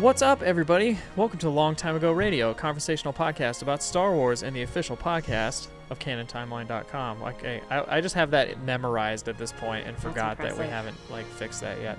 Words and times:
What's 0.00 0.22
up, 0.22 0.40
everybody? 0.42 0.96
Welcome 1.16 1.38
to 1.40 1.50
Long 1.50 1.74
Time 1.76 1.94
Ago 1.94 2.10
Radio, 2.12 2.50
a 2.50 2.54
conversational 2.54 3.12
podcast 3.12 3.60
about 3.62 3.82
Star 3.82 4.12
Wars 4.14 4.42
and 4.42 4.54
the 4.56 4.62
official 4.62 4.96
podcast 4.96 5.68
of 5.90 5.98
CanonTimeline.com. 5.98 7.22
Okay, 7.22 7.60
I, 7.70 7.96
I 7.96 8.00
just 8.00 8.14
have 8.14 8.30
that 8.30 8.62
memorized 8.62 9.28
at 9.28 9.36
this 9.36 9.52
point 9.52 9.86
and 9.86 9.96
forgot 9.98 10.38
that 10.38 10.56
we 10.56 10.64
haven't 10.66 10.96
like 11.10 11.26
fixed 11.26 11.60
that 11.60 11.80
yet. 11.82 11.98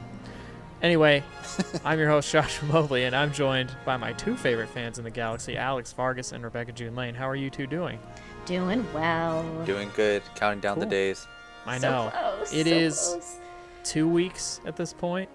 Anyway, 0.81 1.23
I'm 1.85 1.99
your 1.99 2.09
host 2.09 2.31
Joshua 2.31 2.67
Mobley, 2.69 3.03
and 3.03 3.15
I'm 3.15 3.31
joined 3.31 3.71
by 3.85 3.97
my 3.97 4.13
two 4.13 4.35
favorite 4.35 4.69
fans 4.69 4.97
in 4.97 5.03
the 5.03 5.11
galaxy, 5.11 5.55
Alex 5.55 5.93
Vargas 5.93 6.31
and 6.31 6.43
Rebecca 6.43 6.71
June 6.71 6.95
Lane. 6.95 7.13
How 7.13 7.29
are 7.29 7.35
you 7.35 7.49
two 7.51 7.67
doing? 7.67 7.99
Doing 8.45 8.83
well. 8.93 9.43
Doing 9.65 9.91
good, 9.95 10.23
counting 10.35 10.59
down 10.61 10.79
the 10.79 10.85
days. 10.87 11.27
I 11.67 11.77
So 11.77 11.89
know 11.91 12.09
close, 12.11 12.53
It 12.53 12.65
so 12.65 12.73
is 12.73 12.97
close. 13.09 13.37
two 13.83 14.07
weeks 14.07 14.59
at 14.65 14.75
this 14.75 14.91
point, 14.91 15.29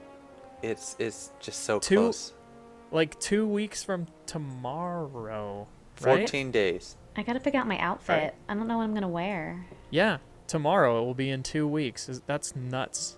It's 0.62 0.96
it's 0.98 1.30
just 1.38 1.60
so 1.62 1.78
Two- 1.78 1.96
close. 1.96 2.32
Like 2.90 3.18
two 3.20 3.46
weeks 3.46 3.82
from 3.82 4.06
tomorrow. 4.26 5.66
Right? 6.02 6.20
14 6.28 6.50
days. 6.50 6.96
I 7.16 7.22
gotta 7.22 7.40
pick 7.40 7.54
out 7.54 7.66
my 7.66 7.78
outfit. 7.78 8.22
Right. 8.22 8.34
I 8.48 8.54
don't 8.54 8.68
know 8.68 8.76
what 8.78 8.84
I'm 8.84 8.94
gonna 8.94 9.08
wear. 9.08 9.66
Yeah, 9.90 10.18
tomorrow 10.46 11.00
it 11.02 11.06
will 11.06 11.14
be 11.14 11.30
in 11.30 11.42
two 11.42 11.66
weeks. 11.66 12.20
That's 12.26 12.54
nuts. 12.54 13.16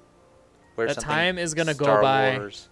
Wear 0.76 0.86
That 0.86 1.00
time 1.00 1.38
is 1.38 1.54
gonna 1.54 1.74
go 1.74 2.00
by- 2.00 2.38
Wars. 2.38 2.68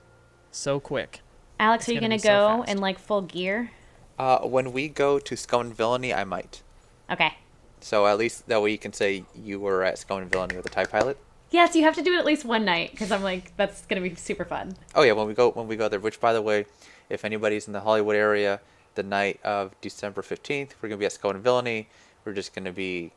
So 0.53 0.79
quick. 0.79 1.21
Alex, 1.59 1.83
It's 1.85 1.89
are 1.89 1.93
you 1.95 2.01
gonna 2.01 2.19
gonna, 2.19 2.23
be 2.23 2.29
so 2.29 2.65
go 2.65 2.71
in 2.71 2.79
like 2.79 2.99
full 2.99 3.23
gear? 3.23 3.73
Uh, 4.19 4.39
when 4.41 4.73
we 4.73 4.89
go 4.89 5.19
to 5.19 5.37
Scum 5.37 5.63
and 5.63 5.77
Villainy, 5.77 6.15
I 6.15 6.25
might. 6.25 6.63
Okay. 7.11 7.35
So 7.81 8.07
at 8.07 8.17
least 8.19 8.47
that 8.49 8.63
way 8.63 8.71
you 8.71 8.79
can 8.79 8.93
say 8.93 9.25
you 9.35 9.59
were 9.61 9.83
at 9.83 9.99
Scum 9.99 10.23
and 10.23 10.31
Villainy 10.31 10.57
with 10.57 10.65
the 10.65 10.71
TIE 10.71 10.85
pilot. 10.87 11.19
Yes, 11.51 11.77
you 11.77 11.83
have 11.85 11.95
to 11.97 12.03
do 12.03 12.15
it 12.15 12.19
at 12.19 12.25
least 12.25 12.45
one 12.45 12.65
night 12.65 12.91
because 12.93 13.11
I'm 13.13 13.23
like, 13.23 13.57
that's 13.57 13.85
gonna 13.87 14.01
be 14.01 14.15
super 14.15 14.45
fun. 14.45 14.77
Oh 14.95 15.03
yeah, 15.03 15.13
when 15.13 15.27
we 15.27 15.35
go 15.35 15.51
when 15.51 15.67
we 15.67 15.77
go 15.77 15.89
there. 15.89 16.01
Which 16.01 16.21
by 16.21 16.33
the 16.33 16.43
way, 16.43 16.67
if 17.09 17.25
anybody's 17.25 17.67
in 17.67 17.73
the 17.73 17.81
Hollywood 17.81 18.17
area, 18.17 18.61
the 18.95 19.03
night 19.03 19.41
of 19.45 19.79
December 19.81 20.23
15th, 20.23 20.71
we're 20.81 20.89
gonna 20.89 20.99
be 20.99 21.07
at 21.07 21.13
Scum 21.13 21.33
and 21.33 21.45
Villainy. 21.45 21.89
We're 22.25 22.33
just 22.33 22.55
gonna 22.55 22.73
be 22.73 23.13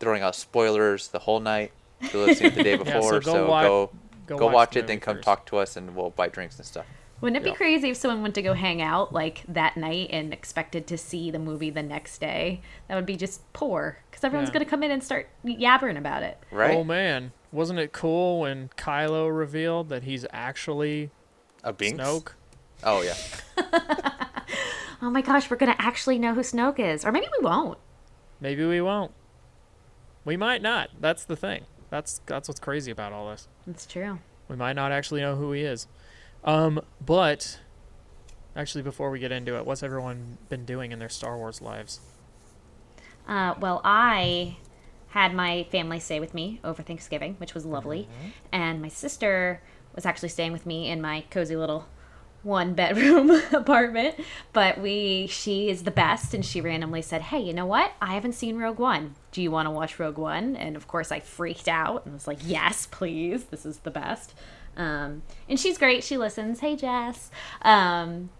throwing 0.00 0.22
out 0.22 0.34
spoilers 0.36 1.08
the 1.08 1.20
whole 1.20 1.40
night. 1.40 1.72
If 2.00 2.12
you're 2.14 2.26
listening 2.26 2.54
the 2.54 2.62
day 2.62 2.70
Yeah, 2.76 2.76
before, 2.98 3.02
so 3.02 3.20
go 3.20 3.32
so 3.32 3.48
wa- 3.48 3.62
go 3.62 3.90
go 4.26 4.38
go, 4.38 4.46
watch 4.46 4.54
watch, 4.54 4.70
the 4.74 4.78
it, 4.80 4.86
then 4.86 5.00
come 5.00 5.16
first. 5.16 5.24
talk 5.24 5.46
to 5.46 5.58
us, 5.58 5.76
and 5.76 5.94
we'll 5.96 6.10
buy 6.10 6.28
drinks 6.28 6.56
and 6.58 6.66
stuff. 6.66 6.86
Wouldn't 7.20 7.36
it 7.38 7.44
be 7.44 7.50
Yeah. 7.50 7.56
crazy 7.56 7.90
if 7.90 7.96
someone 7.96 8.22
went 8.22 8.34
to 8.34 8.42
go 8.42 8.52
hang 8.54 8.82
out 8.82 9.12
like 9.12 9.44
that 9.48 9.76
night 9.76 10.08
and 10.10 10.32
expected 10.32 10.86
to 10.88 10.98
see 10.98 11.30
the 11.30 11.38
movie 11.38 11.70
the 11.70 11.82
next 11.82 12.18
day? 12.18 12.60
That 12.88 12.96
would 12.96 13.06
be 13.06 13.16
just 13.16 13.40
poor 13.52 13.98
because 14.10 14.24
everyone's 14.24 14.48
Yeah. 14.50 14.54
gonna 14.54 14.64
come 14.66 14.82
in 14.82 14.90
and 14.90 15.02
start 15.02 15.28
yabbering 15.44 15.96
about 15.96 16.22
it. 16.22 16.38
Right? 16.50 16.74
Oh 16.74 16.84
man, 16.84 17.32
wasn't 17.52 17.78
it 17.78 17.92
cool 17.92 18.40
when 18.40 18.68
Kylo 18.76 19.34
revealed 19.34 19.88
that 19.88 20.02
he's 20.02 20.26
actually 20.32 21.10
A 21.62 21.72
Binks? 21.72 21.98
Snoke? 22.02 22.32
Oh 22.84 23.02
yeah. 23.02 23.14
Oh 25.04 25.10
my 25.10 25.20
gosh, 25.20 25.50
we're 25.50 25.58
gonna 25.58 25.76
actually 25.78 26.18
know 26.18 26.32
who 26.32 26.40
Snoke 26.40 26.78
is, 26.78 27.04
or 27.04 27.12
maybe 27.12 27.26
we 27.38 27.44
won't. 27.44 27.78
Maybe 28.40 28.64
we 28.64 28.80
won't. 28.80 29.12
We 30.24 30.38
might 30.38 30.62
not. 30.62 30.88
That's 30.98 31.24
the 31.24 31.36
thing. 31.36 31.64
That's 31.90 32.22
that's 32.24 32.48
what's 32.48 32.58
crazy 32.58 32.90
about 32.90 33.12
all 33.12 33.28
this. 33.28 33.46
That's 33.66 33.84
true. 33.84 34.20
We 34.48 34.56
might 34.56 34.72
not 34.72 34.92
actually 34.92 35.20
know 35.20 35.36
who 35.36 35.52
he 35.52 35.60
is. 35.60 35.86
Um, 36.42 36.80
but 37.04 37.60
actually, 38.56 38.80
before 38.80 39.10
we 39.10 39.18
get 39.18 39.30
into 39.30 39.58
it, 39.58 39.66
what's 39.66 39.82
everyone 39.82 40.38
been 40.48 40.64
doing 40.64 40.90
in 40.90 40.98
their 41.00 41.10
Star 41.10 41.36
Wars 41.36 41.60
lives? 41.60 42.00
Uh, 43.28 43.54
well, 43.60 43.82
I 43.84 44.56
had 45.08 45.34
my 45.34 45.64
family 45.70 46.00
stay 46.00 46.18
with 46.18 46.32
me 46.32 46.60
over 46.64 46.82
Thanksgiving, 46.82 47.34
which 47.36 47.52
was 47.52 47.66
lovely. 47.66 48.08
And 48.52 48.80
my 48.80 48.88
sister 48.88 49.60
was 49.94 50.06
actually 50.06 50.30
staying 50.30 50.52
with 50.52 50.64
me 50.64 50.90
in 50.90 51.02
my 51.02 51.24
cozy 51.30 51.56
little 51.56 51.86
one 52.44 52.74
bedroom 52.74 53.30
apartment. 53.52 54.16
But 54.52 54.80
we, 54.80 55.26
she 55.26 55.68
is 55.70 55.82
the 55.82 55.90
best. 55.90 56.34
And 56.34 56.44
she 56.44 56.60
randomly 56.60 57.02
said, 57.02 57.22
Hey, 57.22 57.40
you 57.40 57.52
know 57.52 57.66
what? 57.66 57.92
I 58.00 58.14
haven't 58.14 58.34
seen 58.34 58.58
Rogue 58.58 58.78
One. 58.78 59.14
Do 59.32 59.42
you 59.42 59.50
want 59.50 59.66
to 59.66 59.70
watch 59.70 59.98
Rogue 59.98 60.18
One? 60.18 60.56
And 60.56 60.76
of 60.76 60.86
course, 60.86 61.10
I 61.10 61.20
freaked 61.20 61.68
out 61.68 62.04
and 62.04 62.14
was 62.14 62.26
like, 62.26 62.38
Yes, 62.42 62.86
please. 62.90 63.44
This 63.44 63.66
is 63.66 63.78
the 63.78 63.90
best. 63.90 64.34
Um, 64.76 65.22
and 65.48 65.58
she's 65.58 65.78
great. 65.78 66.04
She 66.04 66.16
listens. 66.16 66.60
Hey, 66.60 66.76
Jess. 66.76 67.30
Um, 67.62 68.30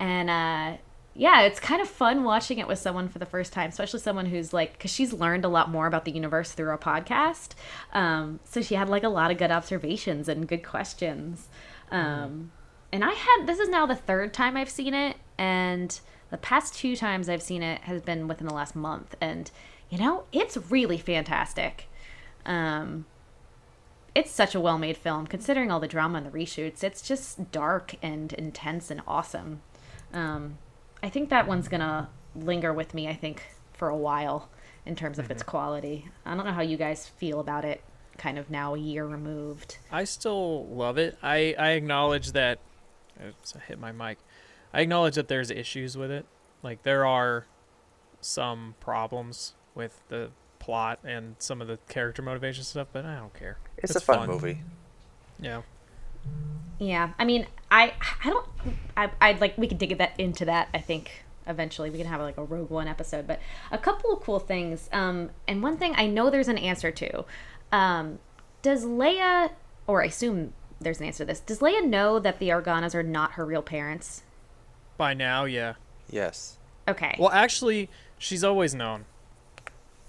and 0.00 0.30
uh, 0.30 0.78
yeah, 1.14 1.42
it's 1.42 1.58
kind 1.58 1.82
of 1.82 1.88
fun 1.88 2.22
watching 2.22 2.58
it 2.58 2.68
with 2.68 2.78
someone 2.78 3.08
for 3.08 3.18
the 3.18 3.26
first 3.26 3.52
time, 3.52 3.70
especially 3.70 4.00
someone 4.00 4.26
who's 4.26 4.52
like, 4.52 4.74
because 4.74 4.92
she's 4.92 5.12
learned 5.12 5.44
a 5.44 5.48
lot 5.48 5.68
more 5.68 5.86
about 5.86 6.04
the 6.04 6.12
universe 6.12 6.52
through 6.52 6.68
our 6.68 6.78
podcast. 6.78 7.54
Um, 7.92 8.38
so 8.44 8.62
she 8.62 8.76
had 8.76 8.88
like 8.88 9.02
a 9.02 9.08
lot 9.08 9.30
of 9.30 9.38
good 9.38 9.50
observations 9.50 10.28
and 10.28 10.46
good 10.46 10.64
questions. 10.64 11.48
Um, 11.90 12.52
and 12.92 13.04
I 13.04 13.12
had 13.12 13.46
this 13.46 13.58
is 13.58 13.68
now 13.68 13.86
the 13.86 13.96
third 13.96 14.32
time 14.32 14.56
I've 14.56 14.70
seen 14.70 14.94
it, 14.94 15.16
and 15.36 15.98
the 16.30 16.38
past 16.38 16.74
two 16.74 16.96
times 16.96 17.28
I've 17.28 17.42
seen 17.42 17.62
it 17.62 17.82
has 17.82 18.02
been 18.02 18.28
within 18.28 18.46
the 18.46 18.54
last 18.54 18.74
month, 18.74 19.14
and 19.20 19.50
you 19.90 19.98
know 19.98 20.24
it's 20.32 20.56
really 20.70 20.98
fantastic. 20.98 21.88
Um, 22.46 23.06
it's 24.14 24.30
such 24.30 24.54
a 24.54 24.60
well-made 24.60 24.96
film 24.96 25.26
considering 25.26 25.70
all 25.70 25.78
the 25.78 25.86
drama 25.86 26.18
and 26.18 26.26
the 26.26 26.30
reshoots 26.30 26.82
it's 26.82 27.02
just 27.02 27.52
dark 27.52 27.94
and 28.02 28.32
intense 28.32 28.90
and 28.90 29.00
awesome 29.06 29.60
um, 30.12 30.58
i 31.02 31.08
think 31.08 31.28
that 31.28 31.46
one's 31.46 31.68
gonna 31.68 32.08
linger 32.34 32.72
with 32.72 32.94
me 32.94 33.06
i 33.06 33.14
think 33.14 33.42
for 33.72 33.88
a 33.88 33.96
while 33.96 34.48
in 34.86 34.96
terms 34.96 35.18
of 35.18 35.30
its 35.30 35.42
quality 35.42 36.08
i 36.24 36.34
don't 36.34 36.46
know 36.46 36.52
how 36.52 36.62
you 36.62 36.76
guys 36.76 37.06
feel 37.06 37.38
about 37.38 37.64
it 37.64 37.82
kind 38.16 38.38
of 38.38 38.50
now 38.50 38.74
a 38.74 38.78
year 38.78 39.06
removed 39.06 39.78
I 39.92 40.04
still 40.04 40.66
love 40.66 40.98
it. 40.98 41.16
I, 41.22 41.54
I 41.58 41.70
acknowledge 41.70 42.32
that. 42.32 42.58
Oops, 43.26 43.54
I 43.56 43.60
hit 43.60 43.78
my 43.78 43.92
mic. 43.92 44.18
I 44.72 44.80
acknowledge 44.82 45.14
that 45.14 45.28
there's 45.28 45.50
issues 45.50 45.96
with 45.96 46.10
it. 46.10 46.26
Like 46.62 46.82
there 46.82 47.06
are 47.06 47.46
some 48.20 48.74
problems 48.80 49.54
with 49.74 50.00
the 50.08 50.30
plot 50.58 50.98
and 51.04 51.36
some 51.38 51.60
of 51.62 51.68
the 51.68 51.78
character 51.88 52.22
motivation 52.22 52.64
stuff, 52.64 52.88
but 52.92 53.04
I 53.04 53.16
don't 53.16 53.34
care. 53.34 53.58
It's, 53.78 53.94
a 53.94 54.00
fun, 54.00 54.18
fun. 54.18 54.28
movie. 54.28 54.60
Yeah. 55.40 55.62
yeah 56.78 57.10
i 57.18 57.24
mean 57.24 57.46
i 57.70 57.92
i 58.24 58.28
don't 58.28 58.46
I, 58.96 59.10
i'd 59.20 59.40
like 59.40 59.56
we 59.56 59.68
could 59.68 59.78
dig 59.78 59.96
that 59.98 60.18
into 60.18 60.44
that 60.46 60.68
i 60.74 60.78
think 60.78 61.24
eventually 61.46 61.90
we 61.90 61.98
can 61.98 62.06
have 62.06 62.20
like 62.20 62.36
a 62.36 62.44
rogue 62.44 62.70
one 62.70 62.88
episode 62.88 63.26
but 63.26 63.40
a 63.70 63.78
couple 63.78 64.12
of 64.12 64.20
cool 64.20 64.40
things 64.40 64.88
um 64.92 65.30
and 65.46 65.62
one 65.62 65.76
thing 65.76 65.94
i 65.96 66.06
know 66.06 66.28
there's 66.28 66.48
an 66.48 66.58
answer 66.58 66.90
to 66.90 67.24
um 67.72 68.18
does 68.62 68.84
leia 68.84 69.50
or 69.86 70.02
i 70.02 70.06
assume 70.06 70.52
there's 70.80 71.00
an 71.00 71.06
answer 71.06 71.24
to 71.24 71.26
this 71.26 71.40
does 71.40 71.58
leia 71.60 71.84
know 71.84 72.18
that 72.18 72.38
the 72.38 72.48
organas 72.50 72.94
are 72.94 73.02
not 73.02 73.32
her 73.32 73.44
real 73.44 73.62
parents 73.62 74.22
By 74.96 75.14
now, 75.14 75.44
yeah. 75.44 75.74
Yes. 76.10 76.58
okay 76.86 77.14
Well, 77.18 77.30
actually, 77.30 77.88
she's 78.18 78.42
always 78.44 78.74
known. 78.74 79.04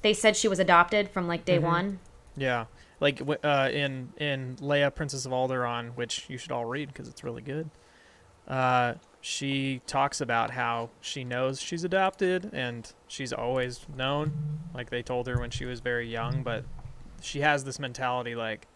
they 0.02 0.14
said 0.14 0.36
she 0.36 0.48
was 0.48 0.60
adopted 0.60 1.10
from 1.10 1.28
like 1.28 1.46
day 1.46 1.58
Mhm. 1.60 1.64
one 1.64 2.00
Yeah. 2.38 2.66
Like 3.02 3.22
uh, 3.44 3.70
in 3.72 4.12
in 4.18 4.56
Leia, 4.58 4.94
Princess 4.94 5.26
of 5.26 5.32
Alderaan, 5.32 5.96
which 5.96 6.26
you 6.30 6.38
should 6.38 6.52
all 6.52 6.66
read 6.66 6.90
because 6.90 7.08
it's 7.08 7.24
really 7.24 7.42
good. 7.42 7.70
Uh, 8.48 8.96
she 9.22 9.82
talks 9.88 10.20
about 10.22 10.52
how 10.52 10.90
she 11.02 11.24
knows 11.24 11.62
she's 11.62 11.84
adopted 11.84 12.50
and 12.54 12.92
she's 13.08 13.32
always 13.32 13.86
known. 13.96 14.34
Like 14.74 14.90
they 14.90 15.02
told 15.02 15.28
her 15.28 15.40
when 15.40 15.50
she 15.50 15.66
was 15.66 15.80
very 15.82 16.10
young, 16.10 16.44
but 16.44 16.64
she 17.22 17.40
has 17.42 17.64
this 17.64 17.80
mentality 17.80 18.36
like, 18.36 18.68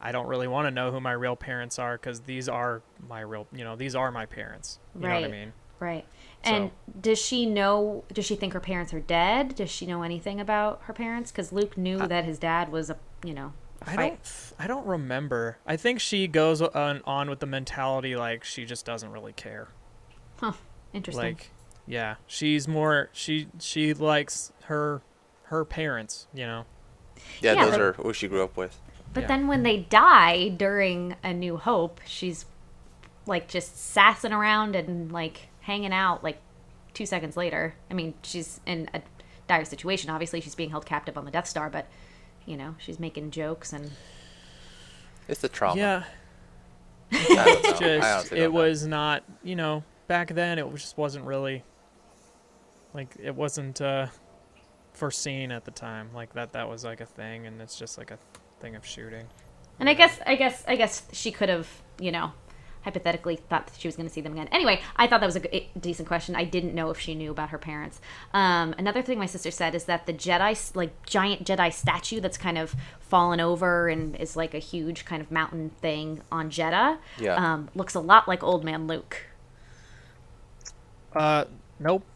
I 0.00 0.12
don't 0.12 0.26
really 0.26 0.46
want 0.48 0.66
to 0.66 0.70
know 0.70 0.90
who 0.92 1.00
my 1.00 1.12
real 1.12 1.36
parents 1.36 1.78
are 1.78 1.96
because 1.96 2.20
these 2.20 2.48
are 2.48 2.82
my 3.08 3.20
real, 3.20 3.46
you 3.52 3.64
know, 3.64 3.76
these 3.76 3.94
are 3.94 4.10
my 4.12 4.26
parents. 4.26 4.78
You 4.94 5.02
know 5.08 5.14
what 5.14 5.24
I 5.24 5.28
mean? 5.28 5.52
right 5.78 6.06
and 6.42 6.70
does 7.02 7.18
she 7.18 7.44
know 7.44 8.02
does 8.10 8.24
she 8.24 8.34
think 8.34 8.54
her 8.54 8.60
parents 8.60 8.94
are 8.94 9.00
dead 9.00 9.54
does 9.56 9.68
she 9.70 9.84
know 9.84 10.02
anything 10.02 10.40
about 10.40 10.80
her 10.84 10.94
parents 10.94 11.30
because 11.30 11.52
luke 11.52 11.76
knew 11.76 11.98
that 11.98 12.24
his 12.24 12.38
dad 12.38 12.72
was 12.72 12.88
a 12.88 12.96
you 13.22 13.34
know 13.34 13.52
a 13.82 13.90
I 13.90 13.94
fight- 13.94 14.08
don't. 14.22 14.52
I 14.58 14.66
don't 14.68 14.86
remember. 14.86 15.58
I 15.66 15.76
think 15.76 16.00
she 16.00 16.28
goes 16.28 16.62
on, 16.62 17.02
on 17.04 17.28
with 17.28 17.40
the 17.40 17.46
mentality 17.46 18.16
like 18.16 18.42
she 18.42 18.64
just 18.64 18.86
doesn't 18.86 19.10
really 19.12 19.34
care. 19.34 19.68
Huh. 20.40 20.52
Interesting. 20.94 21.24
Like, 21.34 21.50
yeah, 21.86 22.14
she's 22.26 22.66
more. 22.66 23.10
She 23.12 23.48
she 23.60 23.92
likes 23.92 24.50
her 24.64 25.02
her 25.44 25.62
parents. 25.66 26.26
You 26.32 26.46
know. 26.46 26.64
Yeah, 27.42 27.52
Yeah, 27.52 27.64
those 27.66 27.70
but- 27.72 27.80
are 27.82 27.92
who 27.94 28.12
she 28.14 28.28
grew 28.28 28.42
up 28.42 28.56
with. 28.56 28.80
But 29.12 29.22
yeah. 29.22 29.26
then 29.26 29.48
when 29.48 29.62
they 29.62 29.78
die 29.78 30.48
during 30.48 31.16
A 31.22 31.32
New 31.32 31.56
Hope, 31.56 32.00
she's 32.06 32.46
like 33.26 33.48
just 33.48 33.76
sassing 33.76 34.32
around 34.32 34.76
and 34.76 35.10
like 35.10 35.48
hanging 35.60 35.92
out 35.92 36.22
like 36.22 36.38
two 36.94 37.06
seconds 37.06 37.36
later. 37.36 37.74
I 37.90 37.94
mean, 37.94 38.14
she's 38.22 38.60
in 38.66 38.88
a 38.94 39.02
dire 39.48 39.64
situation. 39.64 40.10
Obviously, 40.10 40.40
she's 40.40 40.54
being 40.54 40.70
held 40.70 40.86
captive 40.86 41.16
on 41.16 41.24
the 41.24 41.30
Death 41.30 41.48
Star, 41.48 41.70
but 41.70 41.86
you 42.44 42.56
know, 42.56 42.74
she's 42.78 43.00
making 43.00 43.32
jokes 43.32 43.72
and 43.72 43.90
It's 45.28 45.40
the 45.40 45.48
trauma. 45.48 45.78
Yeah. 45.78 46.04
I 47.12 47.24
don't. 47.26 47.82
I 47.82 48.20
just 48.20 48.32
it 48.32 48.36
don't 48.36 48.52
know. 48.52 48.60
was 48.60 48.86
not. 48.86 49.24
You 49.42 49.56
know, 49.56 49.84
back 50.08 50.28
then 50.34 50.58
it 50.58 50.70
just 50.74 50.96
wasn't 50.96 51.24
really. 51.24 51.64
Like 52.94 53.14
it 53.22 53.34
wasn't 53.34 53.80
uh, 53.80 54.06
foreseen 54.92 55.52
at 55.52 55.64
the 55.64 55.70
time. 55.70 56.10
Like 56.14 56.32
that 56.34 56.52
that 56.52 56.68
was 56.68 56.84
like 56.84 57.00
a 57.00 57.06
thing, 57.06 57.46
and 57.46 57.60
it's 57.60 57.78
just 57.78 57.98
like 57.98 58.10
a 58.10 58.18
thing 58.60 58.76
of 58.76 58.84
shooting. 58.86 59.26
And 59.78 59.88
I 59.88 59.94
guess, 59.94 60.18
I 60.26 60.36
guess, 60.36 60.64
I 60.66 60.76
guess 60.76 61.02
she 61.12 61.30
could 61.30 61.48
have, 61.48 61.68
you 62.00 62.10
know, 62.10 62.32
hypothetically 62.82 63.36
thought 63.36 63.66
that 63.66 63.78
she 63.78 63.88
was 63.88 63.96
going 63.96 64.06
to 64.08 64.12
see 64.14 64.20
them 64.20 64.32
again. 64.32 64.48
Anyway, 64.52 64.80
I 64.94 65.06
thought 65.08 65.20
that 65.20 65.26
was 65.26 65.36
a 65.36 65.68
decent 65.78 66.06
question. 66.06 66.36
I 66.36 66.44
didn't 66.44 66.72
know 66.72 66.90
if 66.90 66.98
she 67.00 67.14
knew 67.16 67.30
about 67.32 67.50
her 67.50 67.58
parents. 67.58 68.00
Um, 68.32 68.74
another 68.78 69.02
thing 69.02 69.18
my 69.18 69.26
sister 69.26 69.50
said 69.50 69.74
is 69.74 69.84
that 69.84 70.06
the 70.06 70.12
Jedi, 70.14 70.74
like 70.76 71.04
giant 71.04 71.44
Jedi 71.44 71.72
statue 71.72 72.20
that's 72.20 72.38
kind 72.38 72.56
of 72.56 72.74
fallen 73.00 73.40
over 73.40 73.88
and 73.88 74.14
is 74.16 74.36
like 74.36 74.54
a 74.54 74.58
huge 74.60 75.04
kind 75.04 75.20
of 75.20 75.30
mountain 75.32 75.70
thing 75.80 76.22
on 76.30 76.48
Jedha, 76.48 76.98
Yeah. 77.18 77.34
um, 77.34 77.68
looks 77.74 77.94
a 77.94 78.00
lot 78.00 78.28
like 78.28 78.42
Old 78.44 78.64
Man 78.64 78.86
Luke. 78.86 79.18
Uh, 81.14 81.44
nope. 81.78 82.04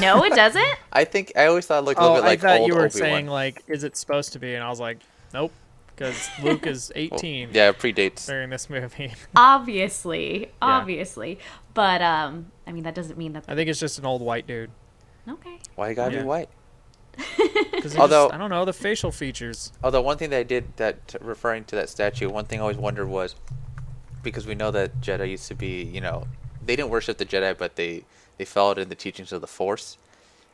No, 0.00 0.22
it 0.24 0.34
doesn't. 0.34 0.76
I 0.92 1.04
think 1.04 1.32
I 1.34 1.46
always 1.46 1.64
thought 1.66 1.78
it 1.78 1.86
looked 1.86 1.98
a 1.98 2.02
little 2.02 2.16
Oh, 2.18 2.20
bit 2.20 2.26
like 2.26 2.38
I 2.40 2.42
thought 2.42 2.60
old 2.60 2.68
you 2.68 2.74
were 2.74 2.80
Obi-Wan. 2.80 2.90
saying 2.90 3.26
like, 3.28 3.62
is 3.66 3.82
it 3.84 3.96
supposed 3.96 4.34
to 4.34 4.38
be? 4.38 4.54
And 4.54 4.62
I 4.62 4.68
was 4.68 4.78
like, 4.80 4.98
nope, 5.34 5.52
because 5.94 6.28
Luke 6.42 6.66
is 6.66 6.90
Well, 6.96 7.04
18 7.14 7.50
yeah, 7.52 7.72
predates. 7.72 8.26
during 8.26 8.50
this 8.50 8.68
movie. 8.70 9.12
obviously, 9.36 10.50
obviously, 10.62 11.38
but 11.74 12.00
um, 12.02 12.50
I 12.66 12.72
mean 12.72 12.84
that 12.84 12.94
doesn't 12.94 13.18
mean 13.18 13.32
that. 13.34 13.44
I 13.48 13.54
think 13.54 13.68
it's 13.68 13.80
just 13.80 13.98
an 13.98 14.06
old 14.06 14.22
white 14.22 14.46
dude. 14.46 14.70
Okay. 15.28 15.58
Why 15.74 15.90
you 15.90 15.94
gotta 15.94 16.14
Yeah. 16.14 16.20
be 16.22 16.26
white? 16.26 16.48
Because 17.72 17.96
Although- 17.96 18.30
I 18.30 18.36
don't 18.38 18.50
know 18.50 18.64
the 18.64 18.72
facial 18.72 19.12
features. 19.12 19.72
Although 19.84 20.00
one 20.02 20.18
thing 20.18 20.30
that 20.30 20.38
I 20.38 20.42
did 20.42 20.76
that 20.78 21.14
referring 21.20 21.62
to 21.66 21.76
that 21.76 21.88
statue, 21.88 22.28
one 22.28 22.44
thing 22.44 22.58
I 22.58 22.62
always 22.62 22.76
wondered 22.76 23.06
was 23.06 23.36
because 24.24 24.48
we 24.48 24.56
know 24.56 24.72
that 24.72 25.00
Jedi 25.00 25.30
used 25.30 25.46
to 25.46 25.54
be, 25.54 25.82
you 25.84 26.00
know, 26.00 26.26
they 26.64 26.74
didn't 26.74 26.90
worship 26.90 27.18
the 27.18 27.24
Jedi, 27.24 27.56
but 27.56 27.76
they 27.76 28.04
they 28.36 28.44
followed 28.44 28.78
in 28.78 28.88
the 28.88 28.94
teachings 28.96 29.32
of 29.32 29.40
the 29.40 29.46
Force. 29.46 29.96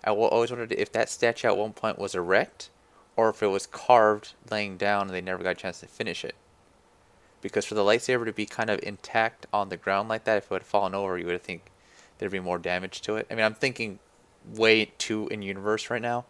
I 0.05 0.11
always 0.11 0.50
wondered 0.50 0.73
if 0.73 0.93
that 0.93 1.09
statue 1.09 1.49
at 1.49 1.56
one 1.56 1.73
point 1.73 1.99
was 1.99 2.15
erect, 2.15 2.69
or 3.16 3.28
if 3.31 3.43
it 3.43 3.46
was 3.49 3.66
carved, 3.66 4.32
laying 4.50 4.76
down, 4.76 5.02
and 5.06 5.11
they 5.11 5.20
never 5.20 5.43
got 5.43 5.50
a 5.50 5.55
chance 5.55 5.81
to 5.81 5.87
finish 5.87 6.25
it. 6.25 6.34
Because 7.40 7.64
for 7.64 7.75
the 7.75 7.82
lightsaber 7.82 8.25
to 8.25 8.32
be 8.32 8.46
kind 8.46 8.70
of 8.70 8.81
intact 8.82 9.46
on 9.52 9.69
the 9.69 9.76
ground 9.76 10.08
like 10.08 10.25
that, 10.25 10.38
if 10.38 10.50
it 10.50 10.55
had 10.55 10.62
fallen 10.64 10.94
over, 10.94 11.19
you 11.19 11.26
would 11.26 11.43
think 11.43 11.70
there'd 12.19 12.32
be 12.32 12.40
more 12.40 12.58
damage 12.58 13.02
to 13.02 13.16
it. 13.16 13.26
I 13.31 13.34
mean, 13.34 13.44
I'm 13.44 13.55
thinking 13.55 13.99
way 14.55 14.93
too 14.99 15.28
in 15.31 15.43
universe 15.43 15.90
right 15.90 16.00
now, 16.02 16.25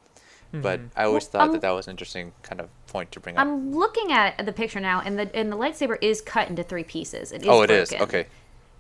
but 0.53 0.81
Mhm. 0.81 0.91
I 0.97 1.05
always 1.05 1.25
Well, 1.25 1.31
thought 1.31 1.41
um, 1.43 1.53
that 1.53 1.61
that 1.63 1.71
was 1.71 1.87
an 1.87 1.93
interesting 1.93 2.33
kind 2.43 2.61
of 2.61 2.69
point 2.89 3.13
to 3.13 3.21
bring 3.21 3.37
up. 3.37 3.43
I'm 3.43 3.73
looking 3.75 4.13
at 4.13 4.45
the 4.45 4.53
picture 4.53 4.81
now, 4.81 5.01
and 5.05 5.19
the 5.19 5.35
and 5.35 5.51
the 5.53 5.57
lightsaber 5.57 5.99
is 6.01 6.21
cut 6.21 6.49
into 6.49 6.63
three 6.63 6.85
pieces. 6.85 7.33
It 7.33 7.43
is 7.43 7.49
oh, 7.49 7.63
it 7.63 7.71
is. 7.71 7.91
broken. 7.91 8.09
Okay. 8.09 8.27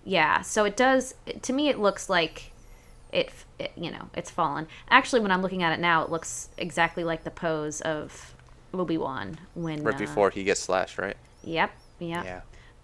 Yeah, 0.05 0.43
so 0.43 0.65
it 0.65 0.77
does. 0.77 1.15
To 1.43 1.53
me, 1.53 1.69
it 1.69 1.79
looks 1.79 2.09
like 2.11 2.53
it, 3.15 3.31
it. 3.59 3.73
You 3.77 3.91
know, 3.91 4.09
it's 4.15 4.31
fallen. 4.31 4.67
Actually, 4.91 5.21
when 5.21 5.31
I'm 5.31 5.43
looking 5.43 5.63
at 5.63 5.73
it 5.73 5.81
now, 5.81 6.03
it 6.03 6.11
looks 6.11 6.49
exactly 6.59 7.05
like 7.05 7.25
the 7.25 7.31
pose 7.31 7.81
of 7.81 8.35
Obi 8.73 8.99
Wan 8.99 9.39
when 9.55 9.83
Right 9.83 9.95
uh, 9.95 9.99
before 9.99 10.31
he 10.31 10.45
gets 10.45 10.61
slashed, 10.61 10.99
right? 10.99 11.17
Yep. 11.43 11.71
Yep. 12.01 12.25
Yeah. 12.25 12.41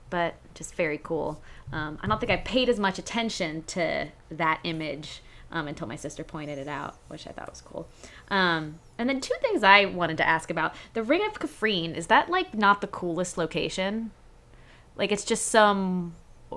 But 0.09 0.35
just 0.55 0.75
very 0.75 0.99
cool. 0.99 1.41
Um, 1.73 1.99
I 2.03 2.07
don't 2.07 2.19
think 2.19 2.33
I 2.33 2.37
paid 2.39 2.69
as 2.69 2.81
much 2.81 2.99
attention 2.99 3.63
to 3.65 4.09
that 4.31 4.61
image 4.65 5.23
um, 5.53 5.69
until 5.69 5.87
my 5.87 5.97
sister 5.97 6.25
pointed 6.25 6.59
it 6.59 6.69
out, 6.69 6.97
which 7.09 7.27
I 7.27 7.31
thought 7.31 7.51
was 7.51 7.61
cool. 7.61 7.89
Um, 8.29 8.79
and 8.99 9.09
then 9.09 9.21
two 9.21 9.35
things 9.41 9.63
I 9.63 9.85
wanted 9.85 10.17
to 10.19 10.27
ask 10.27 10.51
about: 10.51 10.75
the 10.95 11.03
Ring 11.03 11.25
of 11.27 11.35
Kafrene 11.35 11.97
is 11.97 12.07
that 12.09 12.31
like 12.31 12.55
not 12.55 12.81
the 12.81 12.87
coolest 12.87 13.37
location? 13.37 14.11
Like 14.97 15.13
it's 15.13 15.25
just 15.25 15.47
some. 15.47 16.15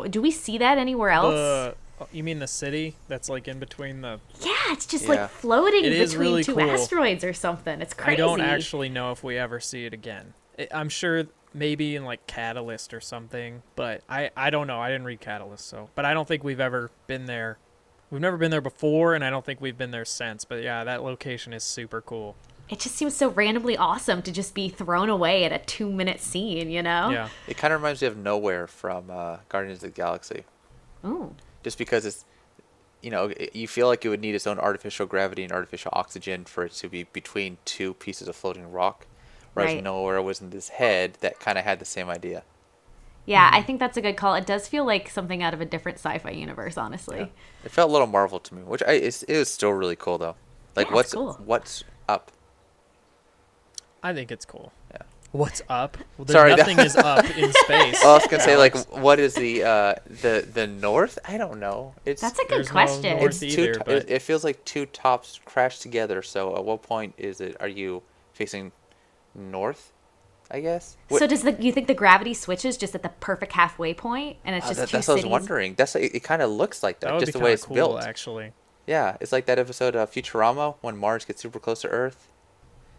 Do 0.10 0.22
we 0.22 0.32
see 0.32 0.58
that 0.58 0.78
anywhere 0.78 1.10
else? 1.10 1.76
The, 2.00 2.08
you 2.12 2.24
mean 2.24 2.40
the 2.40 2.48
city 2.48 2.96
that's 3.08 3.30
like 3.30 3.48
in 3.48 3.60
between 3.60 4.02
the? 4.02 4.20
yeah, 4.42 4.52
it's 4.72 4.86
just 4.86 5.06
Yeah. 5.06 5.10
like 5.12 5.30
floating 5.30 5.86
It 5.86 5.94
is 5.94 6.12
between 6.12 6.28
really 6.28 6.44
two 6.44 6.54
cool. 6.56 6.70
asteroids 6.70 7.24
or 7.24 7.34
something. 7.34 7.82
It's 7.82 7.94
crazy. 7.94 8.14
I 8.14 8.16
don't 8.16 8.42
actually 8.42 8.90
know 8.90 9.12
if 9.12 9.24
we 9.24 9.38
ever 9.38 9.60
see 9.60 9.86
it 9.86 9.94
again. 9.94 10.34
I- 10.58 10.68
I'm 10.72 10.90
sure 10.90 11.26
maybe 11.54 11.96
in 11.96 12.04
like 12.04 12.26
Catalyst 12.28 12.94
or 12.94 13.00
something, 13.02 13.62
but 13.76 14.02
I 14.10 14.32
I 14.36 14.50
don't 14.50 14.68
know. 14.68 14.80
I 14.82 14.90
didn't 14.90 15.06
read 15.06 15.22
Catalyst, 15.22 15.68
so 15.68 15.90
but 15.96 16.06
I 16.06 16.14
don't 16.14 16.28
think 16.28 16.44
we've 16.44 16.60
ever 16.60 16.90
been 17.08 17.26
there. 17.26 17.58
We've 18.10 18.22
never 18.22 18.38
been 18.38 18.52
there 18.52 18.62
before, 18.62 19.16
and 19.16 19.24
I 19.24 19.30
don't 19.32 19.44
think 19.46 19.60
we've 19.62 19.78
been 19.78 19.92
there 19.92 20.06
since. 20.06 20.46
But 20.46 20.62
yeah, 20.64 20.84
that 20.84 21.04
location 21.04 21.52
is 21.54 21.64
super 21.64 22.00
cool. 22.02 22.36
It 22.70 22.80
just 22.80 22.96
seems 22.96 23.16
so 23.16 23.30
randomly 23.30 23.76
awesome 23.76 24.22
to 24.22 24.32
just 24.32 24.54
be 24.56 24.70
thrown 24.70 25.10
away 25.10 25.44
at 25.46 25.52
a 25.52 25.60
two-minute 25.60 26.22
scene. 26.22 26.70
You 26.72 26.82
know? 26.84 27.10
Yeah, 27.10 27.30
It 27.48 27.58
kind 27.58 27.74
of 27.74 27.82
reminds 27.82 28.02
me 28.02 28.08
of 28.08 28.18
Nowhere 28.18 28.68
from 28.68 29.10
uh, 29.12 29.38
Guardians 29.50 29.84
of 29.84 29.94
the 29.94 29.96
Galaxy, 29.96 30.44
Ooh. 31.06 31.36
Just 31.64 31.78
because 31.78 32.06
it's, 32.06 32.26
you 33.02 33.12
know, 33.12 33.34
you 33.54 33.68
feel 33.68 33.88
like 33.88 34.06
it 34.06 34.10
would 34.10 34.22
need 34.22 34.36
its 34.36 34.48
own 34.48 34.60
artificial 34.60 35.06
gravity 35.06 35.44
and 35.44 35.52
artificial 35.52 35.92
oxygen 35.96 36.46
for 36.46 36.66
it 36.66 36.74
to 36.74 36.90
be 36.90 37.04
between 37.06 37.58
two 37.66 37.94
pieces 37.96 38.28
of 38.28 38.36
floating 38.36 38.72
rock, 38.72 39.08
whereas 39.54 39.76
Right. 39.76 39.84
Nowhere 39.84 40.22
was 40.22 40.42
in 40.42 40.50
this 40.52 40.70
head 40.70 41.18
that 41.22 41.40
kind 41.40 41.58
of 41.58 41.66
had 41.66 41.80
the 41.80 41.86
same 41.86 42.10
idea. 42.10 42.44
Yeah, 43.26 43.50
Mm-hmm. 43.50 43.56
I 43.56 43.62
think 43.64 43.80
that's 43.80 43.98
a 43.98 44.02
good 44.02 44.18
call. 44.18 44.36
It 44.36 44.46
does 44.46 44.68
feel 44.68 44.86
like 44.86 45.10
something 45.10 45.42
out 45.44 45.54
of 45.54 45.62
a 45.62 45.66
different 45.66 45.98
sci-fi 46.00 46.32
universe, 46.32 46.78
honestly. 46.78 47.34
It 47.64 47.72
felt 47.72 47.90
a 47.90 47.94
little 47.94 48.08
Marvel 48.08 48.40
to 48.40 48.56
me, 48.56 48.64
which 48.64 48.84
I 48.84 48.94
it's, 48.94 49.24
it 49.24 49.38
was 49.38 49.50
still 49.50 49.72
really 49.72 49.96
cool 49.96 50.18
though. 50.18 50.36
Like 50.76 50.90
Yeah, 50.90 50.94
what's 50.94 51.14
cool. 51.14 51.34
what's 51.38 51.84
up? 52.10 52.32
I 54.02 54.14
think 54.14 54.32
it's 54.32 54.46
cool. 54.46 54.74
Yeah. 55.34 55.40
What's 55.40 55.62
up? 55.68 55.98
Well, 56.18 56.28
Sorry, 56.28 56.52
that- 56.52 56.60
nothing 56.60 56.80
is 56.80 56.96
up 56.96 57.26
in 57.38 57.52
space. 57.54 58.00
Well, 58.04 58.12
I 58.12 58.18
was 58.18 58.28
gonna 58.28 58.44
say 58.44 58.56
like 58.58 58.76
what 58.92 59.20
is 59.20 59.34
the 59.34 59.64
uh 59.64 59.96
the 60.22 60.48
the 60.54 60.68
north? 60.68 61.18
I 61.26 61.38
don't 61.38 61.60
know. 61.60 61.96
It's 62.06 62.22
That's 62.22 62.40
a 62.40 62.44
good 62.44 62.50
There's 62.58 62.68
no 62.68 62.72
question. 62.74 63.18
it's 63.20 63.42
either, 63.44 63.74
to- 63.74 63.80
but- 63.84 63.94
it, 63.96 64.10
it 64.10 64.22
feels 64.22 64.44
like 64.44 64.64
two 64.66 64.86
tops 64.86 65.40
crashed 65.46 65.82
together. 65.82 66.22
So 66.22 66.56
at 66.56 66.64
what 66.64 66.82
point 66.84 67.16
is 67.18 67.42
it? 67.42 67.58
Are 67.60 67.68
you 67.68 68.04
facing 68.34 68.72
north? 69.36 69.92
I 70.52 70.60
guess. 70.60 70.98
What- 71.08 71.20
So 71.20 71.26
does 71.28 71.42
the 71.42 71.54
you 71.60 71.72
think 71.72 71.88
the 71.88 71.94
gravity 71.96 72.34
switches 72.36 72.78
just 72.78 72.94
at 72.94 73.02
the 73.02 73.10
perfect 73.10 73.54
halfway 73.54 73.94
point, 73.96 74.38
and 74.46 74.56
it's 74.56 74.68
just 74.68 74.80
uh, 74.80 74.84
just 74.86 74.92
that- 74.92 74.98
two 74.98 74.98
that's 74.98 75.08
what 75.08 75.14
I 75.14 75.16
was 75.16 75.26
wondering. 75.26 75.74
That's 75.76 75.96
it. 75.96 76.14
it 76.16 76.20
kind 76.24 76.42
of 76.44 76.52
looks 76.52 76.84
like 76.84 77.00
that, 77.00 77.10
that 77.12 77.20
just 77.22 77.34
the 77.34 77.40
way 77.40 77.54
it's 77.54 77.66
cool, 77.66 77.76
built. 77.76 78.04
actually. 78.04 78.52
Yeah, 78.86 79.18
it's 79.22 79.32
like 79.32 79.46
that 79.46 79.58
episode 79.58 79.96
of 79.96 80.12
Futurama 80.12 80.76
when 80.82 80.98
Mars 80.98 81.26
gets 81.26 81.42
super 81.42 81.58
close 81.60 81.82
to 81.82 81.88
Earth. 81.88 82.28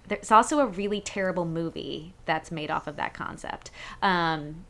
There's 0.07 0.31
also 0.31 0.61
a 0.61 0.67
really 0.67 1.01
terrible 1.01 1.45
movie 1.47 2.15
that's 2.27 2.51
made 2.51 2.71
off 2.71 2.87
of 2.87 2.97
that 2.97 3.15
concept. 3.15 3.71
Um, 4.03 4.67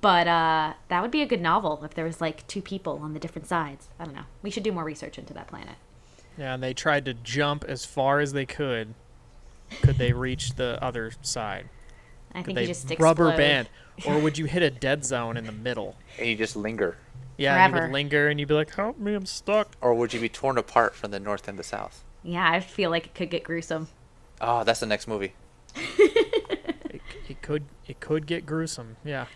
but 0.00 0.26
uh, 0.28 0.74
that 0.88 1.02
would 1.02 1.10
be 1.10 1.22
a 1.22 1.26
good 1.26 1.40
novel 1.40 1.82
if 1.84 1.94
there 1.94 2.04
was 2.04 2.20
like 2.20 2.46
two 2.46 2.60
people 2.62 2.98
on 3.02 3.14
the 3.14 3.20
different 3.20 3.46
sides. 3.48 3.88
I 3.98 4.04
don't 4.04 4.14
know. 4.14 4.24
We 4.42 4.50
should 4.50 4.62
do 4.62 4.72
more 4.72 4.84
research 4.84 5.18
into 5.18 5.32
that 5.34 5.46
planet. 5.46 5.76
Yeah, 6.36 6.54
and 6.54 6.62
they 6.62 6.74
tried 6.74 7.04
to 7.06 7.14
jump 7.14 7.64
as 7.64 7.84
far 7.84 8.20
as 8.20 8.32
they 8.32 8.46
could. 8.46 8.94
Could 9.82 9.98
they 9.98 10.12
reach 10.12 10.54
the 10.54 10.82
other 10.82 11.12
side? 11.22 11.68
I 12.34 12.42
Could 12.42 12.46
think 12.46 12.56
they 12.56 12.62
you 12.62 12.66
just 12.66 12.90
rubber 12.98 13.32
explode. 13.32 13.36
band, 13.36 13.68
or 14.04 14.18
would 14.18 14.38
you 14.38 14.46
hit 14.46 14.62
a 14.62 14.70
dead 14.70 15.04
zone 15.04 15.36
in 15.36 15.46
the 15.46 15.52
middle? 15.52 15.96
And 16.18 16.28
you 16.28 16.36
just 16.36 16.56
linger. 16.56 16.98
Yeah, 17.36 17.56
and 17.56 17.66
you 17.66 17.72
would 17.72 17.84
linger, 17.84 18.28
and 18.28 18.38
you'd 18.38 18.48
be 18.48 18.54
like, 18.54 18.74
"Help 18.74 18.98
me, 18.98 19.14
I'm 19.14 19.26
stuck." 19.26 19.76
Or 19.80 19.94
would 19.94 20.12
you 20.12 20.20
be 20.20 20.28
torn 20.28 20.58
apart 20.58 20.94
from 20.94 21.10
the 21.10 21.20
north 21.20 21.48
and 21.48 21.58
the 21.58 21.64
south? 21.64 22.04
Yeah, 22.22 22.50
I 22.50 22.60
feel 22.60 22.90
like 22.90 23.06
it 23.06 23.14
could 23.14 23.30
get 23.30 23.44
gruesome. 23.44 23.88
Oh, 24.40 24.64
that's 24.64 24.80
the 24.80 24.86
next 24.86 25.06
movie. 25.08 25.34
It, 26.92 27.02
it 27.28 27.42
could 27.42 27.64
it 27.86 28.00
could 28.00 28.26
get 28.26 28.44
gruesome. 28.44 28.96
Yeah. 29.04 29.26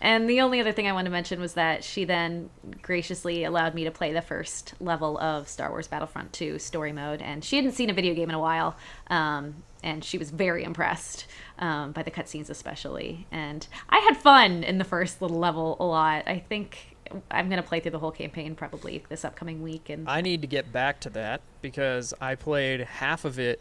And 0.00 0.30
the 0.30 0.40
only 0.40 0.60
other 0.60 0.72
thing 0.72 0.86
I 0.86 0.92
want 0.92 1.04
to 1.06 1.10
mention 1.10 1.40
was 1.40 1.54
that 1.54 1.84
she 1.84 2.04
then 2.04 2.48
graciously 2.80 3.44
allowed 3.44 3.74
me 3.74 3.84
to 3.84 3.90
play 3.90 4.12
the 4.12 4.22
first 4.22 4.74
level 4.80 5.18
of 5.18 5.46
Star 5.46 5.70
Wars 5.70 5.88
Battlefront 5.88 6.32
2 6.32 6.58
story 6.58 6.92
mode. 6.92 7.20
And 7.20 7.44
she 7.44 7.56
hadn't 7.56 7.72
seen 7.72 7.90
a 7.90 7.92
video 7.92 8.14
game 8.14 8.30
in 8.30 8.34
a 8.34 8.38
while. 8.38 8.76
Um, 9.08 9.56
and 9.82 10.02
she 10.02 10.16
was 10.16 10.30
very 10.30 10.64
impressed 10.64 11.26
um, 11.58 11.92
by 11.92 12.02
the 12.02 12.10
cutscenes, 12.10 12.48
especially. 12.48 13.26
And 13.30 13.66
I 13.90 13.98
had 13.98 14.16
fun 14.16 14.64
in 14.64 14.78
the 14.78 14.84
first 14.84 15.20
little 15.20 15.38
level 15.38 15.76
a 15.78 15.84
lot. 15.84 16.24
I 16.26 16.38
think 16.38 16.96
I'm 17.30 17.50
going 17.50 17.62
to 17.62 17.68
play 17.68 17.80
through 17.80 17.90
the 17.90 17.98
whole 17.98 18.10
campaign 18.10 18.54
probably 18.54 19.04
this 19.10 19.24
upcoming 19.24 19.62
week. 19.62 19.90
And 19.90 20.08
I 20.08 20.22
need 20.22 20.40
to 20.40 20.46
get 20.46 20.72
back 20.72 21.00
to 21.00 21.10
that 21.10 21.42
because 21.60 22.14
I 22.22 22.36
played 22.36 22.80
half 22.80 23.26
of 23.26 23.38
it 23.38 23.60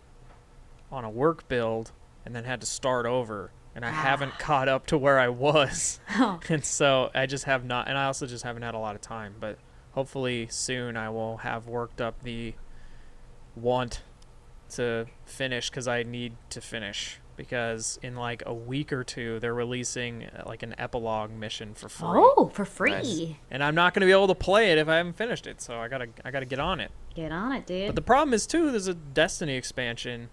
on 0.92 1.04
a 1.04 1.10
work 1.10 1.48
build 1.48 1.92
and 2.26 2.36
then 2.36 2.44
had 2.44 2.62
to 2.62 2.68
start 2.68 3.06
over 3.06 3.52
and 3.76 3.86
I 3.86 3.92
haven't 3.92 4.38
caught 4.40 4.68
up 4.68 4.88
to 4.88 4.98
where 4.98 5.20
I 5.20 5.30
was. 5.30 6.00
Oh. 6.22 6.40
and 6.50 6.66
so 6.66 7.12
I 7.14 7.28
just 7.28 7.46
have 7.46 7.64
not 7.64 7.88
and 7.88 7.98
I 7.98 8.06
also 8.06 8.26
just 8.26 8.44
haven't 8.44 8.64
had 8.64 8.74
a 8.74 8.80
lot 8.80 8.96
of 8.96 9.02
time, 9.02 9.36
but 9.40 9.58
hopefully 9.92 10.48
soon 10.50 10.98
I 10.98 11.10
will 11.10 11.38
have 11.38 11.68
worked 11.68 12.02
up 12.02 12.24
the 12.24 12.56
want 13.56 14.02
to 14.72 15.06
finish 15.26 15.70
cuz 15.70 15.88
I 15.88 16.04
need 16.04 16.36
to 16.50 16.62
finish 16.62 17.20
because 17.38 17.98
in 18.02 18.16
like 18.18 18.44
a 18.46 18.54
week 18.54 18.92
or 18.92 19.04
two 19.04 19.40
they're 19.40 19.54
releasing 19.54 20.26
uh, 20.26 20.44
like 20.46 20.62
an 20.62 20.76
epilogue 20.78 21.32
mission 21.32 21.74
for 21.74 21.88
free. 21.88 22.10
oh, 22.12 22.52
for 22.54 22.66
free. 22.66 22.92
Nice. 22.92 23.22
And 23.50 23.64
I'm 23.64 23.76
not 23.76 23.94
going 23.94 24.02
to 24.02 24.08
be 24.08 24.12
able 24.12 24.28
to 24.28 24.36
play 24.36 24.72
it 24.72 24.78
if 24.78 24.90
I 24.90 24.98
haven't 24.98 25.16
finished 25.16 25.48
it, 25.48 25.62
so 25.62 25.80
I 25.80 25.88
got 25.88 26.00
to 26.00 26.08
I 26.26 26.32
got 26.32 26.42
to 26.42 26.46
get 26.46 26.60
on 26.60 26.82
it. 26.82 26.92
Get 27.16 27.32
on 27.32 27.54
it, 27.54 27.66
dude. 27.66 27.88
But 27.88 27.96
the 27.96 28.02
problem 28.02 28.34
is 28.34 28.46
too, 28.46 28.72
there's 28.72 28.88
a 28.88 28.94
Destiny 28.94 29.56
expansion 29.56 30.30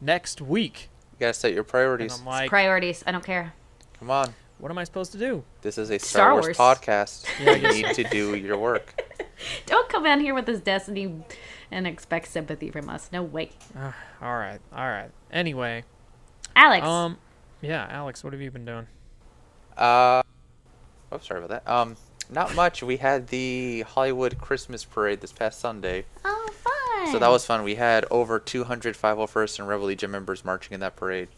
next 0.00 0.40
week, 0.40 0.88
You 1.12 1.16
gotta 1.20 1.34
set 1.34 1.52
your 1.52 1.60
and 1.60 1.68
priorities. 1.68 2.18
I'm 2.18 2.26
like, 2.26 2.48
Priorities. 2.50 3.02
I 3.06 3.12
don't 3.12 3.24
care. 3.24 3.54
Come 3.98 4.10
on. 4.10 4.34
what 4.58 4.70
am 4.70 4.78
I 4.78 4.84
supposed 4.84 5.12
to 5.12 5.18
do? 5.18 5.44
This 5.62 5.78
is 5.78 5.90
a 5.90 5.98
Star, 5.98 6.08
Star 6.08 6.32
Wars, 6.34 6.44
Wars. 6.46 6.56
podcast. 6.58 7.26
Yeah, 7.42 7.54
you 7.54 7.82
need 7.82 7.94
to 7.94 8.04
do 8.04 8.34
your 8.36 8.58
work. 8.58 9.02
Don't 9.66 9.88
come 9.88 10.06
in 10.06 10.20
here 10.20 10.34
with 10.34 10.46
this 10.46 10.60
Destiny 10.60 11.12
and 11.70 11.86
expect 11.86 12.28
sympathy 12.28 12.70
from 12.70 12.88
us. 12.88 13.10
No 13.12 13.22
way. 13.22 13.50
Uh, 13.76 13.92
all 14.22 14.36
right, 14.36 14.60
all 14.72 14.88
right. 14.88 15.10
Anyway, 15.30 15.84
Alex. 16.54 16.86
um, 16.86 17.18
yeah, 17.60 17.86
Alex, 17.90 18.22
what 18.24 18.32
have 18.32 18.40
you 18.42 18.50
been 18.50 18.64
doing? 18.64 18.86
Uh, 19.76 20.22
Oh, 21.12 21.18
sorry 21.18 21.42
about 21.42 21.64
that. 21.64 21.70
Um, 21.72 21.96
not 22.30 22.54
much. 22.56 22.82
We 22.82 22.96
had 22.96 23.28
the 23.28 23.82
Hollywood 23.82 24.38
Christmas 24.38 24.84
Parade 24.84 25.20
this 25.20 25.32
past 25.32 25.60
Sunday. 25.60 26.04
Oh, 26.24 26.35
fun. 27.06 27.12
So 27.14 27.18
that 27.18 27.28
was 27.28 27.46
fun. 27.46 27.62
We 27.62 27.76
had 27.76 28.04
over 28.10 28.38
200 28.38 28.96
501st 28.96 29.58
and 29.58 29.68
Rebel 29.68 29.86
Legion 29.86 30.10
members 30.10 30.44
marching 30.44 30.74
in 30.74 30.80
that 30.80 30.96
parade. 30.96 31.28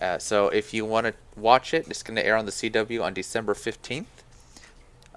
Uh, 0.00 0.18
so 0.18 0.48
if 0.48 0.72
you 0.72 0.84
want 0.84 1.06
to 1.06 1.14
watch 1.36 1.74
it, 1.74 1.86
it's 1.88 2.02
going 2.02 2.16
to 2.16 2.24
air 2.24 2.36
on 2.36 2.46
the 2.46 2.52
CW 2.52 3.02
on 3.02 3.14
December 3.14 3.54
15th 3.54 4.06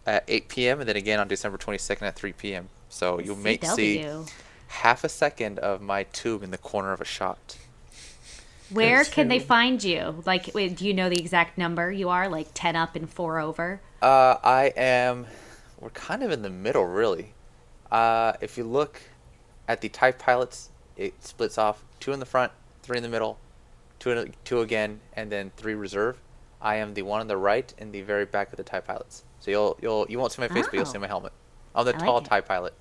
at 0.06 0.24
8 0.28 0.48
p.m. 0.48 0.80
and 0.80 0.90
then 0.90 0.96
again 0.96 1.20
on 1.20 1.28
December 1.28 1.58
22nd 1.58 2.04
at 2.04 2.16
3 2.16 2.34
p.m. 2.34 2.70
So 2.90 3.20
you 3.20 3.36
may 3.36 3.58
see 3.60 4.06
half 4.68 5.04
a 5.04 5.10
second 5.10 5.60
of 5.60 5.82
my 5.82 6.04
tube 6.04 6.44
in 6.44 6.52
the 6.52 6.58
corner 6.58 6.92
of 6.92 7.02
a 7.02 7.06
shot. 7.06 7.58
Where 8.70 8.98
That's 8.98 9.10
can 9.10 9.28
they 9.28 9.40
find 9.40 9.84
you? 9.84 10.24
Like, 10.26 10.52
wait, 10.54 10.76
do 10.76 10.88
you 10.88 10.94
know 10.94 11.10
the 11.10 11.20
exact 11.20 11.58
number 11.58 11.92
you 11.92 12.10
are? 12.10 12.28
Like 12.28 12.48
10 12.54 12.76
up 12.76 12.96
and 12.96 13.10
4 13.10 13.40
over? 13.40 13.82
Uh, 14.02 14.38
I 14.44 14.74
am. 14.76 15.28
We're 15.80 15.90
kind 15.92 16.24
of 16.24 16.32
in 16.32 16.42
the 16.42 16.50
middle, 16.50 16.86
really. 16.86 17.34
Uh, 17.92 18.34
if 18.42 18.58
you 18.58 18.64
look 18.64 19.02
at 19.68 19.82
the 19.82 19.90
TIE 19.90 20.12
pilots, 20.12 20.70
it 20.98 21.14
splits 21.24 21.58
off 21.58 21.84
two 22.00 22.12
in 22.14 22.20
the 22.20 22.26
front, 22.26 22.52
three 22.84 22.98
in 22.98 23.04
the 23.04 23.10
middle, 23.10 23.38
two 24.00 24.12
in, 24.12 24.34
two 24.44 24.62
again, 24.62 25.00
and 25.14 25.32
then 25.32 25.52
three 25.58 25.74
reserve. 25.76 26.20
I 26.62 26.76
am 26.76 26.94
the 26.94 27.02
one 27.04 27.20
on 27.22 27.28
the 27.28 27.38
right 27.38 27.74
in 27.78 27.92
the 27.92 28.02
very 28.02 28.26
back 28.26 28.52
of 28.52 28.58
the 28.58 28.64
TIE 28.64 28.80
pilots. 28.80 29.24
So 29.40 29.52
you'll 29.52 29.78
you'll 29.82 30.06
you 30.10 30.18
won't 30.20 30.32
see 30.32 30.42
my 30.42 30.48
face, 30.48 30.66
but 30.66 30.74
you'll 30.74 30.86
see 30.86 30.98
Oh. 30.98 31.02
my 31.02 31.08
helmet. 31.08 31.34
I'm 31.76 31.86
the 31.86 31.94
I 31.94 31.98
like 31.98 32.06
tall 32.06 32.18
it. 32.20 32.26
TIE 32.26 32.42
pilot. 32.42 32.74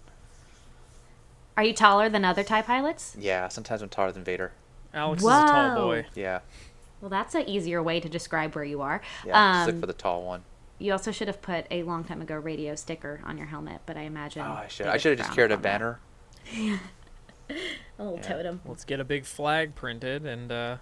Are 1.56 1.62
you 1.64 1.72
taller 1.72 2.08
than 2.08 2.24
other 2.24 2.42
TIE 2.42 2.62
pilots? 2.62 3.16
Yeah, 3.18 3.48
sometimes 3.48 3.82
I'm 3.82 3.88
taller 3.88 4.12
than 4.12 4.24
Vader. 4.24 4.52
Alex 4.92 5.22
is 5.22 5.28
a 5.28 5.30
tall 5.30 5.74
boy. 5.76 6.06
Yeah, 6.14 6.40
Well, 7.00 7.08
that's 7.08 7.34
an 7.34 7.48
easier 7.48 7.82
way 7.82 8.00
to 8.00 8.08
describe 8.08 8.54
where 8.54 8.64
you 8.64 8.80
are. 8.80 9.00
yeah. 9.26 9.52
just 9.54 9.66
look 9.66 9.74
Um, 9.74 9.80
for 9.80 9.86
the 9.86 9.92
tall 9.92 10.22
one. 10.24 10.44
you 10.78 10.92
also 10.92 11.10
should 11.10 11.26
have 11.28 11.42
put 11.42 11.66
a 11.70 11.82
long 11.82 12.04
time 12.04 12.22
ago 12.22 12.36
radio 12.36 12.74
sticker 12.76 13.20
on 13.24 13.36
your 13.38 13.48
helmet, 13.48 13.80
but 13.86 13.96
I 13.96 14.02
imagine. 14.02 14.42
Oh, 14.42 14.52
I 14.52 14.68
should. 14.68 14.86
I 14.86 14.96
should 14.96 15.18
have 15.18 15.26
just 15.26 15.36
carried 15.36 15.52
a 15.52 15.56
banner. 15.56 15.92
that. 15.92 15.98
Banner. 16.52 16.80
A 17.98 18.02
little 18.02 18.16
Yeah. 18.18 18.22
totem. 18.22 18.60
Let's 18.64 18.84
get 18.84 19.00
a 19.00 19.04
big 19.04 19.24
flag 19.24 19.74
printed 19.74 20.24
and 20.26 20.50
uh, 20.50 20.76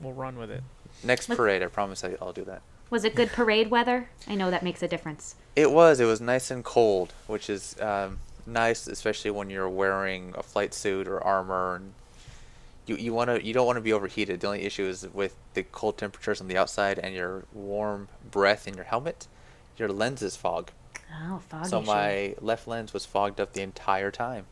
we'll 0.00 0.12
run 0.12 0.36
with 0.38 0.50
it. 0.50 0.62
Next 1.02 1.28
Look- 1.28 1.38
parade, 1.38 1.62
I 1.62 1.66
promise 1.66 2.04
I, 2.04 2.16
I'll 2.20 2.32
do 2.32 2.44
that. 2.44 2.62
Was 2.90 3.04
it 3.04 3.14
good 3.14 3.28
parade 3.30 3.70
weather? 3.70 4.08
I 4.26 4.34
know 4.34 4.50
that 4.50 4.62
makes 4.64 4.82
a 4.82 4.88
difference. 4.88 5.36
It 5.54 5.70
was. 5.70 6.00
It 6.00 6.06
was 6.06 6.20
nice 6.20 6.50
and 6.50 6.64
cold, 6.64 7.12
which 7.28 7.48
is 7.48 7.76
um, 7.80 8.18
nice, 8.46 8.88
especially 8.88 9.30
when 9.30 9.48
you're 9.48 9.68
wearing 9.68 10.34
a 10.36 10.42
flight 10.42 10.74
suit 10.74 11.06
or 11.06 11.22
armor, 11.22 11.76
and 11.76 11.92
you 12.86 12.96
you 12.96 13.12
want 13.14 13.30
to 13.30 13.44
you 13.46 13.54
don't 13.54 13.66
want 13.66 13.76
to 13.76 13.80
be 13.80 13.92
overheated. 13.92 14.40
The 14.40 14.48
only 14.48 14.62
issue 14.62 14.86
is 14.86 15.06
with 15.12 15.36
the 15.54 15.62
cold 15.62 15.98
temperatures 15.98 16.40
on 16.40 16.48
the 16.48 16.56
outside 16.56 16.98
and 16.98 17.14
your 17.14 17.44
warm 17.52 18.08
breath 18.28 18.66
in 18.66 18.74
your 18.74 18.84
helmet, 18.86 19.28
your 19.76 19.88
lenses 19.88 20.34
fog. 20.36 20.72
Oh, 21.12 21.40
foggy. 21.48 21.68
so 21.68 21.80
shit. 21.80 21.86
my 21.86 22.34
left 22.40 22.66
lens 22.68 22.92
was 22.92 23.04
fogged 23.06 23.40
up 23.40 23.52
the 23.52 23.62
entire 23.62 24.10
time. 24.10 24.46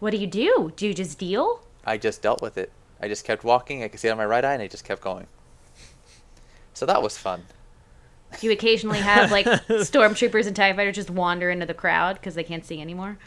What 0.00 0.10
do 0.10 0.16
you 0.16 0.26
do? 0.26 0.72
Do 0.76 0.86
you 0.86 0.94
just 0.94 1.18
deal? 1.18 1.62
I 1.84 1.96
just 1.98 2.22
dealt 2.22 2.42
with 2.42 2.56
it. 2.58 2.72
I 3.00 3.08
just 3.08 3.24
kept 3.24 3.44
walking. 3.44 3.82
I 3.82 3.88
could 3.88 4.00
see 4.00 4.08
it 4.08 4.12
on 4.12 4.16
my 4.16 4.26
right 4.26 4.44
eye, 4.44 4.52
and 4.54 4.62
I 4.62 4.66
just 4.68 4.84
kept 4.84 5.02
going. 5.02 5.26
So 6.74 6.86
that 6.86 7.02
was 7.02 7.18
fun. 7.18 7.44
Do 8.40 8.46
you 8.46 8.52
occasionally 8.52 9.00
have 9.00 9.30
like 9.30 9.44
stormtroopers 9.68 10.46
and 10.46 10.56
TIE 10.56 10.72
fighters 10.72 10.96
just 10.96 11.10
wander 11.10 11.50
into 11.50 11.66
the 11.66 11.74
crowd 11.74 12.14
because 12.14 12.34
they 12.34 12.44
can't 12.44 12.64
see 12.64 12.80
anymore? 12.80 13.18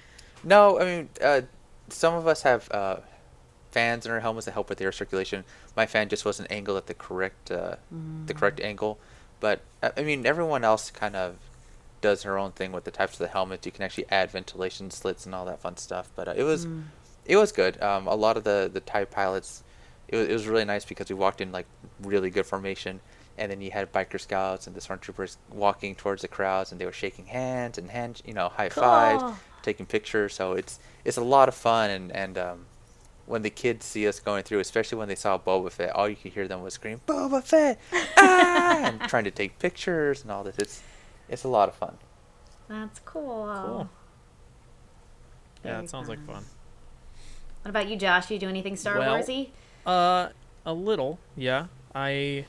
No, 0.43 0.79
I 0.79 0.84
mean, 0.86 1.10
uh, 1.24 1.41
some 1.89 2.13
of 2.15 2.27
us 2.27 2.41
have 2.41 2.69
uh, 2.72 2.98
fans 3.72 4.05
in 4.05 4.12
our 4.12 4.19
helmets 4.19 4.45
that 4.45 4.53
help 4.53 4.69
with 4.69 4.79
the 4.79 4.86
air 4.86 4.91
circulation. 4.91 5.43
My 5.75 5.86
fan 5.86 6.10
just 6.10 6.25
wasn't 6.25 6.51
angled 6.51 6.77
at 6.77 6.88
the 6.88 6.93
correct 6.93 7.51
uh, 7.51 7.75
the 8.25 8.34
correct 8.34 8.60
angle, 8.60 8.98
but 9.39 9.62
uh, 9.84 9.91
I 9.95 10.03
mean, 10.03 10.25
everyone 10.25 10.63
else 10.63 10.89
kind 10.91 11.15
of 11.15 11.36
does 12.02 12.24
her 12.24 12.38
own 12.38 12.52
thing 12.52 12.72
with 12.72 12.84
the 12.84 12.92
types 12.92 13.14
of 13.14 13.20
the 13.20 13.28
helmets. 13.28 13.66
You 13.66 13.72
can 13.72 13.84
actually 13.84 14.06
add 14.10 14.32
ventilation 14.32 14.92
slits 14.92 15.25
and 15.25 15.34
all 15.34 15.46
that 15.46 15.60
fun 15.60 15.78
stuff. 15.78 16.10
But 16.16 16.28
uh, 16.28 16.34
it 16.36 16.44
was 16.44 16.68
it 17.25 17.38
was 17.38 17.52
good. 17.52 17.82
Um, 17.82 18.08
a 18.08 18.16
lot 18.16 18.38
of 18.38 18.44
the 18.44 18.70
the 18.72 18.80
TIE 18.80 19.06
pilots, 19.06 19.64
it 20.08 20.16
was, 20.16 20.28
it 20.28 20.34
was 20.34 20.48
really 20.48 20.66
nice 20.66 20.86
because 20.86 21.10
we 21.10 21.16
walked 21.16 21.42
in 21.42 21.52
like 21.52 21.68
really 22.02 22.30
good 22.30 22.46
formation. 22.46 23.00
And 23.38 23.52
then 23.52 23.60
you 23.60 23.70
had 23.72 23.92
biker 23.92 24.20
scouts 24.20 24.66
and 24.66 24.74
the 24.74 24.80
stormtroopers 24.80 25.36
walking 25.52 25.94
towards 25.94 26.22
the 26.22 26.30
crowds, 26.30 26.72
and 26.72 26.80
they 26.80 26.86
were 26.86 26.94
shaking 26.94 27.25
hands 27.25 27.78
and 27.78 27.92
hand, 27.92 28.22
you 28.25 28.34
know, 28.34 28.48
high 28.48 28.70
fives 28.70 29.38
taking 29.66 29.86
pictures. 29.86 30.34
So 30.34 30.54
it's 30.54 30.80
it's 31.04 31.18
a 31.18 31.24
lot 31.24 31.50
of 31.50 31.56
fun, 31.56 31.90
and 31.90 32.12
and 32.12 32.38
um, 32.38 32.66
when 33.25 33.42
the 33.42 33.50
kids 33.50 33.86
see 33.86 34.08
us 34.08 34.20
going 34.20 34.44
through, 34.44 34.60
especially 34.60 34.98
when 34.98 35.08
they 35.08 35.16
saw 35.16 35.38
Boba 35.38 35.72
Fett, 35.72 35.94
all 35.96 36.08
you 36.08 36.16
could 36.16 36.32
hear 36.32 36.48
them 36.48 36.62
was 36.62 36.75
scream 36.75 37.02
Boba 37.08 37.44
Fett, 37.44 37.80
ah! 38.18 38.78
and 38.86 39.02
trying 39.10 39.25
to 39.25 39.32
take 39.32 39.60
pictures 39.60 40.22
and 40.22 40.32
all 40.32 40.44
this. 40.44 40.58
It's 40.60 40.82
it's 41.29 41.44
a 41.44 41.48
lot 41.48 41.70
of 41.70 41.75
fun. 41.75 41.98
That's 42.67 43.00
cool. 43.05 43.51
Cool. 43.65 43.89
Yeah, 45.63 45.72
Very 45.74 45.84
it 45.86 45.89
sounds 45.89 46.10
like 46.10 46.20
fun. 46.25 46.36
fun. 46.36 46.46
What 47.63 47.70
about 47.70 47.89
you, 47.89 47.96
Josh? 47.96 48.27
Do 48.27 48.34
you 48.36 48.39
do 48.39 48.50
anything 48.50 48.75
Star 48.75 49.00
Well, 49.00 49.17
Warsy? 49.17 49.50
Uh, 49.86 50.29
a 50.65 50.74
little, 50.74 51.20
yeah. 51.36 51.67
I 51.94 52.46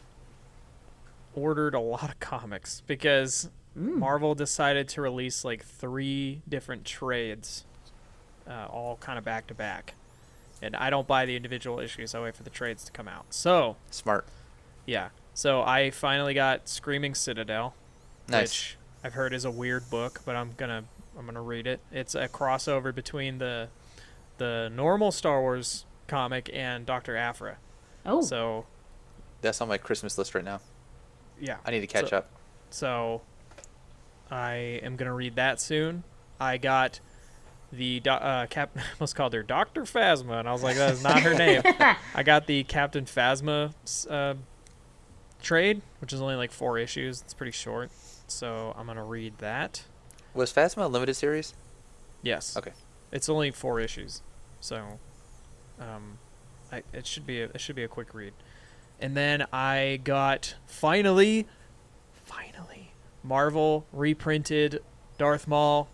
ordered 1.34 1.74
a 1.74 1.80
lot 1.80 2.04
of 2.10 2.18
comics 2.20 2.82
because 2.86 3.48
Mm. 3.78 3.96
Marvel 3.98 4.34
decided 4.34 4.88
to 4.88 5.02
release 5.02 5.44
like 5.44 5.62
three 5.62 6.40
different 6.48 6.86
trades, 6.86 7.66
uh, 8.48 8.64
all 8.70 8.96
kind 8.96 9.18
of 9.18 9.24
back 9.26 9.46
to 9.48 9.54
back. 9.54 9.92
And 10.62 10.74
I 10.74 10.88
don't 10.88 11.06
buy 11.06 11.26
the 11.26 11.36
individual 11.36 11.78
issues. 11.78 12.14
I 12.14 12.22
wait 12.22 12.34
for 12.34 12.42
the 12.42 12.48
trades 12.48 12.84
to 12.84 12.92
come 12.92 13.06
out. 13.06 13.26
So 13.34 13.76
Smart, 13.90 14.24
yeah, 14.86 15.10
so 15.34 15.60
I 15.60 15.90
finally 15.90 16.32
got 16.32 16.70
Screaming 16.70 17.14
Citadel, 17.14 17.74
nice. 18.28 18.42
which 18.42 18.76
I've 19.04 19.14
heard 19.14 19.32
is 19.32 19.44
a 19.44 19.50
weird 19.50 19.88
book, 19.90 20.20
but 20.24 20.36
I'm 20.36 20.52
gonna 20.56 20.84
I'm 21.18 21.26
gonna 21.26 21.42
read 21.42 21.66
it. 21.66 21.80
It's 21.92 22.14
a 22.14 22.28
crossover 22.28 22.94
between 22.94 23.38
the 23.38 23.68
the 24.38 24.70
normal 24.74 25.12
Star 25.12 25.40
Wars 25.40 25.86
comic 26.08 26.50
and 26.52 26.84
Doctor 26.86 27.16
Aphra. 27.16 27.56
Oh, 28.04 28.20
So 28.22 28.66
That's 29.40 29.60
on 29.60 29.68
my 29.68 29.78
Christmas 29.78 30.16
list 30.18 30.34
right 30.34 30.44
now. 30.44 30.60
yeah, 31.40 31.56
I 31.64 31.70
need 31.70 31.80
to 31.80 31.86
catch 31.86 32.10
So- 32.10 32.18
up. 32.18 32.30
So 32.70 33.22
I 34.30 34.80
am 34.82 34.96
gonna 34.96 35.14
read 35.14 35.36
that 35.36 35.60
soon. 35.60 36.02
I 36.40 36.58
got 36.58 37.00
the 37.72 38.00
do- 38.00 38.10
uh, 38.10 38.46
cap. 38.46 38.76
Almost 39.00 39.14
called 39.16 39.32
her 39.32 39.42
Doctor 39.42 39.82
Phasma, 39.82 40.40
and 40.40 40.48
I 40.48 40.52
was 40.52 40.62
like, 40.62 40.76
that 40.76 40.92
is 40.92 41.02
not 41.02 41.20
her 41.20 41.34
name. 41.38 41.62
I 42.14 42.22
got 42.22 42.46
the 42.46 42.64
Captain 42.64 43.04
Phasma 43.04 43.72
uh, 44.10 44.34
trade, 45.42 45.82
which 46.00 46.12
is 46.12 46.20
only 46.20 46.34
like 46.36 46.52
four 46.52 46.78
issues. 46.78 47.22
It's 47.22 47.34
pretty 47.34 47.52
short, 47.52 47.90
so 48.26 48.74
I'm 48.76 48.86
gonna 48.86 49.04
read 49.04 49.38
that. 49.38 49.84
Was 50.34 50.52
Phasma 50.52 50.84
a 50.84 50.86
limited 50.86 51.14
series? 51.14 51.54
Yes. 52.22 52.56
Okay. 52.56 52.72
It's 53.12 53.28
only 53.28 53.50
four 53.50 53.80
issues, 53.80 54.22
so 54.60 54.98
um, 55.80 56.18
I, 56.72 56.82
it 56.92 57.06
should 57.06 57.26
be 57.26 57.40
a, 57.40 57.44
it 57.46 57.60
should 57.60 57.76
be 57.76 57.84
a 57.84 57.88
quick 57.88 58.12
read. 58.14 58.32
And 59.00 59.16
then 59.16 59.46
I 59.52 60.00
got 60.02 60.56
finally, 60.66 61.46
finally, 62.24 62.92
Marvel 63.22 63.86
reprinted 63.92 64.82
Darth 65.18 65.46
Maul, 65.46 65.88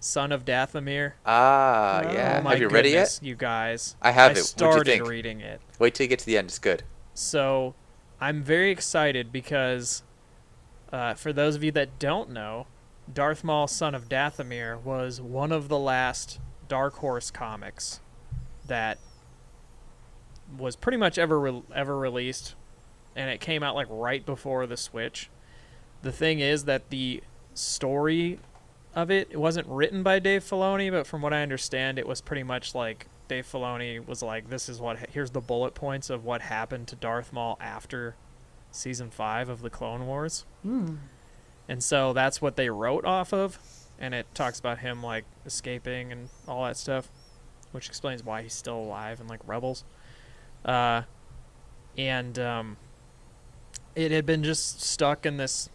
Son 0.00 0.32
of 0.32 0.44
Dathomir. 0.44 1.12
Ah, 1.24 2.02
Oh. 2.04 2.12
yeah. 2.12 2.40
Have 2.48 2.58
you 2.60 2.68
read 2.68 2.86
it 2.86 2.92
yet? 2.92 3.18
You 3.22 3.34
guys. 3.36 3.96
I 4.02 4.10
have 4.10 4.36
I 4.36 4.40
it. 4.40 4.44
Started 4.44 5.06
reading 5.06 5.40
it. 5.40 5.60
Wait 5.78 5.94
till 5.94 6.04
you 6.04 6.08
get 6.08 6.18
to 6.20 6.26
the 6.26 6.36
end. 6.38 6.48
It's 6.48 6.58
good. 6.58 6.82
So 7.14 7.74
I'm 8.20 8.42
very 8.42 8.70
excited 8.70 9.32
because 9.32 10.02
uh, 10.92 11.14
for 11.14 11.32
those 11.32 11.56
of 11.56 11.64
you 11.64 11.72
that 11.72 11.98
don't 11.98 12.30
know, 12.30 12.66
Darth 13.12 13.44
Maul, 13.44 13.66
Son 13.66 13.94
of 13.94 14.08
Dathomir, 14.08 14.80
was 14.80 15.20
one 15.20 15.52
of 15.52 15.68
the 15.68 15.78
last 15.78 16.40
Dark 16.68 16.96
Horse 16.96 17.30
comics 17.30 18.00
that 18.66 18.98
was 20.58 20.76
pretty 20.76 20.98
much 20.98 21.18
ever 21.18 21.38
re- 21.38 21.62
ever 21.74 21.96
released, 21.96 22.54
and 23.14 23.30
it 23.30 23.40
came 23.40 23.62
out 23.62 23.74
like 23.74 23.86
right 23.90 24.24
before 24.24 24.66
the 24.66 24.76
Switch. 24.76 25.30
The 26.02 26.12
thing 26.12 26.40
is 26.40 26.64
that 26.64 26.90
the 26.90 27.22
story 27.54 28.38
of 28.94 29.10
it, 29.10 29.28
it 29.30 29.38
wasn't 29.38 29.66
written 29.68 30.02
by 30.02 30.18
Dave 30.18 30.42
Filoni, 30.42 30.90
but 30.90 31.06
from 31.06 31.22
what 31.22 31.32
I 31.32 31.42
understand, 31.42 31.98
it 31.98 32.06
was 32.06 32.20
pretty 32.20 32.42
much 32.42 32.74
like 32.74 33.06
Dave 33.28 33.46
Filoni 33.46 34.04
was 34.04 34.22
like, 34.22 34.50
"This 34.50 34.68
is 34.68 34.80
what 34.80 35.10
here's 35.10 35.30
the 35.30 35.40
bullet 35.40 35.74
points 35.74 36.10
of 36.10 36.24
what 36.24 36.42
happened 36.42 36.88
to 36.88 36.96
Darth 36.96 37.32
Maul 37.32 37.56
after 37.60 38.14
season 38.70 39.10
five 39.10 39.48
of 39.48 39.62
the 39.62 39.70
Clone 39.70 40.06
Wars." 40.06 40.44
Hmm. 40.62 40.96
And 41.68 41.82
so 41.82 42.12
that's 42.12 42.40
what 42.40 42.56
they 42.56 42.70
wrote 42.70 43.04
off 43.04 43.32
of, 43.32 43.58
and 43.98 44.14
it 44.14 44.26
talks 44.34 44.58
about 44.58 44.78
him 44.78 45.02
like 45.02 45.24
escaping 45.44 46.12
and 46.12 46.28
all 46.46 46.64
that 46.64 46.76
stuff, 46.76 47.08
which 47.72 47.88
explains 47.88 48.24
why 48.24 48.42
he's 48.42 48.54
still 48.54 48.78
alive 48.78 49.20
and 49.20 49.28
like 49.28 49.40
Rebels. 49.46 49.84
Uh, 50.64 51.02
and 51.98 52.38
um, 52.38 52.76
it 53.94 54.10
had 54.12 54.26
been 54.26 54.44
just 54.44 54.80
stuck 54.80 55.26
in 55.26 55.38
this 55.38 55.70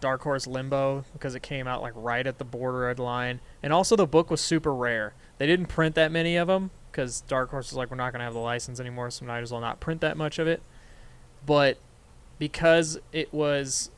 Dark 0.00 0.22
Horse 0.22 0.46
limbo 0.46 1.04
because 1.14 1.34
it 1.34 1.42
came 1.42 1.66
out 1.66 1.80
like 1.80 1.94
right 1.96 2.26
at 2.26 2.38
the 2.38 2.44
border 2.44 2.92
line, 2.94 3.40
and 3.62 3.72
also 3.72 3.96
the 3.96 4.06
book 4.06 4.30
was 4.30 4.40
super 4.40 4.74
rare. 4.74 5.14
They 5.38 5.46
didn't 5.46 5.66
print 5.66 5.94
that 5.94 6.12
many 6.12 6.36
of 6.36 6.48
them 6.48 6.72
because 6.90 7.22
Dark 7.22 7.50
Horse 7.50 7.70
was 7.70 7.76
like, 7.78 7.90
we're 7.90 7.96
not 7.96 8.12
gonna 8.12 8.24
have 8.24 8.34
the 8.34 8.38
license 8.38 8.78
anymore, 8.80 9.10
so 9.10 9.24
might 9.24 9.40
as 9.40 9.50
well 9.50 9.62
not 9.62 9.80
print 9.80 10.02
that 10.02 10.18
much 10.18 10.38
of 10.38 10.46
it. 10.46 10.62
But 11.46 11.78
because 12.38 12.98
it 13.12 13.32
was 13.32 13.90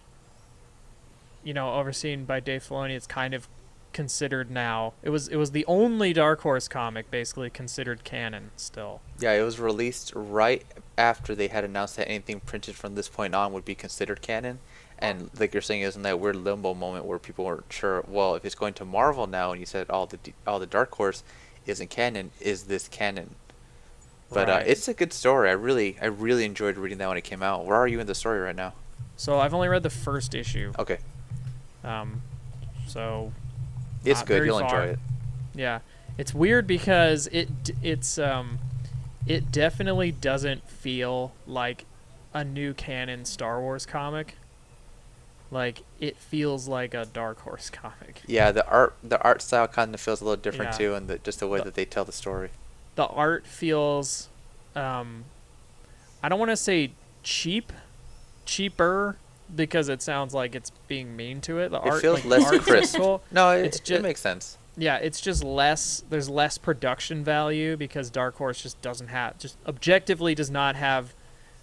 you 1.47 1.55
know, 1.55 1.75
overseen 1.75 2.25
by 2.25 2.41
Dave 2.41 2.65
Filoni. 2.69 2.91
It's 2.91 3.07
kind 3.07 3.33
of 3.33 3.49
considered 3.93 4.51
now. 4.51 4.95
It 5.03 5.11
was 5.11 5.29
it 5.29 5.37
was 5.37 5.53
the 5.53 5.65
only 5.67 6.13
Dark 6.13 6.41
Horse 6.41 6.67
comic 6.67 7.09
basically 7.09 7.51
considered 7.51 8.03
canon 8.03 8.51
still. 8.57 9.01
Yeah, 9.21 9.33
it 9.33 9.43
was 9.43 9.61
released 9.61 10.13
right 10.15 10.65
after 10.99 11.37
they 11.37 11.47
had 11.47 11.63
announced 11.63 11.97
that 11.97 12.09
anything 12.09 12.41
printed 12.41 12.75
from 12.75 12.97
this 12.97 13.09
point 13.09 13.35
on 13.35 13.53
would 13.53 13.65
be 13.65 13.77
considered 13.77 14.23
canon. 14.23 14.59
And 14.99 15.31
like 15.39 15.55
you're 15.55 15.63
saying, 15.63 15.83
isn't 15.83 16.03
that 16.03 16.19
weird 16.19 16.37
limbo 16.37 16.75
moment 16.75 17.05
where 17.05 17.21
people 17.21 17.45
weren't 17.45 17.73
sure? 17.73 18.05
Well, 18.09 18.35
if 18.35 18.45
it's 18.45 18.57
going 18.57 18.75
to 18.75 18.85
Marvel 18.85 19.29
now, 19.29 19.53
and 19.53 19.61
you 19.61 19.67
said 19.67 19.89
all 19.89 20.07
the 20.07 20.19
all 20.49 20.59
the 20.59 20.67
Dark 20.67 20.93
Horse 20.97 21.23
isn't 21.65 21.91
canon, 21.91 22.33
is 22.41 22.65
this 22.65 22.89
canon? 22.89 23.37
But 24.31 24.49
uh, 24.51 24.63
it's 24.67 24.89
a 24.89 24.95
good 24.95 25.13
story. 25.13 25.49
I 25.49 25.53
really, 25.53 25.97
I 26.03 26.07
really 26.07 26.45
enjoyed 26.45 26.77
reading 26.77 26.99
that 26.99 27.09
when 27.09 27.17
it 27.17 27.25
came 27.25 27.43
out. 27.43 27.65
Where 27.65 27.77
are 27.77 27.87
you 27.87 28.01
in 28.01 28.07
the 28.07 28.15
story 28.15 28.41
right 28.41 28.57
now? 28.57 28.73
So 29.17 29.39
I've 29.39 29.55
only 29.55 29.69
read 29.69 29.83
the 29.83 29.91
first 29.91 30.35
issue. 30.35 30.73
Okay, 30.79 30.99
Um, 31.85 32.23
so 32.87 33.33
it's 34.05 34.23
good. 34.23 34.45
You'll 34.45 34.59
far. 34.61 34.83
enjoy 34.83 34.93
it. 34.95 34.99
yeah, 35.55 35.79
it's 36.19 36.35
weird 36.35 36.67
because 36.67 37.27
it 37.29 37.49
it's 37.83 38.19
um, 38.19 38.59
it 39.27 39.51
definitely 39.53 40.13
doesn't 40.13 40.69
feel 40.69 41.33
like 41.47 41.87
a 42.35 42.45
new 42.45 42.75
canon 42.75 43.25
Star 43.25 43.61
Wars 43.61 43.87
comic. 43.87 44.35
Like 45.51 45.83
it 46.01 46.17
feels 46.17 46.67
like 46.69 46.93
a 46.93 47.07
Dark 47.07 47.41
Horse 47.41 47.71
comic. 47.83 48.21
Yeah, 48.27 48.51
the 48.51 48.67
art, 48.69 48.95
the 49.03 49.23
art 49.23 49.41
style 49.41 49.69
kind 49.69 49.95
of 49.95 50.01
feels 50.01 50.21
a 50.21 50.25
little 50.25 50.41
different 50.43 50.73
Yeah. 50.73 50.79
too, 50.79 50.95
and 50.95 51.09
the, 51.09 51.19
just 51.19 51.39
the 51.41 51.47
way 51.49 51.59
The- 51.59 51.67
that 51.67 51.75
they 51.75 51.85
tell 51.85 52.05
the 52.05 52.13
story. 52.13 52.51
The 52.97 53.07
art 53.07 53.47
feels, 53.47 54.29
um, 54.75 55.25
I 56.23 56.29
don't 56.29 56.39
want 56.39 56.51
to 56.51 56.57
say 56.57 56.93
cheap, 57.23 57.73
cheaper 58.45 59.17
because 59.55 59.89
it 59.89 60.03
sounds 60.03 60.35
like 60.35 60.55
it's 60.55 60.71
being 60.89 61.15
mean 61.15 61.41
to 61.43 61.59
it. 61.59 61.71
The 61.71 61.77
It 61.81 61.87
art 61.87 62.01
feels 62.03 62.25
like, 62.25 62.41
less 62.41 62.53
art's 62.53 62.65
crisp. 62.65 62.97
cool. 62.97 63.23
No, 63.31 63.51
it, 63.51 63.67
It's 63.67 63.91
it 63.91 64.03
makes 64.03 64.21
sense. 64.21 64.57
yeah, 64.77 64.97
it's 64.97 65.21
just 65.21 65.45
less. 65.45 66.03
There's 66.11 66.29
less 66.29 66.59
production 66.59 67.23
value 67.23 67.77
because 67.77 68.11
Dark 68.11 68.37
Horse 68.37 68.61
just 68.63 68.81
doesn't 68.83 69.09
have, 69.09 69.39
just 69.39 69.57
objectively 69.67 70.35
does 70.35 70.51
not 70.51 70.75
have 70.77 71.15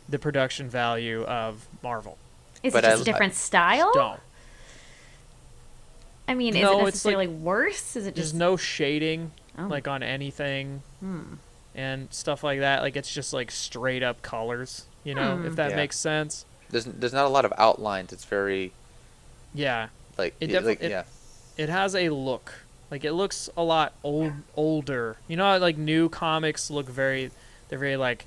the 0.07 0.19
production 0.19 0.69
value 0.69 1.23
of 1.23 1.67
Marvel. 1.81 2.17
Is 2.61 2.71
But 2.73 2.83
it 2.85 2.87
just 2.89 3.01
a 3.01 3.05
different 3.05 3.33
style? 3.33 3.91
Don't. 3.93 4.19
I 6.27 6.35
mean, 6.35 6.55
is 6.55 6.61
No, 6.61 6.71
it 6.71 6.73
it's 6.73 6.79
like- 7.05 7.17
necessarily 7.17 7.27
worse? 7.27 7.95
Is 7.95 8.05
it 8.07 8.15
just 8.15 8.31
There's 8.31 8.33
no 8.33 8.55
shading 8.55 9.31
Oh. 9.57 9.67
like 9.67 9.87
on 9.87 10.01
anything 10.03 10.81
Hmm. 10.99 11.35
and 11.75 12.07
stuff 12.13 12.43
like 12.43 12.59
that. 12.59 12.81
Like 12.81 12.95
it's 12.95 13.13
just 13.13 13.33
like 13.33 13.51
straight 13.51 14.01
up 14.03 14.21
colors. 14.21 14.85
You 15.03 15.13
know, 15.15 15.37
Hmm. 15.37 15.45
if 15.47 15.55
that 15.57 15.71
Yeah. 15.71 15.75
makes 15.75 15.97
sense. 15.99 16.45
There's 16.69 16.85
there's 16.85 17.13
not 17.13 17.25
a 17.25 17.29
lot 17.29 17.45
of 17.45 17.53
outlines. 17.57 18.11
It's 18.13 18.25
very 18.25 18.71
Yeah, 19.53 19.89
like 20.17 20.33
It 20.39 20.49
it 20.49 20.53
defi- 20.53 20.65
like 20.65 20.81
it- 20.81 20.89
yeah. 20.91 21.03
it 21.57 21.69
has 21.69 21.93
a 21.95 22.09
look. 22.09 22.53
Like 22.89 23.03
it 23.05 23.13
looks 23.13 23.49
a 23.57 23.63
lot 23.63 23.93
old, 24.03 24.33
older. 24.55 25.17
You 25.27 25.37
know, 25.37 25.43
how, 25.45 25.57
like 25.59 25.77
new 25.77 26.09
comics 26.09 26.69
look 26.71 26.87
very, 26.87 27.29
they're 27.69 27.77
very 27.79 27.97
like 27.97 28.25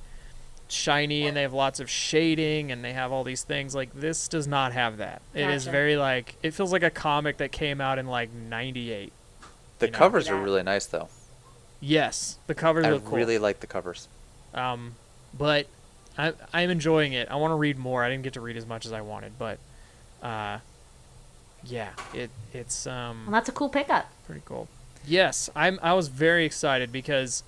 shiny 0.68 1.26
and 1.28 1.36
they 1.36 1.42
have 1.42 1.52
lots 1.52 1.78
of 1.80 1.88
shading 1.88 2.72
and 2.72 2.84
they 2.84 2.92
have 2.92 3.10
all 3.12 3.24
these 3.24 3.42
things. 3.42 3.74
Like 3.74 3.90
this 3.94 4.28
does 4.28 4.46
not 4.46 4.72
have 4.72 4.98
that. 4.98 5.22
It 5.34 5.48
is 5.50 5.64
very 5.66 5.96
like 5.96 6.36
it 6.42 6.52
feels 6.54 6.72
like 6.72 6.82
a 6.84 6.90
comic 6.90 7.38
that 7.38 7.50
came 7.52 7.80
out 7.80 7.98
in 7.98 8.06
like 8.06 8.32
'98. 8.32 9.12
The 9.78 9.86
you 9.86 9.92
know. 9.92 9.98
covers 9.98 10.28
are 10.28 10.36
That. 10.36 10.42
really 10.42 10.62
nice 10.62 10.86
though. 10.86 11.08
Yes, 11.80 12.38
the 12.46 12.54
covers 12.54 12.86
I 12.86 12.90
look 12.90 13.04
cool. 13.04 13.16
really 13.16 13.38
like 13.38 13.60
the 13.60 13.66
covers. 13.66 14.08
Um, 14.54 14.94
but 15.36 15.66
I, 16.16 16.32
I'm 16.52 16.70
enjoying 16.70 17.12
it. 17.12 17.28
I 17.30 17.36
want 17.36 17.50
to 17.52 17.56
read 17.56 17.78
more. 17.78 18.02
I 18.02 18.08
didn't 18.08 18.24
get 18.24 18.32
to 18.34 18.40
read 18.40 18.56
as 18.56 18.66
much 18.66 18.86
as 18.86 18.92
I 18.92 19.02
wanted, 19.02 19.38
but 19.38 19.58
uh, 20.22 20.58
yeah, 21.64 21.90
it 22.14 22.30
it's 22.52 22.86
um. 22.86 23.24
Well, 23.26 23.32
that's 23.32 23.48
a 23.48 23.52
cool 23.52 23.68
pickup. 23.68 24.06
Pretty 24.26 24.42
cool. 24.44 24.68
Yes, 25.06 25.50
I'm. 25.54 25.78
I 25.82 25.92
was 25.92 26.08
very 26.08 26.44
excited 26.44 26.90
because 26.90 27.42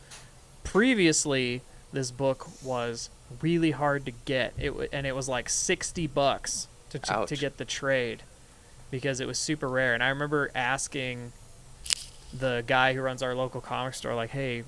previously 0.64 1.62
this 1.93 2.11
book 2.11 2.47
was 2.62 3.11
really 3.41 3.71
hard 3.71 4.05
to 4.07 4.12
get. 4.12 4.53
It 4.59 4.69
w- 4.69 4.88
and 4.93 5.07
it 5.07 5.14
was 5.17 5.29
like 5.29 5.49
sixty 5.49 6.07
bucks 6.07 6.69
to 6.91 6.99
to, 6.99 7.25
to 7.27 7.37
get 7.37 7.57
the 7.57 7.64
trade 7.64 8.23
because 8.91 9.21
it 9.21 9.27
was 9.27 9.38
super 9.38 9.69
rare. 9.69 9.95
And 9.95 10.03
I 10.03 10.09
remember 10.09 10.51
asking 10.55 11.33
the 12.33 12.62
guy 12.67 12.95
who 12.95 13.01
runs 13.01 13.23
our 13.23 13.35
local 13.35 13.61
comic 13.61 13.95
store, 13.95 14.14
like, 14.14 14.31
"Hey, 14.31 14.64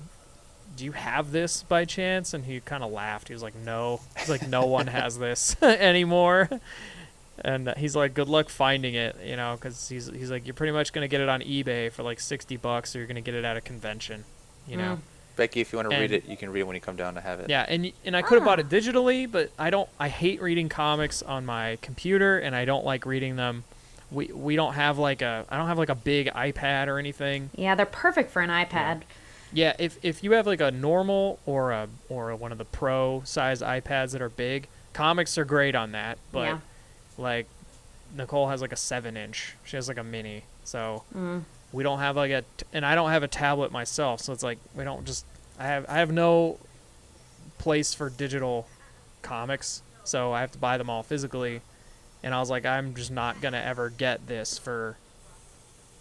do 0.75 0.85
you 0.85 0.91
have 0.93 1.31
this 1.31 1.63
by 1.63 1.85
chance?" 1.85 2.33
And 2.33 2.45
he 2.45 2.59
kind 2.59 2.83
of 2.83 2.91
laughed. 2.91 3.27
He 3.27 3.33
was 3.33 3.43
like, 3.43 3.55
"No." 3.55 4.01
He's 4.17 4.29
like, 4.29 4.47
"No 4.47 4.65
one 4.65 4.87
has 4.87 5.17
this 5.19 5.55
anymore." 5.61 6.49
And 7.43 7.69
uh, 7.69 7.73
he's 7.75 7.95
like, 7.95 8.13
"Good 8.13 8.27
luck 8.29 8.49
finding 8.49 8.93
it," 8.93 9.15
you 9.23 9.35
know, 9.35 9.55
because 9.55 9.89
he's 9.89 10.07
he's 10.07 10.29
like, 10.31 10.45
"You're 10.45 10.53
pretty 10.53 10.73
much 10.73 10.93
gonna 10.93 11.07
get 11.07 11.21
it 11.21 11.29
on 11.29 11.41
eBay 11.41 11.91
for 11.91 12.03
like 12.03 12.19
sixty 12.19 12.57
bucks, 12.57 12.95
or 12.95 12.99
you're 12.99 13.07
gonna 13.07 13.21
get 13.21 13.33
it 13.35 13.43
at 13.45 13.57
a 13.57 13.61
convention, 13.61 14.25
you 14.67 14.77
know." 14.77 14.95
Mm. 14.95 14.99
Becky, 15.37 15.61
if 15.61 15.71
you 15.71 15.77
want 15.77 15.89
to 15.89 15.97
read 15.97 16.11
it, 16.11 16.25
you 16.27 16.35
can 16.35 16.51
read 16.51 16.59
it 16.59 16.63
when 16.67 16.75
you 16.75 16.81
come 16.81 16.97
down 16.97 17.15
to 17.15 17.21
have 17.21 17.39
it. 17.39 17.49
Yeah, 17.49 17.65
and 17.67 17.91
and 18.05 18.15
I 18.17 18.21
could 18.21 18.35
have 18.35 18.45
bought 18.45 18.59
Ah. 18.59 18.63
it 18.63 18.69
digitally, 18.69 19.31
but 19.31 19.49
I 19.57 19.69
don't. 19.69 19.89
I 19.99 20.09
hate 20.09 20.41
reading 20.41 20.67
comics 20.69 21.23
on 21.23 21.45
my 21.45 21.77
computer, 21.81 22.37
and 22.37 22.55
I 22.55 22.65
don't 22.65 22.85
like 22.85 23.05
reading 23.05 23.37
them. 23.37 23.63
We 24.11 24.27
we 24.27 24.55
don't 24.55 24.73
have 24.73 24.97
like 24.97 25.21
a 25.21 25.45
I 25.49 25.57
don't 25.57 25.67
have 25.67 25.77
like 25.77 25.89
a 25.89 25.95
big 25.95 26.27
iPad 26.27 26.87
or 26.87 26.99
anything. 26.99 27.49
Yeah, 27.55 27.75
they're 27.75 27.85
perfect 27.85 28.29
for 28.31 28.41
an 28.41 28.49
iPad. 28.49 29.01
Yeah, 29.53 29.73
if 29.79 29.97
if 30.03 30.23
you 30.23 30.33
have 30.33 30.45
like 30.47 30.61
a 30.61 30.71
normal 30.71 31.39
or 31.45 31.71
a 31.71 31.87
or 32.09 32.35
one 32.35 32.51
of 32.51 32.57
the 32.57 32.65
pro 32.65 33.21
size 33.25 33.61
iPads 33.61 34.11
that 34.11 34.21
are 34.21 34.29
big, 34.29 34.67
comics 34.93 35.37
are 35.37 35.45
great 35.45 35.75
on 35.75 35.93
that. 35.93 36.17
But 36.31 36.45
Yeah. 36.47 36.57
like 37.17 37.47
Nicole 38.15 38.49
has 38.49 38.61
like 38.61 38.73
a 38.73 38.77
seven 38.77 39.15
inch. 39.15 39.55
She 39.63 39.77
has 39.77 39.87
like 39.87 39.97
a 39.97 40.03
mini, 40.03 40.43
so 40.65 41.03
Mm. 41.15 41.43
we 41.71 41.83
don't 41.83 41.99
have 41.99 42.17
like 42.17 42.31
a 42.31 42.41
t- 42.57 42.65
and 42.73 42.85
I 42.85 42.95
don't 42.95 43.11
have 43.11 43.23
a 43.23 43.27
tablet 43.29 43.71
myself, 43.71 44.19
so 44.21 44.33
it's 44.33 44.43
like 44.43 44.57
we 44.75 44.83
don't 44.83 45.05
just 45.05 45.25
I 45.57 45.67
have 45.67 45.85
I 45.87 45.99
have 45.99 46.11
no 46.11 46.57
place 47.57 47.93
for 47.93 48.09
digital 48.09 48.67
comics, 49.21 49.81
so 50.03 50.33
I 50.33 50.41
have 50.41 50.51
to 50.51 50.57
buy 50.57 50.77
them 50.77 50.89
all 50.89 51.03
physically. 51.03 51.61
And 52.23 52.33
I 52.35 52.39
was 52.39 52.49
like, 52.49 52.65
I'm 52.65 52.93
just 52.93 53.11
not 53.11 53.41
gonna 53.41 53.57
ever 53.59 53.89
get 53.89 54.27
this 54.27 54.57
for 54.57 54.97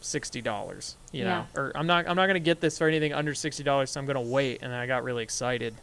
sixty 0.03 0.41
dollars, 0.41 0.97
you 1.13 1.25
know, 1.25 1.47
or 1.55 1.73
I'm 1.75 1.87
not 1.87 2.09
I'm 2.09 2.17
not 2.17 2.27
gonna 2.27 2.39
get 2.41 2.61
this 2.61 2.79
for 2.79 2.89
anything 2.89 3.13
under 3.13 3.35
sixty 3.35 3.63
dollars. 3.63 3.91
So 3.91 4.01
I'm 4.01 4.07
gonna 4.07 4.21
wait. 4.21 4.61
And 4.63 4.73
I 4.75 4.87
got 4.87 5.03
really 5.05 5.23
excited 5.23 5.75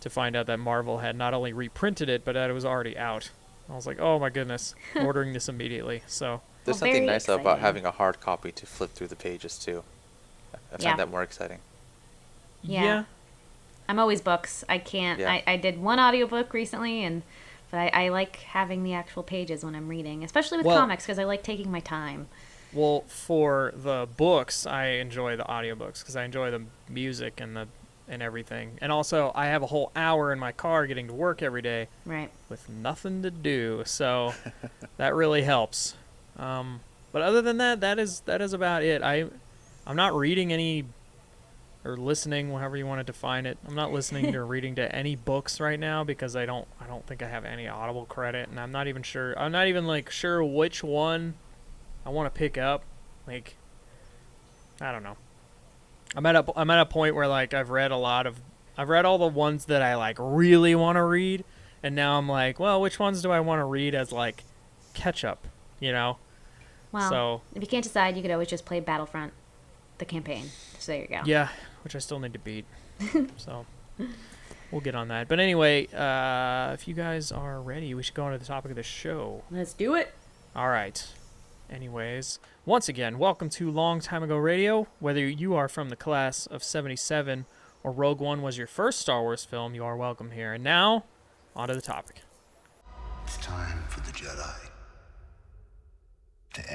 to 0.00 0.10
find 0.10 0.36
out 0.36 0.46
that 0.46 0.58
Marvel 0.58 0.98
had 0.98 1.16
not 1.16 1.32
only 1.34 1.52
reprinted 1.52 2.08
it, 2.08 2.24
but 2.24 2.32
that 2.32 2.50
it 2.50 2.52
was 2.52 2.64
already 2.64 2.96
out. 2.98 3.30
I 3.70 3.74
was 3.74 3.86
like, 3.86 3.98
oh 3.98 4.18
my 4.18 4.30
goodness, 4.30 4.74
I'm 4.94 5.06
ordering 5.06 5.32
this 5.32 5.48
immediately. 5.48 6.02
So 6.06 6.40
There's 6.64 6.74
Well, 6.74 6.78
something 6.80 6.92
very 6.94 7.06
nice 7.06 7.24
though 7.24 7.36
about 7.40 7.58
having 7.58 7.84
a 7.84 7.90
hard 7.90 8.20
copy 8.20 8.52
to 8.52 8.66
flip 8.66 8.92
through 8.92 9.08
the 9.08 9.16
pages 9.16 9.58
too. 9.58 9.82
I- 10.52 10.56
I 10.56 10.70
find 10.72 10.82
Yeah. 10.82 10.96
that 10.96 11.10
more 11.10 11.22
exciting. 11.22 11.58
Yeah. 12.62 12.82
yeah. 12.84 13.04
I'm 13.88 13.98
always 13.98 14.20
books. 14.20 14.64
I 14.68 14.78
can't. 14.78 15.20
Yeah. 15.20 15.30
I, 15.30 15.42
I 15.46 15.56
did 15.56 15.80
one 15.80 16.00
audiobook 16.00 16.52
recently, 16.52 17.04
and 17.04 17.22
but 17.70 17.78
I, 17.78 18.06
I 18.06 18.08
like 18.10 18.36
having 18.36 18.82
the 18.82 18.94
actual 18.94 19.22
pages 19.22 19.64
when 19.64 19.74
I'm 19.74 19.88
reading, 19.88 20.22
especially 20.24 20.58
with 20.58 20.66
Well- 20.66 20.78
comics 20.78 21.04
because 21.04 21.18
I 21.18 21.24
like 21.24 21.42
taking 21.42 21.70
my 21.70 21.80
time. 21.80 22.28
Well, 22.72 23.04
for 23.06 23.72
the 23.74 24.06
books, 24.16 24.66
I 24.66 24.86
enjoy 24.86 25.36
the 25.36 25.44
audiobooks 25.44 26.00
because 26.00 26.16
I 26.16 26.24
enjoy 26.24 26.50
the 26.50 26.62
music 26.88 27.40
and 27.40 27.56
the 27.56 27.68
and 28.08 28.22
everything. 28.22 28.78
And 28.80 28.92
also, 28.92 29.32
I 29.34 29.46
have 29.46 29.62
a 29.62 29.66
whole 29.66 29.90
hour 29.96 30.32
in 30.32 30.38
my 30.38 30.52
car 30.52 30.86
getting 30.86 31.08
to 31.08 31.12
work 31.12 31.42
every 31.42 31.62
day 31.62 31.88
Right. 32.04 32.30
with 32.48 32.68
nothing 32.68 33.22
to 33.22 33.30
do, 33.32 33.82
so 33.84 34.32
that 34.96 35.14
really 35.14 35.42
helps. 35.42 35.96
Um, 36.38 36.80
but 37.12 37.22
other 37.22 37.40
than 37.42 37.56
that, 37.58 37.80
that 37.80 37.98
is 37.98 38.20
that 38.26 38.40
is 38.42 38.52
about 38.52 38.82
it. 38.84 39.02
I 39.02 39.26
I'm 39.86 39.96
not 39.96 40.14
reading 40.14 40.52
any 40.52 40.84
or 41.86 41.96
listening, 41.96 42.50
however 42.50 42.76
you 42.76 42.86
want 42.86 43.00
to 43.00 43.04
define 43.04 43.46
it. 43.46 43.58
I'm 43.66 43.74
not 43.74 43.92
listening 43.92 44.34
or 44.34 44.44
reading 44.54 44.74
to 44.76 44.94
any 44.94 45.16
books 45.16 45.60
right 45.60 45.78
now 45.78 46.04
because 46.04 46.34
I 46.34 46.46
don't 46.46 46.66
I 46.80 46.86
don't 46.86 47.06
think 47.06 47.22
I 47.22 47.28
have 47.28 47.44
any 47.44 47.68
Audible 47.68 48.06
credit, 48.06 48.48
and 48.48 48.58
I'm 48.58 48.72
not 48.72 48.88
even 48.88 49.02
sure. 49.02 49.38
I'm 49.38 49.52
not 49.52 49.68
even 49.68 49.86
like 49.86 50.10
sure 50.10 50.42
which 50.42 50.82
one 50.82 51.34
I 52.04 52.10
want 52.10 52.32
to 52.32 52.36
pick 52.36 52.58
up. 52.58 52.82
Like 53.26 53.56
I 54.80 54.92
don't 54.92 55.02
know. 55.02 55.16
I'm 56.14 56.26
at 56.26 56.36
a 56.36 56.44
I'm 56.56 56.70
at 56.70 56.80
a 56.80 56.86
point 56.86 57.14
where 57.14 57.28
like 57.28 57.54
I've 57.54 57.70
read 57.70 57.90
a 57.90 57.96
lot 57.96 58.26
of 58.26 58.40
I've 58.76 58.88
read 58.88 59.04
all 59.04 59.18
the 59.18 59.26
ones 59.26 59.66
that 59.66 59.82
I 59.82 59.96
like 59.96 60.16
really 60.18 60.74
want 60.74 60.96
to 60.96 61.02
read, 61.02 61.44
and 61.82 61.94
now 61.94 62.18
I'm 62.18 62.28
like, 62.28 62.58
well, 62.58 62.80
which 62.80 62.98
ones 62.98 63.22
do 63.22 63.30
I 63.30 63.40
want 63.40 63.60
to 63.60 63.64
read 63.64 63.94
as 63.94 64.12
like 64.12 64.44
catch 64.94 65.24
up? 65.24 65.46
You 65.80 65.92
know. 65.92 66.18
Well, 66.92 67.10
So 67.10 67.42
if 67.54 67.62
you 67.62 67.68
can't 67.68 67.84
decide, 67.84 68.16
you 68.16 68.22
could 68.22 68.30
always 68.30 68.48
just 68.48 68.64
play 68.64 68.80
Battlefront, 68.80 69.32
the 69.98 70.04
campaign. 70.04 70.50
So 70.78 70.92
there 70.92 71.02
you 71.02 71.08
go. 71.08 71.20
Yeah, 71.24 71.48
which 71.86 71.94
I 71.94 72.00
still 72.00 72.18
need 72.18 72.32
to 72.32 72.40
beat. 72.40 72.64
so 73.36 73.64
we'll 74.72 74.80
get 74.80 74.96
on 74.96 75.06
that. 75.06 75.28
But 75.28 75.38
anyway, 75.38 75.86
uh, 75.94 76.72
if 76.74 76.88
you 76.88 76.94
guys 76.94 77.30
are 77.30 77.60
ready, 77.60 77.94
we 77.94 78.02
should 78.02 78.14
go 78.16 78.24
on 78.24 78.32
to 78.32 78.38
the 78.38 78.44
topic 78.44 78.72
of 78.72 78.76
the 78.76 78.82
show. 78.82 79.44
Let's 79.52 79.72
do 79.72 79.94
it. 79.94 80.12
All 80.56 80.68
right. 80.68 81.06
Anyways, 81.70 82.40
once 82.64 82.88
again, 82.88 83.18
welcome 83.18 83.48
to 83.50 83.70
Long 83.70 84.00
Time 84.00 84.24
Ago 84.24 84.36
Radio. 84.36 84.88
Whether 84.98 85.28
you 85.28 85.54
are 85.54 85.68
from 85.68 85.88
the 85.88 85.94
class 85.94 86.46
of 86.46 86.64
77 86.64 87.46
or 87.84 87.92
Rogue 87.92 88.18
One 88.18 88.42
was 88.42 88.58
your 88.58 88.66
first 88.66 88.98
Star 88.98 89.22
Wars 89.22 89.44
film, 89.44 89.76
you 89.76 89.84
are 89.84 89.96
welcome 89.96 90.32
here. 90.32 90.54
And 90.54 90.64
now, 90.64 91.04
on 91.54 91.68
to 91.68 91.74
the 91.76 91.80
topic. 91.80 92.22
It's 93.26 93.36
time 93.36 93.84
for 93.88 94.00
the 94.00 94.10
Jedi 94.10 94.70
to 96.54 96.72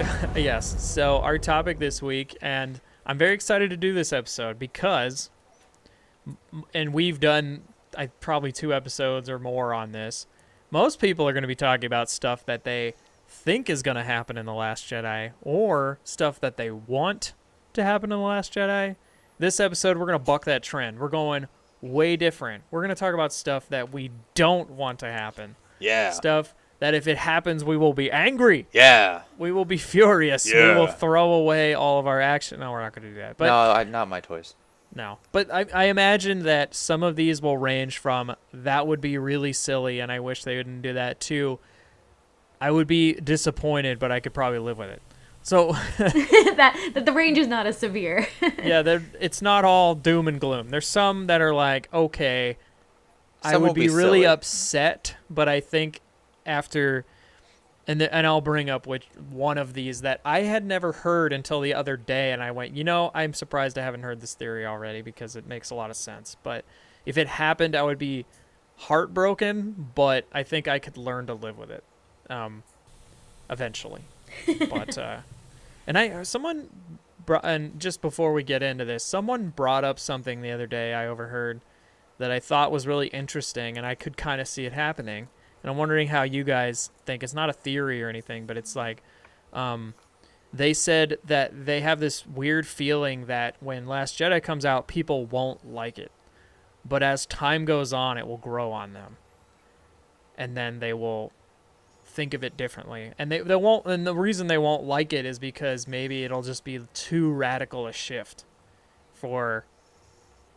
yes. 0.36 0.82
So 0.82 1.18
our 1.18 1.38
topic 1.38 1.78
this 1.78 2.02
week, 2.02 2.36
and 2.40 2.80
I'm 3.04 3.18
very 3.18 3.34
excited 3.34 3.70
to 3.70 3.76
do 3.76 3.92
this 3.92 4.12
episode 4.12 4.58
because, 4.58 5.30
and 6.74 6.92
we've 6.92 7.20
done 7.20 7.62
I 7.96 8.06
probably 8.06 8.52
two 8.52 8.72
episodes 8.72 9.28
or 9.28 9.38
more 9.38 9.74
on 9.74 9.92
this. 9.92 10.26
Most 10.70 11.00
people 11.00 11.28
are 11.28 11.32
going 11.32 11.42
to 11.42 11.48
be 11.48 11.54
talking 11.54 11.84
about 11.84 12.08
stuff 12.08 12.46
that 12.46 12.64
they 12.64 12.94
think 13.28 13.68
is 13.68 13.82
going 13.82 13.96
to 13.96 14.02
happen 14.02 14.36
in 14.38 14.46
the 14.46 14.54
Last 14.54 14.84
Jedi, 14.84 15.32
or 15.42 15.98
stuff 16.04 16.40
that 16.40 16.56
they 16.56 16.70
want 16.70 17.34
to 17.74 17.82
happen 17.82 18.12
in 18.12 18.18
the 18.18 18.24
Last 18.24 18.54
Jedi. 18.54 18.96
This 19.38 19.60
episode, 19.60 19.96
we're 19.96 20.06
going 20.06 20.18
to 20.18 20.24
buck 20.24 20.44
that 20.44 20.62
trend. 20.62 20.98
We're 20.98 21.08
going 21.08 21.48
way 21.80 22.16
different. 22.16 22.64
We're 22.70 22.80
going 22.80 22.90
to 22.90 22.94
talk 22.94 23.14
about 23.14 23.32
stuff 23.32 23.68
that 23.68 23.92
we 23.92 24.10
don't 24.34 24.70
want 24.70 24.98
to 25.00 25.06
happen. 25.06 25.56
Yeah. 25.80 26.10
Stuff 26.10 26.54
that 26.82 26.94
if 26.94 27.06
it 27.06 27.16
happens, 27.16 27.62
we 27.62 27.76
will 27.76 27.92
be 27.92 28.10
angry. 28.10 28.66
Yeah. 28.72 29.22
We 29.38 29.52
will 29.52 29.64
be 29.64 29.76
furious. 29.76 30.52
Yeah. 30.52 30.74
We 30.74 30.80
will 30.80 30.88
throw 30.88 31.32
away 31.34 31.74
all 31.74 32.00
of 32.00 32.08
our 32.08 32.20
action. 32.20 32.58
No, 32.58 32.72
we're 32.72 32.82
not 32.82 32.92
going 32.92 33.04
to 33.04 33.10
do 33.10 33.20
that. 33.20 33.36
But 33.36 33.46
no, 33.46 33.54
I, 33.70 33.84
not 33.84 34.08
my 34.08 34.18
toys. 34.18 34.56
no. 34.92 35.18
But 35.30 35.48
I, 35.54 35.64
I 35.72 35.84
imagine 35.84 36.42
that 36.42 36.74
some 36.74 37.04
of 37.04 37.14
these 37.14 37.40
will 37.40 37.56
range 37.56 37.98
from 37.98 38.34
that 38.52 38.88
would 38.88 39.00
be 39.00 39.16
really 39.16 39.52
silly 39.52 40.00
and 40.00 40.10
I 40.10 40.18
wish 40.18 40.42
they 40.42 40.56
wouldn't 40.56 40.82
do 40.82 40.94
that 40.94 41.20
to 41.20 41.60
I 42.60 42.72
would 42.72 42.88
be 42.88 43.12
disappointed, 43.12 44.00
but 44.00 44.10
I 44.10 44.18
could 44.18 44.34
probably 44.34 44.58
live 44.58 44.78
with 44.78 44.90
it. 44.90 45.02
So 45.44 45.72
that, 45.98 46.90
that 46.94 47.06
the 47.06 47.12
range 47.12 47.38
is 47.38 47.46
not 47.46 47.64
as 47.64 47.78
severe. 47.78 48.26
yeah, 48.42 48.98
it's 49.20 49.40
not 49.40 49.64
all 49.64 49.94
doom 49.94 50.26
and 50.26 50.40
gloom. 50.40 50.70
There's 50.70 50.88
some 50.88 51.28
that 51.28 51.40
are 51.40 51.54
like, 51.54 51.88
okay, 51.94 52.58
I 53.40 53.56
would 53.56 53.74
be, 53.74 53.82
be 53.82 53.88
really 53.88 54.22
silly. 54.22 54.26
upset, 54.26 55.14
but 55.30 55.48
I 55.48 55.60
think 55.60 56.00
after, 56.46 57.04
and 57.86 58.00
the, 58.00 58.14
and 58.14 58.26
I'll 58.26 58.40
bring 58.40 58.70
up 58.70 58.86
which 58.86 59.06
one 59.30 59.58
of 59.58 59.74
these 59.74 60.02
that 60.02 60.20
I 60.24 60.40
had 60.40 60.64
never 60.64 60.92
heard 60.92 61.32
until 61.32 61.60
the 61.60 61.74
other 61.74 61.96
day, 61.96 62.32
and 62.32 62.42
I 62.42 62.50
went, 62.50 62.74
you 62.74 62.84
know, 62.84 63.10
I'm 63.14 63.34
surprised 63.34 63.78
I 63.78 63.82
haven't 63.82 64.02
heard 64.02 64.20
this 64.20 64.34
theory 64.34 64.66
already 64.66 65.02
because 65.02 65.36
it 65.36 65.46
makes 65.46 65.70
a 65.70 65.74
lot 65.74 65.90
of 65.90 65.96
sense. 65.96 66.36
But 66.42 66.64
if 67.06 67.18
it 67.18 67.26
happened, 67.26 67.74
I 67.74 67.82
would 67.82 67.98
be 67.98 68.24
heartbroken, 68.76 69.90
but 69.94 70.26
I 70.32 70.42
think 70.42 70.68
I 70.68 70.78
could 70.78 70.96
learn 70.96 71.26
to 71.26 71.34
live 71.34 71.58
with 71.58 71.70
it, 71.70 71.84
um, 72.30 72.62
eventually. 73.50 74.02
but 74.70 74.96
uh, 74.98 75.18
and 75.86 75.98
I 75.98 76.22
someone 76.22 76.68
brought 77.24 77.44
and 77.44 77.78
just 77.78 78.00
before 78.00 78.32
we 78.32 78.42
get 78.42 78.62
into 78.62 78.84
this, 78.84 79.04
someone 79.04 79.50
brought 79.50 79.84
up 79.84 79.98
something 79.98 80.42
the 80.42 80.50
other 80.50 80.66
day 80.66 80.94
I 80.94 81.06
overheard 81.06 81.60
that 82.18 82.30
I 82.30 82.40
thought 82.40 82.70
was 82.70 82.86
really 82.86 83.08
interesting, 83.08 83.76
and 83.76 83.86
I 83.86 83.94
could 83.94 84.16
kind 84.16 84.40
of 84.40 84.48
see 84.48 84.64
it 84.64 84.72
happening. 84.72 85.28
And 85.62 85.70
I'm 85.70 85.76
wondering 85.76 86.08
how 86.08 86.22
you 86.22 86.44
guys 86.44 86.90
think. 87.04 87.22
It's 87.22 87.34
not 87.34 87.48
a 87.48 87.52
theory 87.52 88.02
or 88.02 88.08
anything, 88.08 88.46
but 88.46 88.56
it's 88.56 88.74
like, 88.74 89.02
um, 89.52 89.94
they 90.52 90.74
said 90.74 91.18
that 91.24 91.66
they 91.66 91.80
have 91.80 91.98
this 92.00 92.26
weird 92.26 92.66
feeling 92.66 93.26
that 93.26 93.56
when 93.60 93.86
Last 93.86 94.18
Jedi 94.18 94.42
comes 94.42 94.66
out, 94.66 94.86
people 94.86 95.24
won't 95.24 95.72
like 95.72 95.98
it, 95.98 96.12
but 96.84 97.02
as 97.02 97.24
time 97.26 97.64
goes 97.64 97.92
on, 97.92 98.18
it 98.18 98.26
will 98.26 98.36
grow 98.36 98.70
on 98.70 98.92
them, 98.92 99.16
and 100.36 100.56
then 100.56 100.80
they 100.80 100.92
will 100.92 101.32
think 102.04 102.34
of 102.34 102.44
it 102.44 102.56
differently. 102.56 103.12
And 103.18 103.32
they 103.32 103.40
they 103.40 103.56
won't. 103.56 103.86
And 103.86 104.06
the 104.06 104.14
reason 104.14 104.46
they 104.46 104.58
won't 104.58 104.84
like 104.84 105.12
it 105.14 105.24
is 105.24 105.38
because 105.38 105.88
maybe 105.88 106.24
it'll 106.24 106.42
just 106.42 106.64
be 106.64 106.80
too 106.92 107.32
radical 107.32 107.86
a 107.86 107.92
shift 107.92 108.44
for 109.14 109.64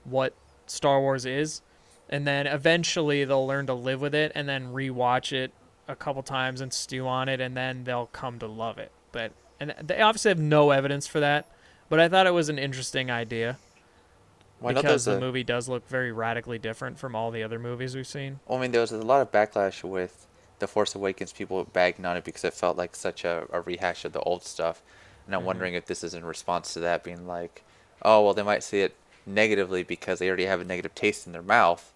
what 0.03 0.33
Star 0.65 0.99
Wars 0.99 1.25
is, 1.25 1.61
and 2.09 2.25
then 2.27 2.47
eventually 2.47 3.23
they'll 3.25 3.47
learn 3.47 3.67
to 3.67 3.73
live 3.73 4.01
with 4.01 4.15
it, 4.15 4.31
and 4.35 4.47
then 4.47 4.73
rewatch 4.73 5.31
it 5.31 5.51
a 5.87 5.95
couple 5.95 6.23
times 6.23 6.61
and 6.61 6.73
stew 6.73 7.07
on 7.07 7.29
it, 7.29 7.39
and 7.39 7.55
then 7.55 7.83
they'll 7.83 8.07
come 8.07 8.39
to 8.39 8.47
love 8.47 8.77
it. 8.77 8.91
But 9.11 9.31
and 9.59 9.73
they 9.81 10.01
obviously 10.01 10.29
have 10.29 10.39
no 10.39 10.71
evidence 10.71 11.07
for 11.07 11.19
that, 11.19 11.47
but 11.89 11.99
I 11.99 12.09
thought 12.09 12.27
it 12.27 12.31
was 12.31 12.49
an 12.49 12.59
interesting 12.59 13.09
idea 13.09 13.57
know 14.61 14.73
because 14.73 15.05
the 15.05 15.15
a- 15.17 15.19
movie 15.19 15.43
does 15.43 15.69
look 15.69 15.87
very 15.87 16.11
radically 16.11 16.57
different 16.57 16.97
from 16.97 17.15
all 17.15 17.31
the 17.31 17.43
other 17.43 17.59
movies 17.59 17.95
we've 17.95 18.07
seen. 18.07 18.39
Well, 18.47 18.57
I 18.57 18.61
mean, 18.61 18.71
there 18.71 18.81
was 18.81 18.91
a 18.91 18.97
lot 18.97 19.21
of 19.21 19.31
backlash 19.31 19.83
with 19.83 20.27
The 20.59 20.67
Force 20.67 20.95
Awakens, 20.95 21.33
people 21.33 21.63
bagging 21.65 22.05
on 22.05 22.17
it 22.17 22.23
because 22.23 22.43
it 22.43 22.53
felt 22.53 22.77
like 22.77 22.95
such 22.95 23.23
a, 23.25 23.47
a 23.51 23.61
rehash 23.61 24.05
of 24.05 24.13
the 24.13 24.21
old 24.21 24.43
stuff. 24.43 24.81
And 25.25 25.35
I'm 25.35 25.41
Mhm. 25.41 25.45
wondering 25.45 25.73
if 25.73 25.85
this 25.85 26.03
is 26.03 26.13
in 26.13 26.23
response 26.25 26.73
to 26.73 26.79
that, 26.81 27.03
being 27.03 27.27
like, 27.27 27.63
oh, 28.01 28.23
well, 28.23 28.33
they 28.33 28.43
might 28.43 28.63
see 28.63 28.81
it 28.81 28.95
negatively 29.25 29.83
because 29.83 30.19
they 30.19 30.27
already 30.27 30.45
have 30.45 30.61
a 30.61 30.65
negative 30.65 30.93
taste 30.95 31.25
in 31.25 31.33
their 31.33 31.41
mouth. 31.41 31.91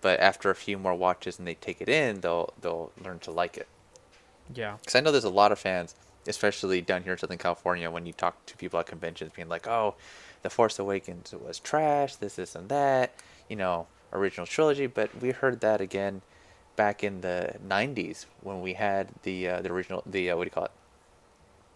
But 0.00 0.20
after 0.20 0.50
a 0.50 0.54
few 0.54 0.78
more 0.78 0.94
watches 0.94 1.38
and 1.38 1.46
they 1.46 1.54
take 1.54 1.80
it 1.80 1.88
in, 1.88 2.20
they'll 2.20 2.52
they'll 2.60 2.92
learn 3.02 3.18
to 3.20 3.30
like 3.30 3.56
it. 3.56 3.68
Yeah. 4.54 4.76
Because 4.80 4.94
I 4.94 5.00
know 5.00 5.12
there's 5.12 5.24
a 5.24 5.30
lot 5.30 5.52
of 5.52 5.58
fans, 5.58 5.94
especially 6.26 6.80
down 6.80 7.02
here 7.02 7.12
in 7.12 7.18
Southern 7.18 7.38
California, 7.38 7.90
when 7.90 8.06
you 8.06 8.12
talk 8.12 8.44
to 8.46 8.56
people 8.56 8.80
at 8.80 8.86
conventions, 8.86 9.32
being 9.34 9.48
like, 9.48 9.66
"Oh, 9.66 9.94
The 10.42 10.50
Force 10.50 10.78
Awakens 10.78 11.32
was 11.32 11.58
trash. 11.58 12.16
This, 12.16 12.36
this, 12.36 12.54
and 12.54 12.68
that." 12.68 13.12
You 13.48 13.56
know, 13.56 13.86
original 14.12 14.46
trilogy. 14.46 14.86
But 14.86 15.20
we 15.20 15.32
heard 15.32 15.60
that 15.60 15.80
again 15.80 16.22
back 16.76 17.04
in 17.04 17.20
the 17.20 17.54
'90s 17.66 18.26
when 18.42 18.62
we 18.62 18.74
had 18.74 19.08
the 19.22 19.48
uh, 19.48 19.60
the 19.62 19.70
original 19.70 20.02
the 20.06 20.30
uh, 20.30 20.36
what 20.36 20.44
do 20.44 20.46
you 20.46 20.52
call 20.52 20.64
it? 20.64 20.72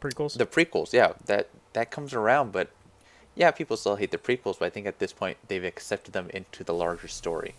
Prequels. 0.00 0.36
The 0.36 0.46
prequels. 0.46 0.92
Yeah, 0.92 1.12
that 1.26 1.48
that 1.72 1.90
comes 1.90 2.14
around, 2.14 2.52
but 2.52 2.70
yeah, 3.34 3.50
people 3.50 3.76
still 3.76 3.96
hate 3.96 4.10
the 4.10 4.18
prequels. 4.18 4.58
But 4.58 4.66
I 4.66 4.70
think 4.70 4.86
at 4.86 4.98
this 4.98 5.12
point 5.12 5.36
they've 5.48 5.64
accepted 5.64 6.12
them 6.12 6.30
into 6.30 6.64
the 6.64 6.74
larger 6.74 7.08
story. 7.08 7.54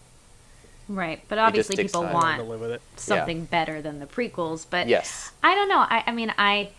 Right. 0.88 1.22
But 1.28 1.38
obviously 1.38 1.76
people 1.76 2.04
time. 2.04 2.14
Want 2.14 2.38
to 2.40 2.44
live 2.44 2.60
with 2.62 2.72
it. 2.72 2.82
something 2.96 3.46
better 3.46 3.82
than 3.82 4.00
the 4.00 4.06
prequels. 4.06 4.66
But 4.70 4.88
Yes. 4.88 5.32
I 5.44 5.56
don't 5.56 5.70
know. 5.70 5.80
I, 5.80 6.04
I 6.08 6.12
mean, 6.12 6.34
I. 6.38 6.70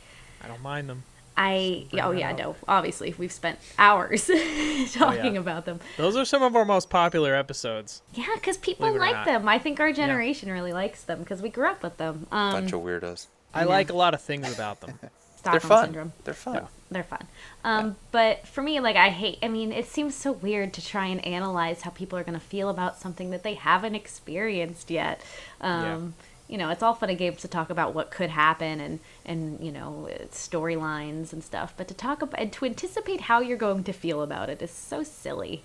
I 0.42 0.48
don't 0.48 0.62
mind 0.62 0.88
them. 0.88 1.02
I 1.38 1.84
oh 2.00 2.12
yeah 2.12 2.30
up. 2.30 2.38
no 2.38 2.56
obviously 2.66 3.14
we've 3.18 3.30
spent 3.30 3.58
hours 3.78 4.30
talking 4.94 5.36
about 5.36 5.66
them 5.66 5.80
Those 5.98 6.16
are 6.16 6.24
some 6.24 6.42
of 6.42 6.56
our 6.56 6.64
most 6.64 6.88
popular 6.88 7.34
episodes. 7.34 8.00
yeah 8.14 8.24
because 8.36 8.56
people 8.56 8.86
Believe 8.86 9.02
it 9.02 9.04
or 9.04 9.12
like 9.12 9.26
them 9.26 9.46
I 9.46 9.58
think 9.58 9.78
our 9.78 9.92
generation 9.92 10.50
really 10.50 10.72
likes 10.72 11.02
them 11.02 11.18
because 11.18 11.42
we 11.42 11.50
grew 11.50 11.66
up 11.68 11.82
with 11.82 11.98
them 11.98 12.26
um 12.32 12.52
Bunch 12.52 12.72
of 12.72 12.80
weirdos. 12.80 13.26
I 13.52 13.60
Yeah. 13.60 13.66
like 13.66 13.90
a 13.90 13.92
lot 13.96 14.14
of 14.14 14.22
things 14.22 14.50
about 14.50 14.80
them. 14.80 14.98
They're 15.44 15.60
fun. 15.60 15.84
syndrome 15.84 16.12
They're 16.24 16.32
fun. 16.32 16.68
Yeah. 16.88 16.94
they're 16.94 17.04
fun. 17.04 17.26
Um 17.64 17.96
but 18.12 18.46
for 18.46 18.62
me 18.62 18.80
like 18.80 18.96
I 18.96 19.08
hate 19.10 19.38
I 19.42 19.48
mean 19.48 19.72
it 19.72 19.86
seems 19.86 20.14
so 20.14 20.32
weird 20.32 20.72
to 20.74 20.84
try 20.84 21.06
and 21.06 21.24
analyze 21.26 21.82
how 21.82 21.90
people 21.90 22.18
are 22.18 22.24
going 22.24 22.38
to 22.38 22.44
feel 22.44 22.68
about 22.68 22.98
something 22.98 23.30
that 23.30 23.42
they 23.42 23.54
haven't 23.54 23.94
experienced 23.94 24.90
yet. 24.90 25.20
Um 25.60 26.14
you 26.48 26.56
know 26.56 26.70
it's 26.70 26.82
all 26.82 26.94
fun 26.94 27.10
and 27.10 27.18
games 27.18 27.40
to 27.40 27.48
talk 27.48 27.70
about 27.70 27.92
what 27.92 28.10
could 28.12 28.30
happen 28.30 28.80
and 28.80 29.00
and 29.24 29.58
you 29.60 29.72
know 29.72 30.08
storylines 30.30 31.32
and 31.32 31.42
stuff 31.42 31.74
but 31.76 31.88
to 31.88 31.94
talk 31.94 32.22
about 32.22 32.40
and 32.40 32.52
to 32.52 32.64
anticipate 32.64 33.22
how 33.22 33.40
you're 33.40 33.56
going 33.56 33.82
to 33.84 33.92
feel 33.92 34.22
about 34.22 34.48
it 34.48 34.62
is 34.62 34.70
so 34.70 35.02
silly. 35.02 35.62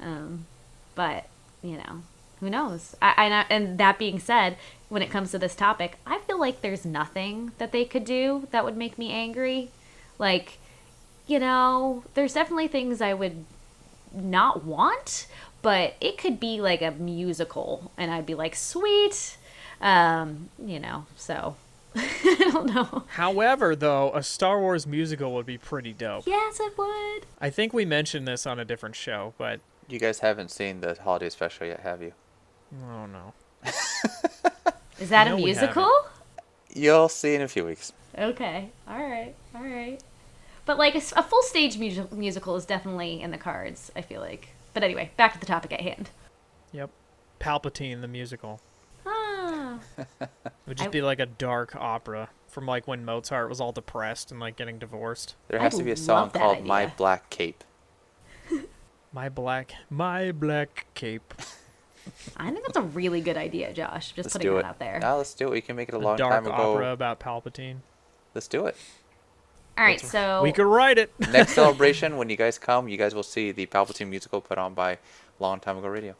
Um 0.00 0.46
but 0.94 1.26
you 1.62 1.76
know 1.76 2.02
who 2.40 2.48
knows? 2.48 2.96
I, 3.02 3.12
and, 3.18 3.34
I, 3.34 3.44
and 3.50 3.76
that 3.78 3.98
being 3.98 4.18
said 4.18 4.56
when 4.88 5.02
it 5.02 5.10
comes 5.10 5.30
to 5.32 5.38
this 5.38 5.54
topic 5.54 5.98
i 6.06 6.18
feel 6.20 6.38
like 6.40 6.62
there's 6.62 6.84
nothing 6.84 7.52
that 7.58 7.70
they 7.70 7.84
could 7.84 8.04
do 8.04 8.48
that 8.50 8.64
would 8.64 8.76
make 8.76 8.98
me 8.98 9.10
angry 9.12 9.70
like 10.20 10.58
you 11.26 11.38
know 11.40 12.04
there's 12.14 12.34
definitely 12.34 12.68
things 12.68 13.00
i 13.00 13.12
would 13.14 13.44
not 14.14 14.64
want 14.64 15.26
but 15.62 15.94
it 16.00 16.16
could 16.18 16.38
be 16.38 16.60
like 16.60 16.82
a 16.82 16.90
musical 16.92 17.90
and 17.96 18.10
i'd 18.12 18.26
be 18.26 18.34
like 18.34 18.54
sweet 18.54 19.36
um 19.80 20.48
you 20.64 20.78
know 20.78 21.06
so 21.16 21.56
i 21.96 22.50
don't 22.52 22.72
know 22.72 23.02
However, 23.08 23.74
though, 23.74 24.12
a 24.14 24.22
Star 24.22 24.60
Wars 24.60 24.86
musical 24.86 25.32
would 25.34 25.46
be 25.46 25.58
pretty 25.58 25.92
dope. 25.92 26.24
yes 26.26 26.60
it 26.60 26.78
would 26.78 27.26
I 27.40 27.50
think 27.50 27.72
we 27.72 27.84
mentioned 27.84 28.28
this 28.28 28.46
on 28.46 28.60
a 28.60 28.64
different 28.64 28.94
show, 28.94 29.34
but 29.38 29.58
You 29.88 29.98
guys 29.98 30.20
haven't 30.20 30.50
seen 30.52 30.82
the 30.82 30.94
holiday 31.02 31.30
special 31.30 31.66
yet, 31.66 31.80
have 31.80 32.00
you? 32.00 32.12
oh 32.92 33.06
no. 33.06 33.32
is 35.00 35.08
that 35.08 35.26
No, 35.28 35.34
a 35.34 35.38
musical 35.38 35.90
You'll 36.72 37.08
see 37.08 37.34
in 37.34 37.42
a 37.42 37.48
few 37.48 37.64
weeks. 37.64 37.92
Okay. 38.16 38.70
All 38.86 38.98
right. 39.02 39.34
All 39.56 39.62
right. 39.64 40.00
But 40.70 40.78
like 40.78 40.94
a 40.94 41.00
full 41.00 41.42
stage 41.42 41.78
mu- 41.78 42.06
musical 42.16 42.54
is 42.54 42.64
definitely 42.64 43.20
in 43.20 43.32
the 43.32 43.38
cards. 43.38 43.90
I 43.96 44.02
feel 44.02 44.20
like. 44.20 44.50
But 44.72 44.84
anyway, 44.84 45.10
back 45.16 45.32
to 45.32 45.40
the 45.40 45.44
topic 45.46 45.72
at 45.72 45.80
hand. 45.80 46.10
Yep. 46.70 46.90
Palpatine 47.40 48.02
the 48.02 48.06
musical. 48.06 48.60
Ah. 49.04 49.80
It 49.98 50.28
would 50.68 50.76
just 50.76 50.90
I- 50.90 50.92
be 50.92 51.02
like 51.02 51.18
a 51.18 51.26
dark 51.26 51.74
opera 51.74 52.28
from 52.46 52.66
like 52.66 52.86
when 52.86 53.04
Mozart 53.04 53.48
was 53.48 53.60
all 53.60 53.72
depressed 53.72 54.30
and 54.30 54.38
like 54.38 54.54
getting 54.54 54.78
divorced. 54.78 55.34
There 55.48 55.58
I 55.58 55.64
has 55.64 55.76
to 55.76 55.82
be 55.82 55.90
a 55.90 55.96
song 55.96 56.30
that 56.34 56.38
called 56.40 56.64
"My. 56.64 56.86
Black 56.86 57.28
Cape." 57.30 57.64
My 59.12 59.28
black, 59.28 59.72
my 59.90 60.30
black 60.30 60.86
cape. 60.94 61.34
I 62.36 62.52
think 62.52 62.64
that's 62.64 62.76
a 62.76 62.82
really 62.82 63.20
good 63.20 63.36
idea, 63.36 63.72
Josh. 63.72 64.12
Just 64.12 64.18
Let's 64.26 64.32
putting 64.34 64.52
that 64.52 64.58
it. 64.60 64.64
out 64.64 64.78
there. 64.78 65.00
Now 65.00 65.16
let's 65.16 65.34
do 65.34 65.48
it. 65.48 65.50
We 65.50 65.60
can 65.62 65.74
make 65.74 65.88
it 65.88 65.96
a 65.96 65.98
A 65.98 65.98
long 65.98 66.16
dark 66.16 66.32
time 66.32 66.46
ago. 66.46 66.74
opera 66.74 66.92
about 66.92 67.18
Palpatine. 67.18 67.78
Let's 68.36 68.46
do 68.46 68.66
it. 68.66 68.76
All 69.80 69.86
right. 69.86 70.00
So 70.00 70.42
We 70.42 70.52
could 70.52 70.66
write 70.66 70.98
it. 70.98 71.10
Next 71.32 71.54
celebration, 71.54 72.16
when 72.18 72.28
you 72.28 72.36
guys 72.36 72.58
come, 72.68 72.86
you 72.88 72.98
guys 72.98 73.14
will 73.14 73.22
see 73.22 73.50
the 73.50 73.64
Palpatine 73.66 74.08
musical 74.08 74.40
put 74.42 74.58
on 74.58 74.74
by 74.74 74.98
Long 75.38 75.58
Time 75.58 75.78
Ago 75.78 75.88
Radio. 75.88 76.14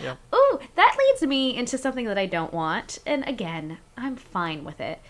yep. 0.00 0.18
Ooh, 0.34 0.60
that 0.76 0.96
leads 0.98 1.22
me 1.22 1.56
into 1.56 1.76
something 1.76 2.06
that 2.06 2.16
I 2.16 2.26
don't 2.26 2.54
want. 2.54 3.00
And 3.04 3.26
again, 3.26 3.78
I'm 3.96 4.14
fine 4.16 4.62
with 4.64 4.80
it. 4.80 5.00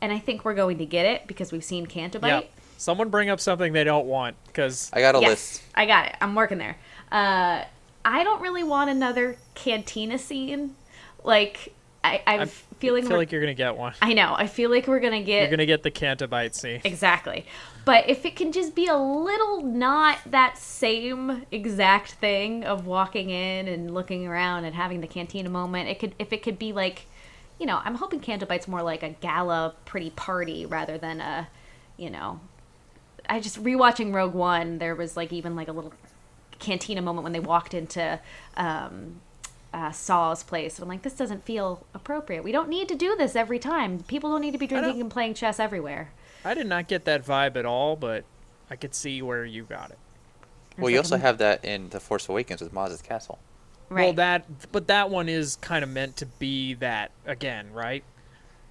and 0.00 0.12
I 0.12 0.18
think 0.18 0.44
we're 0.44 0.54
going 0.54 0.78
to 0.78 0.86
get 0.86 1.04
it 1.06 1.26
because 1.26 1.50
we've 1.52 1.64
seen 1.64 1.86
Canto 1.86 2.20
Bight. 2.20 2.28
Yeah. 2.28 2.50
Someone 2.78 3.10
bring 3.10 3.28
up 3.28 3.40
something 3.40 3.72
they 3.74 3.84
don't 3.84 4.06
want 4.06 4.36
because 4.46 4.88
I 4.94 5.00
got 5.00 5.14
a 5.14 5.20
yes, 5.20 5.28
list. 5.28 5.62
I 5.74 5.84
got 5.86 6.06
it. 6.06 6.14
I'm 6.22 6.34
working 6.34 6.56
there. 6.58 6.78
Uh, 7.12 7.64
I 8.04 8.24
don't 8.24 8.40
really 8.40 8.62
want 8.62 8.88
another 8.88 9.36
cantina 9.54 10.16
scene. 10.18 10.76
Like 11.22 11.74
I, 12.02 12.22
I'm, 12.26 12.40
I 12.40 12.44
feeling. 12.46 13.06
feel 13.06 13.16
like 13.16 13.30
you're 13.30 13.42
gonna 13.42 13.54
get 13.54 13.76
one. 13.76 13.92
I 14.00 14.14
know. 14.14 14.34
I 14.36 14.46
feel 14.46 14.70
like 14.70 14.86
we're 14.86 15.00
gonna 15.00 15.22
get 15.22 15.42
You're 15.42 15.50
gonna 15.50 15.66
get 15.66 15.82
the 15.82 15.90
Canto 15.90 16.26
Bight 16.26 16.54
scene. 16.54 16.80
Exactly. 16.84 17.44
But 17.84 18.08
if 18.08 18.24
it 18.24 18.36
can 18.36 18.52
just 18.52 18.74
be 18.74 18.86
a 18.86 18.96
little 18.96 19.62
not 19.62 20.18
that 20.26 20.56
same 20.56 21.44
exact 21.50 22.12
thing 22.12 22.64
of 22.64 22.86
walking 22.86 23.30
in 23.30 23.68
and 23.68 23.92
looking 23.92 24.26
around 24.26 24.64
and 24.64 24.74
having 24.74 25.00
the 25.00 25.06
cantina 25.06 25.50
moment, 25.50 25.88
it 25.88 25.98
could 25.98 26.14
if 26.18 26.32
it 26.32 26.42
could 26.42 26.58
be 26.58 26.72
like, 26.72 27.06
you 27.58 27.66
know, 27.66 27.80
I'm 27.84 27.96
hoping 27.96 28.20
Canto 28.20 28.46
Bight's 28.46 28.68
more 28.68 28.82
like 28.82 29.02
a 29.02 29.10
gala 29.10 29.74
pretty 29.84 30.10
party 30.10 30.64
rather 30.64 30.96
than 30.96 31.20
a, 31.20 31.48
you 31.98 32.08
know, 32.08 32.40
I 33.28 33.40
just 33.40 33.62
rewatching 33.62 34.14
Rogue 34.14 34.34
One, 34.34 34.78
there 34.78 34.94
was 34.94 35.16
like 35.16 35.32
even 35.32 35.54
like 35.54 35.68
a 35.68 35.72
little 35.72 35.92
cantina 36.58 37.00
moment 37.02 37.24
when 37.24 37.32
they 37.32 37.40
walked 37.40 37.72
into 37.74 38.20
um 38.56 39.20
uh, 39.72 39.92
Saw's 39.92 40.42
place. 40.42 40.76
And 40.76 40.84
I'm 40.84 40.88
like, 40.88 41.02
this 41.02 41.14
doesn't 41.14 41.44
feel 41.44 41.86
appropriate. 41.94 42.42
We 42.44 42.52
don't 42.52 42.68
need 42.68 42.88
to 42.88 42.94
do 42.94 43.14
this 43.16 43.36
every 43.36 43.58
time. 43.58 44.02
People 44.04 44.30
don't 44.30 44.40
need 44.40 44.52
to 44.52 44.58
be 44.58 44.66
drinking 44.66 45.00
and 45.00 45.10
playing 45.10 45.34
chess 45.34 45.60
everywhere. 45.60 46.12
I 46.44 46.54
did 46.54 46.66
not 46.66 46.88
get 46.88 47.04
that 47.04 47.24
vibe 47.24 47.56
at 47.56 47.66
all, 47.66 47.96
but 47.96 48.24
I 48.70 48.76
could 48.76 48.94
see 48.94 49.22
where 49.22 49.44
you 49.44 49.64
got 49.64 49.90
it. 49.90 49.98
Well, 50.78 50.86
It's 50.86 50.92
you 50.92 50.96
like 50.98 51.04
also 51.04 51.14
a- 51.16 51.18
have 51.18 51.38
that 51.38 51.64
in 51.64 51.90
The 51.90 52.00
Force 52.00 52.28
Awakens 52.28 52.60
with 52.60 52.72
Maz's 52.72 53.02
castle. 53.02 53.38
Right. 53.88 54.04
Well, 54.04 54.12
that 54.14 54.70
but 54.70 54.86
that 54.86 55.10
one 55.10 55.28
is 55.28 55.56
kind 55.56 55.82
of 55.82 55.90
meant 55.90 56.16
to 56.18 56.26
be 56.26 56.74
that 56.74 57.10
again, 57.26 57.72
right? 57.72 58.04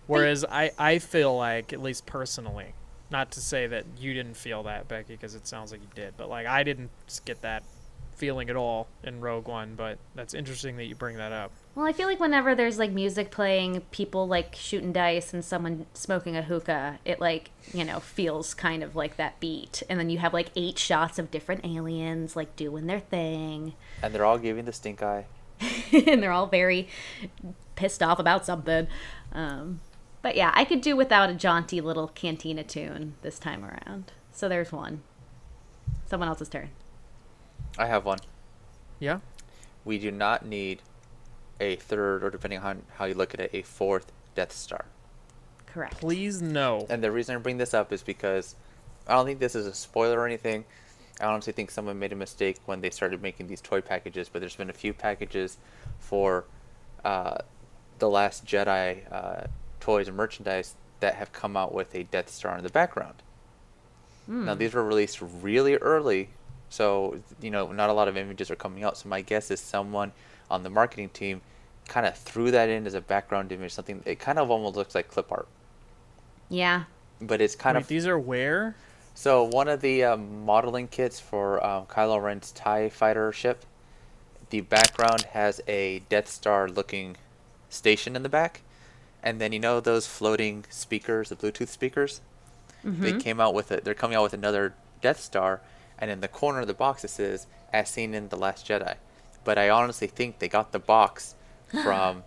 Whereas 0.08 0.46
I 0.46 0.72
I 0.80 1.00
feel 1.00 1.36
like 1.36 1.74
at 1.74 1.82
least 1.82 2.06
personally, 2.06 2.74
not 3.12 3.32
to 3.32 3.42
say 3.42 3.68
that 3.68 3.86
you 3.98 4.14
didn't 4.14 4.38
feel 4.38 4.64
that 4.64 4.88
Becky, 4.88 5.14
because 5.14 5.36
it 5.36 5.46
sounds 5.46 5.74
like 5.74 5.82
you 5.82 5.90
did, 5.94 6.14
but 6.16 6.30
like 6.30 6.48
I 6.48 6.64
didn't 6.64 6.90
get 7.26 7.42
that 7.42 7.64
feeling 8.20 8.50
at 8.50 8.56
all 8.56 8.88
in 9.04 9.22
Rogue 9.22 9.48
One. 9.48 9.74
But 9.76 9.98
that's 10.14 10.34
interesting 10.34 10.78
that 10.78 10.86
you 10.86 10.96
bring 10.96 11.18
that 11.18 11.32
up. 11.32 11.52
Well, 11.74 11.88
I 11.88 11.94
feel 11.94 12.08
like 12.08 12.20
whenever 12.20 12.54
there's 12.54 12.78
like 12.78 12.92
music 12.92 13.32
playing, 13.32 13.82
people 13.92 14.28
like 14.28 14.54
shooting 14.54 14.92
dice 14.92 15.34
and 15.34 15.44
someone 15.44 15.86
smoking 15.94 16.36
a 16.36 16.42
hookah, 16.42 17.00
it 17.06 17.20
like, 17.20 17.52
you 17.74 17.86
know, 17.86 18.00
feels 18.00 18.54
kind 18.54 18.84
of 18.84 18.96
like 18.96 19.16
that 19.18 19.40
beat. 19.40 19.82
And 19.90 20.00
then 20.00 20.10
you 20.10 20.20
have 20.20 20.34
like 20.34 20.52
eight 20.56 20.78
shots 20.78 21.18
of 21.18 21.32
different 21.32 21.66
aliens 21.66 22.36
like 22.36 22.56
doing 22.56 22.86
their 22.86 23.00
thing. 23.00 23.74
And 24.04 24.14
they're 24.14 24.26
all 24.26 24.38
giving 24.38 24.66
the 24.66 24.74
stink 24.74 25.02
eye. 25.02 25.26
and 25.92 26.22
they're 26.22 26.32
all 26.32 26.48
very 26.48 26.90
pissed 27.76 28.04
off 28.04 28.20
about 28.20 28.46
something. 28.46 28.88
Um, 29.32 29.80
but 30.22 30.36
yeah, 30.36 30.52
I 30.54 30.66
could 30.66 30.82
do 30.82 30.96
without 30.96 31.30
a 31.30 31.34
jaunty 31.34 31.80
little 31.80 32.10
cantina 32.10 32.64
tune 32.64 33.16
this 33.22 33.40
time 33.40 33.64
around. 33.64 34.12
So 34.34 34.50
there's 34.50 34.72
one. 34.72 35.02
Someone 36.06 36.28
else's 36.28 36.50
turn. 36.50 36.70
I 37.78 37.86
have 37.86 38.06
one. 38.06 38.20
Yeah. 39.00 39.20
We 39.86 39.98
do 39.98 40.12
not 40.12 40.46
need 40.46 40.82
a 41.60 41.76
third, 41.78 42.24
or 42.24 42.30
depending 42.30 42.60
on 42.60 42.84
how 42.96 43.06
you 43.06 43.14
look 43.14 43.34
at 43.34 43.40
it, 43.40 43.52
a 43.54 43.62
fourth 43.62 44.12
Death 44.36 44.52
Star. 44.52 44.86
Correct. 45.66 46.00
Please 46.00 46.42
no. 46.42 46.86
And 46.90 47.04
the 47.04 47.12
reason 47.12 47.36
I 47.36 47.40
bring 47.40 47.58
this 47.58 47.74
up 47.74 47.92
is 47.92 48.02
because 48.02 48.56
I 49.08 49.14
don't 49.14 49.26
think 49.26 49.40
this 49.40 49.56
is 49.56 49.66
a 49.66 49.74
spoiler 49.74 50.20
or 50.20 50.26
anything. 50.26 50.66
I 51.22 51.26
honestly 51.26 51.54
think 51.54 51.70
someone 51.70 52.00
made 52.00 52.14
a 52.14 52.16
mistake 52.16 52.58
when 52.66 52.82
they 52.82 52.90
started 52.90 53.22
making 53.22 53.48
these 53.48 53.62
toy 53.62 53.82
packages, 53.82 54.30
but 54.30 54.40
there's 54.40 54.56
been 54.56 54.70
a 54.70 54.74
few 54.74 54.94
packages 54.94 55.58
for 56.00 56.46
uh, 57.04 57.40
the 58.00 58.10
Last 58.10 58.46
Jedi 58.46 59.12
uh, 59.12 59.48
toys 59.80 60.08
and 60.08 60.16
merchandise 60.16 60.76
that 61.02 61.16
have 61.16 61.32
come 61.34 61.58
out 61.58 61.74
with 61.74 61.94
a 61.94 62.04
Death 62.04 62.30
Star 62.30 62.58
in 62.58 62.64
the 62.64 62.70
background. 62.70 63.16
Now 64.46 64.54
these 64.54 64.74
were 64.76 64.84
released 64.84 65.20
really 65.22 65.76
early, 65.78 66.30
so 66.70 67.20
you 67.42 67.52
know 67.52 67.72
not 67.72 67.90
a 67.90 67.94
lot 67.94 68.08
of 68.08 68.18
images 68.18 68.50
are 68.52 68.56
coming 68.56 68.84
out. 68.84 68.98
So 68.98 69.10
my 69.10 69.22
guess 69.22 69.52
is 69.52 69.60
someone 69.60 70.12
on 70.50 70.64
the 70.64 70.70
marketing 70.70 71.10
team 71.10 71.42
kind 71.88 72.06
of 72.06 72.16
threw 72.18 72.52
that 72.52 72.70
in 72.70 72.86
as 72.88 72.94
a 72.94 73.02
background 73.02 73.52
image, 73.52 73.74
something 73.74 74.02
it 74.06 74.20
kind 74.20 74.40
of 74.40 74.52
almost 74.52 74.76
looks 74.76 74.96
like 74.96 75.08
clip 75.10 75.32
art, 75.32 75.48
Yeah. 76.50 76.84
but 77.22 77.42
it's 77.42 77.56
kind 77.56 77.76
Wait, 77.76 77.82
of 77.82 77.88
these 77.88 78.06
are 78.08 78.20
where? 78.20 78.76
so 79.14 79.44
one 79.44 79.68
of 79.68 79.82
the 79.82 80.04
um, 80.04 80.46
modeling 80.46 80.88
kits 80.88 81.20
for 81.20 81.64
um, 81.66 81.86
Kylo 81.88 82.22
Ren's 82.22 82.52
Tie 82.52 82.90
Fighter 82.90 83.32
ship, 83.32 83.66
the 84.50 84.62
background 84.62 85.24
has 85.34 85.62
a 85.68 86.00
Death 86.10 86.28
Star 86.30 86.68
looking 86.70 87.18
station 87.70 88.16
in 88.16 88.24
the 88.24 88.30
back, 88.30 88.62
and 89.24 89.42
then 89.42 89.52
you 89.52 89.60
know 89.60 89.80
those 89.80 90.08
floating 90.08 90.66
speakers, 90.70 91.30
the 91.30 91.36
Bluetooth 91.36 91.68
speakers. 91.68 92.22
They 92.84 93.14
came 93.14 93.42
out 93.42 93.54
with 93.54 93.72
it. 93.74 93.84
They're 93.84 93.94
coming 93.94 94.16
out 94.16 94.24
with 94.24 94.34
another 94.34 94.74
Death 95.02 95.20
Star, 95.20 95.62
and 96.00 96.10
in 96.10 96.22
the 96.22 96.28
corner 96.28 96.62
of 96.62 96.68
the 96.68 96.74
box 96.74 97.04
it 97.04 97.10
says 97.10 97.46
"As 97.72 97.90
seen 97.90 98.14
in 98.14 98.30
the 98.30 98.38
Last 98.38 98.68
Jedi." 98.68 98.96
But 99.44 99.58
I 99.58 99.70
honestly 99.70 100.08
think 100.08 100.40
they 100.40 100.48
got 100.48 100.72
the 100.72 100.80
box 100.80 101.36
from 101.84 102.24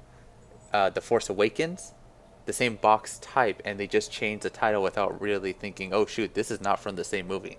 uh, 0.73 0.91
the 0.91 1.01
Force 1.01 1.29
Awakens, 1.29 1.93
the 2.47 2.53
same 2.53 2.77
box 2.77 3.19
type, 3.19 3.61
and 3.65 3.79
they 3.79 3.87
just 3.87 4.11
changed 4.13 4.45
the 4.45 4.51
title 4.51 4.83
without 4.83 5.21
really 5.21 5.53
thinking, 5.53 5.93
"Oh 5.93 6.07
shoot, 6.07 6.35
this 6.35 6.51
is 6.51 6.61
not 6.61 6.79
from 6.79 6.97
the 6.97 7.05
same 7.05 7.27
movie." 7.27 7.59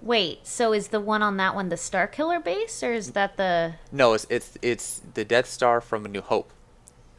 Wait, 0.00 0.46
so 0.46 0.72
is 0.72 0.88
the 0.88 1.00
one 1.00 1.22
on 1.22 1.36
that 1.38 1.54
one 1.54 1.70
the 1.70 1.76
Starkiller 1.76 2.42
base, 2.42 2.82
or 2.82 2.92
is 2.92 3.12
that 3.12 3.36
the 3.36 3.74
No, 3.90 4.14
it's 4.14 4.26
it's 4.30 4.56
it's 4.62 5.02
the 5.14 5.24
Death 5.24 5.46
Star 5.46 5.80
from 5.80 6.04
A 6.04 6.08
New 6.08 6.20
Hope, 6.20 6.52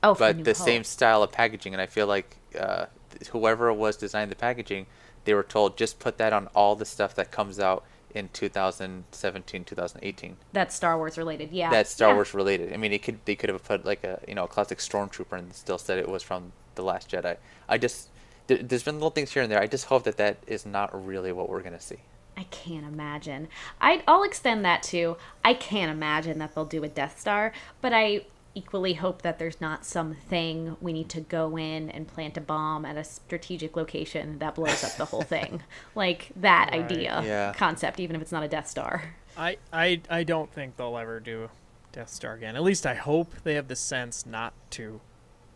oh? 0.01 0.13
for 0.13 0.19
but 0.19 0.45
the 0.45 0.53
Hope. 0.53 0.65
same 0.65 0.83
style 0.83 1.21
of 1.21 1.31
packaging, 1.31 1.73
and 1.73 1.81
I 1.81 1.87
feel 1.87 2.07
like 2.07 2.37
uh, 2.57 2.85
whoever 3.31 3.71
was 3.73 3.97
designing 3.97 4.29
the 4.29 4.35
packaging, 4.35 4.85
they 5.25 5.33
were 5.33 5.43
told 5.43 5.77
just 5.77 5.99
put 5.99 6.17
that 6.17 6.33
on 6.33 6.47
all 6.55 6.75
the 6.75 6.85
stuff 6.85 7.15
that 7.15 7.31
comes 7.31 7.59
out 7.59 7.83
in 8.13 8.29
2017, 8.33 9.63
2018. 9.63 10.37
That's 10.51 10.75
Star 10.75 10.97
Wars 10.97 11.17
related, 11.17 11.51
yeah. 11.51 11.69
That's 11.69 11.91
Star 11.91 12.09
Yeah. 12.09 12.15
Wars 12.15 12.33
related. 12.33 12.73
I 12.73 12.77
mean, 12.77 12.91
it 12.93 13.03
could 13.03 13.19
they 13.25 13.35
could 13.35 13.49
have 13.49 13.63
put 13.63 13.85
like 13.85 14.03
a 14.03 14.19
you 14.27 14.35
know 14.35 14.45
a 14.45 14.47
classic 14.47 14.79
stormtrooper 14.79 15.37
and 15.37 15.53
still 15.53 15.77
said 15.77 15.97
it 15.99 16.09
was 16.09 16.23
from 16.23 16.51
the 16.75 16.83
Last 16.83 17.09
Jedi. 17.11 17.37
I 17.67 17.77
just 17.77 18.09
there, 18.47 18.57
there's 18.57 18.83
been 18.83 18.95
little 18.95 19.11
things 19.11 19.31
here 19.33 19.43
and 19.43 19.51
there. 19.51 19.61
I 19.61 19.67
just 19.67 19.85
hope 19.85 20.03
that 20.03 20.17
that 20.17 20.37
is 20.47 20.65
not 20.65 21.05
really 21.05 21.31
what 21.31 21.49
we're 21.49 21.61
gonna 21.61 21.79
see. 21.79 21.97
I 22.35 22.43
can't 22.45 22.85
imagine. 22.85 23.47
I 23.81 24.01
I'll 24.07 24.23
extend 24.23 24.63
that 24.65 24.81
to 24.83 25.17
I 25.43 25.53
can't 25.53 25.91
imagine 25.91 26.39
that 26.39 26.55
they'll 26.55 26.65
do 26.65 26.83
a 26.83 26.87
Death 26.87 27.19
Star, 27.19 27.51
but 27.81 27.93
I 27.93 28.25
equally 28.55 28.95
hope 28.95 29.21
that 29.21 29.37
there's 29.39 29.61
not 29.61 29.85
something 29.85 30.75
we 30.81 30.91
need 30.91 31.07
to 31.09 31.21
go 31.21 31.57
in 31.57 31.89
and 31.89 32.07
plant 32.07 32.35
a 32.37 32.41
bomb 32.41 32.83
at 32.83 32.97
a 32.97 33.03
strategic 33.03 33.75
location 33.77 34.39
that 34.39 34.55
blows 34.55 34.83
up 34.83 34.95
the 34.97 35.05
whole 35.05 35.21
thing. 35.35 35.61
Like 35.95 36.31
that 36.35 36.69
Right. 36.71 36.83
idea 36.83 37.21
Yeah. 37.23 37.53
concept 37.55 37.99
even 37.99 38.15
if 38.15 38.21
it's 38.21 38.31
not 38.31 38.43
a 38.43 38.47
Death 38.47 38.67
Star. 38.67 39.15
I, 39.37 39.57
I 39.71 40.01
I 40.09 40.23
don't 40.23 40.51
think 40.51 40.75
they'll 40.77 40.97
ever 40.97 41.19
do 41.19 41.49
Death 41.91 42.09
Star 42.09 42.33
again. 42.33 42.55
At 42.55 42.63
least 42.63 42.85
I 42.85 42.95
hope 42.95 43.33
they 43.43 43.53
have 43.55 43.67
the 43.67 43.75
sense 43.75 44.25
not 44.25 44.53
to. 44.71 44.99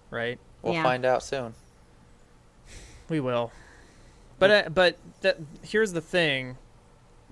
Right? 0.09 0.39
We'll 0.61 0.73
Yeah. 0.73 0.83
find 0.83 1.03
out 1.05 1.23
soon. 1.23 1.55
We 3.09 3.19
will. 3.19 3.51
But 4.39 4.51
uh, 4.51 4.69
but 4.69 4.97
that 5.21 5.37
here's 5.61 5.93
the 5.93 6.01
thing, 6.01 6.57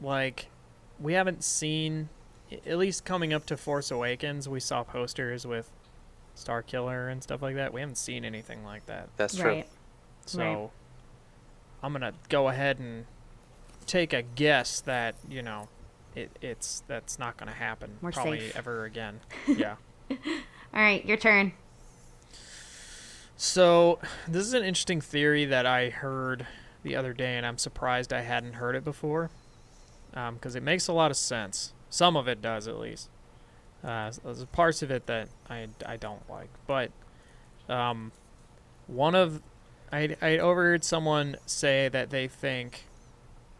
like 0.01 0.47
we 0.99 1.13
haven't 1.13 1.43
seen 1.43 2.09
at 2.65 2.77
least 2.77 3.05
coming 3.05 3.33
up 3.33 3.45
to 3.47 3.57
Force 3.57 3.91
Awakens, 3.91 4.47
we 4.49 4.59
saw 4.59 4.83
posters 4.83 5.45
with 5.47 5.69
Starkiller 6.35 7.11
and 7.11 7.21
stuff 7.23 7.41
like 7.41 7.55
that. 7.55 7.73
We 7.73 7.81
haven't 7.81 7.97
seen 7.97 8.25
anything 8.25 8.63
like 8.63 8.85
that. 8.87 9.09
That's 9.17 9.35
true. 9.35 9.49
Right. 9.49 9.67
So 10.25 10.39
Right. 10.39 10.69
I'm 11.83 11.93
going 11.93 12.01
to 12.01 12.13
go 12.29 12.47
ahead 12.49 12.79
and 12.79 13.05
take 13.85 14.13
a 14.13 14.21
guess 14.21 14.81
that, 14.81 15.15
you 15.29 15.41
know, 15.41 15.67
it, 16.15 16.31
it's 16.41 16.83
that's 16.87 17.17
not 17.17 17.37
going 17.37 17.47
to 17.51 17.57
happen 17.57 17.97
We're 18.01 18.11
probably 18.11 18.39
safe. 18.41 18.55
ever 18.55 18.85
again. 18.85 19.19
Yeah. 19.47 19.75
All 20.09 20.81
right, 20.81 21.05
your 21.05 21.17
turn. 21.17 21.53
So, 23.37 23.99
this 24.27 24.45
is 24.45 24.53
an 24.53 24.63
interesting 24.63 25.01
theory 25.01 25.45
that 25.45 25.65
I 25.65 25.89
heard 25.89 26.45
the 26.83 26.95
other 26.95 27.13
day, 27.13 27.37
and 27.37 27.45
I'm 27.45 27.57
surprised 27.57 28.13
I 28.13 28.21
hadn't 28.21 28.53
heard 28.53 28.75
it 28.75 28.83
before, 28.83 29.31
um, 30.13 30.35
because 30.35 30.55
it 30.55 30.61
makes 30.63 30.87
a 30.87 30.93
lot 30.93 31.11
of 31.11 31.17
sense. 31.17 31.73
Some 31.91 32.15
of 32.15 32.27
it 32.27 32.41
does, 32.41 32.67
at 32.67 32.79
least. 32.79 33.09
Uh, 33.83 34.11
there's 34.23 34.45
parts 34.45 34.81
of 34.81 34.89
it 34.89 35.05
that 35.07 35.27
I, 35.49 35.67
I 35.85 35.97
don't 35.97 36.27
like, 36.29 36.49
but 36.65 36.91
um, 37.67 38.11
one 38.87 39.13
of 39.13 39.41
I 39.91 40.15
I 40.21 40.37
overheard 40.37 40.83
someone 40.83 41.35
say 41.45 41.89
that 41.89 42.09
they 42.09 42.27
think 42.27 42.85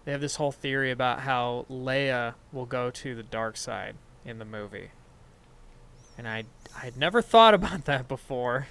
they 0.05 0.11
have 0.11 0.21
this 0.21 0.37
whole 0.37 0.51
theory 0.51 0.91
about 0.91 1.21
how 1.21 1.65
Leia 1.69 2.35
will 2.51 2.65
go 2.65 2.89
to 2.89 3.15
the 3.15 3.23
dark 3.23 3.57
side 3.57 3.95
in 4.23 4.39
the 4.39 4.45
movie, 4.45 4.91
and 6.17 6.27
I 6.27 6.45
I'd 6.81 6.97
never 6.97 7.21
thought 7.21 7.53
about 7.55 7.85
that 7.85 8.07
before. 8.07 8.67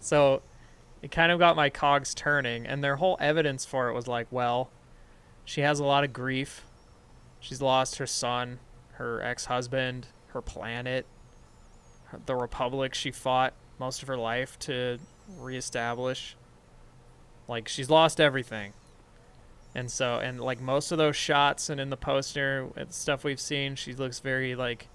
So 0.00 0.42
it 1.00 1.10
kind 1.10 1.32
of 1.32 1.38
got 1.38 1.56
my 1.56 1.70
cogs 1.70 2.12
turning, 2.14 2.66
and 2.66 2.84
their 2.84 2.96
whole 2.96 3.16
evidence 3.20 3.64
for 3.64 3.88
it 3.88 3.94
was 3.94 4.06
like, 4.06 4.26
well, 4.30 4.70
she 5.44 5.62
has 5.62 5.78
a 5.78 5.84
lot 5.84 6.04
of 6.04 6.12
grief. 6.12 6.66
She's 7.40 7.62
lost 7.62 7.96
her 7.96 8.06
son, 8.06 8.58
her 8.92 9.22
ex 9.22 9.46
husband, 9.46 10.08
her 10.28 10.40
planet, 10.42 11.06
the 12.26 12.34
republic 12.34 12.94
she 12.94 13.10
fought 13.10 13.54
most 13.78 14.02
of 14.02 14.08
her 14.08 14.16
life 14.16 14.58
to 14.60 14.98
reestablish. 15.38 16.36
Like 17.48 17.68
she's 17.68 17.90
lost 17.90 18.20
everything. 18.20 18.72
And 19.74 19.90
so 19.90 20.18
and 20.18 20.40
like 20.40 20.60
most 20.60 20.92
of 20.92 20.98
those 20.98 21.16
shots 21.16 21.70
and 21.70 21.80
in 21.80 21.90
the 21.90 21.96
poster 21.96 22.68
and 22.76 22.92
stuff 22.92 23.24
we've 23.24 23.40
seen, 23.40 23.74
she 23.74 23.94
looks 23.94 24.20
very 24.20 24.54
like 24.54 24.88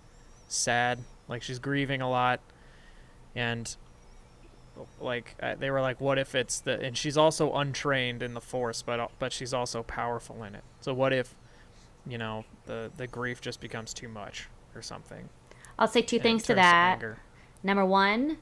sad, 0.48 1.00
like 1.28 1.42
she's 1.42 1.60
grieving 1.60 2.02
a 2.02 2.10
lot. 2.10 2.40
And 3.36 3.76
like 5.02 5.36
uh, 5.42 5.56
they 5.56 5.72
were 5.72 5.82
like 5.82 6.00
what 6.00 6.20
if 6.20 6.36
it's 6.36 6.60
the 6.60 6.80
and 6.80 6.96
she's 6.96 7.18
also 7.18 7.52
untrained 7.54 8.22
in 8.22 8.36
the 8.36 8.42
force 8.42 8.84
but 8.84 9.00
uh, 9.00 9.08
but 9.18 9.34
she's 9.34 9.54
also 9.54 9.82
powerful 9.84 10.44
in 10.44 10.54
it. 10.56 10.64
So 10.82 10.94
what 10.94 11.14
if 11.14 11.36
you 12.08 12.18
know, 12.18 12.46
the 12.66 12.92
the 12.98 13.08
grief 13.08 13.42
just 13.42 13.62
becomes 13.62 13.94
too 13.94 14.08
much 14.08 14.48
or 14.76 14.82
something. 14.82 15.30
I'll 15.80 15.88
say 15.88 16.02
two 16.02 16.18
and 16.18 16.24
things 16.24 16.44
to 16.44 16.56
that. 16.56 16.94
anger. 16.94 17.20
Number 17.64 17.86
one, 17.86 18.38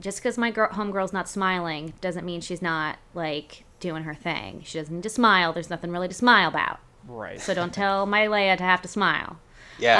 just 0.00 0.18
because 0.18 0.36
my 0.38 0.50
girl, 0.50 0.68
homegirl's 0.68 1.12
not 1.12 1.28
smiling 1.28 1.94
doesn't 2.00 2.24
mean 2.24 2.40
she's 2.40 2.62
not 2.62 2.98
like 3.14 3.64
doing 3.80 4.04
her 4.04 4.14
thing. 4.14 4.62
She 4.64 4.78
doesn't 4.78 4.94
need 4.94 5.02
to 5.02 5.10
smile. 5.10 5.52
There's 5.52 5.70
nothing 5.70 5.90
really 5.90 6.08
to 6.08 6.14
smile 6.14 6.48
about. 6.48 6.80
Right. 7.06 7.40
So 7.40 7.54
don't 7.54 7.72
tell 7.72 8.06
my 8.06 8.26
Leia 8.26 8.56
to 8.56 8.62
have 8.62 8.82
to 8.82 8.88
smile. 8.88 9.38
Yeah. 9.78 9.98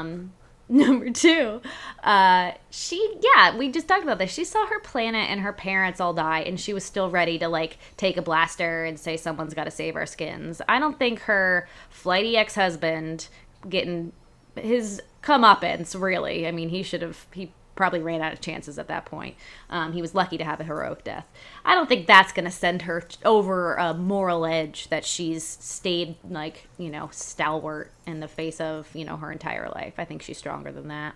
Um, 0.00 0.32
number 0.72 1.10
two, 1.10 1.60
uh, 2.04 2.52
she 2.70 3.16
yeah, 3.20 3.56
we 3.58 3.72
just 3.72 3.88
talked 3.88 4.04
about 4.04 4.18
this. 4.18 4.30
She 4.30 4.44
saw 4.44 4.66
her 4.66 4.78
planet 4.78 5.28
and 5.28 5.40
her 5.40 5.52
parents 5.52 6.00
all 6.00 6.14
die, 6.14 6.40
and 6.42 6.60
she 6.60 6.72
was 6.72 6.84
still 6.84 7.10
ready 7.10 7.40
to 7.40 7.48
like 7.48 7.76
take 7.96 8.16
a 8.16 8.22
blaster 8.22 8.84
and 8.84 8.96
say 8.96 9.16
someone's 9.16 9.52
got 9.52 9.64
to 9.64 9.72
save 9.72 9.96
our 9.96 10.06
skins. 10.06 10.62
I 10.68 10.78
don't 10.78 10.96
think 10.96 11.22
her 11.22 11.68
flighty 11.88 12.36
ex 12.36 12.54
husband 12.54 13.26
getting 13.68 14.12
his 14.54 15.02
comeuppance 15.24 16.00
really. 16.00 16.46
I 16.46 16.52
mean, 16.52 16.68
he 16.68 16.84
should 16.84 17.02
have 17.02 17.26
he 17.32 17.50
probably 17.80 18.00
ran 18.00 18.20
out 18.20 18.30
of 18.30 18.42
chances 18.42 18.78
at 18.78 18.88
that 18.88 19.06
point. 19.06 19.34
Um, 19.70 19.94
he 19.94 20.02
was 20.02 20.14
lucky 20.14 20.36
to 20.36 20.44
have 20.44 20.60
a 20.60 20.64
heroic 20.64 21.02
death. 21.02 21.26
I 21.64 21.74
don't 21.74 21.88
think 21.88 22.06
that's 22.06 22.30
going 22.30 22.44
to 22.44 22.50
send 22.50 22.82
her 22.82 23.02
over 23.24 23.74
a 23.76 23.94
moral 23.94 24.44
edge 24.44 24.88
that 24.88 25.06
she's 25.06 25.42
stayed 25.42 26.16
like 26.28 26.68
you 26.76 26.90
know 26.90 27.08
stalwart 27.10 27.90
in 28.06 28.20
the 28.20 28.28
face 28.28 28.60
of 28.60 28.94
you 28.94 29.06
know 29.06 29.16
her 29.16 29.32
entire 29.32 29.70
life. 29.70 29.94
I 29.96 30.04
think 30.04 30.20
she's 30.20 30.36
stronger 30.36 30.70
than 30.70 30.88
that. 30.88 31.14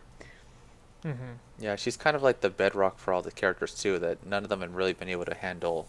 Yeah, 1.58 1.76
she's 1.76 1.98
kind 1.98 2.16
of 2.16 2.22
like 2.22 2.40
the 2.40 2.48
bedrock 2.48 2.98
for 2.98 3.12
all 3.12 3.20
the 3.20 3.30
characters 3.30 3.74
too. 3.74 3.98
That 3.98 4.24
none 4.24 4.42
of 4.42 4.48
them 4.48 4.62
have 4.62 4.74
really 4.74 4.94
been 4.94 5.10
able 5.10 5.26
to 5.26 5.34
handle. 5.34 5.86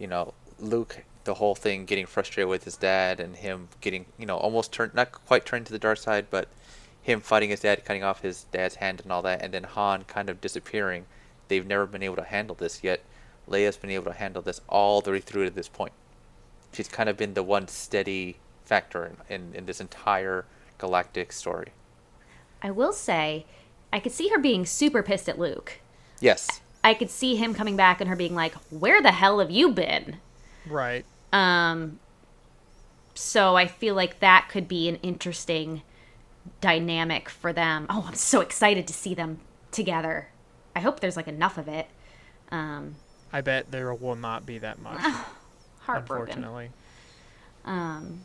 You 0.00 0.08
know, 0.08 0.34
Luke, 0.58 1.04
the 1.22 1.34
whole 1.34 1.54
thing, 1.54 1.84
getting 1.84 2.06
frustrated 2.06 2.48
with 2.48 2.64
his 2.64 2.76
dad, 2.76 3.20
and 3.20 3.36
him 3.36 3.68
getting, 3.80 4.06
you 4.18 4.26
know, 4.26 4.38
almost 4.38 4.72
turned, 4.72 4.92
not 4.92 5.12
quite 5.12 5.46
turned 5.46 5.66
to 5.66 5.72
the 5.72 5.78
dark 5.78 5.98
side, 5.98 6.26
but 6.30 6.48
him 7.04 7.20
fighting 7.20 7.50
his 7.50 7.60
dad, 7.60 7.84
cutting 7.84 8.02
off 8.02 8.22
his 8.22 8.44
dad's 8.44 8.76
hand, 8.76 9.02
and 9.02 9.12
all 9.12 9.20
that, 9.22 9.42
and 9.42 9.52
then 9.52 9.64
Han 9.64 10.04
kind 10.04 10.30
of 10.30 10.40
disappearing. 10.40 11.04
They've 11.48 11.66
never 11.66 11.84
been 11.86 12.02
able 12.02 12.16
to 12.16 12.24
handle 12.24 12.56
this 12.56 12.82
yet. 12.82 13.02
Leia's 13.48 13.76
been 13.76 13.90
able 13.90 14.06
to 14.06 14.18
handle 14.18 14.40
this 14.40 14.62
all 14.70 15.02
the 15.02 15.10
way 15.10 15.20
through 15.20 15.44
to 15.44 15.50
this 15.50 15.68
point. 15.68 15.92
She's 16.72 16.88
kind 16.88 17.10
of 17.10 17.18
been 17.18 17.34
the 17.34 17.42
one 17.42 17.68
steady 17.68 18.36
factor 18.64 19.04
in, 19.28 19.34
in, 19.34 19.54
in 19.54 19.66
this 19.66 19.82
entire 19.82 20.46
galactic 20.78 21.30
story. 21.30 21.68
I 22.62 22.70
will 22.70 22.94
say, 22.94 23.44
I 23.92 24.00
could 24.00 24.12
see 24.12 24.28
her 24.30 24.38
being 24.38 24.64
super 24.64 25.02
pissed 25.02 25.28
at 25.28 25.38
Luke. 25.38 25.80
Yes. 26.20 26.62
I 26.82 26.94
could 26.94 27.10
see 27.10 27.36
him 27.36 27.52
coming 27.52 27.76
back 27.76 28.00
and 28.00 28.08
her 28.08 28.16
being 28.16 28.34
like, 28.34 28.54
"Where 28.70 29.02
the 29.02 29.12
hell 29.12 29.40
have 29.40 29.50
you 29.50 29.72
been?" 29.72 30.16
right. 30.66 31.04
Um, 31.34 31.98
so 33.14 33.56
I 33.56 33.66
feel 33.66 33.94
like 33.94 34.20
that 34.20 34.48
could 34.50 34.68
be 34.68 34.88
an 34.88 34.96
interesting 34.96 35.82
dynamic 36.60 37.28
for 37.28 37.52
them. 37.52 37.86
Oh, 37.88 38.04
I'm 38.08 38.14
so 38.14 38.40
excited 38.40 38.86
to 38.86 38.92
see 38.92 39.14
them 39.14 39.40
together. 39.70 40.28
I 40.76 40.80
hope 40.80 41.00
there's 41.00 41.16
like 41.16 41.28
enough 41.28 41.58
of 41.58 41.68
it. 41.68 41.86
Um, 42.50 42.96
I 43.32 43.40
bet 43.40 43.70
there 43.70 43.92
will 43.94 44.16
not 44.16 44.46
be 44.46 44.58
that 44.58 44.80
much, 44.80 45.00
heartbroken. 45.80 46.32
unfortunately. 46.44 46.70
Um, 47.64 48.22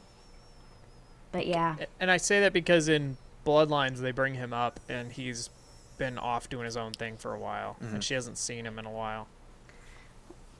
but 1.31 1.47
yeah, 1.47 1.75
And 1.99 2.11
I 2.11 2.17
say 2.17 2.39
that 2.41 2.53
because 2.53 2.89
in 2.89 3.17
Bloodlines 3.45 3.97
they 3.99 4.11
bring 4.11 4.33
him 4.35 4.51
up 4.53 4.79
and 4.89 5.11
he's 5.11 5.49
been 5.97 6.17
off 6.17 6.49
doing 6.49 6.65
his 6.65 6.75
own 6.77 6.91
thing 6.93 7.17
for 7.17 7.33
a 7.33 7.39
while, 7.39 7.77
and 7.81 8.03
she 8.03 8.13
hasn't 8.13 8.37
seen 8.37 8.65
him 8.65 8.79
in 8.79 8.85
a 8.85 8.91
while. 8.91 9.27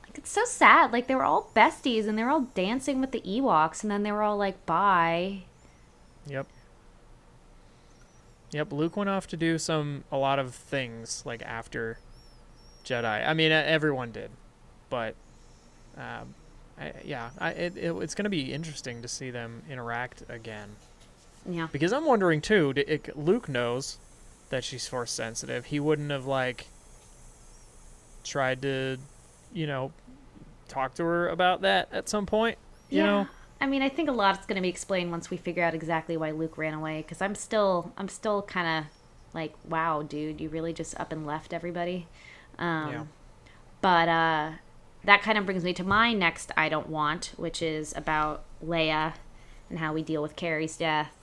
like, 0.04 0.18
it's 0.18 0.30
so 0.32 0.44
sad. 0.46 0.92
Like 0.92 1.08
they 1.08 1.16
were 1.16 1.24
all 1.26 1.52
besties 1.56 2.08
and 2.08 2.18
they 2.18 2.24
were 2.24 2.30
all 2.30 2.48
dancing 2.56 3.02
with 3.02 3.12
the 3.12 3.22
Ewoks, 3.22 3.82
and 3.84 3.92
then 3.92 4.04
they 4.04 4.12
were 4.12 4.22
all 4.24 4.38
like, 4.38 4.66
"Bye." 4.66 5.44
Yep. 6.28 6.48
Yep. 8.52 8.74
Luke 8.74 8.98
went 8.98 9.10
off 9.10 9.28
to 9.28 9.38
do 9.38 9.58
some 9.58 10.04
a 10.12 10.18
lot 10.18 10.40
of 10.40 10.56
things 10.56 11.24
like 11.26 11.42
after 11.44 12.00
Jedi. 12.84 13.28
I 13.28 13.34
mean, 13.34 13.52
everyone 13.52 14.12
did, 14.12 14.32
but 14.90 15.16
um, 15.98 16.34
I, 16.80 16.94
yeah, 17.04 17.30
I, 17.38 17.52
it, 17.52 17.78
it, 17.78 17.92
it's 17.92 18.16
going 18.16 18.24
to 18.24 18.30
be 18.30 18.54
interesting 18.54 19.02
to 19.02 19.08
see 19.08 19.30
them 19.30 19.64
interact 19.70 20.24
again. 20.30 20.70
Yeah. 21.48 21.68
Because 21.72 21.94
I'm 21.94 22.06
wondering 22.06 22.42
too. 22.42 22.74
It, 22.76 23.16
Luke 23.18 23.48
knows 23.50 23.98
that 24.50 24.64
she's 24.64 24.88
force 24.88 25.12
sensitive. 25.12 25.66
He 25.66 25.80
wouldn't 25.80 26.12
have 26.12 26.26
like 26.26 26.68
tried 28.24 28.62
to, 28.64 28.98
you 29.54 29.68
know, 29.68 29.92
talk 30.68 30.96
to 30.96 31.04
her 31.04 31.30
about 31.30 31.62
that 31.62 31.90
at 31.92 32.10
some 32.10 32.26
point. 32.26 32.58
You 32.90 32.98
yeah. 32.98 33.06
know. 33.06 33.28
I 33.62 33.68
mean, 33.68 33.82
I 33.82 33.90
think 33.90 34.10
a 34.10 34.14
lot's 34.14 34.46
going 34.46 34.56
to 34.56 34.62
be 34.62 34.70
explained 34.70 35.12
once 35.12 35.30
we 35.30 35.38
figure 35.38 35.64
out 35.64 35.74
exactly 35.74 36.16
why 36.16 36.32
Luke 36.32 36.58
ran 36.58 36.74
away. 36.74 37.02
Because 37.02 37.22
I'm 37.22 37.36
still, 37.36 37.92
I'm 37.98 38.08
still 38.08 38.42
kind 38.42 38.86
of 38.86 38.92
like, 39.34 39.54
wow, 39.68 40.02
dude, 40.02 40.40
you 40.40 40.50
really 40.50 40.74
just 40.74 41.00
up 41.00 41.12
and 41.12 41.26
left 41.26 41.54
everybody. 41.54 42.08
Um, 42.58 42.92
Yeah. 42.92 43.04
But 43.82 44.10
uh, 44.10 44.52
that 45.06 45.22
kind 45.22 45.38
of 45.38 45.46
brings 45.46 45.64
me 45.64 45.74
to 45.74 45.84
my 45.84 46.14
next 46.14 46.52
I 46.58 46.70
don't 46.70 46.90
want, 46.90 47.34
which 47.38 47.62
is 47.62 47.94
about 47.96 48.44
Leia 48.66 49.14
and 49.70 49.80
how 49.80 49.94
we 49.94 50.04
deal 50.04 50.22
with 50.22 50.36
Carrie's 50.36 50.78
death. 50.78 51.16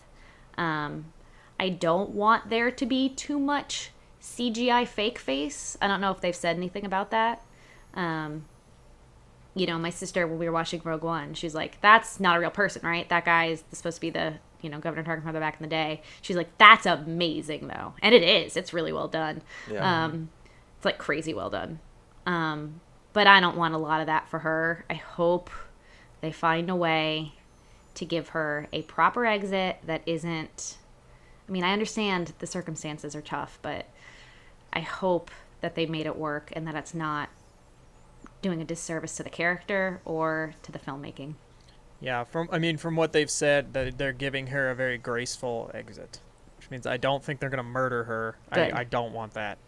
Um, 0.56 1.12
I 1.60 1.68
don't 1.68 2.10
want 2.10 2.48
there 2.48 2.70
to 2.70 2.86
be 2.86 3.08
too 3.08 3.38
much 3.38 3.90
CGI 4.22 4.86
fake 4.86 5.18
face. 5.18 5.76
I 5.80 5.86
don't 5.86 6.00
know 6.00 6.10
if 6.10 6.20
they've 6.20 6.34
said 6.34 6.56
anything 6.56 6.84
about 6.84 7.10
that. 7.10 7.42
Um, 7.94 8.46
you 9.56 9.66
know, 9.66 9.78
my 9.78 9.88
sister 9.88 10.26
when 10.26 10.38
we 10.38 10.44
were 10.44 10.52
watching 10.52 10.82
Rogue 10.84 11.02
One, 11.02 11.32
she's 11.32 11.54
like, 11.54 11.80
"That's 11.80 12.20
not 12.20 12.36
a 12.36 12.40
real 12.40 12.50
person, 12.50 12.82
right? 12.84 13.08
That 13.08 13.24
guy 13.24 13.46
is 13.46 13.64
supposed 13.72 13.96
to 13.96 14.00
be 14.02 14.10
the 14.10 14.34
you 14.60 14.68
know 14.68 14.78
Governor 14.78 15.02
Tarkin 15.02 15.32
back 15.40 15.56
in 15.58 15.62
the 15.62 15.70
day." 15.70 16.02
She's 16.20 16.36
like, 16.36 16.58
"That's 16.58 16.84
amazing, 16.84 17.68
though," 17.68 17.94
and 18.02 18.14
it 18.14 18.22
is. 18.22 18.54
It's 18.54 18.74
really 18.74 18.92
well 18.92 19.08
done. 19.08 19.40
Yeah. 19.72 20.04
Um, 20.04 20.28
it's 20.76 20.84
like 20.84 20.98
crazy 20.98 21.32
well 21.32 21.48
done. 21.48 21.80
Um, 22.26 22.82
but 23.14 23.26
I 23.26 23.40
don't 23.40 23.56
want 23.56 23.72
a 23.72 23.78
lot 23.78 24.02
of 24.02 24.06
that 24.08 24.28
for 24.28 24.40
her. 24.40 24.84
I 24.90 24.94
hope 24.94 25.48
they 26.20 26.32
find 26.32 26.68
a 26.68 26.76
way 26.76 27.32
to 27.94 28.04
give 28.04 28.28
her 28.30 28.68
a 28.74 28.82
proper 28.82 29.24
exit 29.24 29.78
that 29.86 30.02
isn't. 30.04 30.76
I 31.48 31.52
mean, 31.52 31.64
I 31.64 31.72
understand 31.72 32.34
the 32.40 32.46
circumstances 32.46 33.16
are 33.16 33.22
tough, 33.22 33.58
but 33.62 33.86
I 34.70 34.80
hope 34.80 35.30
that 35.62 35.76
they 35.76 35.86
made 35.86 36.04
it 36.04 36.16
work 36.16 36.52
and 36.52 36.66
that 36.66 36.74
it's 36.74 36.92
not 36.92 37.30
doing 38.42 38.60
a 38.60 38.64
disservice 38.64 39.16
to 39.16 39.22
the 39.22 39.30
character 39.30 40.00
or 40.04 40.54
to 40.62 40.72
the 40.72 40.78
filmmaking. 40.78 41.34
Yeah, 42.00 42.24
from 42.24 42.48
I 42.52 42.58
mean, 42.58 42.76
from 42.76 42.96
what 42.96 43.12
they've 43.12 43.30
said, 43.30 43.72
that 43.72 43.96
they're 43.98 44.12
giving 44.12 44.48
her 44.48 44.70
a 44.70 44.74
very 44.74 44.98
graceful 44.98 45.70
exit, 45.74 46.20
which 46.58 46.70
means 46.70 46.86
I 46.86 46.96
don't 46.98 47.24
think 47.24 47.40
they're 47.40 47.50
gonna 47.50 47.62
murder 47.62 48.04
her. 48.04 48.36
I, 48.52 48.70
I 48.80 48.84
don't 48.84 49.12
want 49.12 49.34
that. 49.34 49.58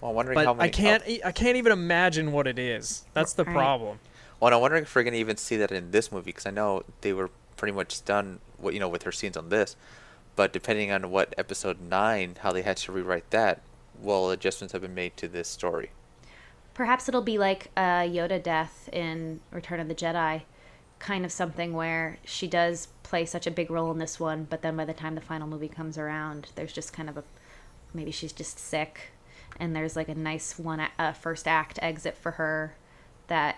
Well, 0.00 0.10
I'm 0.10 0.16
wondering 0.16 0.38
how 0.38 0.54
But 0.54 0.58
many. 0.58 0.68
I 0.68 0.72
can't 0.72 1.08
e- 1.08 1.22
I 1.24 1.32
can't 1.32 1.56
even 1.56 1.72
imagine 1.72 2.30
what 2.32 2.46
it 2.46 2.58
is. 2.58 3.04
That's 3.14 3.32
the 3.32 3.44
Right. 3.44 3.54
problem. 3.54 3.98
Well, 4.38 4.48
and 4.48 4.54
I'm 4.54 4.60
wondering 4.60 4.82
if 4.84 4.94
we're 4.94 5.02
gonna 5.02 5.16
even 5.16 5.36
see 5.36 5.56
that 5.56 5.72
in 5.72 5.90
this 5.90 6.12
movie 6.12 6.26
because 6.26 6.46
I 6.46 6.50
know 6.50 6.82
they 7.00 7.12
were 7.12 7.30
pretty 7.56 7.72
much 7.72 8.04
done, 8.04 8.38
what 8.58 8.74
you 8.74 8.80
know, 8.80 8.88
with 8.88 9.02
her 9.02 9.12
scenes 9.12 9.36
on 9.36 9.48
this. 9.48 9.74
But 10.36 10.52
depending 10.52 10.92
on 10.92 11.10
what 11.10 11.34
episode 11.38 11.80
nine, 11.80 12.36
how 12.40 12.52
they 12.52 12.60
had 12.62 12.76
to 12.78 12.92
rewrite 12.92 13.30
that, 13.30 13.62
well, 14.00 14.30
adjustments 14.30 14.72
have 14.72 14.82
been 14.82 14.94
made 14.94 15.16
to 15.16 15.26
this 15.28 15.48
story. 15.48 15.90
Perhaps 16.76 17.08
it'll 17.08 17.22
be 17.22 17.38
like 17.38 17.70
a 17.74 18.06
Yoda 18.06 18.42
death 18.42 18.90
in 18.92 19.40
Return 19.50 19.80
of 19.80 19.88
the 19.88 19.94
Jedi, 19.94 20.42
kind 20.98 21.24
of 21.24 21.32
something 21.32 21.72
where 21.72 22.18
she 22.22 22.46
does 22.46 22.88
play 23.02 23.24
such 23.24 23.46
a 23.46 23.50
big 23.50 23.70
role 23.70 23.90
in 23.90 23.96
this 23.96 24.20
one, 24.20 24.46
but 24.50 24.60
then 24.60 24.76
by 24.76 24.84
the 24.84 24.92
time 24.92 25.14
the 25.14 25.22
final 25.22 25.48
movie 25.48 25.68
comes 25.68 25.96
around, 25.96 26.48
there's 26.54 26.74
just 26.74 26.92
kind 26.92 27.08
of 27.08 27.16
a 27.16 27.24
maybe 27.94 28.10
she's 28.10 28.30
just 28.30 28.58
sick, 28.58 29.12
and 29.58 29.74
there's 29.74 29.96
like 29.96 30.10
a 30.10 30.14
nice 30.14 30.58
one 30.58 30.80
a 30.80 30.90
uh, 30.98 31.12
first 31.12 31.48
act 31.48 31.78
exit 31.80 32.14
for 32.14 32.32
her 32.32 32.76
that 33.28 33.56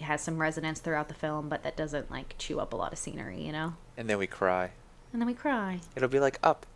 has 0.00 0.20
some 0.20 0.36
resonance 0.36 0.80
throughout 0.80 1.08
the 1.08 1.14
film, 1.14 1.48
but 1.48 1.62
that 1.62 1.78
doesn't 1.78 2.10
like 2.10 2.34
chew 2.36 2.60
up 2.60 2.74
a 2.74 2.76
lot 2.76 2.92
of 2.92 2.98
scenery, 2.98 3.40
you 3.40 3.52
know. 3.52 3.72
And 3.96 4.10
then 4.10 4.18
we 4.18 4.26
cry. 4.26 4.72
And 5.14 5.22
then 5.22 5.26
we 5.26 5.32
cry. 5.34 5.80
It'll 5.96 6.10
be 6.10 6.20
like 6.20 6.38
up. 6.42 6.66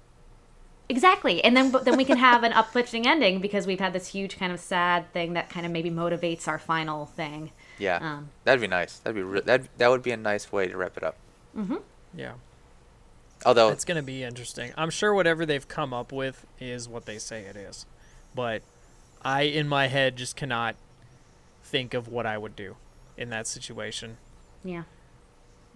Exactly, 0.91 1.45
and 1.45 1.55
then 1.57 1.71
then 1.85 1.97
we 1.99 2.05
can 2.05 2.17
have 2.19 2.43
an 2.45 2.53
uplifting 2.55 3.07
ending 3.07 3.41
because 3.41 3.67
we've 3.67 3.79
had 3.81 3.93
this 3.93 4.09
huge 4.09 4.39
kind 4.39 4.53
of 4.53 4.59
sad 4.61 5.13
thing 5.13 5.35
that 5.35 5.51
kind 5.51 5.67
of 5.67 5.73
maybe 5.73 5.91
motivates 5.91 6.49
our 6.49 6.59
final 6.59 7.05
thing. 7.07 7.51
Yeah, 7.79 7.99
Um, 8.01 8.31
that'd 8.45 8.61
be 8.61 8.67
nice. 8.69 8.99
That'd 8.99 9.15
be 9.15 9.23
re- 9.23 9.41
that. 9.43 9.63
That 9.79 9.91
would 9.91 10.03
be 10.03 10.11
a 10.13 10.17
nice 10.17 10.51
way 10.51 10.67
to 10.67 10.77
wrap 10.77 10.97
it 10.97 11.03
up. 11.03 11.17
Mhm. 11.57 11.83
Yeah, 12.15 12.33
Although 13.45 13.69
it's 13.69 13.85
gonna 13.85 14.03
be 14.03 14.25
interesting. 14.25 14.73
I'm 14.79 14.91
sure 14.91 15.13
whatever 15.13 15.45
they've 15.45 15.69
come 15.69 15.93
up 15.93 16.11
with 16.11 16.47
is 16.59 16.89
what 16.89 17.05
they 17.05 17.19
say 17.19 17.43
it 17.43 17.55
is, 17.57 17.85
but 18.35 18.63
I 19.23 19.43
in 19.43 19.69
my 19.69 19.89
head 19.89 20.17
just 20.17 20.37
cannot 20.37 20.75
think 21.63 21.93
of 21.93 22.09
what 22.09 22.25
I 22.27 22.39
would 22.39 22.57
do. 22.57 22.77
in 23.17 23.31
that 23.31 23.49
situation. 23.49 24.17
Yeah. 24.65 24.85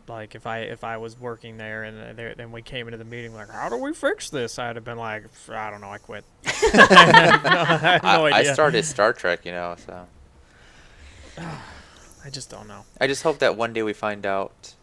Like 0.09 0.35
if 0.35 0.47
I 0.47 0.61
if 0.61 0.85
I 0.85 0.97
was 0.97 1.19
working 1.19 1.57
there 1.57 1.85
and 1.85 2.19
there, 2.19 2.35
then 2.35 2.53
we 2.53 2.63
came 2.63 2.87
into 2.89 2.99
the 2.99 3.05
meeting 3.05 3.35
like, 3.35 3.51
how 3.51 3.69
do 3.69 3.77
we 3.77 3.93
fix 3.93 4.31
this? 4.31 4.59
I'd 4.59 4.77
have 4.77 4.85
been 4.85 4.99
like, 4.99 5.25
I 5.49 5.71
don't 5.71 5.81
know, 5.81 5.91
I 5.91 5.99
quit. 5.99 6.25
I 6.47 8.01
no 8.03 8.27
I, 8.27 8.31
I 8.39 8.43
started 8.45 8.85
Star 8.85 9.13
Trek, 9.13 9.45
you 9.45 9.53
know, 9.53 9.77
so 9.87 10.07
I 12.25 12.31
just 12.31 12.51
don't 12.51 12.69
know. 12.69 12.85
I 13.01 13.07
just 13.07 13.23
hope 13.23 13.39
that 13.39 13.57
one 13.57 13.73
day 13.73 13.83
we 13.83 13.93
find 13.93 14.25
out 14.27 14.75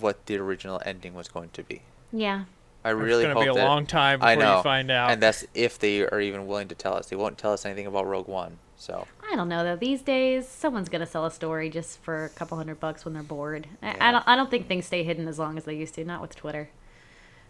what 0.00 0.26
the 0.26 0.36
original 0.38 0.80
ending 0.84 1.14
was 1.14 1.28
going 1.28 1.50
to 1.50 1.62
be. 1.62 1.82
Yeah. 2.12 2.44
I 2.84 2.90
really 2.90 3.24
It's 3.24 3.34
gonna 3.34 3.46
hope 3.46 3.54
be 3.54 3.58
a 3.60 3.62
that 3.62 3.68
long 3.68 3.86
time 3.86 4.20
before 4.20 4.30
I 4.30 4.34
know, 4.36 4.56
you 4.58 4.62
find 4.62 4.90
out. 4.92 5.10
and 5.10 5.20
that's 5.20 5.44
if 5.54 5.76
they 5.78 6.02
are 6.06 6.20
even 6.20 6.46
willing 6.46 6.68
to 6.68 6.74
tell 6.76 6.94
us. 6.94 7.06
They 7.08 7.16
won't 7.16 7.36
tell 7.36 7.52
us 7.52 7.66
anything 7.66 7.86
about 7.86 8.06
Rogue 8.06 8.28
One, 8.28 8.58
so 8.76 9.06
I 9.30 9.36
don't 9.36 9.48
know 9.48 9.64
though. 9.64 9.76
These 9.76 10.02
days, 10.02 10.46
someone's 10.48 10.88
gonna 10.88 11.06
sell 11.06 11.24
a 11.24 11.30
story 11.30 11.70
just 11.70 11.98
for 12.00 12.24
a 12.24 12.28
couple 12.30 12.56
hundred 12.56 12.80
bucks 12.80 13.04
when 13.04 13.14
they're 13.14 13.22
bored. 13.22 13.66
I, 13.82 14.08
I 14.08 14.12
don't. 14.12 14.28
I 14.28 14.36
don't 14.36 14.50
think 14.50 14.68
things 14.68 14.86
stay 14.86 15.02
hidden 15.02 15.28
as 15.28 15.38
long 15.38 15.56
as 15.56 15.64
they 15.64 15.74
used 15.74 15.94
to. 15.94 16.04
Not 16.04 16.20
with 16.20 16.36
Twitter. 16.36 16.70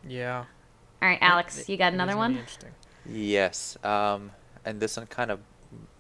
yeah. 0.07 0.45
All 1.03 1.09
right, 1.09 1.19
Alex, 1.21 1.69
you 1.69 1.77
got 1.77 1.93
another 1.93 2.17
one? 2.17 2.37
interesting. 2.37 2.71
yes. 3.07 3.77
Um, 3.85 4.31
and 4.65 4.81
this 4.81 4.97
one 4.97 5.07
kind 5.07 5.31
of 5.31 5.41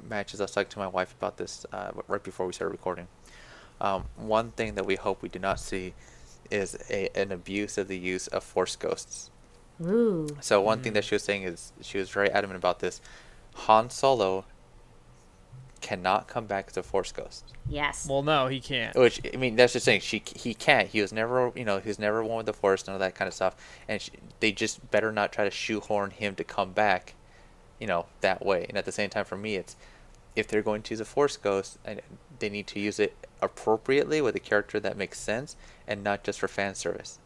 matches. 0.09 0.41
I 0.41 0.45
was 0.45 0.53
talking 0.53 0.71
to 0.71 0.79
my 0.79 0.87
wife 0.87 1.15
about 1.19 1.37
this 1.37 1.67
uh, 1.71 1.91
right 2.09 2.23
before 2.23 2.47
we 2.47 2.55
started 2.55 2.73
recording. 2.73 3.07
Um, 3.79 4.05
one 4.17 4.53
thing 4.53 4.75
that 4.77 4.87
we 4.87 4.95
hope 4.97 5.23
we 5.23 5.29
do 5.29 5.39
not 5.39 5.61
see 5.61 5.93
is 6.51 6.79
a, 6.89 7.11
an 7.15 7.31
abuse 7.31 7.77
of 7.77 7.89
the 7.89 7.99
use 7.99 8.27
of 8.29 8.43
Force 8.43 8.75
ghosts. 8.75 9.31
Ooh. 9.83 10.27
So 10.41 10.63
one 10.63 10.81
thing 10.81 10.95
that 10.95 11.05
she 11.05 11.15
was 11.15 11.23
saying 11.23 11.43
is 11.43 11.73
she 11.83 11.99
was 11.99 12.09
very 12.09 12.31
adamant 12.31 12.57
about 12.57 12.79
this. 12.79 13.03
Han 13.55 13.91
Solo 13.91 14.47
cannot 15.87 16.27
come 16.27 16.47
back 16.47 16.67
as 16.69 16.77
a 16.77 16.83
Force 16.83 17.13
ghost. 17.13 17.45
Yes. 17.69 18.09
Well, 18.11 18.23
no, 18.25 18.49
he 18.49 18.59
can't. 18.61 18.97
Which 18.97 19.21
I 19.33 19.37
mean, 19.37 19.55
that's 19.55 19.73
just 19.73 19.85
saying 19.85 20.01
she 20.01 20.21
he 20.35 20.53
can't. 20.53 20.89
He 20.89 21.01
was 21.01 21.13
never, 21.13 21.53
you 21.55 21.65
know, 21.65 21.79
he 21.79 21.87
was 21.89 22.01
never 22.01 22.25
one 22.25 22.39
with 22.39 22.47
the 22.47 22.53
Force, 22.53 22.87
none 22.89 22.95
of 22.95 23.01
that 23.01 23.15
kind 23.15 23.29
of 23.29 23.35
stuff. 23.35 23.55
And 23.87 24.03
she, 24.03 24.11
they 24.41 24.51
just 24.51 24.91
better 24.91 25.13
not 25.13 25.33
try 25.33 25.45
to 25.45 25.51
shoehorn 25.51 26.11
him 26.11 26.35
to 26.35 26.43
come 26.45 26.73
back, 26.73 27.15
you 27.79 27.87
know, 27.87 28.07
that 28.21 28.45
way. 28.45 28.67
And 28.69 28.77
at 28.77 28.85
the 28.85 28.91
same 28.91 29.11
time, 29.11 29.25
for 29.25 29.37
me, 29.37 29.55
it's 29.55 29.77
if 30.35 30.49
they're 30.49 30.61
going 30.61 30.83
to 30.83 30.91
use 30.93 31.01
a 31.01 31.05
Force 31.05 31.37
ghost, 31.37 31.79
and 31.85 32.03
they 32.41 32.49
need 32.51 32.67
to 32.67 32.81
use 32.81 32.99
it 32.99 33.15
appropriately 33.41 34.21
with 34.21 34.35
a 34.35 34.41
character 34.41 34.81
that 34.81 34.97
makes 34.97 35.21
sense, 35.21 35.55
and 35.87 36.03
not 36.03 36.25
just 36.25 36.41
for 36.41 36.49
fan 36.49 36.75
service. 36.75 37.21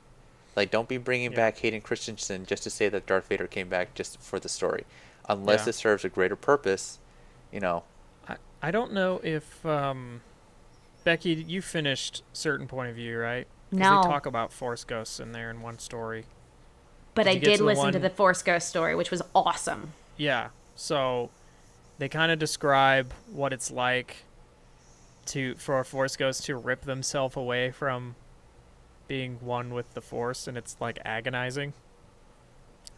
Like, 0.54 0.70
don't 0.70 0.86
be 0.88 0.98
bringing 0.98 1.30
Yeah. 1.32 1.36
back 1.36 1.58
Hayden 1.58 1.80
Christensen 1.80 2.44
just 2.44 2.62
to 2.64 2.70
say 2.70 2.90
that 2.90 3.06
Darth 3.06 3.26
Vader 3.28 3.46
came 3.46 3.70
back 3.70 3.94
just 3.94 4.20
for 4.20 4.38
the 4.38 4.50
story, 4.50 4.84
unless 5.28 5.64
Yeah. 5.64 5.70
it 5.70 5.74
serves 5.76 6.04
a 6.04 6.10
greater 6.10 6.36
purpose. 6.36 6.98
You 7.50 7.58
know, 7.60 7.84
I, 8.62 8.68
I 8.68 8.70
don't 8.70 8.92
know 8.92 9.20
if 9.22 9.64
um, 9.66 10.20
Becky, 11.04 11.30
you 11.32 11.62
finished 11.62 12.22
certain 12.32 12.66
point 12.66 12.90
of 12.90 12.96
view, 12.96 13.18
right? 13.18 13.46
'Cause 13.70 13.78
No. 13.78 14.02
They 14.02 14.08
talk 14.08 14.26
about 14.26 14.52
Force 14.52 14.84
ghosts 14.84 15.20
in 15.20 15.32
there 15.32 15.50
in 15.50 15.60
one 15.62 15.78
story. 15.78 16.24
but 17.14 17.24
did 17.24 17.30
I 17.30 17.38
did 17.38 17.52
to 17.56 17.58
the 17.58 17.64
listen 17.64 17.92
to 17.92 17.98
the 17.98 18.10
Force 18.10 18.42
Ghost 18.42 18.68
story, 18.68 18.94
which 18.94 19.10
was 19.10 19.22
awesome. 19.34 19.92
Yeah. 20.16 20.48
So 20.76 21.30
they 21.98 22.08
kind 22.08 22.30
of 22.32 22.38
describe 22.38 23.12
what 23.30 23.52
it's 23.52 23.70
like 23.70 24.24
to 25.26 25.54
for 25.56 25.78
a 25.80 25.84
Force 25.84 26.16
ghost 26.16 26.44
to 26.46 26.56
rip 26.56 26.82
themselves 26.82 27.36
away 27.36 27.70
from 27.72 28.14
being 29.08 29.38
one 29.40 29.74
with 29.74 29.92
the 29.94 30.00
Force, 30.00 30.46
and 30.48 30.56
it's 30.56 30.76
like 30.80 30.98
agonizing. 31.04 31.72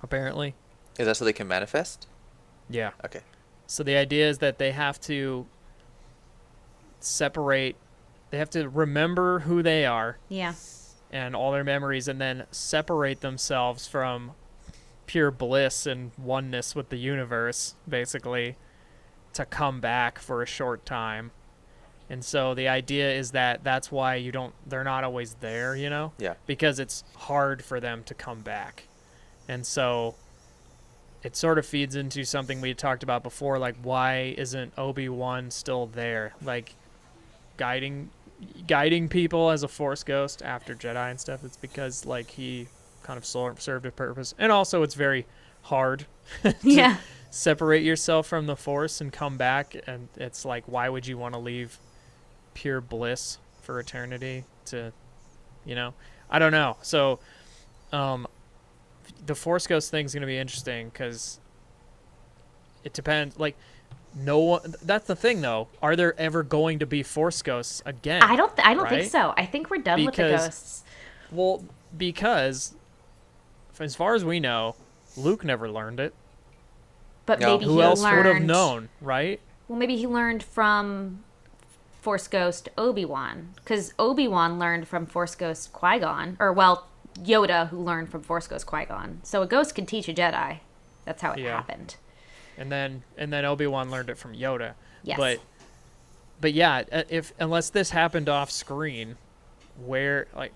Apparently. 0.03 0.55
is 0.99 1.07
that 1.07 1.17
so 1.17 1.25
they 1.25 1.33
can 1.33 1.49
manifest? 1.49 2.07
Yeah. 2.69 2.91
Okay. 3.05 3.21
So 3.73 3.83
the 3.83 3.97
idea 3.97 4.29
is 4.29 4.37
that 4.41 4.59
they 4.59 4.73
have 4.73 5.01
to 5.03 5.47
separate. 7.01 7.75
They 8.29 8.37
have 8.37 8.51
to 8.51 8.69
remember 8.69 9.39
who 9.41 9.63
they 9.63 9.87
are 9.87 10.19
Yeah. 10.29 10.53
and 11.11 11.35
all 11.35 11.53
their 11.53 11.65
memories, 11.65 12.07
and 12.07 12.21
then 12.21 12.45
separate 12.51 13.23
themselves 13.23 13.87
from 13.89 14.33
pure 15.07 15.31
bliss 15.31 15.87
and 15.87 16.11
oneness 16.19 16.75
with 16.75 16.91
the 16.91 16.99
universe, 16.99 17.75
basically, 17.89 18.57
to 19.33 19.47
come 19.47 19.81
back 19.81 20.19
for 20.19 20.43
a 20.43 20.47
short 20.47 20.85
time. 20.85 21.31
And 22.11 22.23
so 22.23 22.53
the 22.53 22.69
idea 22.69 23.11
is 23.11 23.31
that 23.31 23.65
that's 23.65 23.91
why 23.91 24.17
you 24.17 24.33
don't. 24.33 24.53
They're 24.69 24.85
not 24.85 25.03
always 25.03 25.37
there, 25.41 25.75
you 25.75 25.89
know 25.89 26.13
Yeah. 26.19 26.35
because 26.45 26.79
it's 26.79 27.05
hard 27.17 27.65
for 27.65 27.81
them 27.81 28.05
to 28.05 28.13
come 28.13 28.43
back. 28.43 28.85
And 29.49 29.67
so 29.67 30.15
it 31.23 31.37
sort 31.37 31.59
of 31.59 31.65
feeds 31.67 31.95
into 31.97 32.25
something 32.25 32.61
we 32.61 32.75
talked 32.75 33.03
about 33.03 33.23
before 33.23 33.59
like 33.59 33.77
why 33.83 34.35
isn't 34.37 34.73
Obi-Wan 34.77 35.51
still 35.51 35.87
there? 35.87 36.35
Like 36.43 36.75
guiding 37.57 38.11
guiding 38.67 39.09
people 39.09 39.51
as 39.51 39.63
a 39.63 39.69
force 39.69 40.03
ghost 40.03 40.43
after 40.43 40.75
Jedi 40.75 41.11
and 41.11 41.21
stuff. 41.21 41.45
It's 41.45 41.57
because 41.57 42.05
like 42.05 42.31
he 42.31 42.67
kind 43.03 43.17
of 43.17 43.25
served 43.25 43.87
a 43.87 43.91
purpose. 43.93 44.35
And 44.39 44.51
also 44.51 44.83
it's 44.83 44.95
very 44.95 45.27
hard 45.63 46.07
Yeah. 46.63 46.97
separate 47.31 47.83
yourself 47.85 48.27
from 48.27 48.47
the 48.47 48.57
force 48.57 49.01
and 49.01 49.13
come 49.13 49.37
back 49.37 49.77
and 49.87 50.09
it's 50.17 50.45
like 50.45 50.65
why 50.67 50.89
would 50.89 51.07
you 51.07 51.17
want 51.17 51.35
to 51.35 51.41
leave 51.41 51.79
pure 52.55 52.81
bliss 52.81 53.39
for 53.63 53.79
eternity 53.79 54.45
to 54.67 54.93
you 55.65 55.75
know 55.77 55.95
i 56.29 56.39
don't 56.39 56.51
know 56.53 56.77
so 56.83 57.21
um 57.93 58.27
the 59.25 59.35
force 59.35 59.67
ghost 59.67 59.91
thing's 59.91 60.13
going 60.15 60.21
to 60.23 60.27
be 60.27 60.37
interesting 60.39 60.91
cuz 60.91 61.39
it 62.85 62.93
depends 62.93 63.39
like 63.39 63.57
no 64.15 64.39
one 64.39 64.75
that's 64.83 65.07
the 65.07 65.17
thing 65.17 65.41
though 65.41 65.69
are 65.81 65.97
there 65.97 66.19
ever 66.21 66.43
going 66.43 66.79
to 66.81 66.87
be 66.87 67.03
force 67.03 67.41
ghosts 67.43 67.83
again 67.87 68.23
I 68.23 68.37
don't. 68.37 68.55
Th- 68.57 68.67
I 68.67 68.75
don't 68.75 68.89
think 68.89 69.11
so. 69.11 69.33
I 69.37 69.47
think 69.47 69.71
we're 69.71 69.79
done 69.79 70.05
with 70.05 70.15
the 70.17 70.23
ghosts. 70.31 70.85
well 71.31 71.65
because 71.97 72.75
as 73.81 73.95
far 73.97 74.15
as 74.15 74.25
we 74.25 74.39
know 74.41 74.75
luke 75.17 75.45
never 75.45 75.71
learned 75.71 75.99
it 76.01 76.13
But 77.25 77.39
No. 77.41 77.53
maybe 77.53 77.65
who 77.67 77.77
he 77.77 77.83
else 77.83 78.03
learned. 78.03 78.17
would 78.17 78.27
have 78.35 78.43
known 78.43 78.89
right 79.01 79.41
Well, 79.69 79.79
maybe 79.79 79.97
he 79.97 80.07
learned 80.07 80.43
from 80.43 81.23
Force 82.03 82.27
Ghost 82.27 82.69
Obi 82.77 83.05
Wan, 83.05 83.55
because 83.57 83.95
Obi 83.97 84.27
Wan 84.27 84.59
learned 84.59 84.89
from 84.89 85.07
Force 85.07 85.37
Ghost 85.37 85.73
Qui 85.73 86.01
Gon, 86.01 86.37
or 86.41 86.53
well, 86.53 86.89
Yoda 87.19 87.69
who 87.69 87.79
learned 87.83 88.09
from 88.11 88.23
Force 88.23 88.47
Ghost 88.47 88.67
Qui 88.67 88.85
Gon. 88.87 89.21
So 89.23 89.43
a 89.43 89.47
ghost 89.47 89.75
can 89.75 89.87
teach 89.87 90.09
a 90.09 90.15
Jedi. 90.15 90.59
That's 91.05 91.21
how 91.23 91.33
it 91.33 91.41
Yeah. 91.41 91.57
happened. 91.57 91.97
and 92.59 92.71
then 92.71 93.03
and 93.17 93.33
then 93.33 93.45
Obi-Wan 93.45 93.91
learned 93.91 94.11
it 94.11 94.19
from 94.19 94.35
Yoda. 94.35 94.75
Yes. 95.03 95.19
But 95.19 95.39
but 96.41 96.53
yeah, 96.53 96.83
uh, 96.93 97.03
if 97.09 97.33
unless 97.39 97.71
this 97.71 97.91
happened 97.91 98.29
off 98.29 98.51
screen 98.51 99.17
where 99.85 100.27
like 100.35 100.53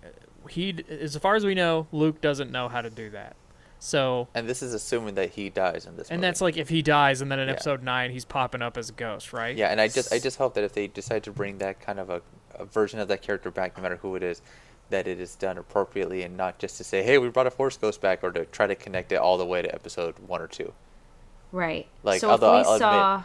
he 0.51 0.85
as 0.89 1.17
far 1.17 1.35
as 1.37 1.45
we 1.45 1.55
know, 1.55 1.87
Luke 1.93 2.21
doesn't 2.21 2.51
know 2.51 2.69
how 2.69 2.83
to 2.83 2.91
do 2.91 3.11
that. 3.11 3.35
So 3.79 4.29
And 4.35 4.49
this 4.49 4.63
is 4.63 4.73
assuming 4.73 5.15
that 5.17 5.31
he 5.33 5.51
dies 5.51 5.85
in 5.87 5.97
this. 5.97 6.09
and 6.11 6.19
movie. 6.21 6.29
that's 6.29 6.41
like 6.41 6.57
if 6.57 6.69
he 6.71 6.81
dies 6.83 7.21
and 7.21 7.31
then 7.31 7.39
in 7.39 7.49
Yeah. 7.49 7.55
episode 7.55 7.83
9 7.83 8.11
he's 8.11 8.25
popping 8.25 8.63
up 8.63 8.77
as 8.77 8.89
a 8.89 8.93
ghost, 8.93 9.33
right? 9.33 9.55
Yeah, 9.57 9.69
and 9.69 9.81
I 9.81 9.89
just 9.89 10.13
I 10.13 10.19
just 10.19 10.39
hope 10.39 10.55
that 10.55 10.65
if 10.65 10.73
they 10.73 10.87
decide 10.87 11.23
to 11.25 11.31
bring 11.33 11.59
that 11.59 11.81
kind 11.81 11.99
of 11.99 12.09
a, 12.11 12.23
a 12.55 12.65
version 12.65 13.01
of 13.01 13.09
that 13.09 13.23
character 13.23 13.51
back, 13.51 13.77
no 13.77 13.83
matter 13.83 13.97
who 13.97 14.17
it 14.17 14.23
is, 14.23 14.41
that 14.91 15.07
it 15.09 15.21
is 15.21 15.35
done 15.35 15.59
appropriately 15.59 16.23
and 16.23 16.37
not 16.37 16.59
just 16.59 16.77
to 16.79 16.85
say, 16.85 17.03
"Hey, 17.03 17.19
we 17.19 17.29
brought 17.29 17.47
a 17.47 17.51
Force 17.51 17.77
Ghost 17.77 18.01
back," 18.01 18.23
or 18.23 18.31
to 18.33 18.45
try 18.47 18.67
to 18.67 18.75
connect 18.75 19.13
it 19.13 19.17
all 19.17 19.37
the 19.39 19.47
way 19.47 19.63
to 19.63 19.75
episode 19.75 20.19
one 20.21 20.41
or 20.41 20.47
two. 20.47 20.73
Right. 21.53 21.87
Like, 22.03 22.21
so 22.21 22.29
if 22.33 22.41
we 22.41 22.47
although 22.47 22.57
I'll 22.57 22.75
admit- 22.75 22.79
saw, 22.81 23.23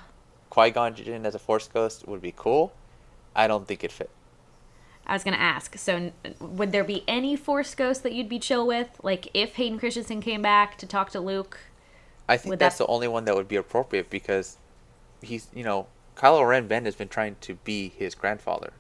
Qui 0.49 0.70
Gon 0.72 0.95
Jinn 0.95 1.26
as 1.26 1.36
a 1.36 1.39
Force 1.39 1.68
Ghost 1.68 2.07
would 2.07 2.22
be 2.22 2.34
cool. 2.36 2.74
I 3.36 3.47
don't 3.47 3.68
think 3.68 3.84
it 3.84 3.91
fit. 3.91 4.09
I 5.07 5.14
was 5.14 5.24
gonna 5.24 5.38
ask. 5.38 5.78
So 5.78 6.12
would 6.39 6.72
there 6.72 6.84
be 6.84 7.03
any 7.07 7.36
Force 7.36 7.74
Ghost 7.76 8.03
that 8.03 8.14
you'd 8.14 8.30
be 8.30 8.39
chill 8.39 8.66
with? 8.68 8.89
Like 9.03 9.28
if 9.34 9.55
Hayden 9.55 9.80
Christensen 9.80 10.22
came 10.22 10.41
back 10.41 10.78
to 10.80 10.86
talk 10.86 11.09
to 11.12 11.20
Luke? 11.20 11.59
I 12.30 12.38
think 12.38 12.59
that's 12.59 12.78
that- 12.78 12.86
the 12.86 12.91
only 12.91 13.07
one 13.07 13.26
that 13.26 13.36
would 13.36 13.47
be 13.47 13.55
appropriate 13.55 14.09
because 14.09 14.57
he's 15.22 15.47
you 15.53 15.64
know 15.64 15.88
Kylo 16.16 16.47
Ren 16.47 16.68
Ben 16.68 16.86
has 16.86 16.95
been 16.95 17.07
trying 17.09 17.36
to 17.41 17.55
be 17.55 17.89
his 17.89 18.14
grandfather. 18.16 18.74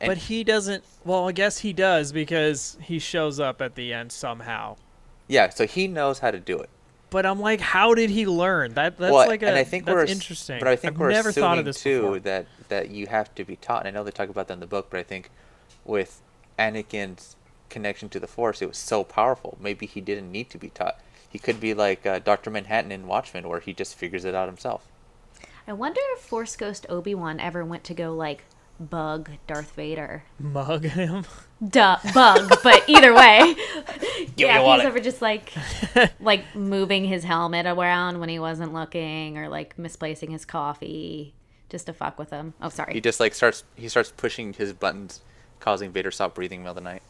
And 0.00 0.08
But 0.08 0.18
he 0.18 0.44
doesn't 0.44 0.84
well, 1.04 1.28
I 1.28 1.32
guess 1.32 1.58
he 1.58 1.72
does 1.72 2.12
because 2.12 2.76
he 2.80 2.98
shows 2.98 3.40
up 3.40 3.62
at 3.62 3.74
the 3.74 3.92
end 3.92 4.12
somehow. 4.12 4.76
yeah, 5.28 5.48
so 5.48 5.66
he 5.66 5.88
knows 5.88 6.18
how 6.20 6.30
to 6.30 6.40
do 6.40 6.58
it. 6.58 6.68
But 7.08 7.24
I'm 7.24 7.40
like, 7.40 7.60
how 7.60 7.94
did 7.94 8.10
he 8.10 8.26
learn? 8.26 8.74
That 8.74 8.98
that's 8.98 9.12
well, 9.12 9.26
like 9.26 9.42
a 9.42 9.46
and 9.48 9.56
I 9.56 9.64
think 9.64 9.84
that's 9.84 9.94
we're 9.94 10.04
interesting. 10.04 10.58
But 10.58 10.68
I 10.68 10.76
think 10.76 10.94
I've 10.94 11.00
we're 11.00 11.10
never 11.10 11.28
assuming 11.30 11.48
thought 11.48 11.58
of 11.58 11.64
this 11.64 11.82
too 11.82 12.00
before. 12.02 12.18
that 12.20 12.46
that 12.68 12.90
you 12.90 13.06
have 13.06 13.34
to 13.36 13.44
be 13.44 13.56
taught. 13.56 13.86
And 13.86 13.88
I 13.88 13.90
know 13.92 14.04
they 14.04 14.10
talk 14.10 14.28
about 14.28 14.48
that 14.48 14.54
in 14.54 14.60
the 14.60 14.66
book, 14.66 14.88
but 14.90 15.00
I 15.00 15.02
think 15.02 15.30
with 15.84 16.20
Anakin's 16.58 17.36
connection 17.68 18.08
to 18.10 18.20
the 18.20 18.26
Force, 18.26 18.60
it 18.60 18.66
was 18.66 18.78
so 18.78 19.04
powerful. 19.04 19.56
Maybe 19.60 19.86
he 19.86 20.00
didn't 20.00 20.30
need 20.30 20.50
to 20.50 20.58
be 20.58 20.70
taught. 20.70 21.00
He 21.28 21.38
could 21.38 21.60
be 21.60 21.74
like 21.74 22.04
uh, 22.06 22.18
Doctor 22.18 22.50
Manhattan 22.50 22.92
in 22.92 23.06
Watchmen, 23.06 23.48
where 23.48 23.60
he 23.60 23.72
just 23.72 23.94
figures 23.94 24.24
it 24.24 24.34
out 24.34 24.48
himself. 24.48 24.88
I 25.68 25.72
wonder 25.72 26.00
if 26.14 26.20
Force 26.20 26.56
Ghost 26.56 26.86
Obi 26.88 27.14
Wan 27.14 27.40
ever 27.40 27.64
went 27.64 27.84
to 27.84 27.94
go 27.94 28.14
like 28.14 28.44
bug 28.78 29.30
Darth 29.46 29.72
Vader. 29.72 30.24
Mug 30.38 30.84
him. 30.84 31.24
Duh, 31.66 31.96
bug. 32.12 32.52
but 32.62 32.88
either 32.88 33.14
way, 33.14 33.54
Give 34.36 34.48
yeah, 34.48 34.60
a 34.60 34.74
if 34.74 34.76
he's 34.76 34.86
ever 34.86 35.00
just 35.00 35.22
like 35.22 35.52
like 36.20 36.54
moving 36.54 37.04
his 37.04 37.24
helmet 37.24 37.64
around 37.66 38.20
when 38.20 38.28
he 38.28 38.38
wasn't 38.38 38.74
looking, 38.74 39.38
or 39.38 39.48
like 39.48 39.78
misplacing 39.78 40.30
his 40.30 40.44
coffee. 40.44 41.34
just 41.70 41.86
to 41.86 41.92
fuck 41.92 42.18
with 42.18 42.30
him. 42.30 42.52
Oh, 42.60 42.68
sorry. 42.68 42.92
He 42.92 43.00
just 43.00 43.20
like 43.20 43.34
starts 43.34 43.64
he 43.74 43.88
starts 43.88 44.12
pushing 44.14 44.52
his 44.52 44.72
buttons, 44.72 45.20
causing 45.60 45.92
Vader 45.92 46.10
to 46.10 46.14
stop 46.14 46.34
breathing 46.34 46.60
in 46.60 46.64
the 46.64 46.74
middle 46.74 46.78
of 46.78 46.84
the 46.84 46.90
night. 46.90 47.02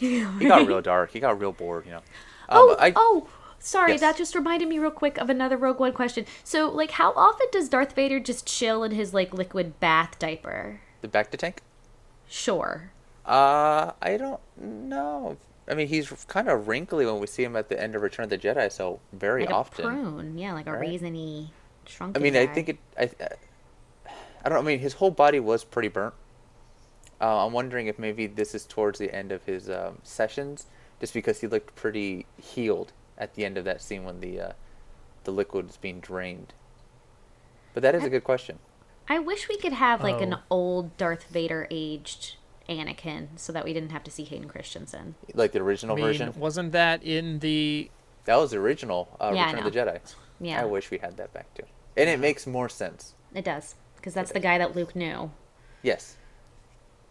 He 0.40 0.48
got 0.48 0.66
real 0.66 0.82
dark. 0.82 1.12
He 1.12 1.20
got 1.20 1.40
real 1.40 1.52
bored, 1.52 1.86
you 1.86 1.92
know. 1.92 2.02
Um, 2.48 2.58
oh, 2.58 2.76
I, 2.78 2.92
oh, 2.96 3.28
sorry. 3.58 3.92
Yes. 3.92 4.00
That 4.00 4.16
just 4.16 4.34
reminded 4.34 4.68
me 4.68 4.78
real 4.78 4.90
quick 4.90 5.16
of 5.18 5.30
another 5.30 5.56
Rogue 5.56 5.78
One 5.80 5.92
question. 5.92 6.26
So, 6.42 6.68
like, 6.68 6.90
how 6.90 7.12
often 7.14 7.46
does 7.52 7.68
Darth 7.68 7.94
Vader 7.94 8.18
just 8.20 8.44
chill 8.46 8.82
in 8.82 8.90
his 8.90 9.14
like 9.14 9.32
liquid 9.32 9.78
bath 9.80 10.18
diaper? 10.18 10.80
The 11.04 11.10
bacta 11.10 11.36
tank. 11.36 11.60
Sure. 12.26 12.90
Uh, 13.26 13.92
I 14.00 14.16
don't 14.16 14.40
know. 14.56 15.36
I 15.68 15.74
mean, 15.74 15.88
he's 15.88 16.10
kind 16.28 16.48
of 16.48 16.66
wrinkly 16.66 17.04
when 17.04 17.18
we 17.20 17.26
see 17.26 17.44
him 17.44 17.56
at 17.56 17.68
the 17.68 17.78
end 17.78 17.94
of 17.94 18.00
Return 18.00 18.24
of 18.24 18.30
the 18.30 18.38
Jedi, 18.38 18.72
so 18.72 19.00
very 19.12 19.44
Like 19.44 19.54
often. 19.54 19.84
a 19.84 19.88
prune, 19.88 20.38
yeah, 20.38 20.54
like 20.54 20.66
a 20.66 20.72
right? 20.72 20.80
raisiny, 20.88 21.48
I 21.48 21.90
shrunken. 21.90 22.22
mean, 22.22 22.34
I 22.36 22.46
think 22.46 22.70
it. 22.70 22.78
I, 22.98 23.02
I 23.02 24.48
don't. 24.48 24.54
know. 24.54 24.58
I 24.60 24.62
mean, 24.62 24.78
his 24.78 24.94
whole 24.94 25.10
body 25.10 25.40
was 25.40 25.62
pretty 25.62 25.88
burnt. 25.88 26.14
Uh, 27.20 27.44
I'm 27.46 27.52
wondering 27.52 27.86
if 27.86 27.98
maybe 27.98 28.26
this 28.26 28.54
is 28.54 28.64
towards 28.64 28.98
the 28.98 29.14
end 29.14 29.30
of 29.30 29.44
his 29.44 29.68
um, 29.68 29.98
sessions, 30.04 30.68
just 31.00 31.12
because 31.12 31.42
he 31.42 31.46
looked 31.46 31.76
pretty 31.76 32.24
healed 32.42 32.92
at 33.18 33.34
the 33.34 33.44
end 33.44 33.58
of 33.58 33.66
that 33.66 33.82
scene 33.82 34.04
when 34.04 34.20
the 34.20 34.40
uh, 34.40 34.52
the 35.24 35.32
liquid 35.32 35.68
is 35.68 35.76
being 35.76 36.00
drained. 36.00 36.54
But 37.74 37.82
that 37.82 37.94
is 37.94 38.04
a 38.04 38.08
good 38.08 38.24
question. 38.24 38.58
I 39.08 39.18
wish 39.18 39.48
we 39.48 39.56
could 39.58 39.72
have 39.74 40.02
like 40.02 40.20
an 40.20 40.34
Oh. 40.34 40.42
old 40.50 40.96
Darth 40.96 41.24
Vader 41.24 41.66
aged 41.70 42.36
Anakin, 42.68 43.28
so 43.36 43.52
that 43.52 43.64
we 43.64 43.72
didn't 43.74 43.90
have 43.90 44.02
to 44.04 44.10
see 44.10 44.24
Hayden 44.24 44.48
Christensen. 44.48 45.14
Like 45.34 45.52
the 45.52 45.58
I 45.58 45.62
original 45.62 45.96
mean, 45.96 46.04
version. 46.06 46.32
wasn't 46.36 46.72
that 46.72 47.02
in 47.02 47.40
the? 47.40 47.90
That 48.24 48.36
was 48.36 48.52
the 48.52 48.58
original 48.58 49.14
uh, 49.20 49.32
Yeah, 49.34 49.46
Return 49.52 49.66
of 49.66 49.72
the 49.72 49.78
Jedi. 49.78 50.14
Yeah, 50.40 50.62
I 50.62 50.64
wish 50.64 50.90
we 50.90 50.98
had 50.98 51.16
that 51.18 51.32
back 51.34 51.52
too, 51.54 51.64
and 51.96 52.08
it 52.08 52.18
makes 52.18 52.46
more 52.46 52.68
sense. 52.70 53.14
it 53.34 53.44
does 53.44 53.74
because 53.96 54.14
that's 54.14 54.32
the 54.32 54.40
guy 54.40 54.56
that 54.58 54.74
Luke 54.74 54.96
knew. 54.96 55.30
Yes. 55.82 56.16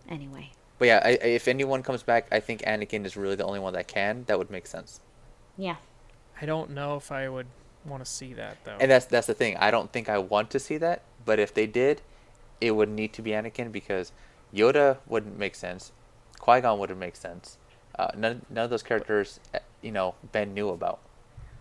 Anyway, 0.10 0.52
But 0.80 0.88
yeah, 0.88 1.02
I, 1.04 1.10
I, 1.10 1.14
if 1.28 1.48
anyone 1.48 1.82
comes 1.84 2.04
back, 2.04 2.28
I 2.32 2.40
think 2.40 2.62
Anakin 2.64 3.06
is 3.06 3.16
really 3.16 3.36
the 3.36 3.46
only 3.46 3.60
one 3.60 3.74
that 3.74 3.88
can. 3.88 4.26
That 4.28 4.38
would 4.38 4.50
make 4.52 4.68
sense. 4.68 5.00
yeah, 5.58 5.78
I 6.42 6.46
don't 6.46 6.72
know 6.72 6.98
if 6.98 7.12
I 7.12 7.30
would 7.30 7.48
want 7.86 8.04
to 8.04 8.10
see 8.10 8.34
that 8.34 8.58
though. 8.66 8.78
And 8.80 8.90
that's 8.92 9.06
that's 9.06 9.28
the 9.28 9.34
thing. 9.34 9.56
I 9.58 9.70
don't 9.72 9.92
think 9.94 10.10
I 10.10 10.18
want 10.18 10.50
to 10.52 10.60
see 10.60 10.78
that. 10.78 11.04
But 11.26 11.40
if 11.40 11.54
they 11.54 11.68
did, 11.68 12.02
it 12.60 12.72
would 12.72 12.90
need 12.90 13.14
to 13.14 13.22
be 13.22 13.32
Anakin 13.32 13.72
because 13.72 14.12
Yoda 14.54 14.98
wouldn't 15.08 15.38
make 15.38 15.56
sense. 15.56 15.92
Qui 16.40 16.62
Gon 16.62 16.80
wouldn't 16.80 17.00
make 17.00 17.16
sense. 17.16 17.58
Uh, 17.98 18.10
none 18.18 18.46
none 18.50 18.66
of 18.66 18.70
those 18.70 18.84
characters, 18.84 19.40
uh, 19.54 19.60
you 19.82 19.92
know, 19.92 20.16
Ben 20.32 20.54
knew 20.54 20.70
about. 20.70 21.00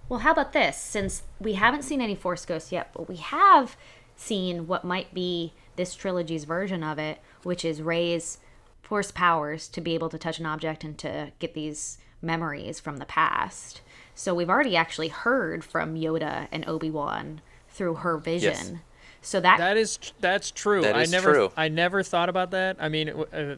Well, 0.08 0.20
how 0.20 0.32
about 0.32 0.52
this? 0.52 0.76
Since 0.76 1.22
we 1.40 1.54
haven't 1.54 1.82
seen 1.82 2.00
any 2.00 2.14
Force 2.14 2.44
Ghosts 2.44 2.72
yet, 2.72 2.90
but 2.92 3.08
we 3.08 3.16
have 3.16 3.76
seen 4.16 4.66
what 4.66 4.84
might 4.84 5.14
be 5.14 5.52
this 5.76 5.94
trilogy's 5.94 6.44
version 6.44 6.82
of 6.82 6.98
it, 6.98 7.18
which 7.42 7.64
is 7.64 7.82
Rey's 7.82 8.38
Force 8.82 9.10
powers 9.10 9.68
to 9.68 9.80
be 9.80 9.94
able 9.94 10.08
to 10.10 10.18
touch 10.18 10.38
an 10.38 10.46
object 10.46 10.84
and 10.84 10.98
to 10.98 11.32
get 11.38 11.54
these 11.54 11.98
memories 12.20 12.78
from 12.78 12.98
the 12.98 13.06
past. 13.06 13.80
So 14.14 14.34
we've 14.34 14.50
already 14.50 14.76
actually 14.76 15.08
heard 15.08 15.64
from 15.64 15.94
Yoda 15.94 16.48
and 16.52 16.68
Obi 16.68 16.90
Wan 16.90 17.40
through 17.70 17.96
her 17.96 18.18
vision. 18.18 18.80
So 19.22 19.40
that, 19.40 19.58
That 19.58 19.76
is 19.76 19.96
tr- 19.98 20.12
that's 20.20 20.50
true. 20.50 20.82
That 20.82 20.96
I 20.96 21.04
never 21.04 21.32
true. 21.32 21.52
I 21.56 21.68
never 21.68 22.02
thought 22.02 22.28
about 22.28 22.50
that. 22.50 22.76
I 22.80 22.88
mean, 22.88 23.08
uh, 23.10 23.56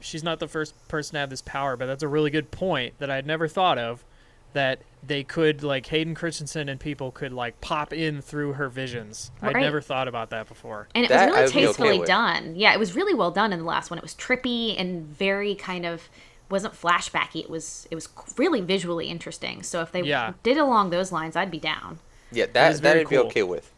she's 0.00 0.22
not 0.22 0.38
the 0.38 0.48
first 0.48 0.74
person 0.88 1.14
to 1.14 1.20
have 1.20 1.30
this 1.30 1.42
power, 1.42 1.76
but 1.76 1.86
that's 1.86 2.02
a 2.02 2.08
really 2.08 2.30
good 2.30 2.50
point 2.50 2.94
that 2.98 3.10
I'd 3.10 3.26
never 3.26 3.48
thought 3.48 3.78
of. 3.78 4.04
That 4.52 4.80
they 5.06 5.22
could 5.22 5.62
like 5.62 5.86
Hayden 5.86 6.14
Christensen 6.14 6.68
and 6.68 6.80
people 6.80 7.10
could 7.10 7.32
like 7.32 7.60
pop 7.60 7.92
in 7.92 8.22
through 8.22 8.54
her 8.54 8.68
visions. 8.68 9.30
I'd 9.42 9.56
never 9.56 9.80
thought 9.82 10.08
about 10.08 10.30
that 10.30 10.48
before. 10.48 10.88
And 10.94 11.04
it 11.04 11.08
That 11.08 11.28
was 11.30 11.36
really 11.36 11.42
would 11.44 11.52
be 11.52 11.58
okay 11.58 11.66
tastefully 11.66 12.06
done. 12.06 12.56
Yeah, 12.56 12.72
it 12.72 12.78
was 12.78 12.94
really 12.94 13.12
well 13.14 13.30
done 13.30 13.52
in 13.52 13.58
the 13.60 13.64
last 13.66 13.90
one. 13.90 13.98
It 13.98 14.02
was 14.02 14.14
trippy 14.14 14.78
and 14.80 15.04
very 15.06 15.54
kind 15.54 15.84
of 15.84 16.08
wasn't 16.48 16.74
flashbacky. 16.74 17.40
It 17.40 17.50
was 17.50 17.86
it 17.90 17.94
was 17.94 18.08
really 18.38 18.60
visually 18.60 19.08
interesting. 19.08 19.62
So 19.62 19.80
if 19.82 19.92
they 19.92 20.02
Yeah. 20.02 20.32
did 20.42 20.56
along 20.56 20.90
those 20.90 21.12
lines, 21.12 21.36
I'd 21.36 21.50
be 21.50 21.60
down. 21.60 21.98
Yeah, 22.32 22.44
is 22.44 22.52
that 22.52 22.78
very 22.80 22.94
that'd 23.04 23.08
be 23.08 23.18
okay 23.18 23.42
with. 23.42 23.72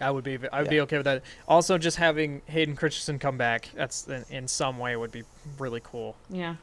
I 0.00 0.10
would 0.10 0.24
be 0.24 0.38
I 0.52 0.60
would 0.60 0.70
be 0.70 0.80
okay 0.82 0.96
with 0.96 1.04
that. 1.04 1.22
Also, 1.48 1.78
just 1.78 1.96
having 1.98 2.42
Hayden 2.46 2.76
Christensen 2.76 3.18
come 3.18 3.36
back 3.38 3.70
that's 3.74 4.06
in, 4.08 4.24
in 4.30 4.48
some 4.48 4.78
way 4.78 4.96
would 4.96 5.12
be 5.12 5.22
really 5.58 5.80
cool. 5.84 6.16
Yeah. 6.28 6.56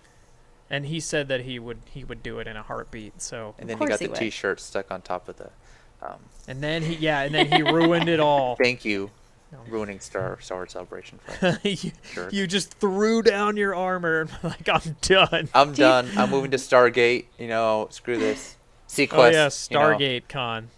And 0.69 0.85
he 0.85 0.99
said 0.99 1.27
that 1.29 1.41
he 1.41 1.59
would 1.59 1.79
he 1.91 2.03
would 2.03 2.21
do 2.23 2.39
it 2.39 2.47
in 2.47 2.55
a 2.57 2.63
heartbeat. 2.63 3.21
So 3.21 3.55
And 3.59 3.69
then 3.69 3.77
he 3.77 3.85
got 3.85 3.99
he 3.99 4.05
the 4.05 4.11
would. 4.11 4.19
T-shirt 4.19 4.59
stuck 4.59 4.91
on 4.91 5.01
top 5.01 5.27
of 5.29 5.37
the. 5.37 5.49
Um, 6.01 6.19
and 6.47 6.61
then 6.63 6.81
he 6.81 6.95
yeah 6.95 7.21
and 7.21 7.33
then 7.35 7.51
he 7.51 7.61
ruined 7.61 8.09
it 8.09 8.19
all. 8.19 8.55
thank 8.63 8.83
you, 8.85 9.11
No. 9.51 9.59
ruining 9.67 9.99
Star 9.99 10.39
Star 10.41 10.57
Wars 10.59 10.71
Celebration. 10.73 11.19
For 11.19 11.45
us. 11.47 11.59
you, 11.63 11.91
Jerk. 12.13 12.33
you 12.33 12.47
just 12.47 12.73
threw 12.75 13.21
down 13.21 13.55
your 13.57 13.75
armor 13.75 14.21
and 14.21 14.31
like 14.43 14.67
I'm 14.69 14.95
done. 15.01 15.49
I'm 15.53 15.73
done. 15.73 16.09
I'm 16.17 16.29
moving 16.29 16.51
to 16.51 16.57
Stargate. 16.57 17.25
You 17.37 17.47
know, 17.47 17.87
screw 17.91 18.17
this. 18.17 18.55
Sequest. 18.87 19.13
oh 19.13 19.25
yeah, 19.27 19.29
you 19.29 19.37
know. 19.39 19.49
Stargate 19.97 20.27
Con. 20.27 20.69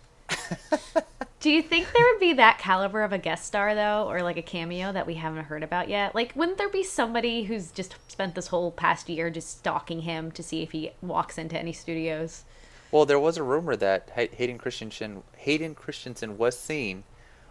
Do 1.44 1.52
you 1.52 1.62
think 1.62 1.91
there 1.91 2.06
would 2.10 2.20
be 2.22 2.32
that 2.34 2.58
caliber 2.58 3.04
of 3.04 3.12
a 3.12 3.18
guest 3.20 3.46
star 3.46 3.76
though, 3.76 4.10
or 4.10 4.24
like 4.24 4.38
a 4.38 4.41
cameo 4.41 4.94
that 4.94 5.06
we 5.06 5.16
haven't 5.16 5.44
heard 5.46 5.62
about 5.62 5.89
yet? 5.89 6.16
Like, 6.16 6.34
wouldn't 6.36 6.58
there 6.58 6.70
be 6.70 6.84
somebody 6.84 7.44
who's 7.44 7.72
just 7.72 7.96
spent 8.10 8.34
this 8.34 8.48
whole 8.48 8.72
past 8.72 9.10
year 9.10 9.30
just 9.30 9.58
stalking 9.60 10.02
him 10.04 10.32
to 10.32 10.41
see 10.41 10.64
if 10.64 10.72
he 10.72 10.91
walks 11.02 11.38
into 11.38 11.60
any 11.60 11.74
studios? 11.74 12.46
Well, 12.91 13.06
there 13.06 13.20
was 13.20 13.36
a 13.38 13.44
rumor 13.44 13.76
that 13.76 14.10
Hayden 14.16 14.58
Christensen 14.58 15.24
Hayden 15.36 15.76
Christensen 15.76 16.38
was 16.38 16.58
seen 16.58 17.04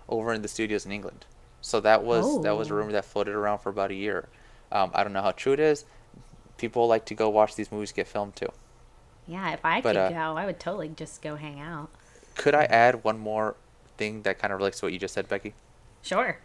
over 0.09 0.32
in 0.32 0.40
the 0.40 0.49
studios 0.49 0.86
in 0.86 0.93
England. 0.93 1.26
So 1.61 1.80
that 1.80 2.03
was 2.03 2.38
that 2.38 2.57
was 2.57 2.70
a 2.70 2.74
Oh. 2.74 2.74
rumor 2.74 2.93
that 2.93 3.05
floated 3.05 3.34
around 3.34 3.59
for 3.59 3.68
about 3.68 3.90
a 3.90 3.95
year. 3.95 4.30
Um, 4.70 4.90
I 4.95 5.05
don't 5.05 5.12
know 5.12 5.20
how 5.22 5.32
true 5.32 5.53
it 5.53 5.61
is. 5.61 5.84
People 6.59 6.86
like 6.88 7.07
to 7.07 7.14
go 7.14 7.28
watch 7.30 7.57
these 7.57 7.72
movies 7.72 7.93
get 7.93 8.09
filmed 8.09 8.36
too. 8.36 8.53
Yeah, 9.26 9.53
if 9.53 9.64
I 9.64 9.80
But, 9.82 9.97
could 9.97 9.97
uh, 9.97 10.12
go, 10.12 10.36
I 10.36 10.47
would 10.47 10.61
totally 10.61 10.88
just 10.88 11.22
go 11.22 11.34
hang 11.36 11.59
out. 11.61 11.90
Could 12.34 12.55
I 12.55 12.64
add 12.64 13.05
one 13.05 13.18
more 13.18 13.57
thing 14.03 14.22
that 14.22 14.38
kind 14.38 14.53
of 14.53 14.59
relates 14.59 14.80
to 14.80 14.86
what 14.86 14.92
you 14.92 14.98
just 14.98 15.14
said, 15.14 15.28
Becky, 15.28 15.55
Sure. 16.03 16.38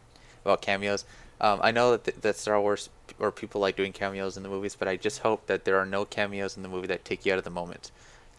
about 0.46 0.62
cameos? 0.62 1.06
Um, 1.42 1.60
I 1.64 1.72
know 1.72 1.92
that 1.92 2.04
th- 2.04 2.18
that 2.22 2.36
Star 2.36 2.60
Wars 2.62 2.90
p- 3.08 3.16
or 3.20 3.32
people 3.32 3.62
like 3.62 3.76
doing 3.76 3.94
cameos 3.94 4.38
in 4.38 4.44
the 4.44 4.50
movies, 4.50 4.76
but 4.76 4.88
I 4.88 4.96
just 4.96 5.20
hope 5.20 5.46
that 5.48 5.66
there 5.66 5.78
are 5.78 5.86
no 5.86 6.06
cameos 6.06 6.56
in 6.58 6.64
the 6.64 6.70
movie 6.70 6.88
that 6.88 7.06
take 7.06 7.26
you 7.26 7.34
out 7.34 7.38
of 7.40 7.44
the 7.44 7.50
moment. 7.52 7.92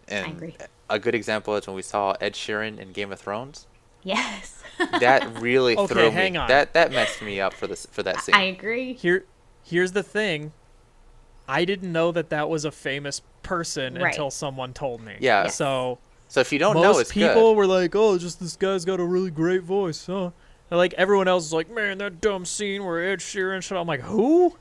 And 0.09 0.27
agree. 0.37 0.57
a 0.91 0.99
good 0.99 1.15
example 1.15 1.55
is 1.57 1.67
when 1.67 1.77
we 1.77 1.83
saw 1.83 2.15
Ed 2.21 2.33
Sheeran 2.35 2.79
in 2.79 2.93
Game 2.93 3.13
of 3.13 3.21
Thrones. 3.21 3.67
Yes. 4.03 4.63
that 5.01 5.41
really 5.41 5.77
Okay, 5.77 5.93
threw 5.95 6.11
hang 6.11 6.33
me. 6.33 6.39
on. 6.39 6.49
That 6.49 6.73
that 6.75 6.91
messed 6.93 7.21
me 7.23 7.41
up 7.41 7.53
for 7.55 7.67
this 7.67 7.87
for 7.91 8.03
that 8.05 8.21
scene. 8.21 8.35
I 8.35 8.45
agree. 8.45 8.95
Here, 8.95 9.25
here's 9.65 9.93
the 9.93 10.03
thing. 10.03 10.53
I 11.49 11.65
didn't 11.65 11.93
know 11.93 12.11
that 12.13 12.31
that 12.31 12.49
was 12.49 12.65
a 12.65 12.71
famous 12.73 13.23
person 13.43 13.95
Right. 13.95 14.09
until 14.13 14.31
someone 14.31 14.73
told 14.75 15.01
me. 15.03 15.17
Yeah. 15.21 15.45
Yes. 15.45 15.55
So 15.57 15.99
so 16.29 16.41
if 16.41 16.53
you 16.53 16.59
don't 16.59 16.75
most 16.75 16.83
know, 16.85 16.99
it's 16.99 17.13
people 17.13 17.51
good. 17.53 17.57
were 17.57 17.67
like, 17.67 17.95
"Oh, 17.97 18.17
just 18.19 18.41
this 18.41 18.57
guy's 18.57 18.85
got 18.85 19.01
a 19.01 19.05
really 19.05 19.31
great 19.31 19.63
voice." 19.63 20.07
Huh? 20.07 20.31
And 20.71 20.77
like 20.79 20.93
everyone 20.95 21.29
else 21.29 21.47
is 21.47 21.53
like, 21.53 21.71
"Man, 21.71 21.99
that 21.99 22.21
dumb 22.21 22.45
scene 22.45 22.85
where 22.85 23.03
Ed 23.11 23.21
Sheeran 23.21 23.63
shit." 23.63 23.77
I'm 23.79 23.87
like, 23.87 24.01
"Who?" 24.03 24.57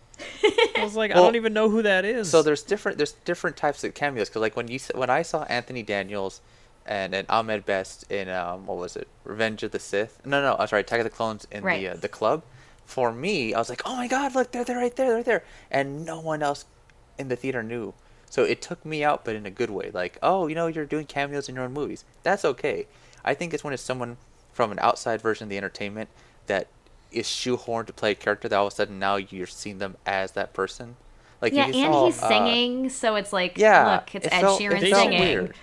I 0.76 0.80
was 0.84 0.96
like, 0.96 1.12
"I 1.12 1.16
don't 1.16 1.36
even 1.36 1.54
know 1.54 1.70
who 1.70 1.82
that 1.84 2.04
is." 2.06 2.30
So 2.30 2.42
there's 2.42 2.64
different 2.64 2.98
there's 2.98 3.12
different 3.12 3.56
types 3.58 3.84
of 3.84 3.94
cameos 3.94 4.30
because 4.30 4.42
like 4.42 4.56
when 4.56 4.68
you 4.68 4.80
when 4.96 5.10
I 5.10 5.22
saw 5.22 5.44
Anthony 5.44 5.84
Daniels 5.84 6.42
and 6.86 7.14
and 7.14 7.28
Ahmed 7.30 7.66
Best 7.66 8.10
in 8.12 8.30
um 8.30 8.66
what 8.66 8.78
was 8.78 8.96
it 8.96 9.08
Revenge 9.26 9.62
of 9.64 9.72
the 9.72 9.80
Sith 9.80 10.26
no 10.26 10.42
no 10.42 10.56
I'm 10.58 10.68
sorry 10.68 10.82
Attack 10.82 11.00
of 11.02 11.04
the 11.04 11.10
Clones 11.10 11.46
in 11.52 11.64
Right. 11.64 11.82
the 11.82 11.88
uh, 11.90 11.96
the 11.98 12.08
club 12.08 12.44
for 12.86 13.12
me 13.12 13.54
I 13.54 13.60
was 13.60 13.68
like 13.70 13.82
oh 13.86 13.96
my 13.98 14.08
god 14.08 14.34
look 14.34 14.52
they're, 14.54 14.64
they're 14.64 14.78
right 14.78 14.96
there 14.96 15.08
they're 15.08 15.16
right 15.18 15.26
there 15.26 15.44
and 15.70 16.06
no 16.06 16.22
one 16.22 16.42
else 16.42 16.64
in 17.20 17.28
the 17.28 17.36
theater 17.36 17.62
knew 17.62 17.94
so 18.30 18.44
it 18.44 18.62
took 18.62 18.86
me 18.86 19.04
out 19.04 19.24
but 19.26 19.36
in 19.36 19.46
a 19.46 19.52
good 19.52 19.70
way 19.70 19.90
like 19.94 20.18
oh 20.22 20.48
you 20.48 20.56
know 20.56 20.68
you're 20.68 20.86
doing 20.86 21.06
cameos 21.06 21.48
in 21.50 21.56
your 21.56 21.64
own 21.64 21.74
movies 21.74 22.04
that's 22.24 22.44
okay 22.46 22.86
I 23.26 23.34
think 23.34 23.54
it's 23.54 23.64
when 23.64 23.74
it's 23.74 23.84
someone 23.84 24.18
from 24.54 24.72
an 24.72 24.80
outside 24.80 25.22
version 25.22 25.44
of 25.46 25.50
the 25.50 25.58
entertainment 25.58 26.10
that 26.48 26.68
is 27.12 27.26
shoehorned 27.26 27.88
to 27.88 27.94
play 27.94 28.12
a 28.12 28.16
character 28.16 28.48
that 28.50 28.56
all 28.56 28.68
of 28.68 28.74
a 28.74 28.76
sudden 28.76 29.00
now 29.00 29.16
you're 29.16 29.48
seeing 29.48 29.78
them 29.80 29.96
as 30.06 30.32
that 30.34 30.54
person 30.54 30.96
like 31.42 31.54
yeah, 31.54 31.68
if 31.68 31.76
and 31.76 31.94
saw, 31.94 32.06
he's 32.08 32.22
uh, 32.24 32.28
singing, 32.28 32.90
so 32.90 33.16
it's 33.16 33.32
like, 33.32 33.58
yeah, 33.58 33.96
look, 33.98 34.16
it's 34.16 34.26
it 34.26 34.34
Ed 34.34 34.42
felt- 34.42 34.60
it 34.60 34.64
Sheeran 34.64 34.90
felt 34.90 35.04
singing. 35.04 35.20
weird. 35.22 35.56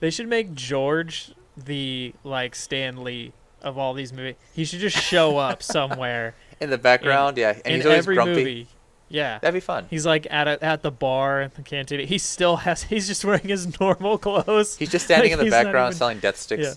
they 0.00 0.10
should 0.10 0.28
make 0.28 0.54
George 0.54 1.32
the 1.56 2.12
like 2.22 2.54
Stan 2.54 3.02
Lee 3.02 3.32
of 3.62 3.78
all 3.78 3.94
these 3.94 4.12
movies. 4.12 4.34
He 4.52 4.64
should 4.66 4.80
just 4.80 4.96
show 4.96 5.38
up 5.38 5.62
somewhere 5.62 6.34
in 6.60 6.68
the 6.68 6.76
background, 6.78 7.38
yeah, 7.38 7.52
and 7.64 7.66
in 7.66 7.74
he's 7.76 7.86
always 7.86 7.98
every 8.00 8.14
grumpy. 8.14 8.34
movie. 8.34 8.68
Yeah. 9.12 9.38
That'd 9.40 9.54
be 9.54 9.60
fun. 9.60 9.86
He's 9.90 10.06
like 10.06 10.26
at 10.30 10.48
a, 10.48 10.64
at 10.64 10.82
the 10.82 10.90
bar 10.90 11.42
at 11.42 11.54
the 11.54 11.62
canteen. 11.62 12.06
He 12.08 12.18
still 12.18 12.56
has. 12.56 12.82
He's 12.92 13.06
just 13.06 13.24
wearing 13.24 13.46
his 13.48 13.78
normal 13.78 14.18
clothes. 14.18 14.76
He's 14.76 14.90
just 14.90 15.04
standing 15.04 15.30
Like, 15.32 15.38
in 15.40 15.44
the 15.44 15.50
background 15.50 15.90
even- 15.92 15.98
selling 15.98 16.18
death 16.18 16.36
sticks. 16.38 16.62
Yeah. 16.64 16.74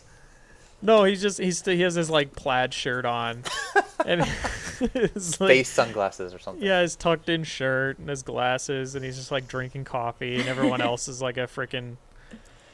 No, 0.82 1.04
he's 1.06 1.22
just 1.22 1.40
he's 1.40 1.64
he 1.66 1.82
has 1.82 1.96
his 1.96 2.10
like 2.12 2.36
plaid 2.36 2.74
shirt 2.74 3.06
on, 3.06 3.44
and 4.06 4.24
his 4.94 5.40
like 5.40 5.48
Face 5.48 5.70
sunglasses 5.70 6.32
or 6.34 6.38
something. 6.38 6.64
yeah, 6.64 6.82
his 6.82 6.96
tucked 6.98 7.30
in 7.30 7.44
shirt 7.44 7.98
and 7.98 8.08
his 8.10 8.22
glasses, 8.22 8.94
and 8.94 9.04
he's 9.04 9.16
just 9.16 9.32
like 9.32 9.48
drinking 9.48 9.86
coffee, 9.86 10.36
and 10.40 10.48
everyone 10.48 10.82
else 10.82 11.08
is 11.08 11.22
like 11.22 11.38
a 11.38 11.48
freaking 11.48 11.96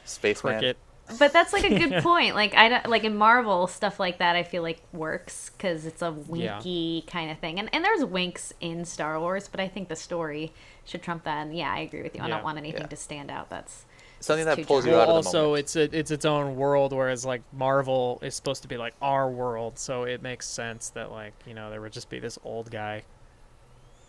Spaceman. 0.04 0.54
cricket. 0.54 0.76
But 1.18 1.32
that's 1.32 1.52
like 1.52 1.64
a 1.64 1.78
good 1.78 2.02
point. 2.02 2.34
Like 2.34 2.54
I 2.54 2.68
don't, 2.68 2.86
like 2.88 3.04
in 3.04 3.16
Marvel 3.16 3.66
stuff 3.66 3.98
like 4.00 4.18
that. 4.18 4.36
I 4.36 4.42
feel 4.42 4.62
like 4.62 4.80
works 4.92 5.50
because 5.50 5.84
it's 5.86 6.02
a 6.02 6.14
Yeah. 6.32 6.56
winky 6.56 7.04
kind 7.06 7.30
of 7.30 7.38
thing, 7.38 7.58
and 7.58 7.68
and 7.74 7.84
there's 7.84 8.04
winks 8.04 8.52
in 8.60 8.84
Star 8.84 9.18
Wars, 9.20 9.48
but 9.48 9.60
I 9.60 9.68
think 9.68 9.88
the 9.88 9.96
story 9.96 10.52
should 10.84 11.02
trump 11.02 11.24
that. 11.24 11.46
And 11.46 11.56
yeah, 11.56 11.72
I 11.72 11.80
agree 11.80 12.02
with 12.02 12.14
you. 12.16 12.22
I 12.22 12.26
Yeah. 12.28 12.34
don't 12.36 12.44
want 12.44 12.58
anything 12.58 12.82
Yeah. 12.82 12.86
to 12.88 12.96
stand 12.96 13.30
out. 13.30 13.50
That's 13.50 13.84
Something 14.20 14.46
that 14.46 14.54
too 14.56 14.64
pulls 14.64 14.86
you 14.86 14.92
dry. 14.92 15.00
out 15.02 15.08
Well, 15.08 15.16
of 15.18 15.26
also 15.26 15.42
moment. 15.48 15.60
it's 15.60 15.76
a, 15.76 15.82
it's 15.98 16.10
its 16.12 16.24
own 16.24 16.54
world, 16.56 16.92
whereas 16.92 17.24
like 17.26 17.42
Marvel 17.52 18.20
is 18.22 18.36
supposed 18.36 18.62
to 18.62 18.68
be 18.68 18.76
like 18.76 18.94
our 19.02 19.28
world, 19.28 19.78
so 19.78 20.04
it 20.04 20.22
makes 20.22 20.46
sense 20.46 20.90
that 20.90 21.10
like 21.10 21.32
you 21.46 21.54
know 21.54 21.70
there 21.70 21.80
would 21.80 21.92
just 21.92 22.08
be 22.08 22.20
this 22.20 22.38
old 22.44 22.70
guy 22.70 23.02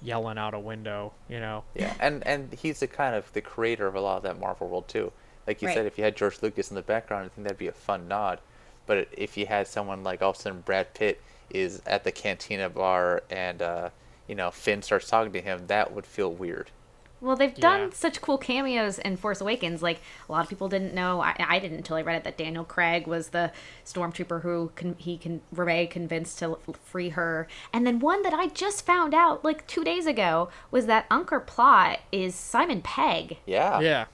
yelling 0.02 0.38
out 0.38 0.54
a 0.54 0.60
window, 0.60 1.14
you 1.30 1.39
know. 1.39 1.64
Yeah, 1.76 1.94
and 2.00 2.26
and 2.28 2.54
he's 2.54 2.80
the 2.80 2.88
kind 2.88 3.16
of 3.16 3.32
the 3.34 3.41
creator 3.41 3.88
of 3.88 3.96
a 3.96 4.02
lot 4.02 4.18
of 4.18 4.24
that 4.24 4.39
Marvel 4.39 4.68
world 4.68 4.88
too. 4.88 5.12
Like 5.48 5.62
you 5.62 5.68
Right. 5.68 5.76
said, 5.76 5.86
if 5.86 5.98
you 5.98 6.04
had 6.04 6.16
George 6.16 6.41
Lucas 6.41 6.70
in 6.70 6.76
the 6.76 6.82
background, 6.82 7.26
I 7.26 7.30
think 7.30 7.44
that'd 7.46 7.58
be 7.58 7.68
a 7.68 7.72
fun 7.74 8.08
nod. 8.08 8.39
But 8.86 9.08
if 9.12 9.38
you 9.38 9.46
had 9.46 9.68
someone 9.68 10.04
like 10.04 10.22
all 10.22 10.32
of 10.32 10.38
a 10.38 10.39
sudden 10.39 10.62
Brad 10.62 10.94
Pitt 10.94 11.22
is 11.50 11.82
at 11.86 12.04
the 12.04 12.12
cantina 12.12 12.70
bar 12.70 13.24
and 13.30 13.62
uh, 13.62 13.89
you 14.28 14.36
know 14.36 14.52
Finn 14.52 14.82
starts 14.82 15.08
talking 15.08 15.32
to 15.34 15.41
him, 15.41 15.68
that 15.68 15.94
would 15.94 16.06
feel 16.06 16.32
weird. 16.32 16.70
Well, 17.22 17.38
they've 17.38 17.56
done 17.56 17.80
Yeah. 17.84 17.89
such 17.94 18.20
cool 18.22 18.38
cameos 18.38 19.00
in 19.00 19.16
Force 19.16 19.39
Awakens. 19.39 19.82
Like 19.82 20.02
a 20.28 20.32
lot 20.32 20.44
of 20.44 20.50
people 20.50 20.68
didn't 20.68 20.94
know. 20.94 21.22
I, 21.22 21.34
I 21.39 21.60
didn't 21.60 21.78
until 21.78 21.96
I 21.96 22.02
read 22.02 22.18
it 22.18 22.26
that 22.26 22.36
Daniel 22.36 22.66
Craig 22.66 23.08
was 23.08 23.30
the 23.30 23.54
stormtrooper 23.86 24.41
who 24.41 24.72
con- 24.76 24.96
he 24.98 25.18
can 25.18 25.39
Rey 25.54 25.88
convinced 25.88 26.39
to 26.39 26.46
l- 26.46 26.60
free 26.84 27.10
her. 27.10 27.48
And 27.72 27.88
then 27.88 28.00
one 28.00 28.24
that 28.24 28.34
I 28.34 28.48
just 28.48 28.86
found 28.86 29.14
out 29.14 29.46
like 29.46 29.66
two 29.68 29.86
days 29.86 30.06
ago 30.06 30.50
was 30.70 30.86
that 30.88 31.08
Unkar 31.10 31.46
Plutt 31.48 32.00
is 32.12 32.36
Simon 32.36 32.82
Pegg. 32.82 33.38
Yeah. 33.46 33.80
Yeah. 33.80 34.06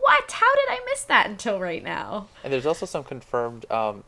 What? 0.00 0.30
How 0.30 0.54
did 0.54 0.68
I 0.70 0.80
miss 0.86 1.04
that 1.04 1.26
until 1.28 1.60
right 1.60 1.82
now? 1.82 2.28
And 2.44 2.52
there's 2.52 2.66
also 2.66 2.86
some 2.86 3.04
confirmed 3.04 3.70
um, 3.70 4.04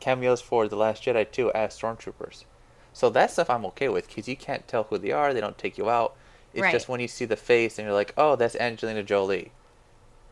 cameos 0.00 0.40
for 0.40 0.66
The 0.68 0.76
Last 0.76 1.04
Jedi 1.04 1.30
too 1.30 1.50
as 1.52 1.78
stormtroopers. 1.78 2.44
So 2.92 3.08
that 3.10 3.30
stuff 3.30 3.48
I'm 3.50 3.64
okay 3.66 3.88
with 3.88 4.08
because 4.08 4.28
you 4.28 4.36
can't 4.36 4.66
tell 4.66 4.84
who 4.84 4.98
they 4.98 5.12
are. 5.12 5.32
They 5.32 5.40
don't 5.40 5.56
take 5.58 5.78
you 5.78 5.88
out. 5.88 6.16
It's 6.52 6.62
Right. 6.62 6.72
just 6.72 6.88
when 6.88 7.00
you 7.00 7.06
see 7.08 7.24
the 7.24 7.36
face 7.36 7.78
and 7.78 7.86
you're 7.86 7.94
like, 7.94 8.12
oh, 8.16 8.34
that's 8.34 8.56
Angelina 8.56 9.04
Jolie, 9.04 9.52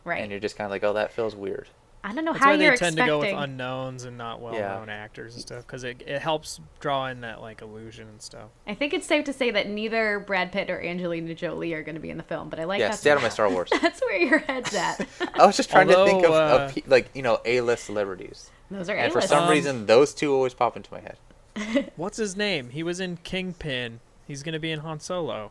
Right. 0.04 0.20
and 0.20 0.30
you're 0.32 0.40
just 0.40 0.56
kind 0.56 0.66
of 0.66 0.72
like, 0.72 0.82
oh, 0.82 0.92
that 0.94 1.12
feels 1.12 1.36
weird. 1.36 1.68
I 2.04 2.14
don't 2.14 2.24
know 2.24 2.32
That's 2.32 2.44
how 2.44 2.50
why 2.52 2.56
you're 2.62 2.70
they 2.72 2.76
tend 2.76 2.96
expecting. 2.98 3.04
to 3.04 3.06
go 3.06 3.18
with 3.18 3.34
unknowns 3.34 4.04
and 4.04 4.16
not 4.16 4.40
well-known 4.40 4.88
actors 4.88 5.34
and 5.34 5.42
stuff 5.42 5.66
because 5.66 5.82
it, 5.82 6.00
it 6.06 6.22
helps 6.22 6.60
draw 6.80 7.06
in 7.08 7.22
that 7.22 7.40
like 7.40 7.60
illusion 7.60 8.06
and 8.08 8.22
stuff. 8.22 8.50
I 8.66 8.74
think 8.74 8.94
it's 8.94 9.06
safe 9.06 9.24
to 9.24 9.32
say 9.32 9.50
that 9.50 9.68
neither 9.68 10.20
Brad 10.20 10.52
Pitt 10.52 10.70
or 10.70 10.80
Angelina 10.80 11.34
Jolie 11.34 11.74
are 11.74 11.82
going 11.82 11.96
to 11.96 12.00
be 12.00 12.10
in 12.10 12.16
the 12.16 12.22
film, 12.22 12.48
but 12.50 12.60
I 12.60 12.64
like 12.64 12.78
yeah, 12.80 12.88
that. 12.90 12.98
stay 12.98 13.10
out 13.10 13.16
of 13.16 13.22
my 13.24 13.28
Star 13.38 13.50
Wars. 13.50 13.68
That's 13.82 14.00
where 14.00 14.16
your 14.16 14.38
head's 14.38 14.72
at. 14.74 15.06
I 15.34 15.44
was 15.44 15.56
just 15.56 15.70
trying 15.70 15.88
to 15.88 16.04
think 16.04 16.24
of, 16.24 16.30
Although, 16.30 16.64
of 16.66 16.76
uh, 16.78 16.80
like 16.86 17.10
you 17.14 17.22
know 17.22 17.40
A-list 17.44 17.84
celebrities, 17.84 18.50
Those 18.70 18.88
are 18.88 18.94
A-list. 18.96 19.04
and 19.04 19.12
for 19.12 19.20
some 19.28 19.44
Um, 19.44 19.50
reason 19.50 19.86
those 19.86 20.14
two 20.14 20.32
always 20.34 20.54
pop 20.54 20.76
into 20.76 20.92
my 20.92 21.00
head. 21.00 21.90
What's 21.96 22.16
his 22.18 22.36
name? 22.36 22.70
He 22.70 22.84
was 22.84 23.00
in 23.00 23.16
Kingpin. 23.18 23.98
He's 24.26 24.44
gonna 24.44 24.60
be 24.60 24.70
in 24.70 24.80
Han 24.80 25.00
Solo. 25.00 25.50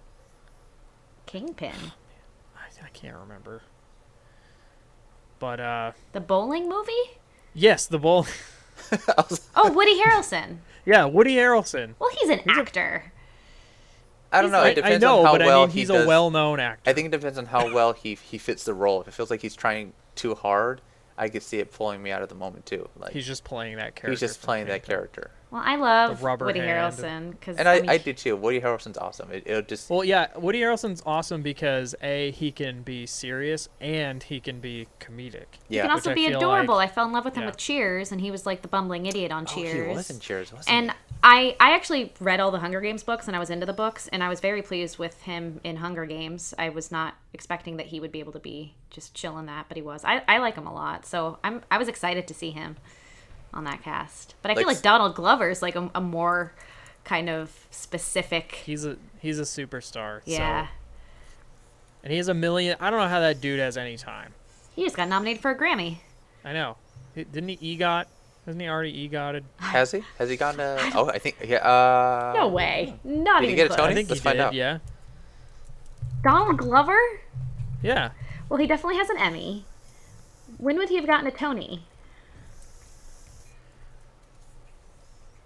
Kingpin. 1.25 1.73
I, 2.55 2.85
I 2.85 2.89
can't 2.93 3.17
remember. 3.17 3.63
But 5.39 5.59
uh, 5.59 5.91
The 6.13 6.21
bowling 6.21 6.67
movie? 6.69 6.91
yes, 7.53 7.85
the 7.87 7.99
bull. 7.99 8.25
I 8.91 9.23
was- 9.29 9.47
Oh, 9.55 9.71
Woody 9.71 9.99
Harrelson. 10.01 10.57
yeah, 10.85 11.05
Woody 11.05 11.35
Harrelson. 11.35 11.93
Well, 11.99 12.09
he's 12.19 12.29
an 12.29 12.39
He's 12.39 12.57
actor. 12.57 13.11
I 14.31 14.41
don't 14.41 14.51
know. 14.51 14.59
I, 14.59 14.67
It 14.69 14.71
I 14.71 14.73
depends 14.75 15.01
know, 15.01 15.19
on 15.19 15.25
how 15.25 15.31
but 15.37 15.41
well 15.45 15.63
I 15.63 15.65
mean, 15.67 15.73
he 15.73 15.79
he's 15.81 15.87
does. 15.89 16.03
a 16.05 16.07
well-known 16.07 16.59
actor. 16.59 16.89
I 16.89 16.93
think 16.93 17.07
it 17.07 17.11
depends 17.11 17.37
on 17.37 17.45
how 17.47 17.73
well 17.73 17.93
he 17.93 18.15
he 18.15 18.37
fits 18.37 18.63
the 18.65 18.73
role. 18.73 19.01
If 19.01 19.07
it 19.07 19.13
feels 19.13 19.29
like 19.31 19.41
he's 19.41 19.55
trying 19.55 19.93
too 20.15 20.35
hard, 20.35 20.81
I 21.17 21.29
could 21.29 21.41
see 21.43 21.57
it 21.59 21.71
pulling 21.71 22.01
me 22.03 22.11
out 22.11 22.21
of 22.21 22.29
the 22.29 22.35
moment 22.35 22.65
too. 22.65 22.87
Like 22.97 23.11
he's 23.11 23.25
just 23.25 23.43
playing 23.43 23.77
that 23.77 23.95
character. 23.95 24.09
he's 24.11 24.19
just 24.19 24.41
playing 24.41 24.67
that 24.67 24.83
character, 24.83 25.31
Well, 25.49 25.63
I 25.65 25.75
love 25.75 26.21
Woody 26.21 26.59
hand. 26.59 26.93
Harrelson 26.93 27.31
because 27.31 27.57
and 27.57 27.67
I, 27.67 27.79
mean, 27.81 27.89
I, 27.89 27.97
do 27.97 28.13
too. 28.13 28.35
Woody 28.35 28.61
Harrelson's 28.61 28.97
awesome. 28.97 29.31
It, 29.31 29.43
it'll 29.45 29.61
just 29.63 29.89
Well, 29.89 30.03
yeah, 30.03 30.27
Woody 30.37 30.59
Harrelson's 30.59 31.01
awesome 31.05 31.41
because 31.41 31.95
a 32.03 32.31
he 32.31 32.51
can 32.51 32.83
be 32.83 33.05
serious 33.05 33.67
and 33.81 34.21
he 34.21 34.39
can 34.39 34.59
be 34.59 34.87
comedic. 34.99 35.45
Yeah, 35.69 35.81
he 35.83 35.87
can 35.87 35.91
also 35.91 36.11
Which 36.11 36.19
I 36.19 36.29
be 36.29 36.33
adorable. 36.33 36.75
like- 36.75 36.89
I 36.89 36.93
fell 36.93 37.05
in 37.07 37.13
love 37.13 37.25
with 37.25 37.35
him 37.35 37.43
yeah. 37.43 37.49
with 37.49 37.57
Cheers, 37.57 38.11
and 38.11 38.21
he 38.21 38.29
was 38.29 38.45
like 38.45 38.61
the 38.61 38.67
bumbling 38.67 39.05
idiot 39.07 39.31
on 39.31 39.43
oh, 39.49 39.53
Cheers. 39.53 39.87
he 39.89 39.95
was 39.95 40.09
in 40.09 40.19
Cheers, 40.19 40.53
wasn't 40.53 40.69
and 40.73 40.91
he? 40.91 40.97
I, 41.23 41.55
I 41.59 41.71
actually 41.75 42.13
read 42.19 42.39
all 42.39 42.51
the 42.51 42.59
Hunger 42.59 42.79
Games 42.79 43.03
books 43.03 43.27
and 43.27 43.35
I 43.35 43.39
was 43.39 43.49
into 43.49 43.65
the 43.65 43.73
books 43.73 44.07
and 44.09 44.23
I 44.23 44.29
was 44.29 44.39
very 44.39 44.61
pleased 44.61 44.97
with 44.97 45.21
him 45.23 45.59
in 45.63 45.77
Hunger 45.77 46.05
Games. 46.05 46.53
I 46.57 46.69
was 46.69 46.91
not 46.91 47.15
expecting 47.33 47.77
that 47.77 47.87
he 47.87 47.99
would 47.99 48.11
be 48.11 48.19
able 48.19 48.31
to 48.33 48.39
be 48.39 48.75
just 48.89 49.13
chilling 49.13 49.47
that, 49.47 49.65
but 49.67 49.75
he 49.77 49.83
was. 49.83 50.05
I, 50.05 50.21
I 50.27 50.37
like 50.37 50.55
him 50.55 50.67
a 50.67 50.73
lot, 50.73 51.05
so 51.05 51.39
I'm 51.43 51.63
I 51.71 51.77
was 51.77 51.87
excited 51.87 52.27
to 52.27 52.33
see 52.33 52.51
him 52.51 52.77
on 53.53 53.63
that 53.65 53.81
cast. 53.83 54.35
But 54.41 54.51
I 54.51 54.55
feel 54.55 54.67
Like- 54.67 54.77
like 54.77 54.83
Donald 54.83 55.15
Glover's 55.15 55.61
like 55.61 55.75
a, 55.75 55.89
a 55.95 56.01
more 56.01 56.53
kind 57.03 57.29
of 57.29 57.51
specific. 57.71 58.53
He's 58.65 58.85
a 58.85 58.97
he's 59.19 59.39
a 59.39 59.43
superstar. 59.43 60.21
Yeah, 60.25 60.67
So, 60.67 60.71
and 62.03 62.11
he 62.11 62.17
has 62.17 62.27
a 62.27 62.33
million. 62.33 62.77
I 62.79 62.89
don't 62.89 62.99
know 62.99 63.07
how 63.07 63.19
that 63.21 63.41
dude 63.41 63.59
has 63.59 63.75
any 63.75 63.97
time. 63.97 64.33
he 64.75 64.83
just 64.83 64.95
got 64.95 65.09
nominated 65.09 65.41
for 65.41 65.51
a 65.51 65.57
Grammy. 65.57 65.97
I 66.45 66.53
know. 66.53 66.77
Didn't 67.15 67.49
he 67.49 67.77
EGOT? 67.77 68.05
Hasn't 68.47 68.61
he 68.61 68.67
already 68.69 69.09
EGOTted? 69.09 69.43
Has 69.57 69.91
he? 69.91 70.01
Has 70.17 70.29
he 70.29 70.37
gotten 70.37 70.61
a? 70.61 70.77
Oh, 70.95 71.09
I 71.09 71.19
think 71.19 71.35
yeah. 71.45 71.57
Uh, 71.57 72.33
No 72.33 72.47
way, 72.47 72.95
not 73.03 73.41
Did 73.41 73.47
he 73.49 73.53
even 73.53 73.57
get 73.57 73.65
a 73.65 73.67
close. 73.75 73.77
Tony? 73.77 73.91
I 73.91 73.95
think 73.95 74.09
Let's 74.09 74.21
he 74.21 74.23
find 74.23 74.37
did. 74.37 74.43
out. 74.43 74.53
Yeah. 74.53 74.77
Donald 76.23 76.57
Glover? 76.57 76.97
Yeah. 77.83 78.11
Well, 78.47 78.57
he 78.57 78.65
definitely 78.65 78.95
has 78.95 79.09
an 79.09 79.17
Emmy. 79.17 79.65
When 80.57 80.77
would 80.77 80.87
he 80.87 80.95
have 80.95 81.05
gotten 81.05 81.27
a 81.27 81.31
Tony? 81.31 81.83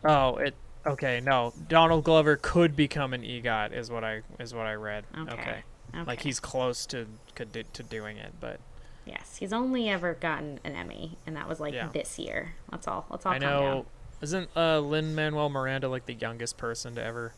Oh, 0.03 0.37
it. 0.37 0.53
Okay, 0.85 1.21
no. 1.21 1.53
Donald 1.67 2.03
Glover 2.03 2.35
could 2.37 2.75
become 2.75 3.13
an 3.13 3.21
EGOT, 3.23 3.71
is 3.73 3.89
what 3.91 4.03
I 4.03 4.21
is 4.39 4.53
what 4.53 4.65
I 4.67 4.73
read. 4.75 5.05
Okay. 5.17 5.31
Okay. 5.33 5.63
Okay. 5.93 6.03
Like 6.05 6.21
he's 6.21 6.39
close 6.39 6.85
to 6.87 7.07
could 7.35 7.51
do- 7.51 7.63
to 7.73 7.83
doing 7.83 8.17
it, 8.17 8.33
but 8.39 8.59
Yes, 9.05 9.37
he's 9.37 9.51
only 9.53 9.89
ever 9.89 10.13
gotten 10.13 10.59
an 10.63 10.75
Emmy, 10.75 11.17
and 11.25 11.35
that 11.35 11.47
was 11.49 11.59
like 11.59 11.73
Yeah. 11.73 11.89
this 11.91 12.19
year. 12.19 12.53
Let's 12.71 12.87
all 12.87 13.05
let's 13.09 13.25
all 13.25 13.33
I 13.33 13.37
know. 13.39 13.59
down. 13.61 13.85
Isn't 14.21 14.49
uh, 14.55 14.79
Lin 14.79 15.15
Manuel 15.15 15.49
Miranda 15.49 15.87
like 15.89 16.05
the 16.05 16.13
youngest 16.13 16.57
person 16.57 16.93
to 16.95 17.03
ever? 17.03 17.33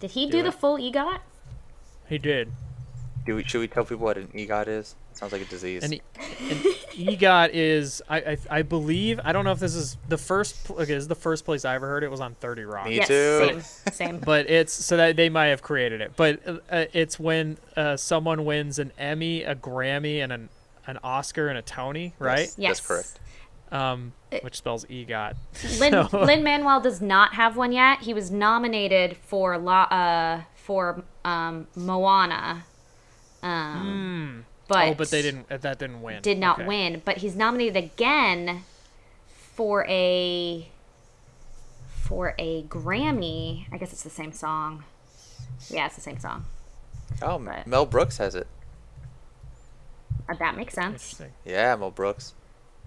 Did 0.00 0.10
he 0.10 0.26
do 0.26 0.38
do, 0.38 0.42
the 0.42 0.52
full 0.52 0.76
EGOT? 0.76 1.20
He 2.08 2.18
did. 2.18 2.52
Do 3.24 3.36
we, 3.36 3.44
should 3.44 3.60
we 3.60 3.68
tell 3.68 3.84
people 3.84 4.04
what 4.04 4.18
an 4.18 4.28
EGOT 4.34 4.68
is? 4.68 4.96
Sounds 5.14 5.32
like 5.32 5.42
a 5.42 5.46
disease. 5.46 5.82
And, 5.84 5.94
and 5.94 6.58
EGOT 6.92 7.50
is 7.52 8.02
I, 8.08 8.18
I 8.18 8.36
I 8.50 8.62
believe 8.62 9.20
I 9.24 9.32
don't 9.32 9.44
know 9.44 9.52
if 9.52 9.58
this 9.58 9.74
is 9.74 9.96
the 10.08 10.18
first 10.18 10.70
okay, 10.70 10.84
this 10.84 11.02
is 11.02 11.08
the 11.08 11.14
first 11.14 11.44
place 11.44 11.64
I 11.64 11.74
ever 11.74 11.86
heard 11.86 12.04
it 12.04 12.10
was 12.10 12.20
on 12.20 12.34
Thirty 12.34 12.64
Rock. 12.64 12.86
Me 12.86 12.96
yes, 12.96 13.08
too. 13.08 13.60
same, 13.60 13.92
same. 13.92 14.18
But 14.18 14.50
it's 14.50 14.72
so 14.72 14.96
that 14.96 15.16
they 15.16 15.28
might 15.28 15.46
have 15.46 15.62
created 15.62 16.00
it. 16.00 16.12
But 16.16 16.46
uh, 16.46 16.58
uh, 16.70 16.84
it's 16.92 17.18
when 17.18 17.58
uh, 17.76 17.96
someone 17.96 18.44
wins 18.44 18.78
an 18.78 18.92
Emmy, 18.98 19.42
a 19.42 19.54
Grammy, 19.54 20.22
and 20.22 20.32
an 20.32 20.48
an 20.86 20.98
Oscar 21.04 21.48
and 21.48 21.58
a 21.58 21.62
Tony, 21.62 22.14
right? 22.18 22.40
Yes, 22.40 22.54
Yes. 22.58 22.78
That's 22.80 22.86
correct. 22.86 23.18
Um, 23.70 24.12
which 24.42 24.56
spells 24.56 24.84
EGOT. 24.84 25.34
Lin 25.80 25.92
So- 26.10 26.20
Lin 26.24 26.42
Manuel 26.42 26.80
does 26.80 27.00
not 27.00 27.34
have 27.34 27.56
one 27.56 27.72
yet. 27.72 28.00
He 28.00 28.12
was 28.12 28.30
nominated 28.30 29.16
for 29.16 29.56
La 29.56 29.82
uh 29.84 30.42
for 30.56 31.04
um 31.24 31.66
Moana. 31.74 32.64
Um, 33.42 34.44
but 34.68 34.88
oh, 34.88 34.94
but 34.94 35.10
they 35.10 35.22
didn't. 35.22 35.46
uh, 35.50 35.56
That 35.58 35.78
didn't 35.78 36.02
win. 36.02 36.22
did 36.22 36.38
not 36.38 36.58
Okay. 36.60 36.66
win. 36.68 37.02
But 37.04 37.18
he's 37.18 37.34
nominated 37.36 37.76
again 37.76 38.64
for 39.54 39.84
a 39.88 40.68
for 41.86 42.34
a 42.38 42.62
Grammy. 42.64 43.66
I 43.72 43.76
guess 43.78 43.92
it's 43.92 44.02
the 44.02 44.10
same 44.10 44.32
song. 44.32 44.84
Yeah, 45.68 45.86
it's 45.86 45.94
the 45.96 46.00
same 46.00 46.18
song. 46.18 46.44
Oh, 47.20 47.38
Right. 47.38 47.66
Mel 47.66 47.86
Brooks 47.86 48.16
has 48.18 48.34
it. 48.34 48.46
Uh, 50.28 50.34
that 50.38 50.56
makes 50.56 50.74
sense. 50.74 51.20
Yeah, 51.44 51.76
Mel 51.76 51.90
Brooks. 51.90 52.34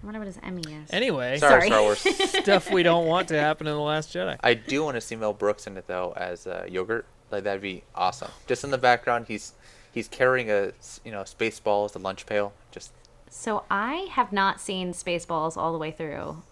I 0.02 0.06
wonder 0.06 0.20
what 0.20 0.26
his 0.26 0.38
Emmy 0.42 0.62
is. 0.62 0.90
Anyway, 0.90 1.38
Sorry, 1.38 1.52
Sorry. 1.62 1.66
Star 1.68 1.82
Wars. 1.82 1.98
stuff 2.42 2.70
we 2.70 2.82
don't 2.82 3.06
want 3.06 3.28
to 3.28 3.38
happen 3.40 3.66
in 3.66 3.72
the 3.74 3.80
Last 3.80 4.12
Jedi. 4.14 4.36
I 4.42 4.54
do 4.54 4.84
want 4.84 4.96
to 4.96 5.00
see 5.00 5.16
Mel 5.16 5.32
Brooks 5.32 5.66
in 5.66 5.76
it 5.76 5.86
though 5.86 6.12
as 6.16 6.46
uh, 6.46 6.66
yogurt. 6.68 7.06
Like 7.30 7.44
that'd 7.44 7.62
be 7.62 7.82
awesome. 7.94 8.30
Just 8.46 8.62
in 8.64 8.70
the 8.70 8.78
background, 8.78 9.26
he's 9.28 9.52
he's 9.96 10.08
carrying 10.08 10.50
a 10.50 10.72
you 11.04 11.10
know 11.10 11.24
space 11.24 11.58
ball 11.58 11.86
as 11.86 11.92
the 11.92 11.98
lunch 11.98 12.26
pail. 12.26 12.52
Just 12.70 12.92
So 13.30 13.64
I 13.70 14.08
have 14.12 14.30
not 14.30 14.60
seen 14.60 14.92
Spaceballs 14.92 15.56
all 15.56 15.72
the 15.72 15.78
way 15.78 15.90
through, 15.90 16.42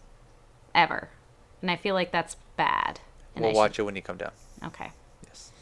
ever, 0.74 1.10
and 1.62 1.70
I 1.70 1.76
feel 1.76 1.94
like 1.94 2.10
that's 2.10 2.36
bad. 2.56 3.00
And 3.36 3.44
we'll 3.44 3.52
should- 3.52 3.58
watch 3.58 3.78
it 3.78 3.82
when 3.82 3.94
you 3.96 4.02
come 4.02 4.16
down. 4.16 4.32
Okay. 4.64 4.90
Yes. 5.26 5.52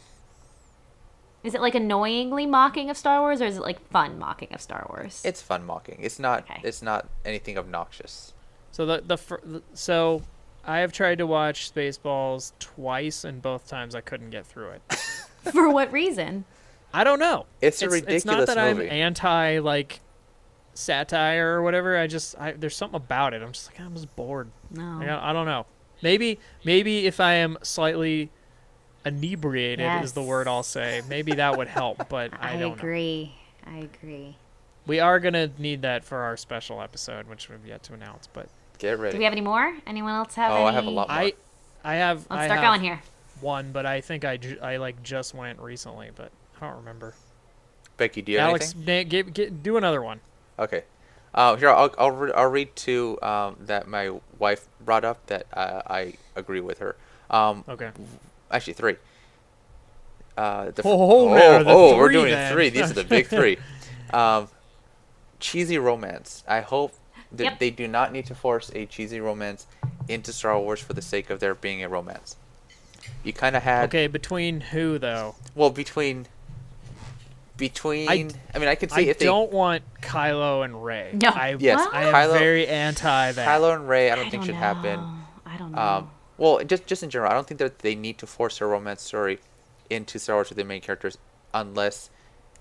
Is 1.42 1.54
it 1.56 1.60
like 1.60 1.74
annoyingly 1.74 2.46
mocking 2.46 2.88
of 2.88 2.96
Star 2.96 3.20
Wars, 3.20 3.42
or 3.42 3.46
is 3.46 3.56
it 3.56 3.62
like 3.62 3.80
fun 3.90 4.18
mocking 4.18 4.48
of 4.54 4.60
Star 4.60 4.86
Wars? 4.88 5.20
It's 5.24 5.42
fun 5.42 5.66
mocking. 5.66 5.98
It's 6.00 6.18
not. 6.20 6.44
Okay. 6.44 6.60
It's 6.62 6.82
not 6.82 7.08
anything 7.24 7.58
obnoxious. 7.58 8.32
So 8.70 8.86
the 8.86 9.02
the 9.04 9.18
fir- 9.18 9.40
the- 9.44 9.62
so 9.74 10.22
I 10.64 10.78
have 10.78 10.92
tried 10.92 11.18
to 11.18 11.26
watch 11.26 11.72
Spaceballs 11.74 12.52
twice, 12.60 13.24
and 13.24 13.42
both 13.42 13.66
times 13.66 13.96
I 13.96 14.00
couldn't 14.00 14.30
get 14.30 14.46
through 14.46 14.70
it. 14.70 14.82
For 15.52 15.68
what 15.68 15.90
reason? 15.92 16.44
I 16.94 17.04
don't 17.04 17.18
know. 17.18 17.46
It's 17.60 17.80
a 17.82 17.88
ridiculous 17.88 18.16
It's 18.16 18.24
not 18.26 18.46
that 18.46 18.76
movie. 18.76 18.86
I'm 18.86 18.92
anti 18.92 19.58
like 19.58 20.00
satire 20.74 21.56
or 21.58 21.62
whatever. 21.62 21.96
I 21.96 22.06
just 22.06 22.38
I, 22.38 22.52
there's 22.52 22.76
something 22.76 22.96
about 22.96 23.34
it. 23.34 23.42
I'm 23.42 23.52
just 23.52 23.70
like 23.70 23.80
I'm 23.80 23.94
just 23.94 24.14
bored. 24.16 24.50
No. 24.70 24.98
Like, 24.98 25.08
I, 25.08 25.30
I 25.30 25.32
don't 25.32 25.46
know. 25.46 25.66
Maybe 26.02 26.38
maybe 26.64 27.06
if 27.06 27.20
I 27.20 27.34
am 27.34 27.58
slightly 27.62 28.30
inebriated 29.04 30.02
is 30.04 30.12
the 30.12 30.22
word 30.22 30.48
I'll 30.48 30.62
say. 30.62 31.02
Maybe 31.08 31.32
that 31.34 31.56
would 31.56 31.68
help, 31.68 32.08
but 32.08 32.32
I, 32.40 32.50
I, 32.50 32.52
don't 32.52 32.60
know. 32.60 32.72
agree. 32.74 33.34
I 33.66 33.78
agree. 33.78 34.36
We 34.86 35.00
are 35.00 35.20
gonna 35.20 35.50
need 35.58 35.82
that 35.82 36.04
for 36.04 36.18
our 36.18 36.36
special 36.36 36.80
episode, 36.82 37.28
which 37.28 37.48
we've 37.48 37.64
yet 37.66 37.82
to 37.84 37.94
announce. 37.94 38.26
But 38.26 38.48
Get 38.78 38.98
ready. 38.98 39.12
Do 39.12 39.18
we 39.18 39.24
have 39.24 39.32
any 39.32 39.40
more? 39.42 39.76
Anyone 39.86 40.14
else 40.14 40.34
have 40.34 40.50
Oh, 40.52 40.56
any? 40.56 40.64
I 40.66 40.72
have 40.72 40.86
a 40.86 40.90
lot 40.90 41.08
more. 41.08 41.16
I 41.18 41.32
I 41.84 41.94
have 41.94 42.18
Let's 42.18 42.30
I 42.30 42.46
start 42.46 42.60
have 42.60 42.68
going 42.70 42.80
here. 42.80 43.00
one, 43.40 43.70
but 43.72 43.86
I 43.86 44.00
think 44.00 44.24
I, 44.24 44.36
ju- 44.36 44.58
I 44.62 44.76
like 44.78 45.02
just 45.02 45.34
went 45.34 45.60
recently, 45.60 46.10
but 46.14 46.30
I 46.62 46.66
don't 46.68 46.76
remember. 46.76 47.12
Becky, 47.96 48.22
do 48.22 48.32
you 48.32 48.38
have 48.38 48.50
Alex, 48.50 48.74
anything? 48.74 49.04
na- 49.04 49.08
give, 49.08 49.34
gi- 49.34 49.50
do 49.50 49.76
another 49.76 50.00
one. 50.00 50.20
Okay. 50.58 50.84
Uh, 51.34 51.56
here, 51.56 51.70
I'll, 51.70 51.92
I'll, 51.98 52.10
re- 52.10 52.32
I'll 52.34 52.48
read 52.50 52.74
two 52.76 53.18
um, 53.22 53.56
that 53.60 53.88
my 53.88 54.12
wife 54.38 54.66
brought 54.80 55.04
up 55.04 55.26
that 55.26 55.46
uh, 55.52 55.82
I 55.86 56.14
agree 56.36 56.60
with 56.60 56.78
her. 56.78 56.94
Um, 57.30 57.64
Okay. 57.68 57.90
actually, 58.50 58.74
three. 58.74 58.96
Uh, 60.36 60.66
the 60.66 60.80
f- 60.82 60.86
Oh, 60.86 61.28
oh, 61.30 61.34
man, 61.34 61.64
the 61.64 61.72
oh, 61.72 61.96
we're 61.96 62.10
doing 62.10 62.30
then. 62.30 62.52
three. 62.52 62.68
These 62.68 62.90
are 62.90 62.94
the 62.94 63.04
big 63.04 63.26
three. 63.28 63.58
Um, 64.14 64.48
cheesy 65.40 65.78
romance. 65.78 66.44
I 66.46 66.60
hope 66.60 66.94
that 67.32 67.44
Yep. 67.44 67.58
they 67.58 67.70
do 67.70 67.88
not 67.88 68.12
need 68.12 68.26
to 68.26 68.34
force 68.34 68.70
a 68.74 68.86
cheesy 68.86 69.20
romance 69.20 69.66
into 70.08 70.32
Star 70.32 70.58
Wars 70.58 70.80
for 70.80 70.92
the 70.92 71.02
sake 71.02 71.28
of 71.30 71.40
there 71.40 71.54
being 71.54 71.82
a 71.82 71.88
romance. 71.88 72.36
You 73.24 73.32
kind 73.32 73.56
of 73.56 73.62
had 73.62 73.84
Okay, 73.88 74.06
between 74.06 74.60
who 74.60 74.98
though? 74.98 75.34
well 75.54 75.70
between 75.70 76.26
between. 77.62 78.08
I, 78.08 78.16
mean, 78.58 78.68
I 78.68 78.74
could 78.74 78.90
see 78.90 79.02
I 79.06 79.10
if 79.12 79.18
they 79.20 79.24
don't 79.24 79.52
want 79.52 79.84
Kylo 80.00 80.64
and 80.64 80.82
Rey. 80.84 81.10
No. 81.12 81.28
I, 81.28 81.54
Yes, 81.60 81.86
I 81.92 82.06
am 82.06 82.14
Kylo- 82.14 82.32
very 82.36 82.66
anti 82.66 83.30
that. 83.30 83.48
Kylo 83.48 83.76
and 83.76 83.88
Rey. 83.88 84.10
I 84.10 84.16
don't 84.16 84.26
I 84.26 84.30
think 84.30 84.42
don't 84.42 84.46
should 84.46 84.56
happen. 84.56 84.98
I 85.46 85.56
don't 85.56 85.70
know. 85.70 85.78
Um, 85.80 86.10
well, 86.38 86.64
just 86.64 86.86
just 86.86 87.04
in 87.04 87.10
general, 87.10 87.30
I 87.30 87.34
don't 87.34 87.46
think 87.46 87.58
that 87.60 87.78
they 87.78 87.94
need 87.94 88.18
to 88.18 88.26
force 88.26 88.60
a 88.60 88.66
romance 88.66 89.02
story 89.02 89.38
into 89.90 90.18
Star 90.18 90.36
Wars 90.36 90.48
with 90.48 90.58
the 90.58 90.64
main 90.64 90.80
characters 90.80 91.18
unless 91.54 92.10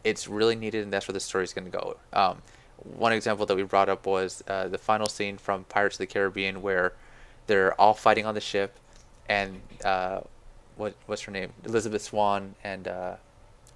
it's 0.04 0.28
really 0.28 0.56
needed 0.56 0.84
and 0.84 0.93
that's 0.93 1.08
where 1.08 1.14
the 1.14 1.20
story's 1.20 1.52
going 1.52 1.66
to 1.66 1.72
go. 1.72 1.97
Um, 2.14 2.43
one 2.84 3.12
example 3.12 3.47
that 3.47 3.56
we 3.56 3.64
brought 3.64 3.89
up 3.89 4.06
was 4.06 4.43
uh, 4.47 4.68
the 4.68 4.78
final 4.78 5.08
scene 5.08 5.38
from 5.39 5.64
Pirates 5.64 5.95
of 5.95 5.99
the 5.99 6.08
Caribbean 6.08 6.62
where 6.62 6.93
they're 7.47 7.74
all 7.82 7.95
fighting 7.95 8.28
on 8.28 8.36
the 8.36 8.41
ship, 8.41 8.78
and 9.28 9.62
uh, 9.84 10.22
what 10.76 10.93
what's 11.08 11.24
her 11.24 11.32
name? 11.32 11.54
Elizabeth 11.66 12.04
Swann 12.04 12.54
and 12.64 12.88
uh, 12.88 13.16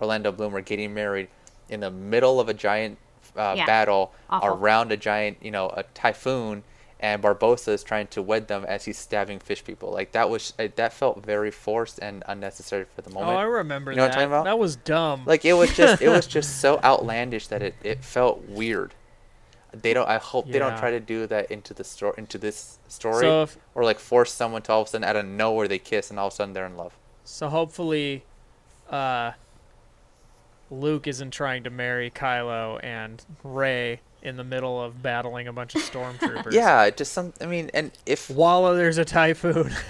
Orlando 0.01 0.31
Bloom 0.31 0.55
are 0.55 0.61
getting 0.61 0.93
married 0.93 1.27
in 1.69 1.79
the 1.79 1.91
middle 1.91 2.39
of 2.39 2.49
a 2.49 2.53
giant 2.53 2.97
uh, 3.37 3.53
Yeah. 3.57 3.65
battle 3.65 4.13
Awful. 4.29 4.49
around 4.49 4.91
a 4.91 4.97
giant, 4.97 5.37
you 5.41 5.51
know, 5.51 5.69
a 5.69 5.83
typhoon, 5.93 6.63
and 6.99 7.21
Barbossa 7.21 7.69
is 7.69 7.83
trying 7.83 8.07
to 8.07 8.21
wed 8.21 8.47
them 8.47 8.63
as 8.65 8.85
he's 8.85 8.97
stabbing 8.97 9.39
fish 9.39 9.63
people. 9.63 9.91
Like 9.91 10.13
that 10.13 10.29
was 10.29 10.53
uh, 10.57 10.67
that 10.77 10.93
felt 10.93 11.23
very 11.25 11.51
forced 11.51 11.99
and 11.99 12.23
unnecessary 12.27 12.85
for 12.95 13.01
the 13.01 13.09
moment. 13.09 13.31
oh. 13.33 13.39
I 13.39 13.43
remember 13.43 13.91
You 13.91 13.97
know 13.97 14.03
what 14.03 14.13
that. 14.13 14.19
I'm 14.19 14.29
talking 14.29 14.33
about? 14.33 14.45
That 14.45 14.59
was 14.59 14.75
dumb. 14.77 15.23
Like 15.25 15.43
it 15.43 15.53
was 15.53 15.75
just 15.75 16.01
it 16.01 16.09
was 16.09 16.25
just 16.27 16.59
so 16.61 16.79
outlandish 16.83 17.47
that 17.47 17.61
it, 17.61 17.75
it 17.83 18.03
felt 18.03 18.43
weird. 18.47 18.93
They 19.73 19.93
don't. 19.93 20.07
I 20.07 20.19
hope 20.19 20.47
they 20.49 20.57
don't 20.59 20.77
try 20.77 20.91
to 20.91 21.01
do 21.01 21.27
that 21.27 21.51
into 21.51 21.73
the 21.73 21.83
story 21.83 22.13
into 22.17 22.37
this 22.37 22.79
story, 22.87 23.23
So 23.23 23.43
if- 23.43 23.57
or 23.75 23.83
like 23.83 23.99
force 23.99 24.31
someone 24.31 24.61
to 24.63 24.71
all 24.71 24.81
of 24.83 24.87
a 24.87 24.91
sudden 24.91 25.03
out 25.03 25.17
of 25.17 25.25
nowhere 25.25 25.67
they 25.67 25.79
kiss 25.79 26.09
and 26.09 26.17
all 26.17 26.27
of 26.27 26.33
a 26.33 26.35
sudden 26.37 26.53
they're 26.53 26.65
in 26.65 26.77
love. 26.77 26.93
so 27.25 27.49
hopefully, 27.49 28.23
uh, 28.89 29.31
Luke 30.71 31.07
isn't 31.07 31.31
trying 31.31 31.63
to 31.63 31.69
marry 31.69 32.09
Kylo 32.09 32.79
and 32.83 33.23
Rey 33.43 34.01
in 34.21 34.37
the 34.37 34.43
middle 34.43 34.81
of 34.81 35.03
battling 35.03 35.47
a 35.47 35.53
bunch 35.53 35.75
of 35.75 35.81
stormtroopers. 35.83 36.51
Yeah, 36.51 36.89
just 36.89 37.11
some. 37.13 37.33
I 37.39 37.45
mean, 37.45 37.69
and 37.73 37.91
if 38.07 38.29
While 38.29 38.73
there's 38.73 38.97
a 38.97 39.05
typhoon. 39.05 39.71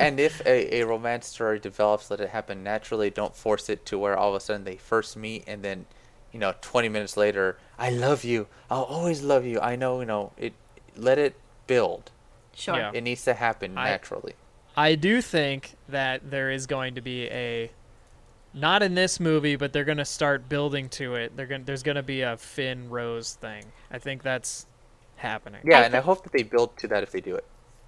and 0.00 0.20
if 0.20 0.40
a, 0.46 0.76
a 0.76 0.86
romance 0.86 1.26
story 1.26 1.58
develops, 1.58 2.10
let 2.10 2.20
it 2.20 2.28
happen 2.28 2.62
naturally. 2.62 3.10
Don't 3.10 3.34
force 3.34 3.68
it 3.68 3.84
to 3.86 3.98
where 3.98 4.16
all 4.16 4.28
of 4.30 4.36
a 4.36 4.40
sudden 4.40 4.62
they 4.64 4.76
first 4.76 5.16
meet 5.16 5.42
and 5.48 5.62
then, 5.62 5.86
you 6.32 6.38
know, 6.38 6.54
20 6.60 6.88
minutes 6.88 7.16
later, 7.16 7.58
I 7.78 7.90
love 7.90 8.22
you. 8.22 8.46
I'll 8.70 8.84
always 8.84 9.22
love 9.22 9.44
you. 9.44 9.58
I 9.60 9.74
know, 9.74 9.98
you 10.00 10.06
know, 10.06 10.32
it. 10.36 10.52
Let 10.96 11.18
it 11.18 11.34
build. 11.66 12.10
sure. 12.54 12.76
yeah. 12.76 12.92
It 12.94 13.02
needs 13.02 13.24
to 13.24 13.34
happen 13.34 13.76
I- 13.76 13.90
naturally. 13.90 14.34
I 14.78 14.94
do 14.94 15.22
think 15.22 15.74
that 15.88 16.30
there 16.30 16.50
is 16.50 16.66
going 16.66 16.94
to 16.96 17.00
be 17.00 17.24
a 17.30 17.70
not 18.56 18.82
in 18.82 18.94
this 18.94 19.20
movie, 19.20 19.54
but 19.54 19.72
they're 19.72 19.84
going 19.84 19.98
to 19.98 20.04
start 20.04 20.48
building 20.48 20.88
to 20.88 21.14
it. 21.14 21.36
They're 21.36 21.46
going 21.46 21.60
to 21.60 21.66
there's 21.66 21.82
going 21.82 21.96
to 21.96 22.02
be 22.02 22.22
a 22.22 22.36
Finn 22.38 22.88
Rose 22.88 23.34
thing. 23.34 23.64
I 23.90 23.98
think 23.98 24.22
that's 24.22 24.66
happening. 25.16 25.60
Yeah, 25.64 25.80
I 25.80 25.82
and 25.82 25.94
I 25.94 26.00
hope 26.00 26.24
that 26.24 26.32
they 26.32 26.42
build 26.42 26.76
to 26.78 26.88
that 26.88 27.02
if 27.02 27.12
they 27.12 27.20
do 27.20 27.36
it. 27.36 27.44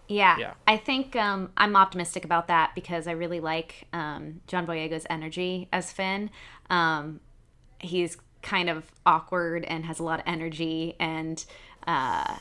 Yeah, 0.08 0.38
Yeah. 0.38 0.54
I 0.66 0.76
think 0.76 1.16
um, 1.16 1.50
I'm 1.56 1.74
optimistic 1.74 2.24
about 2.24 2.48
that 2.48 2.74
because 2.74 3.06
I 3.06 3.12
really 3.12 3.40
like 3.40 3.86
um, 3.92 4.40
John 4.46 4.66
Boyega's 4.66 5.06
energy 5.10 5.68
as 5.72 5.92
Finn. 5.92 6.30
Um, 6.70 7.20
he's 7.78 8.16
kind 8.42 8.70
of 8.70 8.84
awkward 9.04 9.64
and 9.64 9.84
has 9.84 9.98
a 9.98 10.02
lot 10.02 10.20
of 10.20 10.26
energy 10.26 10.96
and 10.98 11.44
uh, 11.86 12.36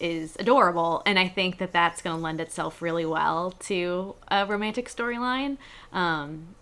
is 0.00 0.36
adorable, 0.38 1.02
and 1.06 1.18
I 1.18 1.28
think 1.28 1.58
that 1.58 1.72
that's 1.72 2.02
going 2.02 2.16
to 2.16 2.22
lend 2.22 2.40
itself 2.40 2.82
really 2.82 3.06
well 3.06 3.52
to 3.60 4.16
a 4.28 4.46
romantic 4.46 4.88
storyline. 4.88 5.58
Um, 5.92 6.54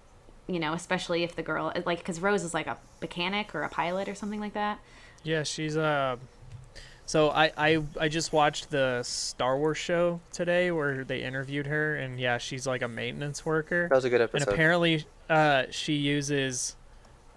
you 0.52 0.58
know, 0.60 0.72
especially 0.72 1.22
if 1.22 1.36
the 1.36 1.42
girl 1.42 1.72
like 1.86 1.98
because 1.98 2.20
Rose 2.20 2.42
is 2.42 2.52
like 2.54 2.66
a 2.66 2.76
mechanic 3.00 3.54
or 3.54 3.62
a 3.62 3.68
pilot 3.68 4.08
or 4.08 4.14
something 4.14 4.40
like 4.40 4.54
that. 4.54 4.78
Yeah, 5.22 5.42
she's 5.44 5.76
uh 5.76 6.16
so 7.06 7.30
I, 7.30 7.52
I 7.56 7.82
I 7.98 8.08
just 8.08 8.32
watched 8.32 8.70
the 8.70 9.02
Star 9.02 9.58
Wars 9.58 9.78
show 9.78 10.20
today 10.32 10.70
where 10.70 11.04
they 11.04 11.22
interviewed 11.22 11.66
her 11.66 11.96
and 11.96 12.18
yeah, 12.20 12.38
she's 12.38 12.66
like 12.66 12.82
a 12.82 12.88
maintenance 12.88 13.44
worker. 13.44 13.88
That 13.88 13.94
was 13.96 14.04
a 14.04 14.10
good 14.10 14.20
episode. 14.20 14.42
and 14.46 14.52
apparently 14.52 15.04
uh 15.28 15.64
she 15.70 15.94
uses 15.94 16.76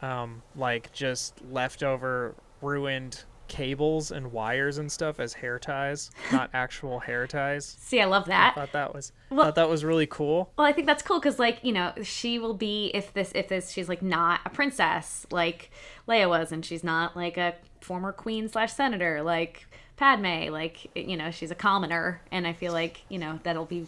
um 0.02 0.42
like 0.56 0.92
just 0.94 1.40
leftover 1.52 2.36
ruined 2.62 3.24
cables 3.54 4.12
and 4.12 4.32
wires 4.32 4.80
and 4.80 4.92
stuff 4.92 5.20
as 5.20 5.34
hair 5.34 5.60
ties, 5.60 6.10
not 6.32 6.50
actual 6.54 7.00
hair 7.00 7.28
ties. 7.28 7.78
See, 7.80 8.02
I 8.02 8.06
love 8.06 8.24
I 8.24 8.28
that. 8.30 8.56
thought 8.56 8.72
that 8.74 8.94
was 8.96 9.12
Well- 9.30 9.46
thought 9.46 9.56
that 9.56 9.70
was 9.70 9.84
really 9.86 10.08
cool. 10.08 10.52
Well, 10.58 10.66
I 10.68 10.74
think 10.74 10.88
that's 10.88 11.04
cool 11.04 11.20
because, 11.20 11.38
like, 11.40 11.60
you 11.64 11.72
know, 11.72 11.94
she 12.02 12.40
will 12.40 12.56
be 12.56 12.90
if 12.94 13.14
this 13.14 13.32
if 13.36 13.48
this 13.48 13.72
she's 13.72 13.88
like 13.88 14.02
not 14.02 14.40
a 14.46 14.50
princess 14.50 15.26
like 15.32 15.70
Leia 16.08 16.28
was, 16.28 16.52
and 16.52 16.66
she's 16.66 16.84
not 16.84 17.16
like 17.16 17.38
a 17.38 17.54
former 17.82 18.12
queen 18.12 18.50
slash 18.50 18.74
senator 18.74 19.22
like 19.22 19.68
Padme. 19.98 20.52
Like, 20.52 20.90
you 20.96 21.16
know, 21.16 21.30
she's 21.32 21.52
a 21.52 21.56
commoner, 21.56 22.22
and 22.32 22.48
I 22.48 22.54
feel 22.54 22.74
like 22.74 23.02
you 23.10 23.20
know 23.20 23.40
that'll 23.44 23.66
be. 23.66 23.86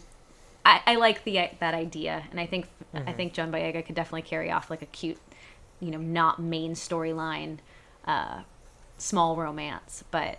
I, 0.64 0.80
I 0.86 0.94
like 0.96 1.24
the 1.24 1.48
that 1.60 1.74
idea, 1.74 2.24
and 2.30 2.38
I 2.40 2.46
think 2.46 2.66
I 2.94 3.12
think 3.12 3.34
John 3.34 3.52
Boyega 3.52 3.84
could 3.84 3.94
definitely 3.94 4.22
carry 4.22 4.50
off 4.50 4.70
like 4.70 4.82
a 4.82 4.86
cute, 4.86 5.18
you 5.80 5.90
know, 5.90 5.98
not 5.98 6.40
main 6.40 6.72
storyline, 6.74 7.58
uh, 8.06 8.40
small 8.98 9.36
romance. 9.36 10.04
But 10.10 10.38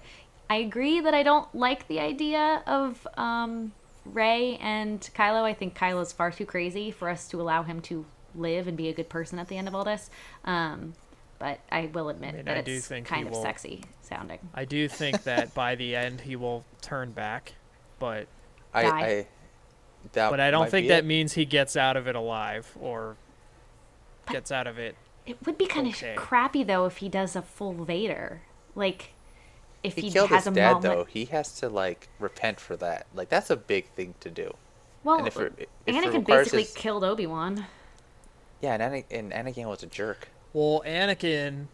I 0.49 0.57
agree 0.57 0.99
that 1.01 1.13
I 1.13 1.23
don't 1.23 1.53
like 1.55 1.87
the 1.87 1.99
idea 1.99 2.63
of 2.65 3.07
um, 3.17 3.73
Rey 4.05 4.57
and 4.61 5.01
Kylo. 5.15 5.43
I 5.43 5.53
think 5.53 5.77
Kylo's 5.77 6.11
far 6.13 6.31
too 6.31 6.45
crazy 6.45 6.91
for 6.91 7.09
us 7.09 7.27
to 7.29 7.41
allow 7.41 7.63
him 7.63 7.81
to 7.81 8.05
live 8.35 8.67
and 8.67 8.77
be 8.77 8.87
a 8.89 8.93
good 8.93 9.09
person 9.09 9.39
at 9.39 9.47
the 9.47 9.57
end 9.57 9.67
of 9.67 9.75
all 9.75 9.83
this. 9.83 10.09
Um, 10.45 10.93
but 11.39 11.59
I 11.71 11.89
will 11.93 12.09
admit 12.09 12.35
mean, 12.35 12.45
that 12.45 12.57
I 12.57 12.61
do 12.61 12.73
it's 12.73 12.87
think 12.87 13.05
kind 13.07 13.27
of 13.27 13.33
will- 13.33 13.41
sexy 13.43 13.83
sounding. 14.01 14.39
I 14.53 14.65
do 14.65 14.87
think 14.87 15.23
that 15.23 15.53
by 15.55 15.75
the 15.75 15.95
end 15.95 16.21
he 16.21 16.35
will 16.35 16.63
turn 16.81 17.11
back, 17.11 17.53
but 17.99 18.27
I, 18.73 18.83
Die. 18.83 18.99
I 19.01 19.27
that 20.13 20.29
but 20.29 20.39
I 20.39 20.51
don't 20.51 20.69
think 20.69 20.87
that 20.87 20.99
it. 20.99 21.05
means 21.05 21.33
he 21.33 21.43
gets 21.45 21.75
out 21.75 21.97
of 21.97 22.07
it 22.07 22.15
alive 22.15 22.71
or 22.79 23.17
gets 24.31 24.51
out 24.51 24.65
of 24.67 24.77
it 24.77 24.95
It 25.25 25.37
would 25.45 25.57
be 25.57 25.65
kind 25.65 25.87
Okay. 25.87 26.11
of 26.11 26.15
crappy 26.17 26.63
though 26.63 26.85
if 26.85 26.97
he 26.97 27.09
does 27.09 27.35
a 27.35 27.41
full 27.41 27.73
Vader, 27.73 28.41
like 28.77 29.11
if 29.83 29.95
he 29.95 30.03
he, 30.03 30.11
killed 30.11 30.29
has 30.29 30.45
his 30.45 30.53
a 30.53 30.55
dad 30.55 30.73
moment. 30.75 30.83
though. 30.83 31.03
He 31.03 31.25
has 31.25 31.51
to 31.59 31.67
like 31.69 32.07
repent 32.19 32.59
for 32.61 32.75
that. 32.77 33.07
Like 33.13 33.27
that's 33.29 33.49
a 33.49 33.55
big 33.57 33.89
thing 33.89 34.13
to 34.21 34.29
do. 34.29 34.53
Well, 35.03 35.17
and 35.19 35.27
if 35.27 35.37
it- 35.37 35.69
if 35.85 35.95
Anakin 35.95 36.25
basically 36.25 36.63
his- 36.63 36.73
killed 36.73 37.03
Obi 37.03 37.27
Wan. 37.27 37.65
Yeah, 38.61 38.73
and, 38.73 38.81
Ana- 38.83 39.03
and 39.11 39.31
Anakin 39.31 39.65
was 39.67 39.83
a 39.83 39.87
jerk. 39.87 40.29
Well, 40.53 40.81
Anakin. 40.85 41.67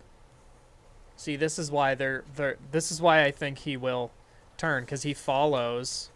See, 1.16 1.36
this 1.36 1.58
is 1.60 1.72
why 1.72 1.96
they're, 1.96 2.24
they're 2.36 2.58
this 2.72 2.92
is 2.92 3.02
why 3.02 3.24
I 3.24 3.32
think 3.32 3.60
he 3.60 3.78
will 3.78 4.12
turn 4.58 4.84
because 4.84 5.04
he 5.04 5.14
follows 5.14 6.10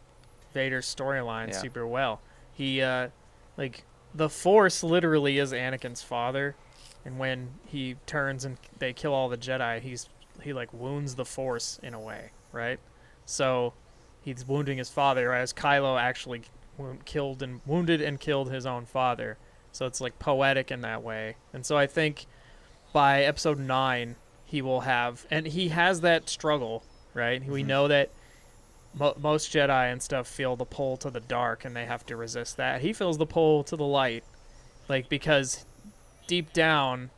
Vader's 0.53 0.93
storyline 0.93 1.49
Yeah. 1.49 1.57
super 1.57 1.85
well. 1.87 2.19
He 2.53 2.81
uh, 2.81 3.09
like 3.57 3.83
the 4.13 4.29
Force 4.29 4.83
literally 4.83 5.37
is 5.37 5.53
Anakin's 5.53 6.01
father, 6.01 6.55
and 7.05 7.17
when 7.19 7.49
he 7.65 7.95
turns 8.05 8.43
and 8.43 8.57
they 8.79 8.91
kill 8.91 9.13
all 9.13 9.29
the 9.29 9.37
Jedi, 9.37 9.79
he's 9.81 10.09
he 10.47 10.53
like 10.53 10.73
wounds 10.73 11.15
the 11.15 11.25
Force 11.25 11.77
in 11.83 11.93
a 11.93 11.99
way, 11.99 12.31
right? 12.53 12.79
So 13.25 13.73
he's 14.21 14.47
wounding 14.47 14.77
his 14.77 14.89
father, 14.89 15.27
whereas 15.27 15.51
Kylo 15.53 15.99
actually 15.99 16.43
wound, 16.77 17.03
killed 17.05 17.43
and 17.43 17.59
wounded 17.65 18.01
and 18.01 18.17
killed 18.17 18.49
his 18.49 18.65
own 18.65 18.85
father. 18.85 19.37
So 19.73 19.85
it's 19.85 19.99
like 19.99 20.17
poetic 20.19 20.71
in 20.71 20.81
that 20.81 21.03
way. 21.03 21.35
And 21.51 21.65
so 21.65 21.77
I 21.77 21.85
think 21.85 22.25
by 22.93 23.23
episode 23.23 23.59
nine, 23.59 24.15
he 24.45 24.61
will 24.61 24.81
have, 24.81 25.25
and 25.29 25.45
he 25.45 25.67
has 25.69 25.99
that 26.01 26.29
struggle, 26.29 26.83
right? 27.13 27.45
We 27.45 27.61
Mhm. 27.61 27.67
know 27.67 27.87
that 27.89 28.09
mo- 28.93 29.15
most 29.19 29.51
Jedi 29.51 29.91
and 29.91 30.01
stuff 30.01 30.27
feel 30.27 30.55
the 30.55 30.65
pull 30.65 30.95
to 30.97 31.09
the 31.09 31.19
dark, 31.19 31.65
and 31.65 31.75
they 31.75 31.85
have 31.85 32.05
to 32.05 32.15
resist 32.15 32.55
that. 32.55 32.79
He 32.79 32.93
feels 32.93 33.17
the 33.17 33.25
pull 33.25 33.65
to 33.65 33.75
the 33.75 33.83
light, 33.85 34.23
like 34.87 35.09
because 35.09 35.65
deep 36.25 36.53
down, 36.53 37.09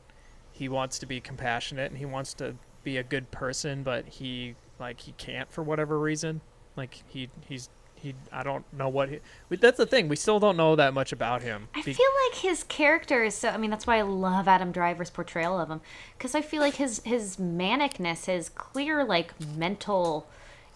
he 0.51 0.67
wants 0.67 0.97
to 0.99 1.05
be 1.05 1.21
compassionate 1.21 1.91
and 1.91 1.99
he 1.99 2.05
wants 2.05 2.34
to 2.34 2.55
be 2.84 2.97
a 2.97 3.03
good 3.03 3.32
person, 3.32 3.84
but 3.84 4.05
he 4.07 4.55
like 4.80 5.01
he 5.01 5.11
can't 5.13 5.51
for 5.51 5.63
whatever 5.63 5.99
reason. 5.99 6.41
Like 6.75 7.03
he 7.07 7.30
he's 7.47 7.69
he 7.95 8.15
I 8.32 8.43
don't 8.43 8.65
know 8.73 8.89
what 8.89 9.09
he. 9.09 9.19
That's 9.49 9.77
the 9.77 9.86
thing. 9.86 10.07
We 10.07 10.15
still 10.15 10.39
don't 10.39 10.57
know 10.57 10.75
that 10.75 10.93
much 10.93 11.11
about 11.11 11.41
him. 11.41 11.67
I 11.75 11.82
Be- 11.82 11.93
feel 11.93 12.11
like 12.27 12.39
his 12.39 12.63
character 12.63 13.23
is 13.23 13.36
so. 13.36 13.49
I 13.49 13.57
mean, 13.57 13.69
that's 13.69 13.86
why 13.86 13.97
I 13.97 14.03
love 14.03 14.47
Adam 14.47 14.71
Driver's 14.71 15.09
portrayal 15.09 15.59
of 15.59 15.69
him, 15.69 15.82
because 16.17 16.36
I 16.36 16.41
feel 16.41 16.61
like 16.61 16.75
his 16.75 17.01
his 17.05 17.38
manicness, 17.38 18.25
his 18.25 18.49
clear 18.49 19.03
like 19.03 19.34
mental 19.57 20.27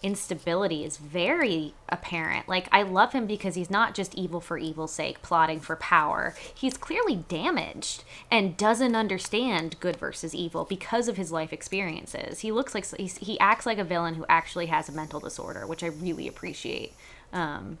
instability 0.04 0.84
is 0.84 0.98
very 0.98 1.72
apparent. 1.88 2.46
Like 2.46 2.68
I 2.70 2.82
love 2.82 3.14
him 3.14 3.26
because 3.26 3.54
he's 3.54 3.70
not 3.70 3.94
just 3.94 4.14
evil 4.14 4.38
for 4.38 4.58
evil's 4.58 4.92
sake, 4.92 5.22
plotting 5.22 5.60
for 5.60 5.76
power. 5.76 6.34
He's 6.54 6.76
clearly 6.76 7.16
damaged 7.16 8.04
and 8.30 8.56
doesn't 8.56 8.94
understand 8.94 9.80
good 9.80 9.96
versus 9.96 10.34
evil 10.34 10.66
because 10.66 11.08
of 11.08 11.16
his 11.16 11.32
life 11.32 11.54
experiences. 11.54 12.40
He 12.40 12.52
looks 12.52 12.74
like 12.74 12.86
he 12.98 13.40
acts 13.40 13.64
like 13.64 13.78
a 13.78 13.84
villain 13.84 14.14
who 14.14 14.26
actually 14.28 14.66
has 14.66 14.90
a 14.90 14.92
mental 14.92 15.20
disorder, 15.20 15.66
which 15.66 15.82
I 15.82 15.86
really 15.86 16.28
appreciate. 16.28 16.92
Um, 17.32 17.78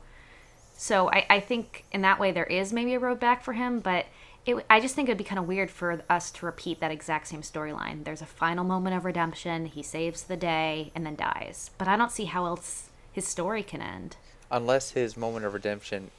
so 0.76 1.10
I, 1.10 1.26
I 1.28 1.40
think 1.40 1.84
in 1.92 2.00
that 2.00 2.18
way 2.18 2.32
there 2.32 2.44
is 2.44 2.72
maybe 2.72 2.94
a 2.94 2.98
road 2.98 3.20
back 3.20 3.44
for 3.44 3.52
him, 3.52 3.80
but 3.80 4.06
it, 4.46 4.64
I 4.68 4.80
just 4.80 4.94
think 4.94 5.08
it'd 5.08 5.18
be 5.18 5.24
kind 5.24 5.38
of 5.38 5.46
weird 5.46 5.70
for 5.70 6.02
us 6.10 6.30
to 6.32 6.46
repeat 6.46 6.80
that 6.80 6.90
exact 6.90 7.28
same 7.28 7.42
storyline. 7.42 8.04
There's 8.04 8.22
a 8.22 8.26
final 8.26 8.64
moment 8.64 8.94
of 8.96 9.04
redemption, 9.04 9.66
he 9.66 9.82
saves 9.82 10.24
the 10.24 10.36
day, 10.36 10.92
and 10.94 11.06
then 11.06 11.16
dies. 11.16 11.70
But 11.78 11.88
I 11.88 11.96
don't 11.96 12.12
see 12.12 12.26
how 12.26 12.44
else 12.46 12.90
his 13.12 13.26
story 13.26 13.62
can 13.62 13.80
end. 13.80 14.16
unless 14.50 14.90
his 14.90 15.16
moment 15.16 15.44
of 15.44 15.54
redemption, 15.54 16.10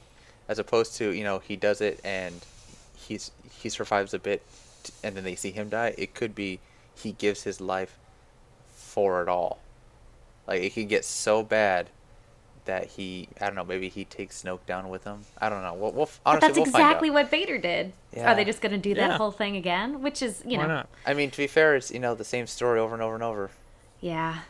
as 0.48 0.58
opposed 0.58 0.96
to 0.96 1.10
you 1.12 1.24
know 1.24 1.38
he 1.38 1.56
does 1.56 1.80
it 1.80 2.00
and 2.04 2.44
he's 2.96 3.30
he 3.60 3.68
survives 3.68 4.12
a 4.14 4.18
bit, 4.18 4.42
and 5.02 5.16
then 5.16 5.24
they 5.24 5.34
see 5.34 5.50
him 5.50 5.68
die. 5.68 5.94
It 5.98 6.14
could 6.14 6.34
be 6.34 6.60
he 6.94 7.12
gives 7.12 7.42
his 7.44 7.60
life 7.60 7.96
for 8.74 9.22
it 9.22 9.28
all. 9.28 9.58
Like 10.46 10.62
it 10.62 10.74
could 10.74 10.88
get 10.88 11.04
so 11.04 11.42
bad 11.42 11.88
that 12.66 12.86
he 12.86 13.28
I 13.40 13.46
don't 13.46 13.54
know 13.54 13.64
maybe 13.64 13.88
he 13.88 14.04
takes 14.04 14.42
Snoke 14.42 14.64
down 14.66 14.88
with 14.88 15.04
him. 15.04 15.22
I 15.38 15.48
don't 15.48 15.62
know. 15.62 15.74
We'll, 15.74 15.92
we'll 15.92 16.02
f- 16.04 16.20
But 16.24 16.30
honestly 16.30 16.48
that's 16.48 16.58
we'll 16.58 16.66
exactly 16.66 17.08
find 17.08 17.18
out. 17.18 17.22
what 17.24 17.30
Vader 17.30 17.58
did. 17.58 17.92
Yeah. 18.12 18.30
Are 18.30 18.34
they 18.36 18.44
just 18.44 18.60
going 18.60 18.72
to 18.72 18.78
do 18.78 18.94
that 18.94 19.10
Yeah. 19.10 19.16
whole 19.18 19.30
thing 19.32 19.56
again? 19.56 20.02
Which 20.02 20.20
is, 20.22 20.42
you 20.46 20.58
Why 20.58 20.64
know, 20.66 20.74
not? 20.74 20.88
I 21.06 21.14
mean 21.14 21.30
to 21.30 21.36
be 21.36 21.46
fair, 21.46 21.74
it's 21.76 21.90
you 21.90 21.98
know 21.98 22.14
the 22.14 22.24
same 22.24 22.46
story 22.46 22.78
over 22.78 22.94
and 22.94 23.02
over 23.02 23.14
and 23.14 23.22
over. 23.24 23.50
yeah. 24.00 24.40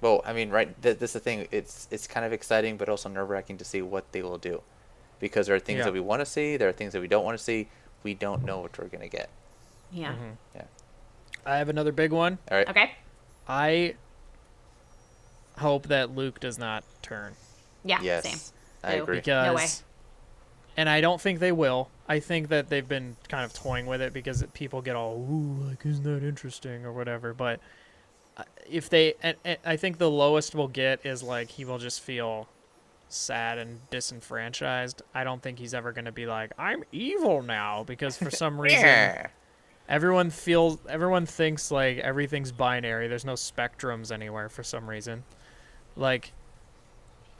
Well, 0.00 0.20
I 0.26 0.32
mean, 0.32 0.50
right? 0.50 0.80
Th- 0.82 0.98
this 0.98 1.10
is 1.10 1.14
the 1.14 1.20
thing. 1.20 1.46
It's 1.52 1.86
it's 1.90 2.06
kind 2.08 2.26
of 2.26 2.32
exciting, 2.32 2.76
but 2.76 2.88
also 2.88 3.08
nerve 3.08 3.30
wracking 3.30 3.56
to 3.58 3.64
see 3.64 3.82
what 3.82 4.10
they 4.12 4.20
will 4.20 4.36
do, 4.38 4.62
because 5.20 5.46
there 5.46 5.54
are 5.54 5.60
things 5.60 5.78
Yeah. 5.78 5.84
that 5.84 5.92
we 5.92 6.00
want 6.00 6.20
to 6.20 6.26
see, 6.26 6.56
there 6.56 6.68
are 6.68 6.72
things 6.72 6.92
that 6.92 7.00
we 7.00 7.06
don't 7.06 7.24
want 7.24 7.38
to 7.38 7.42
see. 7.44 7.68
We 8.02 8.14
don't 8.14 8.44
know 8.44 8.58
what 8.58 8.76
we're 8.76 8.88
gonna 8.88 9.06
get. 9.08 9.28
Yeah. 9.92 10.12
Mhm. 10.14 10.36
Yeah. 10.56 10.62
I 11.46 11.58
have 11.58 11.68
another 11.68 11.92
big 11.92 12.10
one. 12.10 12.38
All 12.50 12.56
right. 12.56 12.68
Okay. 12.68 12.90
I 13.46 13.94
hope 15.62 15.88
that 15.88 16.14
Luke 16.14 16.38
does 16.40 16.58
not 16.58 16.84
turn 17.02 17.32
Yeah. 17.84 18.00
Yes, 18.02 18.24
Same. 18.24 18.38
I 18.84 18.96
Boo. 18.96 19.02
agree. 19.04 19.16
because, 19.16 19.46
No 19.46 19.54
way. 19.54 19.66
and 20.76 20.88
I 20.88 21.00
don't 21.00 21.20
think 21.20 21.38
they 21.40 21.52
will. 21.52 21.88
I 22.08 22.20
think 22.20 22.48
that 22.48 22.68
they've 22.68 22.86
been 22.88 23.16
kind 23.28 23.44
of 23.44 23.52
toying 23.54 23.86
with 23.86 24.00
it 24.02 24.12
because 24.12 24.44
people 24.54 24.82
get 24.82 24.94
all 24.96 25.14
ooh 25.16 25.64
like 25.68 25.84
isn't 25.86 26.04
that 26.04 26.22
interesting 26.26 26.84
or 26.84 26.92
whatever. 26.92 27.32
But 27.32 27.60
uh, 28.36 28.42
if 28.68 28.88
they, 28.90 29.14
and, 29.22 29.36
and 29.44 29.58
I 29.64 29.76
think 29.76 29.98
the 29.98 30.10
lowest 30.10 30.54
we'll 30.54 30.68
get 30.68 31.04
is 31.06 31.22
like 31.22 31.48
he 31.50 31.64
will 31.64 31.78
just 31.78 32.00
feel 32.00 32.48
sad 33.08 33.58
and 33.58 33.78
disenfranchised. 33.90 35.02
I 35.14 35.24
don't 35.24 35.42
think 35.42 35.58
he's 35.58 35.74
ever 35.74 35.92
going 35.92 36.06
to 36.06 36.12
be 36.12 36.26
like 36.26 36.52
I'm 36.58 36.82
evil 36.92 37.42
now 37.42 37.84
because 37.84 38.16
for 38.16 38.30
some 38.30 38.60
reason 38.60 38.80
Yeah. 38.80 39.26
everyone 39.88 40.30
feels 40.30 40.78
everyone 40.88 41.26
thinks 41.26 41.70
like 41.70 41.98
everything's 41.98 42.52
binary 42.52 43.08
there's 43.08 43.24
no 43.26 43.34
spectrums 43.34 44.10
anywhere 44.10 44.48
for 44.48 44.62
some 44.62 44.88
reason 44.88 45.24
like 45.96 46.32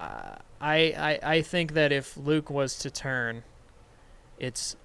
uh, 0.00 0.36
I, 0.60 1.18
I 1.22 1.34
i 1.36 1.42
think 1.42 1.74
that 1.74 1.92
if 1.92 2.16
luke 2.16 2.50
was 2.50 2.76
to 2.80 2.90
turn 2.90 3.42
it's 4.38 4.76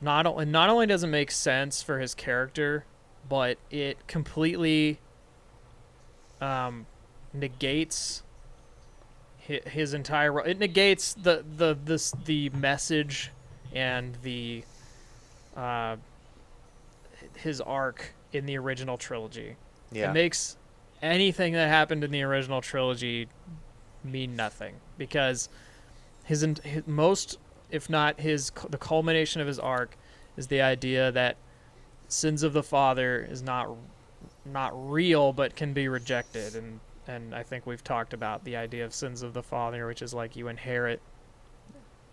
not 0.00 0.26
only 0.26 0.44
not 0.44 0.68
only 0.68 0.86
does 0.86 1.04
it 1.04 1.08
make 1.08 1.30
sense 1.30 1.82
for 1.82 1.98
his 1.98 2.14
character 2.14 2.84
but 3.28 3.58
it 3.70 4.06
completely 4.06 4.98
um 6.40 6.86
negates 7.32 8.22
hi- 9.46 9.60
his 9.66 9.94
entire 9.94 10.32
ro- 10.32 10.44
it 10.44 10.58
negates 10.58 11.14
the 11.14 11.44
the 11.56 11.76
this 11.84 12.12
the 12.24 12.50
message 12.50 13.30
and 13.72 14.16
the 14.22 14.62
uh 15.56 15.96
his 17.36 17.60
arc 17.60 18.14
in 18.32 18.46
the 18.46 18.56
original 18.58 18.96
trilogy. 18.96 19.56
Yeah. 19.92 20.10
It 20.10 20.14
makes 20.14 20.56
anything 21.04 21.52
that 21.52 21.68
happened 21.68 22.02
in 22.02 22.10
the 22.10 22.22
original 22.22 22.60
trilogy 22.60 23.28
mean 24.02 24.34
nothing 24.34 24.76
because 24.98 25.48
his, 26.24 26.42
his 26.64 26.86
most, 26.86 27.38
if 27.70 27.90
not 27.90 28.18
his, 28.20 28.50
the 28.70 28.78
culmination 28.78 29.40
of 29.40 29.46
his 29.46 29.58
arc 29.58 29.96
is 30.36 30.46
the 30.46 30.62
idea 30.62 31.12
that 31.12 31.36
sins 32.08 32.42
of 32.42 32.52
the 32.52 32.62
father 32.62 33.26
is 33.30 33.42
not 33.42 33.68
not 34.46 34.72
real 34.90 35.32
but 35.32 35.56
can 35.56 35.72
be 35.72 35.88
rejected. 35.88 36.54
And 36.54 36.80
and 37.06 37.34
I 37.34 37.42
think 37.42 37.66
we've 37.66 37.84
talked 37.84 38.12
about 38.12 38.44
the 38.44 38.56
idea 38.56 38.84
of 38.84 38.94
sins 38.94 39.22
of 39.22 39.34
the 39.34 39.42
father 39.42 39.86
which 39.86 40.02
is 40.02 40.14
like 40.14 40.36
you 40.36 40.48
inherit 40.48 41.00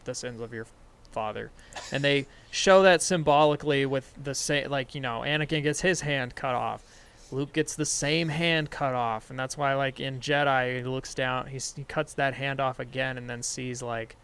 the 0.04 0.16
sins 0.16 0.42
of 0.42 0.54
your 0.54 0.68
father. 1.12 1.52
And 1.92 2.04
they 2.04 2.26
show 2.52 2.84
that 2.84 3.02
symbolically 3.02 3.86
with 3.86 4.14
the 4.22 4.36
same 4.36 4.70
like 4.70 4.96
you 4.96 5.02
know 5.02 5.22
Anakin 5.22 5.64
gets 5.64 5.82
his 5.82 6.02
hand 6.02 6.36
cut 6.36 6.56
off 6.56 6.84
Luke 7.32 7.54
gets 7.54 7.76
the 7.76 7.86
same 7.86 8.30
hand 8.30 8.70
cut 8.70 8.94
off 8.94 9.30
and 9.30 9.40
that's 9.40 9.58
why 9.58 9.74
like 9.74 10.00
in 10.00 10.20
Jedi 10.20 10.78
he 10.78 10.84
looks 10.84 11.14
down 11.14 11.48
he's, 11.48 11.74
he 11.76 11.84
cuts 11.84 12.14
that 12.14 12.34
hand 12.34 12.60
off 12.60 12.80
again 12.80 13.18
and 13.18 13.30
then 13.30 13.42
sees 13.42 13.82
like 13.82 14.16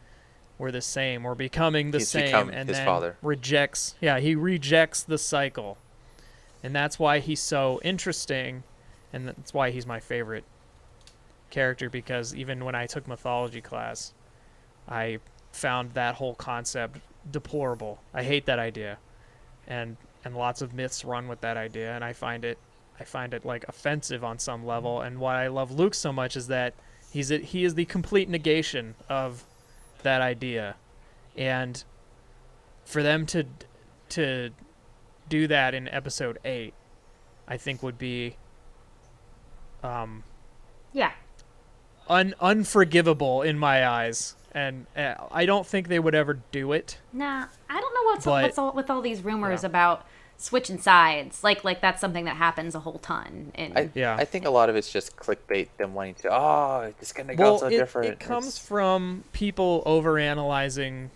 we're 0.58 0.72
the 0.72 0.82
same 0.82 1.24
we're 1.24 1.36
becoming 1.36 1.92
the 1.92 2.00
He's 2.00 2.10
same 2.10 2.50
and 2.50 2.68
his 2.68 2.78
then 2.78 2.86
father. 2.86 3.18
rejects 3.22 3.96
yeah 4.02 4.20
he 4.20 4.36
rejects 4.36 5.04
the 5.04 5.18
cycle 5.18 5.78
and 6.64 6.76
that's 6.76 7.00
why 7.00 7.20
he's 7.20 7.40
so 7.40 7.80
interesting 7.84 8.64
and 9.14 9.28
that's 9.28 9.54
why 9.54 9.72
he's 9.72 9.86
my 9.86 10.00
favorite 10.00 10.44
character 11.50 11.90
because 11.90 12.36
even 12.36 12.66
when 12.66 12.76
I 12.76 12.88
took 12.88 13.08
mythology 13.08 13.62
class 13.62 14.14
I 14.88 15.20
found 15.52 15.94
that 15.94 16.16
whole 16.16 16.36
concept 16.36 17.00
deplorable. 17.30 18.00
I 18.14 18.24
hate 18.24 18.46
that 18.46 18.60
idea. 18.60 19.00
And 19.68 19.98
and 20.24 20.36
lots 20.36 20.62
of 20.62 20.74
myths 20.74 21.04
run 21.06 21.28
with 21.28 21.42
that 21.42 21.58
idea 21.58 21.94
and 21.94 22.04
I 22.04 22.14
find 22.14 22.44
it 22.46 22.58
I 23.00 23.04
find 23.04 23.34
it 23.34 23.46
like 23.46 23.66
offensive 23.68 24.24
on 24.24 24.40
some 24.40 24.66
level 24.66 25.02
and 25.02 25.20
why 25.20 25.44
I 25.44 25.48
love 25.48 25.72
Luke 25.72 25.94
so 25.94 26.12
much 26.12 26.36
is 26.36 26.48
that 26.48 26.74
he's 27.12 27.32
a, 27.32 27.38
he 27.38 27.64
is 27.64 27.76
the 27.76 27.86
complete 27.86 28.28
negation 28.30 28.96
of 29.10 29.44
that 30.04 30.22
idea. 30.22 30.76
And 31.36 31.84
for 32.86 33.04
them 33.04 33.26
to 33.28 33.46
to 34.10 34.50
do 35.30 35.46
that 35.48 35.74
in 35.74 35.88
episode 35.90 36.40
8 36.46 36.74
I 37.48 37.58
think 37.58 37.84
would 37.84 37.98
be 37.98 38.38
um 39.84 40.24
Yeah. 40.94 41.12
un- 42.10 42.34
unforgivable 42.40 43.42
in 43.42 43.60
my 43.60 43.86
eyes, 43.88 44.36
and 44.54 44.86
uh, 44.96 45.16
I 45.32 45.46
don't 45.46 45.68
think 45.68 45.88
they 45.90 46.00
would 46.00 46.16
ever 46.16 46.40
do 46.52 46.72
it. 46.72 46.98
Nah, 47.14 47.46
I 47.70 47.80
don't 47.82 47.94
know 47.94 48.04
what's 48.12 48.26
But- 48.26 48.44
what's 48.44 48.58
all 48.58 48.72
with 48.72 48.90
all 48.90 49.02
these 49.02 49.22
rumors 49.24 49.64
Yeah. 49.64 49.68
about 49.68 50.06
switching 50.38 50.78
sides. 50.80 51.44
Like 51.44 51.64
like 51.64 51.82
that's 51.82 52.00
something 52.02 52.26
that 52.26 52.38
happens 52.38 52.76
a 52.76 52.80
whole 52.80 53.00
ton. 53.00 53.52
In 53.56 53.76
I, 53.78 53.90
Yeah. 53.94 54.16
I 54.16 54.26
think 54.26 54.46
a 54.46 54.50
lot 54.50 54.70
of 54.70 54.76
it's 54.76 54.92
just 54.92 55.18
clickbait, 55.18 55.68
them 55.78 55.94
wanting 55.94 56.16
to, 56.16 56.30
oh, 56.32 56.94
it's 57.02 57.12
gonna 57.12 57.36
go 57.36 57.44
Well, 57.44 57.60
so 57.60 57.68
it, 57.68 57.72
different. 57.72 58.10
it 58.12 58.20
comes 58.20 58.48
It's- 58.48 58.60
from 58.68 59.24
people 59.34 59.84
overanalyzing 59.86 61.10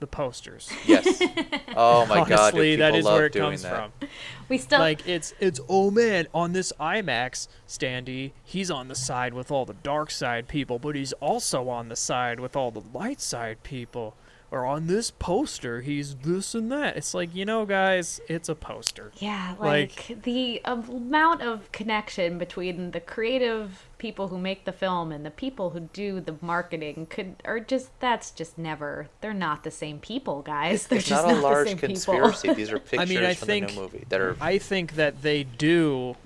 the 0.00 0.06
posters. 0.06 0.70
yes. 0.86 1.22
Oh 1.76 2.06
my 2.06 2.18
god, 2.20 2.30
Honestly, 2.54 2.76
that 2.76 2.94
is 2.94 3.04
where 3.04 3.26
it 3.26 3.32
doing 3.32 3.50
comes 3.50 3.62
that. 3.62 3.90
from. 3.98 4.08
we 4.48 4.58
still 4.58 4.78
like 4.78 5.08
it's 5.08 5.34
it's 5.40 5.58
oh 5.68 5.90
man, 5.90 6.28
on 6.32 6.52
this 6.52 6.72
IMAX 6.78 7.48
standee, 7.68 8.30
he's 8.44 8.70
on 8.70 8.86
the 8.86 8.94
side 8.94 9.34
with 9.34 9.50
all 9.50 9.64
the 9.64 9.74
dark 9.74 10.12
side 10.12 10.46
people, 10.46 10.78
but 10.78 10.94
he's 10.94 11.12
also 11.14 11.68
on 11.68 11.88
the 11.88 11.96
side 11.96 12.38
with 12.38 12.54
all 12.54 12.70
the 12.70 12.82
light 12.96 13.20
side 13.20 13.62
people. 13.64 14.14
Or 14.50 14.64
on 14.66 14.86
this 14.86 15.10
poster 15.10 15.80
he's 15.80 16.14
this 16.16 16.54
and 16.54 16.70
that. 16.70 16.96
It's 16.96 17.12
like 17.14 17.34
you 17.34 17.44
know, 17.44 17.66
guys, 17.66 18.20
it's 18.28 18.48
a 18.48 18.54
poster. 18.54 19.10
Yeah, 19.16 19.54
Like- 19.58 20.08
like, 20.08 20.22
the 20.22 20.60
amount 20.64 21.42
of 21.42 21.70
connection 21.72 22.38
between 22.38 22.92
the 22.92 23.00
creative 23.00 23.86
people 23.98 24.28
who 24.28 24.38
make 24.38 24.64
the 24.64 24.72
film 24.72 25.10
and 25.10 25.24
the 25.26 25.30
people 25.30 25.70
who 25.70 25.80
do 25.80 26.20
the 26.20 26.36
marketing 26.40 27.06
could 27.08 27.36
are 27.44 27.58
just 27.58 27.98
that's 28.00 28.30
just 28.30 28.58
never 28.58 29.08
they're 29.20 29.32
not 29.34 29.64
the 29.64 29.70
same 29.70 29.98
people, 29.98 30.42
guys. 30.42 30.86
They're 30.86 30.98
It's 30.98 31.08
just 31.08 31.24
not 31.24 31.32
a 31.32 31.36
the 31.36 31.40
large 31.42 31.68
same 31.68 31.78
conspiracy. 31.78 32.42
people. 32.48 32.54
These 32.54 32.70
are 32.72 32.78
pictures 32.90 33.08
mean, 33.08 33.24
I 33.24 33.34
from 33.34 33.46
think- 33.46 33.68
the 33.68 33.74
new 33.74 33.80
movie 33.80 34.04
that 34.08 34.20
are. 34.20 34.36
I 34.40 34.58
think 34.58 34.94
that 34.94 35.22
they 35.22 35.42
do, 35.44 36.16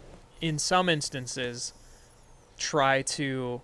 in 0.41 0.59
some 0.59 0.89
instances, 0.89 1.73
try 2.59 3.03
to 3.03 3.61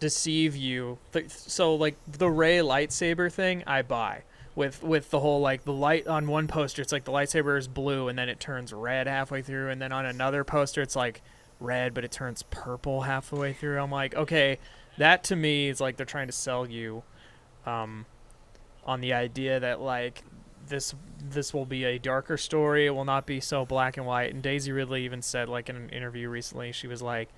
deceive 0.00 0.56
you. 0.56 0.98
So, 1.28 1.74
like 1.74 1.96
the 2.06 2.30
Rey 2.30 2.58
lightsaber 2.58 3.32
thing, 3.32 3.62
I 3.66 3.82
buy. 3.82 4.22
With 4.54 4.82
with 4.82 5.10
the 5.10 5.20
whole 5.20 5.40
like 5.40 5.64
the 5.64 5.72
light 5.72 6.06
on 6.06 6.26
one 6.28 6.48
poster, 6.48 6.80
it's 6.80 6.92
like 6.92 7.04
the 7.04 7.12
lightsaber 7.12 7.58
is 7.58 7.68
blue 7.68 8.08
and 8.08 8.18
then 8.18 8.30
it 8.30 8.40
turns 8.40 8.72
red 8.72 9.06
halfway 9.06 9.42
through, 9.42 9.68
and 9.68 9.82
then 9.82 9.92
on 9.92 10.06
another 10.06 10.44
poster, 10.44 10.80
it's 10.80 10.96
like 10.96 11.20
red 11.60 11.94
but 11.94 12.04
it 12.04 12.10
turns 12.10 12.42
purple 12.44 13.02
half 13.02 13.28
the 13.28 13.36
way 13.36 13.52
through. 13.52 13.78
I'm 13.78 13.90
like, 13.90 14.14
okay, 14.14 14.58
that 14.96 15.24
to 15.24 15.36
me 15.36 15.68
is 15.68 15.80
like 15.80 15.98
they're 15.98 16.06
trying 16.06 16.28
to 16.28 16.32
sell 16.32 16.66
you, 16.66 17.02
um, 17.66 18.06
on 18.86 19.00
the 19.00 19.12
idea 19.12 19.60
that 19.60 19.80
like 19.80 20.22
this 20.68 20.94
this 21.18 21.52
will 21.52 21.66
be 21.66 21.84
a 21.84 21.98
darker 21.98 22.36
story. 22.36 22.86
It 22.86 22.90
will 22.90 23.04
not 23.04 23.26
be 23.26 23.40
so 23.40 23.66
black 23.66 23.96
and 23.96 24.06
white. 24.06 24.32
And 24.32 24.42
Daisy 24.42 24.72
Ridley 24.72 25.04
even 25.04 25.22
said, 25.22 25.48
like 25.48 25.68
in 25.68 25.76
an 25.76 25.88
interview 25.90 26.28
recently, 26.28 26.72
she 26.72 26.86
was 26.86 27.02
like, 27.02 27.28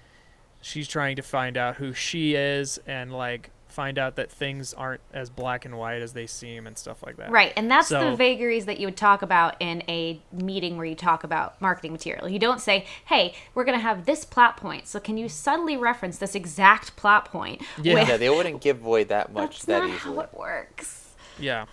she's 0.60 0.88
trying 0.88 1.16
to 1.16 1.22
find 1.22 1.56
out 1.56 1.76
who 1.76 1.92
she 1.94 2.34
is 2.34 2.78
and 2.86 3.12
like 3.12 3.50
find 3.68 3.96
out 3.98 4.16
that 4.16 4.28
things 4.28 4.74
aren't 4.74 5.00
as 5.12 5.30
black 5.30 5.64
and 5.64 5.78
white 5.78 6.02
as 6.02 6.12
they 6.12 6.26
seem 6.26 6.66
and 6.66 6.76
stuff 6.76 7.00
like 7.04 7.16
that. 7.16 7.30
Right, 7.30 7.52
and 7.56 7.70
that's 7.70 7.86
So- 7.88 8.10
the 8.10 8.16
vagaries 8.16 8.66
that 8.66 8.80
you 8.80 8.88
would 8.88 8.96
talk 8.96 9.22
about 9.22 9.54
in 9.60 9.84
a 9.88 10.20
meeting 10.32 10.76
where 10.76 10.86
you 10.86 10.96
talk 10.96 11.22
about 11.22 11.60
marketing 11.60 11.92
material. 11.92 12.28
You 12.28 12.40
don't 12.40 12.60
say, 12.60 12.86
"Hey, 13.04 13.34
we're 13.54 13.64
going 13.64 13.78
to 13.78 13.82
have 13.82 14.04
this 14.04 14.24
plot 14.24 14.56
point, 14.56 14.88
so 14.88 14.98
can 14.98 15.16
you 15.16 15.28
subtly 15.28 15.76
reference 15.76 16.18
this 16.18 16.34
exact 16.34 16.96
plot 16.96 17.26
point?" 17.26 17.62
Yeah. 17.80 17.94
with- 17.94 18.08
yeah, 18.08 18.16
they 18.16 18.30
wouldn't 18.30 18.60
give 18.62 18.84
away 18.84 19.04
that 19.04 19.32
much 19.32 19.60
that's 19.60 19.64
that 19.66 19.78
not 19.84 19.90
easily. 19.90 20.16
how 20.16 20.22
it 20.22 20.30
works. 20.34 21.14
Yeah. 21.38 21.66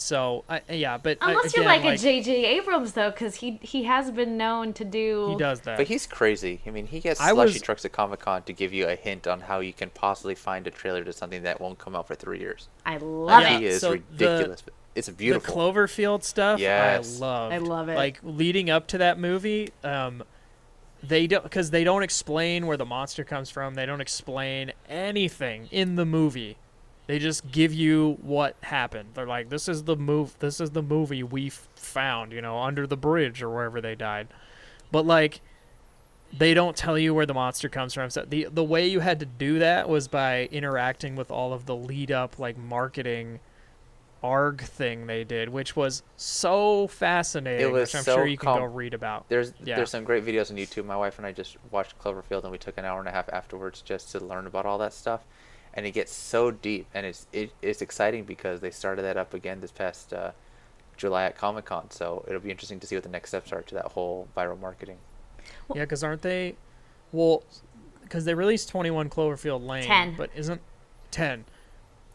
So 0.00 0.44
I 0.48 0.62
yeah, 0.70 0.96
but 0.96 1.18
I- 1.20 1.32
Unless 1.32 1.56
you're 1.56 1.64
again, 1.68 1.84
like, 1.84 1.94
a 1.94 1.98
J.J. 1.98 2.44
Abrams, 2.56 2.92
though, 2.92 3.10
because 3.10 3.34
he 3.36 3.58
he 3.62 3.82
has 3.84 4.10
been 4.10 4.36
known 4.36 4.72
to 4.74 4.84
do. 4.84 5.30
he 5.30 5.36
does 5.36 5.60
that. 5.62 5.76
But 5.76 5.88
he's 5.88 6.06
crazy. 6.06 6.60
I 6.66 6.70
mean, 6.70 6.86
he 6.86 7.00
gets 7.00 7.20
I 7.20 7.30
slushy 7.32 7.54
was- 7.54 7.62
trucks 7.62 7.84
at 7.84 7.92
Comic 7.92 8.20
Con 8.20 8.42
to 8.44 8.52
give 8.52 8.72
you 8.72 8.86
a 8.88 8.94
hint 8.94 9.26
on 9.26 9.40
how 9.40 9.60
you 9.60 9.72
can 9.72 9.90
possibly 9.90 10.34
find 10.36 10.66
a 10.66 10.70
trailer 10.70 11.02
to 11.04 11.12
something 11.12 11.42
that 11.42 11.60
won't 11.60 11.78
come 11.78 11.96
out 11.96 12.06
for 12.06 12.14
three 12.14 12.38
years. 12.38 12.68
I 12.86 12.98
love 12.98 13.42
Yeah. 13.42 13.58
he 13.58 13.66
is 13.66 13.80
so 13.80 13.90
ridiculous. 13.92 14.62
but 14.62 14.72
it's 14.94 15.08
beautiful. 15.08 15.52
The 15.54 15.60
Cloverfield 15.60 16.22
stuff, 16.22 16.60
Yes. 16.60 17.20
I 17.20 17.24
love. 17.24 17.52
I 17.52 17.58
love 17.58 17.88
it. 17.88 17.96
Like 17.96 18.20
leading 18.22 18.70
up 18.70 18.86
to 18.88 18.98
that 18.98 19.18
movie, 19.18 19.70
um, 19.84 20.22
they 21.02 21.26
don't 21.26 21.42
because 21.42 21.70
they 21.70 21.84
don't 21.84 22.02
explain 22.02 22.66
where 22.66 22.76
the 22.76 22.86
monster 22.86 23.24
comes 23.24 23.50
from. 23.50 23.74
They 23.74 23.86
don't 23.86 24.00
explain 24.00 24.72
anything 24.88 25.68
in 25.70 25.96
the 25.96 26.04
movie. 26.06 26.56
They 27.08 27.18
just 27.18 27.50
give 27.50 27.72
you 27.74 28.18
what 28.22 28.54
happened. 28.62 29.08
They're 29.14 29.26
like, 29.26 29.48
"This 29.48 29.66
is 29.68 29.84
the 29.84 29.96
move. 29.96 30.38
This 30.38 30.60
is 30.60 30.70
the 30.70 30.82
movie 30.82 31.22
we 31.24 31.48
f- 31.48 31.66
found. 31.74 32.32
You 32.32 32.40
know, 32.42 32.60
under 32.60 32.86
the 32.86 32.96
bridge 32.98 33.42
or 33.42 33.48
wherever 33.50 33.80
they 33.80 33.94
died." 33.96 34.28
But 34.92 35.06
like, 35.06 35.40
they 36.36 36.52
don't 36.52 36.76
tell 36.76 36.98
you 36.98 37.14
where 37.14 37.24
the 37.26 37.32
monster 37.34 37.70
comes 37.70 37.94
from. 37.94 38.10
So 38.10 38.24
the 38.28 38.48
the 38.52 38.62
way 38.62 38.86
you 38.86 39.00
had 39.00 39.18
to 39.20 39.26
do 39.26 39.58
that 39.58 39.88
was 39.88 40.06
by 40.06 40.44
interacting 40.52 41.16
with 41.16 41.30
all 41.30 41.52
of 41.54 41.64
the 41.66 41.74
lead 41.74 42.12
up 42.12 42.38
like 42.38 42.56
marketing 42.58 43.40
arg 44.22 44.60
thing 44.60 45.06
they 45.06 45.22
did, 45.24 45.48
which 45.48 45.76
was 45.76 46.02
so 46.16 46.88
fascinating. 46.88 47.66
It 47.68 47.72
was 47.72 47.88
which 47.88 47.94
I'm 47.96 48.02
so 48.02 48.16
sure 48.16 48.26
you 48.26 48.36
can 48.36 48.58
go 48.58 48.64
read 48.64 48.92
about. 48.92 49.28
There's 49.28 49.54
Yeah. 49.64 49.76
there's 49.76 49.90
some 49.90 50.04
great 50.04 50.26
videos 50.26 50.50
on 50.50 50.56
YouTube. 50.58 50.84
My 50.84 50.96
wife 50.96 51.16
and 51.18 51.26
I 51.26 51.32
just 51.32 51.56
watched 51.70 51.98
Cloverfield, 51.98 52.42
and 52.42 52.52
we 52.52 52.58
took 52.58 52.76
an 52.76 52.84
hour 52.84 52.98
and 52.98 53.08
a 53.08 53.12
half 53.12 53.28
afterwards 53.32 53.80
just 53.80 54.10
to 54.12 54.20
learn 54.20 54.46
about 54.46 54.66
all 54.66 54.76
that 54.78 54.92
stuff. 54.92 55.24
And 55.74 55.86
it 55.86 55.92
gets 55.92 56.12
so 56.12 56.50
deep, 56.50 56.86
and 56.94 57.06
it's 57.06 57.26
it, 57.32 57.52
it's 57.62 57.82
exciting 57.82 58.24
because 58.24 58.60
they 58.60 58.70
started 58.70 59.02
that 59.02 59.16
up 59.16 59.32
again 59.34 59.60
this 59.60 59.70
past 59.70 60.12
uh, 60.12 60.32
July 60.96 61.24
at 61.24 61.36
Comic 61.36 61.66
Con. 61.66 61.90
So 61.90 62.24
it'll 62.26 62.40
be 62.40 62.50
interesting 62.50 62.80
to 62.80 62.86
see 62.86 62.96
what 62.96 63.04
the 63.04 63.10
next 63.10 63.30
steps 63.30 63.52
are 63.52 63.62
to 63.62 63.74
that 63.74 63.86
whole 63.92 64.28
viral 64.36 64.58
marketing. 64.60 64.98
Yeah, 65.74 65.82
because 65.82 66.02
aren't 66.02 66.22
they? 66.22 66.56
Well, 67.12 67.44
because 68.02 68.24
they 68.24 68.34
released 68.34 68.68
21 68.70 69.10
Cloverfield 69.10 69.66
Lane, 69.66 69.84
10. 69.84 70.14
but 70.16 70.30
isn't 70.34 70.60
10? 71.10 71.44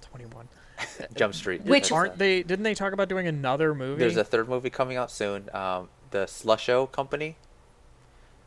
21. 0.02 0.48
Jump 1.16 1.34
Street. 1.34 1.64
Which- 1.64 1.92
Aren't 1.92 2.18
they? 2.18 2.44
Didn't 2.44 2.64
they 2.64 2.74
talk 2.74 2.94
about 2.94 3.10
doing 3.10 3.28
another 3.28 3.74
movie? 3.74 4.00
There's 4.00 4.18
a 4.18 4.24
third 4.24 4.50
movie 4.50 4.70
coming 4.70 4.98
out 4.98 5.12
soon. 5.12 5.50
Um, 5.54 5.90
the 6.12 6.26
Slusho 6.26 6.92
company. 6.92 7.38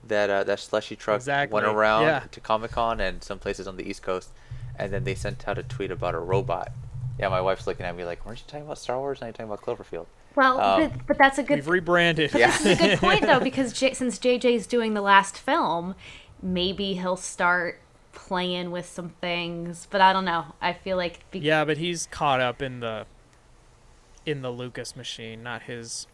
That 0.09 0.30
uh, 0.30 0.44
that 0.44 0.61
slushy 0.61 0.94
truck 0.94 1.16
Exactly, 1.16 1.52
went 1.52 1.66
around 1.66 2.02
yeah. 2.04 2.20
to 2.30 2.38
Comic 2.38 2.70
Con 2.70 3.00
and 3.00 3.24
some 3.24 3.40
places 3.40 3.66
on 3.66 3.76
the 3.76 3.88
East 3.88 4.02
Coast, 4.04 4.30
and 4.78 4.92
then 4.92 5.04
they 5.04 5.14
sent 5.14 5.46
out 5.48 5.58
a 5.58 5.62
tweet 5.62 5.90
about 5.90 6.14
a 6.14 6.18
robot. 6.18 6.72
Yeah, 7.18 7.28
my 7.28 7.40
wife's 7.40 7.66
looking 7.66 7.86
at 7.86 7.96
me 7.96 8.04
like, 8.04 8.24
"Weren't 8.26 8.38
you 8.40 8.44
talking 8.46 8.66
about 8.66 8.78
Star 8.78 8.98
Wars? 8.98 9.20
Now 9.20 9.28
you're 9.28 9.32
talking 9.32 9.46
about 9.52 9.62
Cloverfield." 9.62 10.06
well, 10.34 10.60
Um, 10.60 10.88
but, 10.90 11.06
but 11.06 11.18
that's 11.18 11.38
a 11.38 11.42
good 11.42 11.56
We've 11.56 11.68
rebranded. 11.68 12.30
But 12.32 12.40
this 12.40 12.60
is 12.66 12.78
a 12.78 12.82
good 12.82 12.98
point 13.00 13.22
though, 13.22 13.40
because 13.40 13.72
J- 13.72 13.94
since 13.94 14.18
JJ's 14.18 14.66
doing 14.66 14.92
the 14.94 15.00
last 15.00 15.38
film, 15.38 15.94
maybe 16.42 16.92
he'll 16.94 17.16
start 17.16 17.80
playing 18.12 18.70
with 18.70 18.84
some 18.86 19.10
things. 19.22 19.88
But 19.90 20.00
I 20.02 20.12
don't 20.12 20.24
know. 20.26 20.54
I 20.60 20.74
feel 20.74 20.96
like 20.98 21.30
be- 21.30 21.38
Yeah, 21.38 21.64
but 21.64 21.78
he's 21.78 22.06
caught 22.10 22.40
up 22.40 22.60
in 22.60 22.80
the 22.80 23.06
in 24.26 24.42
the 24.42 24.50
Lucas 24.50 24.94
machine, 24.96 25.42
not 25.42 25.62
his 25.62 26.06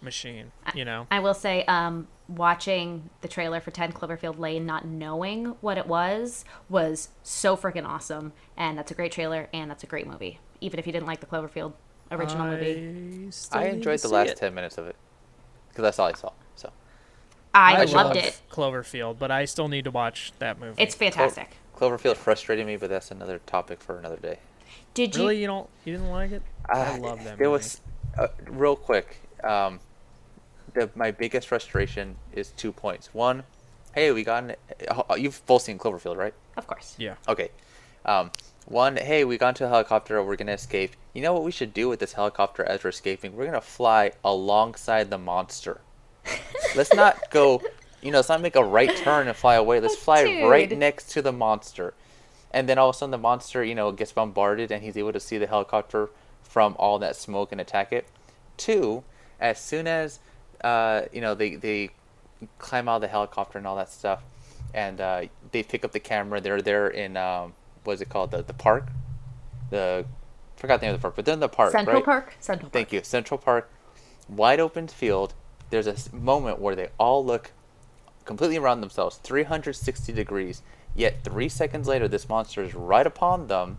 machine. 0.00 0.52
You 0.74 0.84
know. 0.84 1.06
I 1.10 1.20
will 1.20 1.34
say, 1.34 1.64
um, 1.66 2.08
watching 2.28 3.10
the 3.20 3.28
trailer 3.28 3.60
for 3.60 3.70
10 3.70 3.92
Cloverfield 3.92 4.38
Lane, 4.38 4.64
not 4.66 4.86
knowing 4.86 5.46
what 5.60 5.78
it 5.78 5.86
was, 5.86 6.44
was 6.68 7.08
so 7.22 7.56
freaking 7.56 7.86
awesome. 7.86 8.32
And 8.56 8.78
that's 8.78 8.90
a 8.90 8.94
great 8.94 9.12
trailer, 9.12 9.48
and 9.52 9.70
that's 9.70 9.82
a 9.84 9.86
great 9.86 10.06
movie. 10.06 10.38
Even 10.60 10.78
if 10.78 10.86
you 10.86 10.92
didn't 10.92 11.06
like 11.06 11.20
the 11.20 11.26
Cloverfield 11.26 11.74
original 12.10 12.46
movie, 12.46 13.26
I, 13.26 13.30
still 13.30 13.60
I 13.60 13.64
enjoyed 13.66 14.00
the 14.00 14.08
last 14.08 14.30
it. 14.30 14.36
ten 14.36 14.54
minutes 14.54 14.78
of 14.78 14.86
it 14.86 14.96
because 15.68 15.82
that's 15.82 15.98
all 15.98 16.08
I 16.08 16.12
saw. 16.12 16.30
So 16.56 16.70
I, 17.54 17.82
I 17.82 17.84
loved 17.84 18.16
it. 18.16 18.40
Cloverfield, 18.50 19.18
but 19.18 19.30
I 19.30 19.44
still 19.44 19.68
need 19.68 19.84
to 19.84 19.90
watch 19.90 20.32
that 20.38 20.58
movie. 20.58 20.80
It's 20.82 20.94
fantastic. 20.94 21.56
Cloverfield 21.76 22.16
frustrated 22.16 22.66
me, 22.66 22.76
but 22.76 22.88
that's 22.88 23.10
another 23.10 23.40
topic 23.46 23.82
for 23.82 23.98
another 23.98 24.16
day. 24.16 24.38
Did 24.94 25.14
you? 25.16 25.22
really 25.22 25.40
you 25.40 25.46
don't 25.46 25.68
you 25.84 25.92
didn't 25.92 26.10
like 26.10 26.30
it? 26.32 26.42
I 26.68 26.94
Uh, 26.94 26.98
love 26.98 27.24
that. 27.24 27.40
It 27.40 27.48
was 27.48 27.80
uh, 28.16 28.28
real 28.46 28.76
quick. 28.76 29.18
Um, 29.42 29.80
the 30.74 30.90
my 30.94 31.10
biggest 31.10 31.48
frustration 31.48 32.16
is 32.32 32.50
two 32.50 32.72
points. 32.72 33.14
One, 33.14 33.44
hey, 33.94 34.12
we 34.12 34.24
got 34.24 34.44
an, 34.44 34.56
uh, 34.88 35.14
you've 35.14 35.44
both 35.46 35.62
seen 35.62 35.78
Cloverfield, 35.78 36.16
right? 36.16 36.34
Of 36.56 36.66
course. 36.66 36.94
Yeah. 36.98 37.14
Okay. 37.26 37.50
Um, 38.04 38.30
one, 38.66 38.96
hey, 38.96 39.24
we 39.24 39.38
got 39.38 39.50
into 39.50 39.66
a 39.66 39.68
helicopter. 39.68 40.22
We're 40.22 40.36
gonna 40.36 40.52
escape. 40.52 40.92
You 41.12 41.22
know 41.22 41.32
what 41.32 41.44
we 41.44 41.52
should 41.52 41.72
do 41.72 41.88
with 41.88 42.00
this 42.00 42.12
helicopter 42.12 42.64
as 42.64 42.84
we're 42.84 42.90
escaping? 42.90 43.36
We're 43.36 43.46
gonna 43.46 43.60
fly 43.60 44.12
alongside 44.24 45.10
the 45.10 45.18
monster. 45.18 45.80
let's 46.76 46.92
not 46.94 47.30
go. 47.30 47.62
You 48.02 48.10
know, 48.10 48.18
let's 48.18 48.28
not 48.28 48.42
make 48.42 48.56
a 48.56 48.64
right 48.64 48.94
turn 48.96 49.28
and 49.28 49.36
fly 49.36 49.54
away. 49.54 49.80
Let's 49.80 49.96
fly 49.96 50.42
right 50.44 50.70
next 50.76 51.10
to 51.12 51.22
the 51.22 51.32
monster. 51.32 51.94
And 52.50 52.68
then 52.68 52.78
all 52.78 52.90
of 52.90 52.96
a 52.96 52.98
sudden, 52.98 53.10
the 53.10 53.18
monster, 53.18 53.64
you 53.64 53.74
know, 53.74 53.90
gets 53.90 54.12
bombarded, 54.12 54.70
and 54.70 54.82
he's 54.82 54.96
able 54.96 55.12
to 55.12 55.20
see 55.20 55.38
the 55.38 55.46
helicopter 55.46 56.10
from 56.42 56.76
all 56.78 56.98
that 57.00 57.16
smoke 57.16 57.50
and 57.50 57.60
attack 57.60 57.92
it. 57.92 58.06
Two, 58.56 59.02
as 59.40 59.58
soon 59.58 59.86
as 59.86 60.20
uh, 60.62 61.02
you 61.12 61.20
know 61.20 61.34
they 61.34 61.56
they 61.56 61.90
climb 62.58 62.88
out 62.88 62.96
of 62.96 63.00
the 63.02 63.08
helicopter 63.08 63.58
and 63.58 63.66
all 63.66 63.76
that 63.76 63.90
stuff, 63.90 64.22
and 64.72 65.00
uh, 65.00 65.22
they 65.52 65.62
pick 65.62 65.84
up 65.84 65.92
the 65.92 66.00
camera. 66.00 66.40
They're 66.40 66.62
there 66.62 66.88
in 66.88 67.16
um, 67.16 67.54
what 67.84 67.94
is 67.94 68.00
it 68.00 68.08
called? 68.08 68.30
The 68.30 68.42
the 68.42 68.52
park, 68.54 68.88
the 69.70 70.04
forgot 70.56 70.80
the 70.80 70.86
name 70.86 70.94
of 70.94 71.00
the 71.00 71.02
park, 71.02 71.16
but 71.16 71.24
they're 71.24 71.34
in 71.34 71.40
the 71.40 71.48
park, 71.48 71.72
Central 71.72 71.96
right? 71.96 72.04
Park. 72.04 72.36
Central 72.40 72.64
Park. 72.70 72.72
Thank 72.72 72.92
you, 72.92 73.02
Central 73.02 73.38
Park, 73.38 73.70
wide 74.28 74.60
open 74.60 74.88
field. 74.88 75.34
There's 75.70 75.86
a 75.86 75.96
moment 76.14 76.58
where 76.60 76.74
they 76.76 76.88
all 76.98 77.24
look 77.24 77.52
completely 78.24 78.56
around 78.56 78.80
themselves, 78.80 79.16
360 79.18 80.12
degrees. 80.12 80.62
Yet 80.96 81.24
three 81.24 81.48
seconds 81.48 81.88
later, 81.88 82.06
this 82.06 82.28
monster 82.28 82.62
is 82.62 82.72
right 82.74 83.06
upon 83.06 83.48
them. 83.48 83.78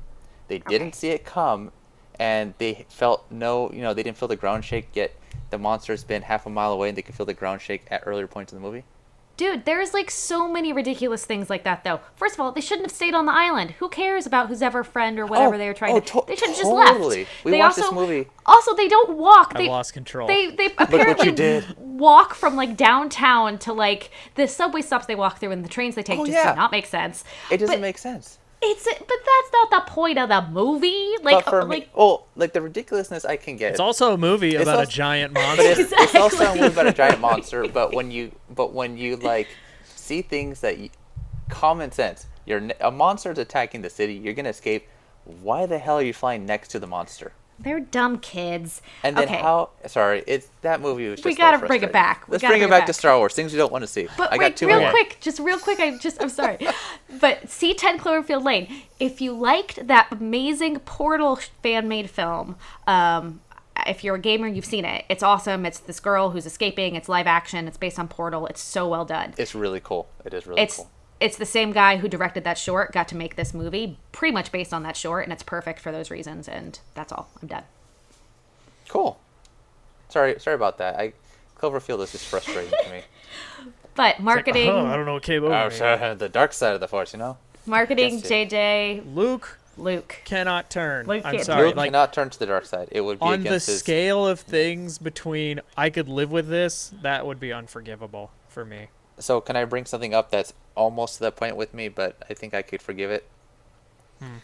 They 0.50 0.60
didn't 0.60 0.88
Okay. 0.90 0.98
see 0.98 1.10
it 1.10 1.24
come, 1.24 1.72
and 2.20 2.54
they 2.58 2.86
felt 2.90 3.26
no, 3.32 3.72
you 3.72 3.82
know, 3.82 3.94
they 3.94 4.04
didn't 4.04 4.18
feel 4.18 4.28
the 4.28 4.36
ground 4.36 4.66
shake. 4.66 4.90
Yet 4.94 5.16
the 5.56 5.62
monster's 5.64 6.04
been 6.04 6.22
half 6.24 6.46
a 6.46 6.50
mile 6.50 6.74
away, 6.74 6.90
and 6.90 6.98
they 6.98 7.02
could 7.02 7.16
feel 7.16 7.26
the 7.26 7.34
ground 7.34 7.62
shake 7.62 7.86
at 7.90 8.04
earlier 8.06 8.28
points 8.28 8.52
in 8.52 8.60
the 8.60 8.66
movie. 8.66 8.84
Dude, 9.38 9.66
there's 9.66 9.94
like 9.94 10.10
so 10.12 10.50
many 10.50 10.72
ridiculous 10.72 11.26
things 11.26 11.50
like 11.50 11.66
that 11.66 11.84
though. 11.84 12.00
First 12.16 12.36
of 12.36 12.40
all, 12.40 12.54
they 12.54 12.62
shouldn't 12.62 12.86
have 12.88 12.96
stayed 12.96 13.14
on 13.14 13.26
the 13.26 13.34
island. 13.34 13.72
Who 13.80 13.90
cares 13.90 14.26
about 14.26 14.48
whose 14.48 14.62
ever 14.62 14.82
friend 14.82 15.20
or 15.20 15.26
whatever 15.26 15.56
Oh, 15.56 15.58
they 15.58 15.68
were 15.68 15.74
trying 15.74 15.94
oh, 15.96 16.00
to? 16.00 16.06
to- 16.08 16.24
they 16.28 16.36
should 16.38 16.48
have 16.50 16.58
just 16.58 16.70
totally. 16.70 17.20
left. 17.24 17.32
We 17.44 17.52
they 17.52 17.58
watched 17.60 17.78
also, 17.80 17.82
this 17.82 17.92
movie. 18.10 18.28
Also, 18.46 18.74
they 18.76 18.88
don't 18.88 19.18
walk. 19.18 19.52
I've 19.52 19.58
They 19.58 19.68
lost 19.68 19.92
control. 19.94 20.28
They 20.30 20.52
they 20.52 20.68
what 20.70 20.88
apparently 20.94 21.26
you 21.28 21.32
did. 21.36 21.66
walk 21.78 22.34
from 22.34 22.56
like 22.56 22.78
downtown 22.78 23.58
to 23.60 23.74
like 23.74 24.10
the 24.36 24.48
subway 24.48 24.82
stops 24.82 25.06
they 25.06 25.16
walk 25.16 25.40
through 25.40 25.52
and 25.52 25.66
the 25.66 25.70
trains 25.70 25.96
they 25.96 26.04
take 26.04 26.18
Oh, 26.20 26.26
just 26.26 26.34
yeah. 26.36 26.52
do 26.54 26.58
not 26.58 26.72
make 26.72 26.86
sense. 26.86 27.26
It 27.52 27.58
doesn't 27.58 27.76
But 27.76 27.82
make 27.82 27.98
sense. 27.98 28.40
It's 28.68 28.84
but 28.86 29.08
that's 29.08 29.52
not 29.54 29.70
the 29.72 29.92
point 29.92 30.18
of 30.18 30.30
the 30.30 30.42
movie. 30.52 31.14
Like, 31.22 31.46
but 31.46 31.50
for 31.50 31.62
uh, 31.62 31.66
like 31.66 31.84
me, 31.84 31.90
oh, 31.96 32.24
like 32.36 32.54
the 32.54 32.62
ridiculousness 32.62 33.24
I 33.26 33.38
can 33.38 33.58
get. 33.58 33.72
It's 33.72 33.80
also 33.80 34.14
a 34.14 34.18
movie 34.18 34.56
It's 34.56 34.64
about 34.64 34.84
a 34.84 34.88
giant 34.88 35.34
monster. 35.40 35.64
it's, 35.64 35.92
it's 35.92 36.16
also 36.16 36.46
a 36.52 36.56
movie 36.56 36.68
about 36.68 36.88
a 36.88 36.94
giant 36.94 37.20
monster. 37.20 37.68
But 37.68 37.94
when 37.94 38.12
you, 38.12 38.32
but 38.50 38.74
when 38.74 38.98
you 38.98 39.18
like 39.18 39.48
see 39.84 40.22
things 40.22 40.62
that 40.62 40.78
you, 40.80 40.90
common 41.50 41.92
sense, 41.92 42.28
you're 42.46 42.62
ne- 42.62 42.76
a 42.80 42.92
monster's 42.92 43.38
attacking 43.38 43.82
the 43.82 43.90
city. 43.90 44.14
You're 44.14 44.34
gonna 44.34 44.50
escape. 44.50 44.88
Why 45.24 45.66
the 45.66 45.80
hell 45.80 45.98
are 45.98 46.04
you 46.04 46.14
flying 46.14 46.46
next 46.46 46.70
to 46.70 46.80
the 46.80 46.88
monster? 46.88 47.34
They're 47.60 47.80
dumb 47.80 48.20
kids. 48.20 48.82
And 49.04 49.16
then 49.18 49.26
okay. 49.26 49.38
how? 49.38 49.70
Sorry, 49.88 50.24
it's 50.28 50.48
that 50.62 50.82
movie 50.82 51.10
was 51.10 51.18
just. 51.20 51.26
We 51.26 51.36
gotta 51.36 51.66
bring 51.66 51.84
it 51.84 51.92
back. 51.92 52.28
We 52.28 52.34
Let's 52.34 52.44
bring 52.44 52.62
it 52.62 52.70
back, 52.70 52.82
back. 52.82 52.88
to 52.88 52.94
Star 52.94 53.18
Wars. 53.18 53.34
Things 53.34 53.54
you 53.54 53.58
don't 53.58 53.72
want 53.72 53.84
to 53.84 53.88
see. 53.88 54.08
But 54.18 54.32
I 54.32 54.38
wait, 54.38 54.50
got 54.50 54.58
two 54.58 54.68
real 54.68 54.82
more. 54.82 54.92
quick, 54.92 55.18
just 55.22 55.40
real 55.40 55.60
quick. 55.60 55.80
I 55.80 55.98
just, 55.98 56.22
I'm 56.22 56.30
sorry, 56.30 56.58
but 57.20 57.50
see 57.50 57.74
10 57.74 58.00
Cloverfield 58.00 58.44
Lane. 58.44 58.84
If 59.00 59.22
you 59.22 59.34
liked 59.34 59.88
that 59.88 60.08
amazing 60.12 60.80
Portal 60.80 61.38
fan 61.62 61.88
made 61.88 62.10
film, 62.10 62.56
um, 62.88 63.42
if 63.88 64.04
you're 64.04 64.16
a 64.16 64.20
gamer, 64.20 64.48
you've 64.48 64.66
seen 64.66 64.86
it. 64.86 65.06
It's 65.10 65.24
awesome. 65.24 65.66
It's 65.66 65.80
this 65.80 66.00
girl 66.00 66.32
who's 66.32 66.46
escaping. 66.46 66.96
It's 66.96 67.10
live 67.10 67.28
action. 67.28 67.68
It's 67.68 67.78
based 67.78 68.00
on 68.00 68.08
Portal. 68.08 68.48
It's 68.48 68.62
so 68.62 68.88
well 68.88 69.06
done. 69.06 69.34
It's 69.38 69.54
really 69.54 69.80
cool. 69.82 70.08
It 70.24 70.34
is 70.34 70.48
really 70.48 70.62
It's 70.62 70.78
cool. 70.78 70.90
It's 71.26 71.38
the 71.38 71.46
same 71.46 71.72
guy 71.72 71.98
who 71.98 72.08
directed 72.08 72.44
that 72.44 72.56
short, 72.58 72.92
got 72.92 73.08
to 73.08 73.16
make 73.18 73.36
this 73.36 73.52
movie, 73.52 73.98
pretty 74.12 74.32
much 74.32 74.52
based 74.52 74.72
on 74.74 74.84
that 74.84 74.96
short, 74.96 75.24
and 75.24 75.34
it's 75.34 75.42
perfect 75.42 75.80
for 75.80 75.92
those 75.92 76.12
reasons. 76.12 76.48
And 76.48 76.80
that's 76.94 77.12
all. 77.12 77.30
I'm 77.42 77.48
done. 77.48 77.64
Cool. 78.88 79.20
Sorry, 80.10 80.40
sorry 80.40 80.54
about 80.56 80.78
that. 80.78 81.00
I 81.00 81.14
Cloverfield 81.60 82.02
is 82.04 82.12
just 82.12 82.26
frustrating 82.28 82.72
to 82.84 82.90
me. 82.92 83.02
But 83.96 84.20
marketing, 84.20 84.68
oh, 84.70 84.86
I 84.88 84.98
don't 84.98 85.06
know 85.06 85.14
what 85.14 85.24
came 85.24 85.42
over 85.46 85.56
Oh, 85.56 85.70
me. 85.70 85.74
sure, 85.76 85.88
uh, 85.88 86.14
the 86.16 86.28
dark 86.28 86.52
side 86.52 86.74
of 86.74 86.82
the 86.82 86.88
force, 86.88 87.14
you 87.14 87.20
know. 87.20 87.38
marketing, 87.66 88.20
JJ, 88.22 89.16
Luke 89.16 89.58
Luke. 89.78 90.18
cannot 90.26 90.70
turn. 90.70 91.08
Luke 91.08 91.22
I'm 91.24 91.42
sorry. 91.42 91.68
Luke 91.68 91.78
like 91.78 91.88
cannot 91.88 92.12
turn 92.12 92.30
to 92.30 92.38
the 92.38 92.46
dark 92.46 92.66
side. 92.66 92.90
It 92.92 93.00
would 93.06 93.20
be 93.20 93.26
on 93.26 93.44
the 93.44 93.52
his. 93.52 93.80
scale 93.80 94.28
of 94.28 94.42
things 94.42 94.98
between 94.98 95.62
I 95.78 95.90
could 95.90 96.10
live 96.10 96.30
with 96.30 96.50
this, 96.50 96.94
that 97.04 97.26
would 97.26 97.40
be 97.40 97.54
unforgivable 97.54 98.32
for 98.50 98.66
me. 98.66 98.88
So 99.20 99.40
can 99.42 99.56
I 99.56 99.66
bring 99.66 99.86
something 99.86 100.14
up 100.14 100.32
that's 100.32 100.54
almost 100.76 101.16
to 101.16 101.20
that 101.22 101.36
point 101.36 101.56
with 101.56 101.74
me, 101.74 101.88
but 101.88 102.18
I 102.30 102.34
think 102.34 102.54
I 102.54 102.62
could 102.62 102.82
forgive 102.82 103.12
it. 103.12 103.28
Hmm. 104.20 104.38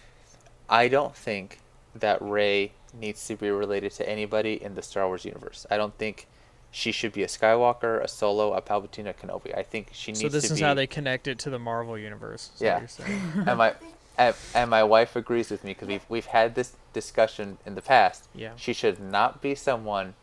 I 0.70 0.88
don't 0.88 1.16
think 1.16 1.60
that 1.94 2.22
Rey 2.22 2.72
needs 2.94 3.26
to 3.28 3.36
be 3.36 3.50
related 3.50 3.92
to 3.94 4.08
anybody 4.08 4.62
in 4.62 4.76
the 4.76 4.82
Star 4.82 5.08
Wars 5.08 5.26
universe. 5.26 5.66
I 5.70 5.78
don't 5.78 5.98
think 5.98 6.28
she 6.72 6.92
should 6.92 7.12
be 7.12 7.24
a 7.24 7.28
Skywalker, 7.28 8.02
a 8.02 8.08
Solo, 8.08 8.54
a 8.54 8.62
Palpatine, 8.62 9.10
a 9.10 9.14
Kenobi. 9.14 9.56
I 9.58 9.64
think 9.64 9.90
she 9.92 10.12
needs 10.12 10.22
to 10.22 10.28
be. 10.28 10.30
So 10.30 10.34
this 10.34 10.48
to 10.48 10.54
is 10.54 10.60
be. 10.60 10.66
how 10.66 10.74
they 10.74 10.88
connect 10.88 11.28
it 11.28 11.38
to 11.40 11.50
the 11.50 11.60
Marvel 11.60 11.98
universe. 11.98 12.52
is 12.56 12.62
Yeah. 12.62 12.88
and 13.46 13.58
my 13.58 13.74
and, 14.18 14.36
and 14.54 14.70
my 14.70 14.84
wife 14.84 15.16
agrees 15.16 15.52
with 15.52 15.64
me 15.64 15.72
because 15.72 15.90
we've 15.90 16.06
we've 16.08 16.26
had 16.28 16.56
this 16.56 16.76
discussion 16.94 17.58
in 17.66 17.76
the 17.76 17.82
past. 17.82 18.28
Yeah. 18.34 18.52
She 18.56 18.72
should 18.74 19.00
not 19.00 19.42
be 19.42 19.56
someone. 19.56 20.14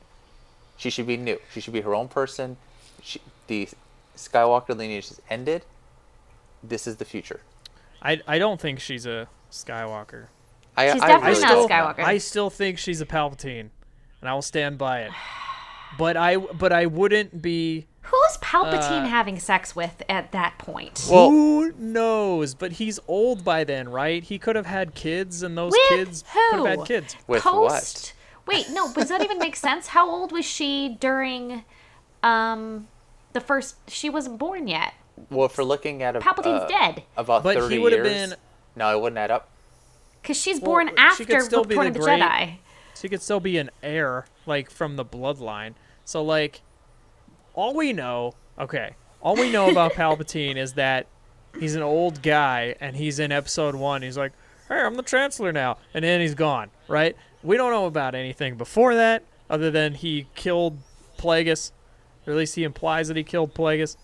She 0.78 0.88
should 0.90 1.06
be 1.06 1.16
new. 1.18 1.38
She 1.52 1.60
should 1.60 1.74
be 1.74 1.82
her 1.82 1.94
own 1.94 2.08
person. 2.08 2.56
She, 3.02 3.20
the 3.46 3.68
Skywalker 4.18 4.76
lineage 4.76 5.10
is 5.10 5.20
ended. 5.30 5.64
This 6.62 6.86
is 6.86 6.96
the 6.96 7.04
future. 7.04 7.40
I 8.02 8.20
I 8.26 8.38
don't 8.38 8.60
think 8.60 8.80
she's 8.80 9.06
a 9.06 9.28
Skywalker. 9.50 10.26
I, 10.76 10.92
She's 10.92 11.02
I 11.02 11.08
definitely 11.08 11.30
really 11.30 11.42
not 11.42 11.48
don't. 11.50 11.70
Skywalker. 11.70 12.04
I 12.04 12.18
still 12.18 12.50
think 12.50 12.78
she's 12.78 13.00
a 13.00 13.06
Palpatine, 13.06 13.70
and 14.20 14.28
I 14.28 14.34
will 14.34 14.42
stand 14.42 14.78
by 14.78 15.02
it. 15.02 15.12
But 15.96 16.16
I 16.16 16.36
but 16.36 16.72
I 16.72 16.86
wouldn't 16.86 17.40
be. 17.42 17.86
Who's 18.02 18.36
Palpatine 18.40 19.04
Uh, 19.04 19.06
having 19.06 19.38
sex 19.38 19.74
with 19.76 20.02
at 20.08 20.32
that 20.32 20.56
point? 20.58 21.06
Well- 21.10 21.30
who 21.30 21.72
knows? 21.78 22.54
But 22.54 22.72
he's 22.72 22.98
old 23.06 23.44
by 23.44 23.64
then, 23.64 23.88
right? 23.88 24.22
He 24.22 24.38
could 24.38 24.56
have 24.56 24.66
had 24.66 24.94
kids, 24.94 25.42
and 25.42 25.58
those 25.58 25.72
With 25.72 25.88
kids 25.98 26.24
could 26.50 26.66
have 26.66 26.78
had 26.78 26.86
kids. 26.86 27.16
With 27.26 27.42
Coast. 27.42 28.14
Wait, 28.46 28.70
no, 28.70 28.90
does 28.92 29.08
that 29.10 29.22
even 29.22 29.38
make 29.38 29.56
sense? 29.56 29.88
How 29.88 30.08
old 30.08 30.32
was 30.32 30.44
she 30.46 30.96
during 31.00 31.64
um 32.22 32.88
the 33.32 33.40
first 33.40 33.76
she 33.90 34.08
wasn't 34.10 34.38
born 34.38 34.66
yet. 34.68 34.94
Well, 35.30 35.46
if 35.46 35.58
we're 35.58 35.64
looking 35.64 36.02
at 36.02 36.14
a, 36.16 36.20
Palpatine's 36.20 36.62
uh, 36.62 36.68
dead. 36.68 37.02
about 37.16 37.42
But 37.42 37.56
he 37.56 37.60
thirty 37.62 37.78
would 37.78 37.92
have 37.92 38.04
years, 38.04 38.30
been- 38.30 38.38
no, 38.76 38.96
it 38.96 39.00
wouldn't 39.00 39.18
add 39.18 39.30
up. 39.30 39.50
Cuz 40.22 40.36
she's 40.40 40.60
Well, 40.60 40.72
born 40.72 40.88
she 40.88 40.94
after 40.96 41.24
could 41.24 41.42
still 41.42 41.64
be 41.64 41.74
Return 41.76 41.84
the 41.84 41.88
of 41.88 41.94
the 41.94 42.00
great- 42.00 42.20
Jedi. 42.22 42.56
She 43.00 43.08
could 43.08 43.22
still 43.22 43.40
be 43.40 43.58
an 43.58 43.70
heir, 43.82 44.26
like 44.46 44.70
from 44.70 44.96
the 44.96 45.04
bloodline. 45.04 45.74
So 46.04 46.22
like, 46.22 46.60
all 47.54 47.74
we 47.74 47.92
know, 47.92 48.34
okay, 48.58 48.94
all 49.20 49.36
we 49.36 49.50
know 49.50 49.70
about 49.70 49.92
Palpatine 49.94 50.56
is 50.56 50.74
that 50.74 51.06
he's 51.58 51.74
an 51.74 51.82
old 51.82 52.22
guy, 52.22 52.74
and 52.80 52.96
he's 52.96 53.18
in 53.18 53.30
Episode 53.32 53.74
One. 53.74 54.02
He's 54.02 54.18
like, 54.18 54.32
"Hey, 54.68 54.80
I'm 54.80 54.94
the 54.96 55.02
Chancellor 55.02 55.52
now," 55.52 55.78
and 55.94 56.04
then 56.04 56.20
he's 56.20 56.34
gone. 56.34 56.70
Right? 56.88 57.16
We 57.42 57.56
don't 57.56 57.70
know 57.72 57.86
about 57.86 58.14
anything 58.14 58.56
before 58.56 58.94
that, 58.96 59.22
other 59.48 59.70
than 59.70 59.94
he 59.94 60.26
killed 60.34 60.78
Plagueis, 61.18 61.70
or 62.28 62.32
at 62.32 62.36
least 62.36 62.54
he 62.54 62.62
implies 62.64 63.08
that 63.08 63.16
he 63.16 63.24
killed 63.24 63.54
Plagueis. 63.54 63.96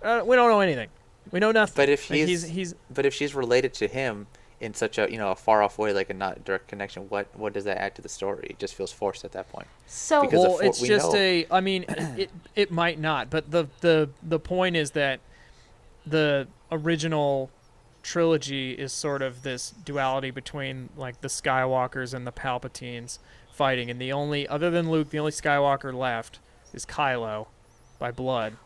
Uh, 0.00 0.22
we 0.24 0.36
don't 0.36 0.48
know 0.48 0.60
anything. 0.60 0.88
We 1.32 1.40
know 1.40 1.50
nothing. 1.52 1.74
But 1.76 1.88
if 1.88 2.08
Like, 2.08 2.20
he's, 2.20 2.42
he's 2.44 2.50
he's 2.52 2.74
but 2.92 3.04
if 3.04 3.12
she's 3.12 3.34
related 3.34 3.74
to 3.74 3.88
him 3.88 4.28
in 4.60 4.74
such 4.74 4.96
a 4.98 5.10
you 5.10 5.18
know 5.18 5.32
a 5.32 5.36
far 5.36 5.62
off 5.62 5.76
way, 5.78 5.92
like 5.92 6.08
a 6.10 6.14
not 6.14 6.44
direct 6.44 6.68
connection, 6.68 7.08
what 7.08 7.26
what 7.36 7.52
does 7.52 7.64
that 7.64 7.78
add 7.78 7.94
to 7.96 8.02
the 8.02 8.08
story? 8.08 8.46
It 8.50 8.58
just 8.58 8.74
feels 8.74 8.92
forced 8.92 9.24
at 9.24 9.32
that 9.32 9.50
point. 9.50 9.66
So 9.86 10.22
Because- 10.22 10.38
well, 10.38 10.46
of 10.46 10.52
what 10.54 10.64
it's 10.66 10.80
we 10.80 10.88
just 10.88 11.12
know. 11.12 11.18
a. 11.18 11.46
I 11.50 11.60
mean, 11.60 11.84
it 11.88 12.30
it 12.54 12.70
might 12.70 12.98
not, 13.00 13.28
but 13.28 13.50
the 13.50 13.66
the 13.80 14.08
the 14.22 14.38
point 14.38 14.76
is 14.76 14.92
that 14.92 15.20
the 16.06 16.46
original 16.70 17.50
trilogy 18.02 18.72
is 18.72 18.92
sort 18.92 19.22
of 19.22 19.42
this 19.42 19.70
duality 19.84 20.30
between 20.30 20.88
like 20.96 21.20
the 21.20 21.28
Skywalkers 21.28 22.14
and 22.14 22.26
the 22.26 22.32
Palpatines 22.32 23.18
fighting, 23.52 23.90
and 23.90 24.00
the 24.00 24.12
only 24.12 24.46
other 24.48 24.70
than 24.70 24.90
Luke, 24.90 25.10
the 25.10 25.18
only 25.20 25.30
Skywalker 25.32 25.92
left 25.94 26.40
is 26.74 26.86
Kylo 26.86 27.46
by 27.98 28.10
blood, 28.10 28.56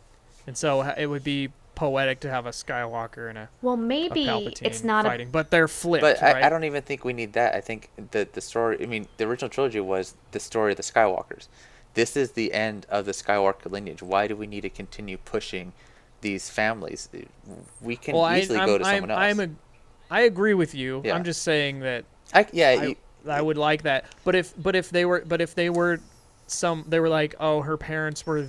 and 0.46 0.56
so 0.56 0.82
it 0.82 1.06
would 1.06 1.24
be 1.24 1.50
poetic 1.74 2.20
to 2.20 2.30
have 2.30 2.46
a 2.46 2.50
Skywalker 2.50 3.28
and 3.28 3.36
a, 3.36 3.48
well 3.60 3.74
a 3.74 3.76
maybe 3.76 4.24
Palpatine 4.24 4.62
it's 4.66 4.82
not 4.82 5.04
fighting, 5.04 5.30
but 5.30 5.50
they're 5.50 5.68
flipped, 5.68 6.02
But 6.02 6.20
right? 6.22 6.36
I, 6.36 6.46
I 6.46 6.48
don't 6.48 6.64
even 6.64 6.82
think 6.82 7.04
we 7.04 7.12
need 7.12 7.34
that. 7.34 7.54
I 7.54 7.60
think 7.60 7.90
the 8.12 8.26
the 8.32 8.40
story. 8.40 8.78
I 8.82 8.86
mean, 8.86 9.06
the 9.18 9.24
original 9.24 9.48
trilogy 9.48 9.80
was 9.80 10.14
the 10.32 10.40
story 10.40 10.72
of 10.72 10.76
the 10.76 10.82
Skywalkers. 10.82 11.48
This 11.94 12.16
is 12.16 12.32
the 12.32 12.52
end 12.52 12.86
of 12.90 13.06
the 13.06 13.12
Skywalker 13.12 13.70
lineage. 13.70 14.02
Why 14.02 14.26
do 14.26 14.36
we 14.36 14.46
need 14.46 14.62
to 14.62 14.70
continue 14.70 15.16
pushing 15.18 15.72
these 16.20 16.50
families? 16.50 17.08
We 17.80 17.96
can 17.96 18.14
well, 18.14 18.34
easily 18.36 18.58
I, 18.58 18.62
I'm, 18.62 18.68
go 18.68 18.78
to 18.78 18.84
I'm, 18.84 18.94
someone 18.96 19.10
else. 19.10 19.20
I'm 19.20 19.40
a, 19.40 19.48
I 20.10 20.20
agree 20.22 20.54
with 20.54 20.74
you. 20.74 21.02
Yeah. 21.04 21.14
I'm 21.14 21.24
just 21.24 21.42
saying 21.42 21.80
that 21.80 22.04
I, 22.34 22.46
yeah, 22.52 22.68
I, 22.68 22.84
you- 22.86 22.96
I 23.28 23.42
would 23.42 23.58
like 23.58 23.82
that. 23.82 24.06
But 24.24 24.34
if 24.34 24.54
but 24.60 24.76
if 24.76 24.90
they 24.90 25.04
were 25.04 25.24
but 25.26 25.40
if 25.40 25.54
they 25.54 25.70
were 25.70 26.00
some 26.46 26.84
they 26.88 27.00
were 27.00 27.08
like, 27.08 27.34
"Oh, 27.40 27.62
her 27.62 27.76
parents 27.76 28.26
were 28.26 28.48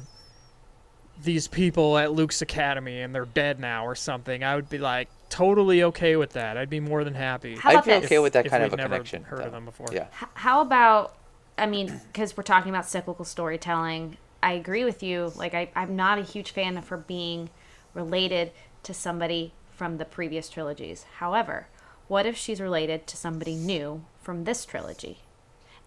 these 1.23 1.47
people 1.47 1.97
at 1.97 2.11
Luke's 2.11 2.41
academy 2.41 3.01
and 3.01 3.13
they're 3.13 3.25
dead 3.25 3.59
now 3.59 3.85
or 3.85 3.95
something." 3.95 4.43
I 4.43 4.55
would 4.55 4.69
be 4.69 4.77
like 4.77 5.09
totally 5.29 5.83
okay 5.83 6.15
with 6.15 6.31
that. 6.33 6.57
I'd 6.57 6.69
be 6.69 6.79
more 6.79 7.03
than 7.03 7.13
happy. 7.15 7.55
How 7.55 7.77
I'd 7.77 7.83
be 7.83 7.91
this? 7.91 8.05
okay 8.05 8.19
with 8.19 8.33
that 8.33 8.45
if 8.45 8.51
kind 8.51 8.63
of 8.63 8.73
a 8.73 8.77
never 8.77 8.89
connection. 8.89 9.23
heard 9.23 9.41
of 9.41 9.51
them 9.51 9.65
before. 9.65 9.87
Yeah. 9.91 10.07
How 10.35 10.61
about 10.61 11.15
i 11.57 11.65
mean 11.65 11.99
because 12.11 12.37
we're 12.37 12.43
talking 12.43 12.69
about 12.69 12.85
cyclical 12.85 13.25
storytelling 13.25 14.17
i 14.43 14.51
agree 14.51 14.85
with 14.85 15.01
you 15.01 15.31
like 15.35 15.53
I, 15.53 15.71
i'm 15.75 15.95
not 15.95 16.19
a 16.19 16.21
huge 16.21 16.51
fan 16.51 16.77
of 16.77 16.87
her 16.89 16.97
being 16.97 17.49
related 17.93 18.51
to 18.83 18.93
somebody 18.93 19.53
from 19.71 19.97
the 19.97 20.05
previous 20.05 20.49
trilogies 20.49 21.05
however 21.17 21.67
what 22.07 22.25
if 22.25 22.37
she's 22.37 22.61
related 22.61 23.07
to 23.07 23.17
somebody 23.17 23.55
new 23.55 24.05
from 24.21 24.43
this 24.43 24.65
trilogy 24.65 25.19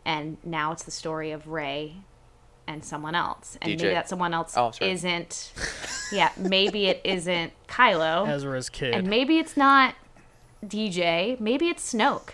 and 0.04 0.36
now 0.44 0.72
it's 0.72 0.82
the 0.84 0.90
story 0.90 1.30
of 1.30 1.48
Rey 1.48 1.96
and 2.66 2.84
someone 2.84 3.14
else 3.14 3.58
and 3.60 3.70
maybe 3.70 3.92
that 3.94 4.08
someone 4.08 4.32
else 4.32 4.54
Oh, 4.56 4.70
isn't 4.80 5.52
yeah 6.12 6.30
maybe 6.36 6.86
it 6.86 7.00
isn't 7.04 7.52
kylo 7.68 8.28
Ezra's 8.28 8.68
kid. 8.68 8.94
and 8.94 9.08
maybe 9.08 9.38
it's 9.38 9.56
not 9.56 9.94
dj 10.64 11.38
maybe 11.40 11.68
it's 11.68 11.92
snoke 11.94 12.30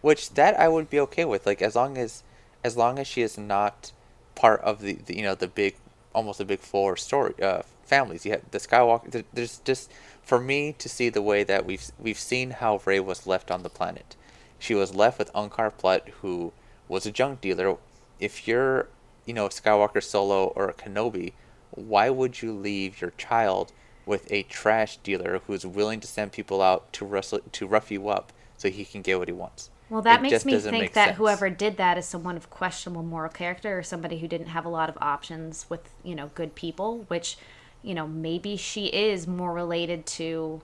Which 0.00 0.30
that 0.34 0.58
I 0.58 0.68
would 0.68 0.88
be 0.90 1.00
okay 1.00 1.24
with. 1.24 1.44
Like 1.46 1.60
as 1.62 1.74
long 1.74 1.98
as 1.98 2.22
as 2.64 2.76
long 2.76 2.98
as 2.98 3.06
she 3.06 3.22
is 3.22 3.36
not 3.36 3.92
part 4.34 4.60
of 4.62 4.80
the, 4.80 4.94
the 4.94 5.16
you 5.16 5.22
know 5.22 5.34
the 5.34 5.48
big 5.48 5.74
almost 6.14 6.38
the 6.38 6.44
big 6.44 6.60
four 6.60 6.96
story 6.96 7.34
uh, 7.42 7.62
families. 7.84 8.24
You 8.24 8.32
have 8.32 8.42
the 8.50 8.58
Skywalker. 8.58 9.10
there- 9.10 9.24
There's 9.32 9.58
just 9.58 9.90
for 10.22 10.38
me 10.40 10.72
to 10.78 10.88
see 10.88 11.08
the 11.10 11.22
way 11.22 11.44
that 11.44 11.66
we've 11.66 11.84
we've 11.98 12.18
seen 12.18 12.50
how 12.62 12.80
Rey 12.86 13.00
was 13.00 13.26
left 13.26 13.50
on 13.50 13.62
the 13.62 13.68
planet. 13.70 14.16
She 14.58 14.74
was 14.74 14.94
left 14.94 15.18
with 15.18 15.32
Unkar 15.34 15.70
Plutt, 15.76 16.08
who 16.22 16.52
was 16.88 17.06
a 17.06 17.10
junk 17.12 17.40
dealer. 17.40 17.76
If 18.18 18.48
you're 18.48 18.88
you 19.26 19.34
know 19.34 19.46
a 19.46 19.50
Skywalker 19.50 20.02
Solo 20.02 20.46
or 20.56 20.68
a 20.68 20.74
Kenobi, 20.74 21.32
why 21.70 22.10
would 22.10 22.42
you 22.42 22.52
leave 22.52 23.00
your 23.00 23.12
child 23.12 23.72
with 24.06 24.30
a 24.32 24.42
trash 24.44 24.96
dealer 24.98 25.40
who's 25.46 25.66
willing 25.66 26.00
to 26.00 26.06
send 26.06 26.32
people 26.32 26.62
out 26.62 26.92
to 26.94 27.04
rustle 27.04 27.40
to 27.52 27.66
rough 27.66 27.90
you 27.90 28.08
up 28.08 28.32
so 28.56 28.70
he 28.70 28.84
can 28.84 29.02
get 29.02 29.18
what 29.18 29.28
he 29.28 29.34
wants? 29.34 29.70
Well, 29.90 30.02
that 30.02 30.18
It 30.18 30.22
makes 30.30 30.44
me 30.44 30.58
think 30.58 30.72
make 30.72 30.92
that 30.94 31.04
sense. 31.06 31.16
whoever 31.18 31.48
did 31.48 31.78
that 31.78 31.96
is 31.96 32.04
someone 32.04 32.36
of 32.36 32.50
questionable 32.50 33.02
moral 33.02 33.30
character 33.30 33.78
or 33.78 33.82
somebody 33.82 34.18
who 34.18 34.28
didn't 34.28 34.48
have 34.48 34.66
a 34.66 34.68
lot 34.68 34.90
of 34.90 34.98
options 35.00 35.64
with, 35.70 35.88
you 36.02 36.14
know, 36.14 36.30
good 36.34 36.54
people, 36.54 37.04
which, 37.08 37.38
you 37.82 37.94
know, 37.94 38.06
maybe 38.06 38.56
she 38.58 38.86
is 38.86 39.26
more 39.26 39.50
related 39.52 40.04
to 40.04 40.60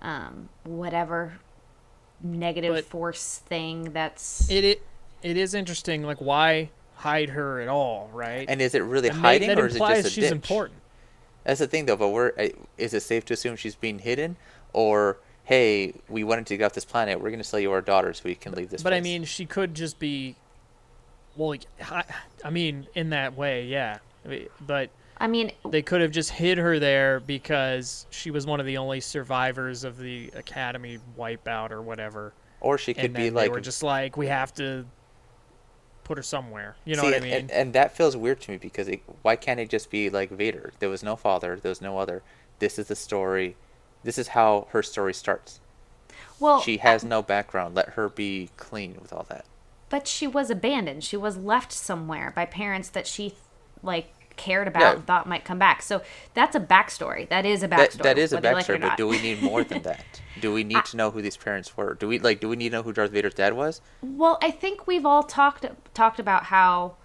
um, 0.00 0.48
whatever 0.62 1.38
negative 2.22 2.74
But- 2.74 2.84
force 2.84 3.38
thing 3.38 3.92
that's 3.92 4.48
It, 4.48 4.64
it 4.64 4.82
it 5.22 5.36
is 5.36 5.54
interesting. 5.54 6.02
Like 6.02 6.18
why 6.18 6.70
hide 6.96 7.30
her 7.30 7.60
at 7.60 7.68
all, 7.68 8.08
right? 8.12 8.46
And 8.48 8.60
is 8.62 8.74
it 8.74 8.80
really 8.82 9.08
And 9.08 9.18
hiding 9.18 9.48
that 9.48 9.58
or 9.58 9.66
is 9.66 9.76
it 9.76 9.78
just 9.78 10.06
a 10.06 10.10
she's 10.10 10.24
ditch? 10.24 10.32
important. 10.32 10.78
That's 11.44 11.58
the 11.58 11.66
thing, 11.66 11.86
though. 11.86 11.96
But 11.96 12.08
we're 12.10 12.32
uh, 12.38 12.48
is 12.78 12.94
it 12.94 13.02
safe 13.02 13.24
to 13.26 13.34
assume 13.34 13.56
she's 13.56 13.74
being 13.74 13.98
hidden, 13.98 14.36
or 14.72 15.18
hey, 15.44 15.94
we 16.08 16.22
wanted 16.22 16.46
to 16.46 16.56
get 16.56 16.64
off 16.66 16.72
this 16.72 16.84
planet. 16.84 17.20
We're 17.20 17.30
going 17.30 17.38
to 17.38 17.44
sell 17.44 17.58
you 17.58 17.72
our 17.72 17.80
daughter 17.80 18.12
so 18.12 18.22
we 18.24 18.36
can 18.36 18.52
leave 18.52 18.70
this. 18.70 18.82
But 18.82 18.92
I 18.92 19.00
mean, 19.00 19.24
she 19.24 19.44
could 19.46 19.74
just 19.74 19.98
be. 19.98 20.36
Well, 21.34 21.58
I, 21.90 22.04
I 22.44 22.50
mean, 22.50 22.86
in 22.94 23.10
that 23.10 23.36
way, 23.36 23.64
yeah. 23.66 23.98
But 24.64 24.90
I 25.18 25.26
mean, 25.26 25.50
they 25.68 25.82
could 25.82 26.00
have 26.00 26.10
just 26.12 26.30
hid 26.30 26.58
her 26.58 26.78
there 26.78 27.18
because 27.20 28.06
she 28.10 28.30
was 28.30 28.46
one 28.46 28.60
of 28.60 28.66
the 28.66 28.76
only 28.76 29.00
survivors 29.00 29.82
of 29.82 29.98
the 29.98 30.30
academy 30.36 30.98
wipeout 31.18 31.70
or 31.70 31.82
whatever. 31.82 32.32
or 32.60 32.78
she 32.78 32.94
could 32.94 33.06
and 33.06 33.14
be 33.14 33.24
then 33.24 33.34
like, 33.34 33.50
we're 33.50 33.60
just 33.60 33.82
like, 33.82 34.16
we 34.16 34.26
have 34.28 34.54
to 34.54 34.84
put 36.04 36.18
her 36.18 36.22
somewhere. 36.22 36.76
You 36.84 36.96
know 36.96 37.02
See, 37.02 37.08
what 37.10 37.16
I 37.16 37.20
mean? 37.20 37.32
And, 37.32 37.50
and 37.50 37.72
that 37.74 37.96
feels 37.96 38.16
weird 38.16 38.40
to 38.42 38.50
me 38.52 38.56
because 38.58 38.88
it, 38.88 39.02
why 39.22 39.36
can't 39.36 39.60
it 39.60 39.68
just 39.70 39.90
be 39.90 40.10
like 40.10 40.30
Vader? 40.30 40.72
There 40.78 40.88
was 40.88 41.02
no 41.02 41.16
father. 41.16 41.58
There 41.60 41.70
was 41.70 41.80
no 41.80 41.98
other. 41.98 42.22
This 42.58 42.78
is 42.78 42.86
the 42.88 42.96
story. 42.96 43.56
This 44.04 44.18
is 44.18 44.28
how 44.28 44.66
her 44.70 44.82
story 44.82 45.14
starts. 45.14 45.60
well, 46.40 46.60
she 46.60 46.78
has 46.78 47.04
no 47.04 47.22
background. 47.22 47.74
Let 47.74 47.90
her 47.90 48.08
be 48.08 48.50
clean 48.56 48.96
with 49.00 49.12
all 49.12 49.26
that. 49.28 49.44
but 49.88 50.08
she 50.08 50.26
was 50.26 50.50
abandoned. 50.50 51.04
She 51.04 51.16
was 51.16 51.36
left 51.36 51.72
somewhere 51.72 52.32
by 52.34 52.46
parents 52.46 52.88
that 52.90 53.06
she 53.06 53.34
like 53.82 54.12
cared 54.36 54.68
about 54.68 54.96
and 54.96 55.06
thought 55.06 55.26
might 55.26 55.44
come 55.44 55.58
back. 55.58 55.82
So 55.82 56.02
that's 56.34 56.54
a 56.56 56.60
backstory. 56.60 57.28
That 57.28 57.44
is 57.46 57.62
a 57.62 57.68
That, 57.68 57.90
backstory. 57.90 58.02
that 58.02 58.18
is 58.18 58.32
a 58.32 58.36
you 58.36 58.42
like 58.42 58.66
backstory, 58.66 58.80
but 58.80 58.96
do 58.96 59.06
we 59.06 59.20
need 59.20 59.42
more 59.42 59.64
than 59.64 59.82
that? 59.88 60.04
Do 60.40 60.52
we 60.52 60.64
need 60.64 60.84
to 60.86 60.96
know 60.96 61.10
who 61.10 61.22
these 61.22 61.36
parents 61.36 61.76
were? 61.76 61.94
Do 61.94 62.08
we 62.08 62.18
like? 62.18 62.40
Do 62.40 62.48
we 62.48 62.56
need 62.56 62.70
to 62.70 62.76
know 62.76 62.82
who 62.82 62.92
Darth 62.92 63.10
Vader's 63.12 63.34
dad 63.34 63.54
was? 63.54 63.80
Well, 64.02 64.38
I 64.42 64.50
think 64.50 64.86
we've 64.86 65.06
all 65.06 65.22
talked 65.22 65.64
talked 65.94 66.18
about 66.18 66.44
how 66.44 66.96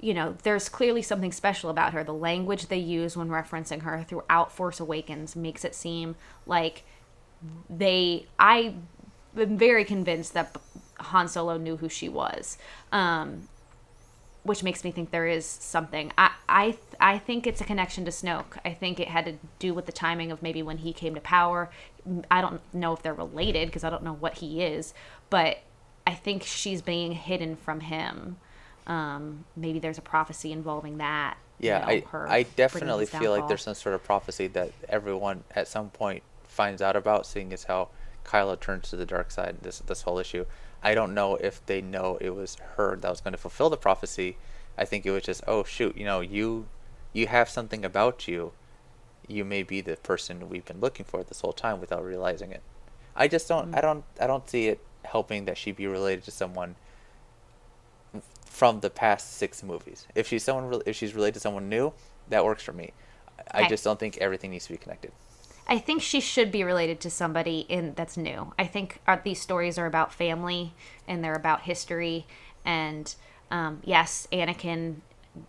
you 0.00 0.14
know 0.14 0.36
there's 0.44 0.68
clearly 0.68 1.02
something 1.02 1.32
special 1.32 1.70
about 1.70 1.92
her. 1.92 2.04
The 2.04 2.14
language 2.14 2.66
they 2.68 2.78
use 2.78 3.16
when 3.16 3.28
referencing 3.28 3.82
her 3.82 4.04
throughout 4.08 4.52
Force 4.52 4.80
Awakens 4.80 5.34
makes 5.36 5.64
it 5.64 5.74
seem 5.74 6.16
like 6.46 6.84
they. 7.68 8.26
I 8.38 8.74
am 9.36 9.58
very 9.58 9.84
convinced 9.84 10.34
that 10.34 10.56
Han 11.00 11.28
Solo 11.28 11.56
knew 11.58 11.76
who 11.76 11.88
she 11.88 12.08
was. 12.08 12.58
Um, 12.92 13.48
which 14.48 14.62
makes 14.64 14.84
me 14.84 14.90
think 14.90 15.10
there 15.10 15.26
is 15.26 15.46
something. 15.46 16.12
I, 16.18 16.30
I 16.48 16.78
I 17.00 17.18
think 17.18 17.46
it's 17.46 17.60
a 17.60 17.64
connection 17.64 18.04
to 18.06 18.10
Snoke. 18.10 18.58
I 18.64 18.72
think 18.74 18.98
it 19.00 19.08
had 19.08 19.26
to 19.26 19.34
do 19.58 19.74
with 19.74 19.86
the 19.86 19.92
timing 19.92 20.32
of 20.32 20.42
maybe 20.42 20.62
when 20.62 20.78
he 20.78 20.92
came 20.92 21.14
to 21.14 21.20
power. 21.20 21.70
I 22.30 22.40
don't 22.40 22.60
know 22.74 22.92
if 22.94 23.02
they're 23.02 23.14
related 23.14 23.68
because 23.68 23.84
I 23.84 23.90
don't 23.90 24.02
know 24.02 24.14
what 24.14 24.38
he 24.38 24.62
is, 24.62 24.94
but 25.30 25.58
I 26.06 26.14
think 26.14 26.42
she's 26.42 26.82
being 26.82 27.12
hidden 27.12 27.56
from 27.56 27.80
him. 27.80 28.38
Um, 28.86 29.44
maybe 29.56 29.78
there's 29.78 29.98
a 29.98 30.02
prophecy 30.02 30.52
involving 30.52 30.98
that. 30.98 31.36
you 31.66 31.66
Yeah, 31.68 31.78
know, 31.78 31.86
I 31.86 32.04
I 32.26 32.42
definitely 32.44 33.06
feel 33.06 33.30
like 33.32 33.48
there's 33.48 33.62
some 33.62 33.74
sort 33.74 33.94
of 33.94 34.04
prophecy 34.04 34.46
that 34.48 34.72
everyone 34.88 35.44
at 35.54 35.68
some 35.68 35.90
point 35.90 36.22
finds 36.44 36.80
out 36.82 36.96
about, 36.96 37.26
seeing 37.26 37.52
as 37.52 37.64
how 37.64 37.90
Kylo 38.24 38.58
turns 38.58 38.90
to 38.90 38.96
the 38.96 39.06
dark 39.06 39.30
side. 39.30 39.58
This 39.62 39.80
this 39.80 40.02
whole 40.02 40.18
issue. 40.18 40.44
I 40.82 40.94
don't 40.94 41.14
know 41.14 41.36
if 41.36 41.64
they 41.66 41.80
know 41.80 42.18
it 42.20 42.30
was 42.30 42.56
her 42.76 42.96
that 42.96 43.10
was 43.10 43.20
going 43.20 43.32
to 43.32 43.38
fulfill 43.38 43.70
the 43.70 43.76
prophecy. 43.76 44.36
I 44.76 44.84
think 44.84 45.04
it 45.04 45.10
was 45.10 45.24
just, 45.24 45.42
oh 45.46 45.64
shoot, 45.64 45.96
you 45.96 46.04
know, 46.04 46.20
you 46.20 46.68
you 47.12 47.26
have 47.26 47.48
something 47.48 47.84
about 47.84 48.28
you. 48.28 48.52
You 49.26 49.44
may 49.44 49.62
be 49.62 49.80
the 49.80 49.96
person 49.96 50.48
we've 50.48 50.64
been 50.64 50.80
looking 50.80 51.04
for 51.04 51.22
this 51.22 51.40
whole 51.40 51.52
time 51.52 51.80
without 51.80 52.04
realizing 52.04 52.52
it. 52.52 52.62
I 53.16 53.28
just 53.28 53.48
don't. 53.48 53.74
I 53.74 53.78
mm. 53.78 53.82
don't. 53.82 54.04
I 54.20 54.26
don't 54.26 54.48
see 54.48 54.68
it 54.68 54.80
helping 55.04 55.44
that 55.46 55.58
she 55.58 55.72
be 55.72 55.86
related 55.86 56.24
to 56.24 56.30
someone 56.30 56.76
from 58.44 58.80
the 58.80 58.90
past 58.90 59.34
six 59.34 59.62
movies. 59.62 60.06
If 60.14 60.28
she's 60.28 60.44
someone, 60.44 60.80
if 60.86 60.96
she's 60.96 61.14
related 61.14 61.34
to 61.34 61.40
someone 61.40 61.68
new, 61.68 61.92
that 62.28 62.44
works 62.44 62.62
for 62.62 62.72
me. 62.72 62.92
I 63.50 63.68
just 63.68 63.84
don't 63.84 63.98
think 63.98 64.18
everything 64.18 64.50
needs 64.50 64.66
to 64.66 64.72
be 64.72 64.78
connected. 64.78 65.12
I 65.68 65.78
think 65.78 66.02
she 66.02 66.20
should 66.20 66.50
be 66.50 66.64
related 66.64 67.00
to 67.00 67.10
somebody 67.10 67.60
in 67.68 67.94
that's 67.94 68.16
new. 68.16 68.52
I 68.58 68.64
think 68.66 69.00
our, 69.06 69.20
these 69.22 69.40
stories 69.40 69.78
are 69.78 69.86
about 69.86 70.12
family 70.12 70.74
and 71.06 71.22
they're 71.22 71.34
about 71.34 71.62
history. 71.62 72.26
And 72.64 73.14
um, 73.50 73.80
yes, 73.84 74.26
Anakin 74.32 74.96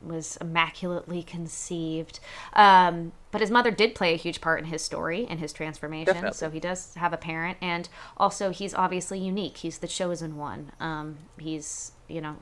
was 0.01 0.37
immaculately 0.37 1.23
conceived, 1.23 2.19
um, 2.53 3.11
but 3.31 3.41
his 3.41 3.49
mother 3.49 3.71
did 3.71 3.95
play 3.95 4.13
a 4.13 4.17
huge 4.17 4.41
part 4.41 4.59
in 4.59 4.65
his 4.65 4.83
story 4.83 5.25
and 5.29 5.39
his 5.39 5.53
transformation. 5.53 6.13
Definitely. 6.13 6.37
So 6.37 6.49
he 6.49 6.59
does 6.59 6.93
have 6.95 7.13
a 7.13 7.17
parent, 7.17 7.57
and 7.61 7.89
also 8.17 8.51
he's 8.51 8.73
obviously 8.73 9.19
unique. 9.19 9.57
He's 9.57 9.79
the 9.79 9.87
chosen 9.87 10.37
one. 10.37 10.71
Um, 10.79 11.17
he's 11.37 11.93
you 12.07 12.21
know, 12.21 12.35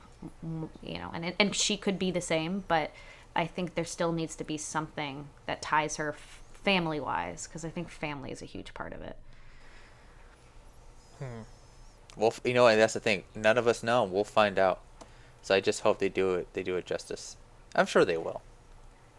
you 0.82 0.98
know, 0.98 1.10
and 1.14 1.34
and 1.38 1.54
she 1.54 1.76
could 1.76 1.98
be 1.98 2.10
the 2.10 2.20
same, 2.20 2.64
but 2.68 2.90
I 3.34 3.46
think 3.46 3.74
there 3.74 3.84
still 3.84 4.12
needs 4.12 4.34
to 4.36 4.44
be 4.44 4.58
something 4.58 5.28
that 5.46 5.62
ties 5.62 5.96
her 5.96 6.14
family 6.62 7.00
wise 7.00 7.46
because 7.46 7.64
I 7.64 7.68
think 7.70 7.88
family 7.88 8.30
is 8.30 8.42
a 8.42 8.46
huge 8.46 8.74
part 8.74 8.92
of 8.92 9.02
it. 9.02 9.16
Hmm. 11.18 11.42
Well, 12.16 12.34
you 12.44 12.54
know, 12.54 12.66
and 12.66 12.80
that's 12.80 12.94
the 12.94 13.00
thing. 13.00 13.24
None 13.34 13.58
of 13.58 13.66
us 13.66 13.82
know. 13.82 14.04
We'll 14.04 14.24
find 14.24 14.58
out. 14.58 14.80
So 15.42 15.54
I 15.54 15.60
just 15.60 15.80
hope 15.82 15.98
they 15.98 16.08
do 16.08 16.34
it. 16.34 16.48
They 16.52 16.62
do 16.62 16.76
it 16.76 16.86
justice. 16.86 17.36
I'm 17.74 17.86
sure 17.86 18.04
they 18.04 18.16
will. 18.16 18.42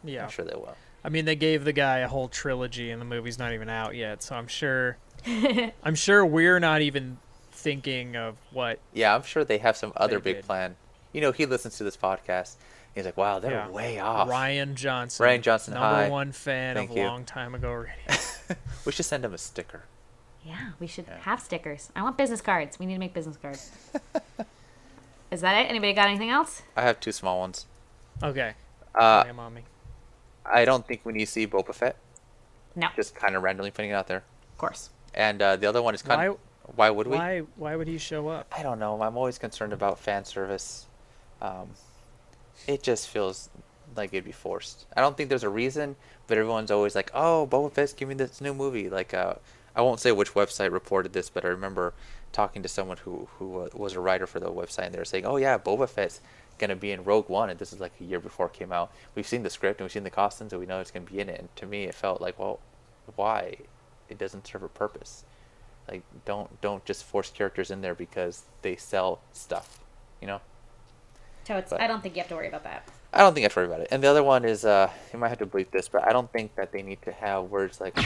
yeah. 0.04 0.24
I'm 0.24 0.30
sure 0.30 0.46
they 0.46 0.56
will. 0.56 0.76
I 1.04 1.10
mean, 1.10 1.24
they 1.26 1.36
gave 1.38 1.64
the 1.64 1.72
guy 1.72 2.00
a 2.00 2.10
whole 2.10 2.28
trilogy, 2.28 2.92
and 2.92 3.00
the 3.00 3.06
movie's 3.06 3.40
not 3.40 3.54
even 3.54 3.70
out 3.70 3.96
yet. 3.96 4.22
So 4.22 4.36
I'm 4.36 4.48
sure, 4.48 4.98
I'm 5.84 5.96
sure 5.96 6.26
we're 6.26 6.60
not 6.60 6.82
even 6.82 7.20
thinking 7.52 8.18
of 8.18 8.36
what. 8.52 8.80
Yeah, 8.94 9.16
I'm 9.16 9.24
sure 9.24 9.46
they 9.46 9.60
have 9.60 9.78
some 9.78 9.94
other 9.96 10.20
big 10.20 10.38
did. 10.38 10.46
plan. 10.46 10.76
You 11.14 11.22
know, 11.22 11.32
he 11.32 11.46
listens 11.46 11.78
to 11.78 11.86
this 11.86 11.96
podcast. 11.96 12.56
He's 13.00 13.06
like, 13.06 13.18
"Wow, 13.18 13.40
they're 13.40 13.52
Yeah. 13.52 13.70
way 13.70 13.98
off." 14.00 14.28
Rian 14.28 14.76
Johnson. 14.76 15.26
Rian 15.26 15.42
Johnson, 15.42 15.74
number 15.74 15.88
hi. 16.04 16.10
one 16.10 16.32
fan 16.32 16.76
Thank 16.76 16.92
of 16.92 16.98
you. 16.98 17.04
long 17.06 17.26
time 17.26 17.56
ago 17.56 17.72
radio. 17.72 17.96
We 18.86 18.92
should 18.92 19.06
send 19.06 19.24
him 19.26 19.34
a 19.34 19.38
sticker. 19.38 19.84
Yeah, 20.44 20.72
we 20.80 20.88
should 20.88 21.06
Yeah. 21.08 21.20
have 21.20 21.40
stickers. 21.42 21.92
I 21.96 22.02
want 22.02 22.18
business 22.18 22.42
cards. 22.42 22.80
We 22.80 22.86
need 22.86 22.94
to 22.96 23.00
make 23.00 23.14
business 23.14 23.38
cards. 23.38 23.72
is 25.32 25.42
that 25.42 25.58
it? 25.60 25.70
Anybody 25.70 25.94
got 25.94 26.08
anything 26.08 26.30
else? 26.30 26.64
I 26.76 26.82
have 26.82 27.00
two 27.00 27.12
small 27.12 27.40
ones. 27.40 27.66
Okay, 28.24 28.54
Uh, 28.96 29.22
lay 29.24 29.30
'em 29.30 29.40
on 29.40 29.54
me. 29.54 29.64
I 30.46 30.66
don't 30.66 30.86
think 30.88 31.02
we 31.06 31.14
need 31.14 31.26
to 31.26 31.32
see 31.32 31.46
Boba 31.48 31.74
Fett. 31.76 31.96
No, 32.76 32.88
Just 32.96 33.14
kind 33.16 33.36
of 33.36 33.44
randomly 33.44 33.72
putting 33.72 33.92
it 33.92 33.94
out 33.94 34.08
there. 34.08 34.24
of 34.52 34.58
course. 34.58 34.90
And 35.14 35.42
uh, 35.42 35.56
the 35.56 35.68
other 35.68 35.82
one 35.82 35.94
is 35.94 36.02
kind 36.02 36.20
Why? 36.20 36.28
of 36.28 36.40
why 36.76 36.90
would 36.90 37.08
we? 37.08 37.18
Why? 37.18 37.40
Why 37.56 37.76
would 37.76 37.88
he 37.88 37.98
show 37.98 38.28
up? 38.30 38.48
I 38.56 38.62
don't 38.64 38.80
know. 38.80 39.02
I'm 39.02 39.18
always 39.18 39.38
concerned 39.40 39.74
about 39.74 40.00
fan 40.00 40.24
service. 40.26 40.86
Um, 41.42 41.72
it 42.68 42.84
just 42.84 43.08
feels 43.08 43.50
like 43.96 44.14
it'd 44.14 44.26
be 44.26 44.32
forced. 44.32 44.86
I 44.96 45.02
don't 45.02 45.18
think 45.18 45.30
there's 45.30 45.44
a 45.44 45.50
reason, 45.50 45.96
but 46.28 46.38
everyone's 46.38 46.72
always 46.72 46.96
like, 46.96 47.12
"Oh, 47.14 47.48
Boba 47.50 47.72
Fett's 47.72 47.94
giving 47.94 48.18
this 48.18 48.42
new 48.42 48.54
movie." 48.54 48.90
Like, 48.90 49.14
uh, 49.14 49.36
I 49.76 49.82
won't 49.82 50.00
say 50.00 50.12
which 50.12 50.34
website 50.34 50.72
reported 50.72 51.14
this, 51.14 51.30
but 51.30 51.46
I 51.46 51.50
remember 51.50 51.94
talking 52.32 52.62
to 52.64 52.70
someone 52.70 52.98
who 52.98 53.28
who 53.38 53.70
was 53.74 53.94
a 53.94 54.00
writer 54.00 54.28
for 54.28 54.40
the 54.40 54.52
website, 54.52 54.86
and 54.86 54.94
they 54.94 55.00
were 55.00 55.06
saying, 55.06 55.26
"Oh 55.26 55.38
yeah, 55.38 55.58
Boba 55.58 55.90
Fett's 55.90 56.22
gonna 56.58 56.76
be 56.76 56.92
in 56.92 57.04
Rogue 57.04 57.30
One," 57.30 57.50
and 57.50 57.60
this 57.60 57.74
is 57.74 57.80
like 57.80 57.94
a 58.00 58.04
year 58.04 58.20
before 58.20 58.48
it 58.48 58.54
came 58.54 58.72
out. 58.72 58.92
We've 59.16 59.28
seen 59.28 59.44
the 59.44 59.50
script 59.50 59.80
and 59.80 59.86
we've 59.86 59.92
seen 59.92 60.04
the 60.04 60.10
costumes, 60.10 60.54
and 60.54 60.60
we 60.60 60.66
know 60.68 60.80
it's 60.80 60.92
gonna 60.92 61.06
be 61.06 61.20
in 61.20 61.30
it. 61.30 61.40
And 61.40 61.56
to 61.58 61.66
me, 61.66 61.86
it 61.86 61.96
felt 61.96 62.22
like, 62.22 62.38
well, 62.40 62.60
why? 63.16 63.58
It 64.10 64.18
doesn't 64.18 64.48
serve 64.48 64.64
a 64.64 64.70
purpose 64.70 65.24
like 65.90 66.04
don't 66.26 66.62
don't 66.62 66.86
just 66.86 67.04
force 67.04 67.32
characters 67.32 67.72
in 67.72 67.82
there 67.82 67.96
because 67.96 68.44
they 68.62 68.76
sell 68.76 69.20
stuff 69.34 69.80
you 70.22 70.28
know 70.28 70.42
Totes, 71.46 71.72
But- 71.72 71.82
I 71.82 71.88
don't 71.88 72.02
think 72.02 72.16
you 72.16 72.22
have 72.22 72.30
to 72.30 72.36
worry 72.36 72.48
about 72.48 72.64
that. 72.64 72.88
i 73.14 73.20
don't 73.20 73.34
think 73.34 73.44
i 73.44 73.46
have 73.46 73.54
to 73.54 73.60
worry 73.62 73.68
about 73.68 73.80
it 73.82 73.88
and 73.92 74.04
the 74.04 74.08
other 74.08 74.22
one 74.24 74.46
is 74.46 74.64
uh 74.66 74.88
you 75.12 75.18
might 75.20 75.30
have 75.30 75.40
to 75.40 75.46
bleep 75.48 75.72
this 75.72 75.88
but 75.90 76.08
i 76.08 76.12
don't 76.14 76.32
think 76.32 76.54
that 76.56 76.72
they 76.72 76.84
need 76.84 77.02
to 77.02 77.12
have 77.12 77.46
words 77.46 77.82
like 77.82 77.98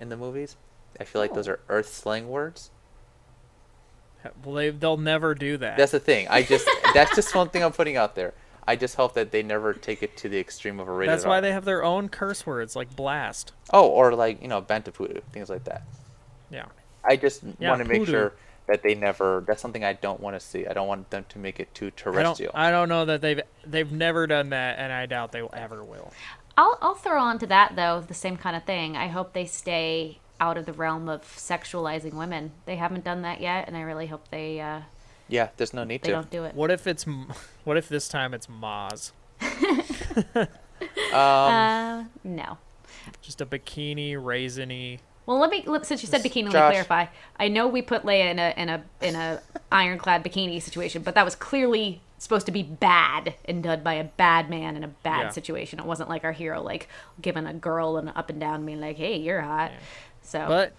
in 0.00 0.08
the 0.08 0.16
movies 0.16 0.56
i 0.98 1.04
feel 1.04 1.20
like 1.22 1.32
those 1.32 1.46
Oh. 1.48 1.52
are 1.52 1.60
earth 1.68 1.92
slang 1.94 2.28
words 2.28 2.70
Well, 4.44 4.54
they 4.54 4.70
they'll 4.70 4.96
never 4.96 5.34
do 5.34 5.56
that. 5.58 5.76
that's 5.76 5.92
the 5.92 6.00
thing 6.00 6.26
i 6.28 6.42
just 6.42 6.68
that's 6.94 7.14
just 7.14 7.34
one 7.34 7.48
thing 7.50 7.62
i'm 7.64 7.72
putting 7.72 7.96
out 7.96 8.14
there 8.14 8.34
i 8.66 8.74
just 8.76 8.94
hope 8.96 9.14
that 9.14 9.30
they 9.32 9.42
never 9.42 9.72
take 9.74 10.02
it 10.02 10.16
to 10.18 10.28
the 10.28 10.38
extreme 10.38 10.78
of 10.80 10.88
a 10.88 10.92
rated 10.92 11.12
That's 11.12 11.24
why 11.24 11.36
R. 11.36 11.40
they 11.40 11.52
have 11.52 11.64
their 11.64 11.82
own 11.84 12.08
curse 12.08 12.46
words 12.46 12.74
like 12.76 12.94
blast. 12.96 13.52
oh 13.72 13.86
or 13.88 14.14
like 14.14 14.40
you 14.42 14.48
know 14.48 14.60
bantapudu 14.62 15.22
things 15.32 15.48
like 15.50 15.64
that 15.64 15.82
Yeah. 16.50 16.66
i 17.04 17.16
just 17.16 17.42
Yeah, 17.60 17.70
want 17.70 17.82
to 17.82 17.88
make 17.88 18.06
sure 18.06 18.32
that 18.66 18.82
they 18.82 18.94
never 18.94 19.42
that's 19.46 19.60
something 19.60 19.84
i 19.84 19.92
don't 19.92 20.20
want 20.20 20.34
to 20.34 20.40
see 20.40 20.66
i 20.66 20.72
don't 20.72 20.86
want 20.86 21.10
them 21.10 21.24
to 21.28 21.38
make 21.38 21.58
it 21.58 21.74
too 21.74 21.86
I 21.86 21.88
don't. 21.88 21.96
terrestrial 21.96 22.52
I 22.54 22.70
don't 22.70 22.88
know 22.88 23.04
that 23.04 23.20
they've 23.20 23.40
they've 23.66 23.90
never 23.90 24.26
done 24.26 24.50
that, 24.50 24.78
and 24.78 24.92
I 24.92 25.06
doubt 25.06 25.32
they 25.32 25.42
ever 25.52 25.82
will. 25.84 26.12
I'll 26.56 26.78
I'll 26.80 26.94
throw 26.94 27.20
on 27.20 27.38
to 27.40 27.46
that 27.46 27.76
though 27.76 28.00
the 28.06 28.14
same 28.14 28.36
kind 28.36 28.56
of 28.56 28.64
thing. 28.64 28.96
I 28.96 29.08
hope 29.08 29.32
they 29.32 29.46
stay 29.46 30.18
out 30.40 30.56
of 30.56 30.66
the 30.66 30.72
realm 30.72 31.08
of 31.08 31.22
sexualizing 31.22 32.14
women. 32.14 32.52
They 32.66 32.76
haven't 32.76 33.04
done 33.04 33.22
that 33.22 33.40
yet, 33.40 33.68
and 33.68 33.76
I 33.76 33.82
really 33.82 34.06
hope 34.06 34.28
they 34.28 34.60
uh, 34.60 34.82
yeah 35.28 35.48
there's 35.56 35.74
no 35.74 35.84
need 35.84 36.02
they 36.02 36.08
to 36.08 36.14
don't 36.14 36.30
do 36.30 36.44
it. 36.44 36.54
What 36.54 36.70
if 36.70 36.86
it's 36.86 37.06
what 37.64 37.76
if 37.76 37.88
this 37.88 38.08
time 38.08 38.34
it's 38.34 38.46
Maz? 38.46 39.12
um 41.12 41.12
Uh, 41.12 42.04
no. 42.24 42.58
Just 43.20 43.40
a 43.40 43.46
bikini, 43.46 44.14
raisiny 44.14 45.00
Well, 45.26 45.38
let 45.38 45.50
me 45.50 45.62
let- 45.66 45.86
since 45.86 46.02
you 46.02 46.08
said 46.08 46.22
bikini, 46.22 46.44
let 46.44 46.46
me 46.46 46.50
clarify. 46.52 47.06
I 47.38 47.48
know 47.48 47.68
we 47.68 47.80
put 47.82 48.02
Leia 48.04 48.30
in 48.30 48.38
a 48.38 48.54
in 48.56 48.68
a 48.68 48.82
in 49.00 49.14
a 49.14 49.40
ironclad 49.72 50.24
bikini 50.24 50.60
situation, 50.60 51.02
but 51.02 51.14
that 51.14 51.24
was 51.24 51.34
clearly 51.36 52.00
supposed 52.18 52.46
to 52.46 52.52
be 52.52 52.62
bad 52.62 53.34
and 53.46 53.62
done 53.64 53.82
by 53.82 53.94
a 53.94 54.04
bad 54.04 54.48
man 54.50 54.76
in 54.76 54.84
a 54.84 54.88
bad 54.88 55.22
Yeah. 55.22 55.28
situation. 55.30 55.78
It 55.80 55.84
wasn't 55.84 56.08
like 56.08 56.22
our 56.24 56.32
hero 56.32 56.60
like 56.62 56.88
giving 57.20 57.46
a 57.46 57.54
girl 57.54 57.96
an 57.96 58.08
up 58.14 58.30
and 58.30 58.38
down, 58.40 58.64
being 58.66 58.80
like, 58.80 58.96
"Hey, 58.96 59.16
you're 59.16 59.40
hot." 59.42 59.72
So 60.22 60.44
But 60.48 60.72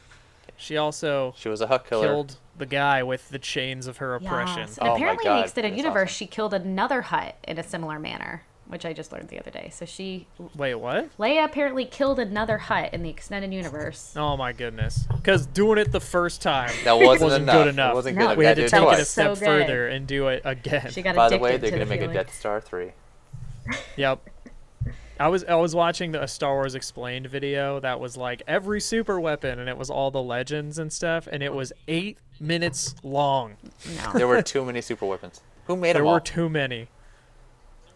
she 0.57 0.77
also 0.77 1.33
She 1.37 1.49
was 1.49 1.59
a 1.61 1.67
Hutt 1.67 1.85
killer. 1.87 2.07
killed 2.07 2.35
the 2.57 2.65
guy 2.65 3.01
with 3.03 3.29
the 3.29 3.39
chains 3.39 3.87
of 3.87 3.97
her 3.97 4.13
oppression. 4.15 4.59
Yes. 4.59 4.77
Oh 4.79 4.85
And 4.85 4.89
my 4.91 4.95
apparently, 4.95 5.25
in 5.25 5.31
God, 5.31 5.37
the 5.39 5.43
extended 5.43 5.71
that's 5.73 5.77
universe, 5.81 6.09
awesome. 6.09 6.15
she 6.15 6.27
killed 6.27 6.53
another 6.53 7.01
Hutt 7.03 7.35
in 7.47 7.57
a 7.57 7.63
similar 7.63 7.97
manner, 7.99 8.43
which 8.73 8.85
I 8.85 8.91
just 8.91 9.11
learned 9.11 9.29
the 9.29 9.39
other 9.39 9.51
day. 9.51 9.69
So 9.71 9.85
she, 9.85 10.27
Wait, 10.55 10.73
what? 10.75 11.15
Leia, 11.17 11.45
apparently 11.45 11.85
killed 11.85 12.19
another 12.19 12.57
Hutt 12.57 12.93
in 12.93 13.03
the 13.03 13.09
extended 13.09 13.53
universe. 13.53 14.13
Oh 14.17 14.35
my 14.35 14.51
goodness! 14.51 15.05
Because 15.15 15.45
doing 15.45 15.77
it 15.77 15.91
the 15.91 15.99
first 15.99 16.41
time 16.41 16.71
That 16.83 16.93
wasn't, 16.99 17.43
enough. 17.43 17.55
good 17.55 17.67
It 17.67 17.69
enough. 17.69 17.93
wasn't 17.93 18.17
No, 18.17 18.25
enough. 18.25 18.37
we 18.37 18.45
had 18.45 18.55
to 18.57 18.67
take 18.67 18.81
do 18.81 18.89
it 18.89 18.99
a 18.99 19.05
step 19.05 19.37
So 19.37 19.45
further 19.45 19.87
and 19.87 20.07
do 20.07 20.27
it 20.27 20.41
again. 20.43 20.89
She 20.91 21.01
got 21.03 21.15
By 21.15 21.29
the 21.29 21.37
way, 21.37 21.57
they're 21.57 21.69
gonna 21.71 21.85
the 21.85 21.89
make 21.89 22.01
a. 22.01 22.07
Death 22.11 22.33
Star 22.33 22.59
three. 22.59 22.91
Yep. 23.95 24.27
I 25.19 25.27
was 25.27 25.43
I 25.45 25.53
was 25.55 25.75
watching 25.75 26.11
the 26.11 26.23
a 26.23 26.27
Star 26.27 26.53
Wars 26.55 26.73
explained 26.73 27.27
video 27.27 27.79
that 27.79 27.99
was 27.99 28.17
like 28.17 28.41
every 28.47 28.81
super 28.81 29.19
weapon 29.19 29.59
and 29.59 29.69
it 29.69 29.77
was 29.77 29.89
all 29.91 30.09
the 30.09 30.21
legends 30.21 30.79
and 30.79 30.91
stuff 30.91 31.27
and 31.31 31.43
it 31.43 31.53
was 31.53 31.71
eight 31.87 32.17
minutes 32.39 32.95
long. 33.03 33.55
No. 34.03 34.13
There 34.13 34.27
were 34.27 34.41
too 34.41 34.65
many 34.65 34.81
super 34.81 35.05
weapons. 35.05 35.41
Who 35.67 35.77
made 35.77 35.89
There 35.89 36.01
them? 36.01 36.05
There 36.05 36.13
were 36.13 36.19
too 36.19 36.49
many. 36.49 36.87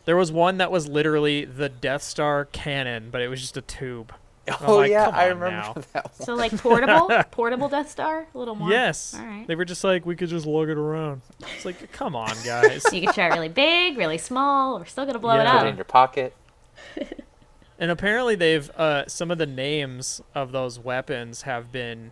There 0.08 0.16
was 0.16 0.32
one 0.32 0.58
that 0.58 0.72
was 0.72 0.88
literally 0.88 1.44
the 1.44 1.68
Death 1.68 2.02
Star 2.02 2.46
cannon, 2.46 3.10
but 3.12 3.22
it 3.22 3.28
was 3.28 3.42
just 3.42 3.58
a 3.58 3.62
tube. 3.62 4.14
Oh 4.62 4.78
like, 4.78 4.90
yeah, 4.90 5.10
I 5.10 5.26
remember 5.26 5.52
now. 5.52 5.74
that 5.92 6.06
one. 6.06 6.14
So 6.26 6.34
like 6.34 6.58
portable, 6.58 7.10
portable 7.32 7.68
Death 7.68 7.92
Star, 7.92 8.26
a 8.34 8.38
little 8.38 8.56
more. 8.56 8.70
Yes. 8.70 9.14
All 9.14 9.26
right. 9.26 9.46
They 9.46 9.56
were 9.56 9.66
just 9.66 9.84
like 9.84 10.06
we 10.06 10.16
could 10.16 10.30
just 10.30 10.46
lug 10.46 10.70
it 10.70 10.78
around. 10.78 11.22
It's 11.56 11.66
like 11.66 11.92
come 11.92 12.16
on, 12.16 12.34
guys. 12.46 12.86
You 12.94 13.02
can 13.02 13.14
try 13.14 13.28
it 13.28 13.34
really 13.34 13.50
big, 13.50 13.98
really 13.98 14.18
small. 14.18 14.80
We're 14.80 14.86
still 14.86 15.06
gonna 15.06 15.20
blow 15.20 15.36
Yeah. 15.36 15.56
it 15.56 15.60
Put 15.60 15.68
it 15.68 15.70
in 15.72 15.76
your 15.76 15.84
pocket. 15.86 16.34
And 17.80 17.92
apparently 17.92 18.36
they've 18.36 18.70
uh, 18.72 19.06
some 19.08 19.30
of 19.30 19.38
the 19.38 19.46
names 19.46 20.20
of 20.34 20.52
those 20.52 20.80
weapons 20.80 21.44
have 21.44 21.72
been 21.72 22.12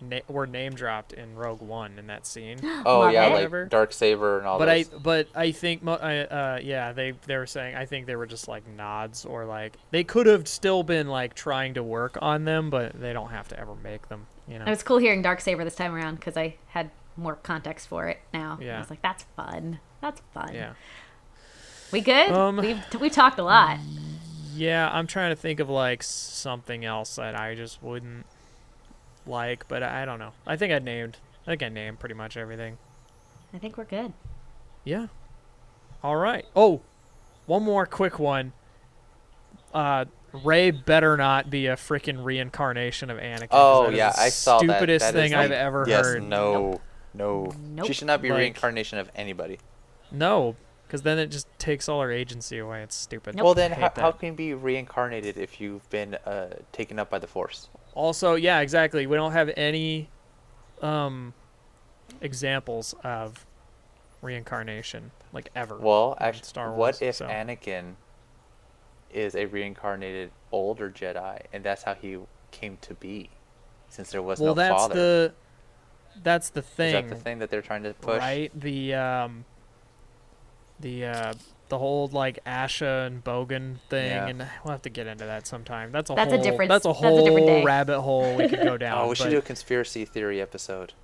na- 0.00 0.20
were 0.28 0.46
name 0.46 0.74
dropped 0.74 1.12
in 1.12 1.34
Rogue 1.34 1.60
One 1.62 1.98
in 1.98 2.06
that 2.08 2.26
scene. 2.26 2.58
Oh 2.86 3.00
Love 3.00 3.12
yeah, 3.12 3.26
it. 3.26 3.32
Whatever. 3.32 3.62
like 3.62 3.70
dark 3.70 3.92
saber 3.92 4.38
and 4.38 4.46
all 4.46 4.58
but 4.58 4.68
I 4.68 4.84
but 5.02 5.28
I 5.34 5.52
think 5.52 5.82
mo- 5.82 5.98
I, 6.00 6.18
uh, 6.20 6.60
yeah 6.62 6.92
they 6.92 7.12
they 7.26 7.36
were 7.36 7.46
saying 7.46 7.74
I 7.74 7.86
think 7.86 8.06
they 8.06 8.16
were 8.16 8.26
just 8.26 8.48
like 8.48 8.66
nods 8.68 9.24
or 9.24 9.44
like 9.44 9.76
they 9.90 10.04
could 10.04 10.26
have 10.26 10.46
still 10.48 10.82
been 10.82 11.08
like 11.08 11.34
trying 11.34 11.74
to 11.74 11.82
work 11.82 12.16
on 12.22 12.44
them, 12.44 12.70
but 12.70 13.00
they 13.00 13.12
don't 13.12 13.30
have 13.30 13.48
to 13.48 13.58
ever 13.60 13.74
make 13.74 14.08
them. 14.08 14.26
You 14.46 14.58
know. 14.58 14.64
It 14.64 14.70
was 14.70 14.82
cool 14.82 14.98
hearing 14.98 15.22
Dark 15.22 15.40
Saber 15.40 15.64
this 15.64 15.74
time 15.74 15.94
around 15.94 16.16
because 16.16 16.36
I 16.36 16.56
had 16.68 16.90
more 17.16 17.34
context 17.36 17.88
for 17.88 18.06
it 18.06 18.18
now. 18.32 18.58
Yeah. 18.60 18.76
I 18.76 18.80
was 18.80 18.90
like, 18.90 19.02
that's 19.02 19.24
fun. 19.36 19.80
That's 20.00 20.22
fun. 20.32 20.54
Yeah. 20.54 20.72
We 21.92 22.00
good? 22.00 22.30
Um, 22.30 22.56
We've 22.58 22.82
we 23.00 23.10
talked 23.10 23.38
a 23.38 23.42
lot. 23.42 23.78
Yeah, 24.54 24.88
I'm 24.92 25.06
trying 25.06 25.30
to 25.30 25.36
think 25.36 25.60
of 25.60 25.68
like 25.68 26.02
something 26.02 26.84
else 26.84 27.16
that 27.16 27.34
I 27.38 27.54
just 27.54 27.82
wouldn't 27.82 28.26
like, 29.28 29.68
but 29.68 29.82
I 29.82 30.04
don't 30.04 30.18
know. 30.18 30.32
I 30.46 30.56
think 30.56 30.72
I 30.72 30.78
named. 30.78 31.18
I 31.46 31.50
think 31.52 31.62
I 31.62 31.68
named 31.68 31.98
pretty 32.00 32.14
much 32.14 32.36
everything. 32.36 32.78
I 33.54 33.58
think 33.58 33.76
we're 33.78 33.84
good. 33.84 34.12
Yeah. 34.84 35.06
All 36.02 36.16
right. 36.16 36.44
Oh, 36.54 36.82
one 37.46 37.62
more 37.62 37.86
quick 37.86 38.18
one. 38.18 38.52
Uh, 39.72 40.04
Rey 40.44 40.70
better 40.70 41.16
not 41.16 41.48
be 41.50 41.66
a 41.66 41.76
freaking 41.76 42.22
reincarnation 42.24 43.08
of 43.10 43.18
Anakin. 43.18 43.48
'cause 43.48 43.48
Oh 43.52 43.84
that 43.84 43.92
is 43.92 43.98
yeah, 43.98 44.12
the 44.12 44.20
I 44.20 44.28
saw 44.28 44.58
that. 44.58 44.64
Stupidest 44.68 45.04
That 45.06 45.14
is 45.16 45.22
thing 45.30 45.34
I've 45.38 45.50
like- 45.50 45.58
ever 45.58 45.84
yes, 45.88 46.04
heard. 46.06 46.22
No, 46.22 46.80
no. 47.14 47.50
Nope. 47.58 47.86
She 47.86 47.92
should 47.94 48.06
not 48.06 48.20
be 48.20 48.28
Like- 48.30 48.38
reincarnation 48.38 48.98
of 48.98 49.10
anybody. 49.14 49.58
No, 50.10 50.56
because 50.86 51.02
then 51.02 51.18
it 51.18 51.28
just 51.28 51.46
takes 51.58 51.88
all 51.88 52.00
her 52.02 52.10
agency 52.12 52.58
away. 52.58 52.82
It's 52.82 52.94
stupid. 52.94 53.36
Nope. 53.36 53.44
Well, 53.44 53.54
then 53.54 53.72
how, 53.72 53.90
how 53.96 54.12
can 54.12 54.28
you 54.28 54.32
be 54.34 54.52
reincarnated 54.54 55.38
if 55.38 55.60
you've 55.60 55.88
been 55.90 56.14
uh, 56.26 56.50
taken 56.72 56.98
up 56.98 57.08
by 57.10 57.18
the 57.18 57.26
Force? 57.26 57.68
Also, 57.98 58.36
yeah, 58.36 58.60
exactly. 58.60 59.08
We 59.08 59.16
don't 59.16 59.32
have 59.32 59.50
any 59.56 60.08
um 60.80 61.34
examples 62.20 62.94
of 63.02 63.44
reincarnation 64.22 65.10
like 65.32 65.50
ever. 65.56 65.76
Well, 65.76 66.16
actually, 66.20 66.44
Star 66.44 66.68
Wars, 66.68 66.78
what 66.78 67.02
if 67.02 67.16
so. 67.16 67.26
Anakin 67.26 67.94
is 69.12 69.34
a 69.34 69.46
reincarnated 69.46 70.30
older 70.52 70.88
Jedi, 70.88 71.40
and 71.52 71.64
that's 71.64 71.82
how 71.82 71.94
he 71.94 72.18
came 72.52 72.78
to 72.82 72.94
be, 72.94 73.30
since 73.88 74.12
there 74.12 74.22
was 74.22 74.38
well, 74.38 74.54
no 74.54 74.62
that's 74.62 74.74
father? 74.74 74.94
the 74.94 75.34
that's 76.22 76.50
the 76.50 76.62
thing. 76.62 77.04
Is 77.04 77.10
that 77.10 77.16
the 77.16 77.20
thing 77.20 77.40
that 77.40 77.50
they're 77.50 77.62
trying 77.62 77.82
to 77.82 77.94
push? 77.94 78.20
right? 78.20 78.52
The 78.54 78.94
um 78.94 79.44
the 80.78 81.04
uh 81.06 81.34
the 81.68 81.78
whole 81.78 82.08
like 82.08 82.42
Ashla 82.44 83.06
and 83.06 83.22
Bogan 83.22 83.76
thing, 83.90 84.06
Yeah. 84.10 84.26
and 84.26 84.38
we'll 84.64 84.72
have 84.72 84.82
to 84.82 84.90
get 84.90 85.06
into 85.06 85.24
that 85.26 85.46
sometime. 85.46 85.92
That's 85.92 86.10
a 86.10 86.14
That's 86.14 86.32
a 86.32 86.38
different- 86.38 86.68
that's 86.70 86.86
a 86.86 86.88
that's 86.88 87.00
a 87.18 87.22
different 87.24 87.46
day. 87.46 87.64
rabbit 87.64 88.00
hole 88.00 88.34
we 88.36 88.48
could 88.48 88.62
go 88.62 88.76
down. 88.78 88.98
Oh, 89.04 89.08
we 89.08 89.14
should 89.14 89.24
but 89.24 89.30
do 89.30 89.38
a 89.38 89.42
conspiracy 89.42 90.04
theory 90.04 90.40
episode. 90.40 90.94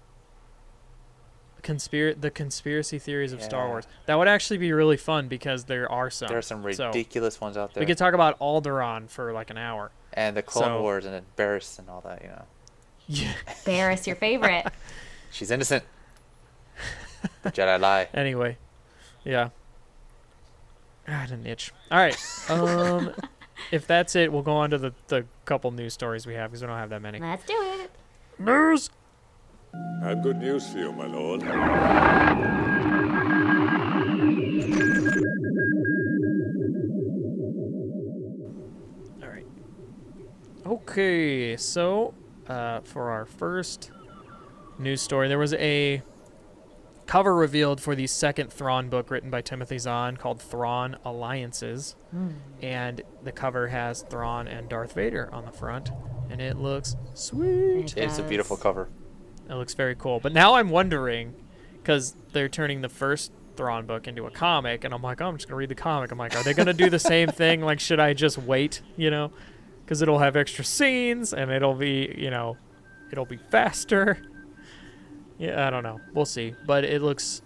conspir- 1.63 2.21
the 2.21 2.31
conspiracy 2.31 2.99
theories 2.99 3.33
of 3.33 3.43
Star 3.43 3.69
Wars. 3.69 3.87
That 4.07 4.17
would 4.19 4.29
actually 4.29 4.59
be 4.59 4.73
really 4.73 4.97
fun 4.99 5.29
because 5.29 5.65
there 5.65 5.91
are 5.91 6.11
some. 6.11 6.29
There 6.29 6.39
are 6.39 6.43
some 6.43 6.61
So, 6.75 6.87
ridiculous 6.89 7.41
ones 7.41 7.57
out 7.57 7.73
there, 7.75 7.81
we 7.81 7.87
could 7.87 7.97
talk 7.99 8.13
about 8.15 8.39
Alderaan 8.39 9.09
for 9.09 9.33
like 9.33 9.51
an 9.51 9.59
hour. 9.59 9.91
and 10.13 10.37
the 10.37 10.43
Clone 10.43 10.65
so- 10.65 10.81
Wars 10.83 11.05
and 11.07 11.25
Barris 11.37 11.79
and 11.79 11.89
all 11.91 12.01
that. 12.03 12.23
You 12.23 12.29
know, 12.29 12.43
Yeah. 13.07 13.33
Barris, 13.65 14.07
your 14.07 14.17
favorite. 14.17 14.67
she's 15.31 15.51
innocent. 15.51 15.85
the 17.43 17.51
Jedi 17.51 17.81
lie. 17.81 18.09
Anyway, 18.15 18.59
yeah. 19.25 19.49
I 21.07 21.11
had 21.13 21.31
an 21.31 21.47
itch. 21.47 21.73
All 21.91 21.99
right. 21.99 22.17
Um, 22.51 23.13
if 23.71 23.87
that's 23.87 24.17
it, 24.17 24.33
we'll 24.33 24.43
go 24.43 24.53
on 24.53 24.71
to 24.71 24.79
the, 24.79 24.95
the 25.09 25.27
couple 25.45 25.71
news 25.71 25.93
stories 25.93 26.27
we 26.27 26.35
have 26.35 26.51
because 26.51 26.63
we 26.63 26.69
don't 26.69 26.79
have 26.79 26.91
that 26.91 27.03
many. 27.03 27.19
Let's 27.19 27.45
do 27.45 27.55
it. 27.57 27.91
News. 28.39 28.91
I 30.03 30.09
have 30.09 30.23
good 30.23 30.39
news 30.39 30.71
for 30.71 30.79
you, 30.79 30.93
my 30.93 31.07
lord. 31.07 31.43
All 39.23 39.29
right. 39.29 39.47
Okay, 40.67 41.57
so 41.57 42.15
uh, 42.49 42.81
for 42.81 43.11
our 43.11 43.25
first 43.25 43.91
news 44.79 45.03
story, 45.03 45.29
there 45.29 45.39
was 45.39 45.55
a 45.55 46.03
cover 47.07 47.35
revealed 47.35 47.81
for 47.81 47.95
the 47.95 48.07
second 48.07 48.53
Thrawn 48.53 48.89
book 48.89 49.11
written 49.11 49.31
by 49.31 49.41
Timothy 49.41 49.79
Zahn 49.79 50.17
called 50.17 50.41
Thrawn 50.41 50.97
Alliances. 51.05 51.97
Hmm. 52.11 52.31
And 52.63 53.03
the 53.23 53.33
cover 53.33 53.69
has 53.69 54.03
Thrawn 54.03 54.49
and 54.49 54.69
Darth 54.69 54.95
Vader 54.95 55.29
on 55.33 55.45
the 55.45 55.53
front, 55.53 55.91
and 56.31 56.41
it 56.41 56.57
looks 56.57 56.97
sweet. 57.15 57.97
It's 57.97 58.19
a 58.19 58.23
beautiful 58.23 58.57
cover. 58.57 58.89
It 59.49 59.55
looks 59.55 59.75
very 59.75 59.95
cool. 59.95 60.21
But 60.21 60.33
now 60.33 60.55
I'm 60.55 60.71
wondering, 60.71 61.35
because 61.75 62.17
they're 62.33 62.49
turning 62.49 62.81
the 62.81 62.89
first 62.89 63.33
Thrawn 63.57 63.87
book 63.87 64.09
into 64.09 64.27
a 64.27 64.31
comic, 64.31 64.85
and 64.85 64.95
I'm 64.95 65.03
like, 65.03 65.21
oh, 65.21 65.27
I'm 65.27 65.37
just 65.37 65.49
gonna 65.49 65.57
read 65.57 65.69
the 65.69 65.75
comic. 65.75 66.11
I'm 66.11 66.19
like, 66.19 66.35
are 66.35 66.43
they 66.43 66.55
gonna 66.55 66.73
do 66.73 66.91
the 66.91 66.99
same 66.99 67.29
thing? 67.31 67.61
Like, 67.61 67.81
should 67.81 68.01
I 68.01 68.15
just 68.15 68.39
wait? 68.39 68.81
You 68.97 69.11
know, 69.11 69.33
because 69.85 70.01
it'll 70.03 70.19
have 70.19 70.37
extra 70.37 70.65
scenes 70.65 71.33
and 71.33 71.51
it'll 71.51 71.75
be, 71.75 72.15
you 72.17 72.31
know, 72.31 72.57
it'll 73.13 73.27
be 73.27 73.37
faster. 73.37 74.19
Yeah, 75.39 75.67
I 75.67 75.71
don't 75.71 75.83
know. 75.83 76.01
We'll 76.13 76.25
see. 76.27 76.55
But 76.67 76.85
it 76.85 77.03
looks 77.03 77.43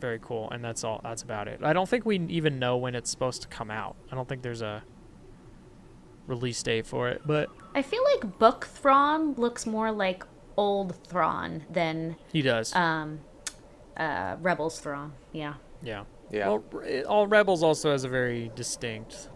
very 0.00 0.18
cool, 0.20 0.50
and 0.50 0.62
that's 0.64 0.84
all. 0.84 1.00
That's 1.02 1.22
about 1.22 1.48
it. 1.48 1.60
I 1.62 1.72
don't 1.72 1.88
think 1.88 2.04
we 2.04 2.18
even 2.28 2.58
know 2.58 2.76
when 2.76 2.94
it's 2.94 3.10
supposed 3.10 3.42
to 3.42 3.48
come 3.48 3.70
out. 3.70 3.96
I 4.10 4.14
don't 4.14 4.28
think 4.28 4.42
there's 4.42 4.62
a 4.62 4.82
release 6.26 6.62
date 6.62 6.86
for 6.86 7.08
it, 7.08 7.22
but 7.26 7.48
I 7.74 7.82
feel 7.82 8.02
like 8.14 8.38
Book 8.38 8.66
Thrawn 8.66 9.34
looks 9.34 9.66
more 9.66 9.90
like 9.90 10.24
old 10.56 10.94
Thrawn 11.06 11.64
than 11.70 12.16
he 12.32 12.42
does. 12.42 12.74
um, 12.74 13.20
uh, 13.96 14.36
Rebels 14.40 14.78
Thrawn. 14.80 15.12
Yeah. 15.32 15.54
yeah. 15.82 16.04
Yeah. 16.30 16.48
Well, 16.48 16.64
it- 16.84 17.06
all 17.06 17.26
Rebels 17.26 17.62
also 17.62 17.90
has 17.90 18.04
a 18.04 18.08
very 18.08 18.50
distinct 18.54 19.28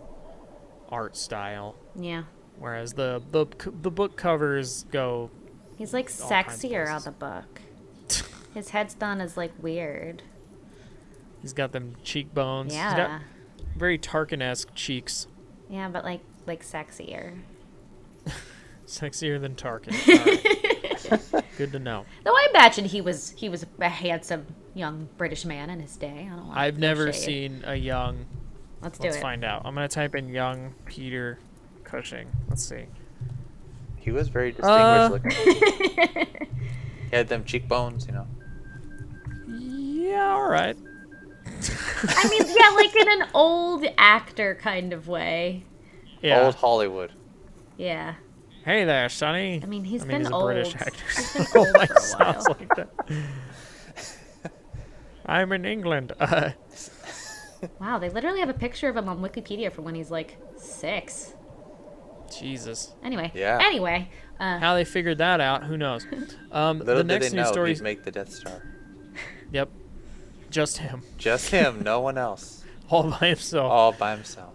art 0.91 1.17
style, 1.17 1.75
Yeah. 1.97 2.25
whereas 2.59 2.93
the 2.93 3.21
the 3.33 3.47
the 3.83 3.91
book 3.91 4.17
covers 4.17 4.85
go. 4.93 5.31
He's 5.77 5.93
like 5.93 6.09
All 6.23 6.29
kinds 6.29 6.63
of 6.65 6.71
sexier 6.71 6.95
on 6.95 7.03
the 7.03 7.11
book. 7.11 7.61
His 8.55 8.71
head's 8.71 8.95
done 8.95 9.21
is 9.21 9.37
like 9.37 9.53
weird. 9.61 10.23
He's 11.43 11.53
got 11.53 11.73
them 11.73 11.97
cheekbones. 12.03 12.73
He's 12.73 12.81
got 12.83 12.97
Yeah. 12.97 13.19
very 13.77 13.99
Tarkin-esque 13.99 14.75
cheeks, 14.75 15.27
Yeah, 15.69 15.89
but 15.89 16.05
like 16.05 16.21
like 16.47 16.65
sexier. 16.65 17.39
sexier 18.87 19.41
than 19.41 19.55
Tarkin. 19.55 19.93
All 21.11 21.19
right. 21.35 21.45
Good 21.59 21.73
to 21.73 21.79
know. 21.79 22.05
Though 22.25 22.33
I 22.33 22.49
imagine 22.51 22.85
he 22.87 23.01
was 23.01 23.31
he 23.37 23.49
was 23.49 23.67
a 23.81 23.89
handsome 23.89 24.47
young 24.75 25.09
British 25.19 25.45
man 25.45 25.71
in 25.71 25.81
his 25.81 25.97
day. 25.97 26.29
I 26.31 26.35
don't 26.37 26.47
want 26.49 26.59
I've 26.59 26.79
never 26.79 27.13
seen 27.13 27.63
a 27.67 27.75
young. 27.75 28.27
Let's 28.83 28.99
do 28.99 29.05
Let's 29.05 29.17
it. 29.17 29.21
find 29.23 29.45
out. 29.45 29.63
I'm 29.65 29.75
gonna 29.75 29.89
type 29.89 30.15
in 30.15 30.29
young 30.29 30.75
Peter 30.87 31.39
Cushing. 31.85 32.29
Let's 32.49 32.65
see. 32.65 32.85
He 33.97 34.11
was 34.11 34.29
very 34.29 34.53
distinguished 34.53 34.71
Uh, 34.77 35.09
looking. 35.11 35.31
he 37.11 37.17
had 37.17 37.29
them 37.29 37.45
cheekbones, 37.45 38.07
you 38.07 38.13
know. 38.13 38.27
Yeah, 40.09 40.33
all 40.35 40.49
right. 40.49 40.77
I 42.07 42.29
mean, 42.29 42.43
yeah, 42.47 42.71
like 42.75 42.95
in 42.95 43.23
an 43.23 43.29
old 43.35 43.85
actor 43.97 44.55
kind 44.61 44.93
of 44.93 45.09
way. 45.09 45.65
Yeah. 46.21 46.43
Old 46.43 46.55
Hollywood. 46.57 47.13
Yeah. 47.77 48.15
Hey 48.65 48.85
there, 48.85 49.09
Sonny. 49.09 49.61
I 49.63 49.67
mean, 49.67 49.85
he's 49.85 50.03
I 50.03 50.07
mean, 50.07 50.13
been 50.17 50.21
he's 50.23 50.31
a 50.31 50.35
old. 50.35 50.47
British 50.47 50.75
actor. 50.75 51.05
He's 51.17 51.33
been 51.35 51.45
so, 51.47 51.59
old 51.61 51.73
like, 51.75 51.89
for 51.91 51.97
a 51.97 52.01
sounds 52.01 52.49
while. 52.49 52.57
like 52.59 52.75
that. 52.77 52.89
I'm 55.27 55.53
in 55.53 55.65
England. 55.65 56.13
Uh, 56.21 56.51
Wow, 57.81 57.99
they 57.99 58.11
literally 58.11 58.41
have 58.41 58.51
a 58.51 58.55
picture 58.55 58.91
of 58.91 58.97
him 58.97 59.09
on 59.09 59.21
Wikipedia 59.21 59.73
for 59.73 59.81
when 59.81 59.95
he's 59.95 60.11
like 60.11 60.37
six. 60.59 61.33
Jesus. 62.39 62.93
Anyway. 63.03 63.33
Yeah. 63.35 63.59
Anyway. 63.63 64.11
Uh, 64.39 64.59
How 64.59 64.75
they 64.75 64.85
figured 64.85 65.17
that 65.19 65.41
out, 65.41 65.65
who 65.65 65.77
knows? 65.79 66.07
Um, 66.53 66.79
Little 66.81 66.97
the 66.97 67.05
did 67.05 67.07
next 67.07 67.31
they 67.31 67.37
news 67.39 67.47
know 67.47 67.53
story. 67.53 67.73
he'd 67.75 67.83
make 67.83 68.05
the 68.05 68.11
Death 68.11 68.31
Star. 68.33 68.63
Yep. 69.53 69.71
Just 70.55 70.79
him. 70.79 71.03
Just 71.19 71.51
him, 71.51 71.83
no 71.83 71.99
one 72.01 72.17
else. 72.17 72.63
All 72.89 73.11
by 73.11 73.27
himself. 73.27 73.73
All 73.73 73.91
by 73.91 74.15
himself. 74.15 74.55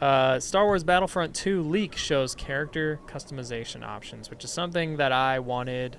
Uh, 0.00 0.40
Star 0.40 0.64
Wars 0.64 0.82
Battlefront 0.82 1.32
2 1.32 1.62
leak 1.62 1.94
shows 1.94 2.34
character 2.34 2.98
customization 3.06 3.84
options, 3.84 4.30
which 4.30 4.42
is 4.42 4.50
something 4.50 4.96
that 4.96 5.12
I 5.12 5.38
wanted 5.38 5.98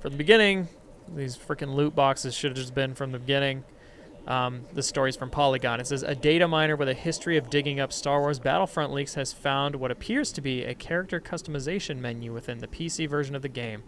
from 0.00 0.12
the 0.12 0.18
beginning. 0.18 0.68
These 1.16 1.34
freaking 1.34 1.76
loot 1.76 1.94
boxes 1.94 2.34
should 2.34 2.50
have 2.50 2.58
just 2.58 2.74
been 2.74 2.94
from 2.94 3.12
the 3.12 3.18
beginning. 3.18 3.64
Um, 4.26 4.66
the 4.74 4.82
story's 4.82 5.16
from 5.16 5.30
Polygon. 5.30 5.80
It 5.80 5.86
says 5.86 6.02
a 6.02 6.14
data 6.14 6.46
miner 6.46 6.76
with 6.76 6.90
a 6.90 6.94
history 6.94 7.38
of 7.38 7.48
digging 7.48 7.80
up 7.80 7.90
Star 7.90 8.20
Wars 8.20 8.38
Battlefront 8.38 8.92
leaks 8.92 9.14
has 9.14 9.32
found 9.32 9.76
what 9.76 9.90
appears 9.90 10.30
to 10.32 10.42
be 10.42 10.64
a 10.64 10.74
character 10.74 11.22
customization 11.22 12.00
menu 12.00 12.34
within 12.34 12.58
the 12.58 12.68
PC 12.68 13.08
version 13.08 13.34
of 13.34 13.40
the 13.40 13.48
game. 13.48 13.82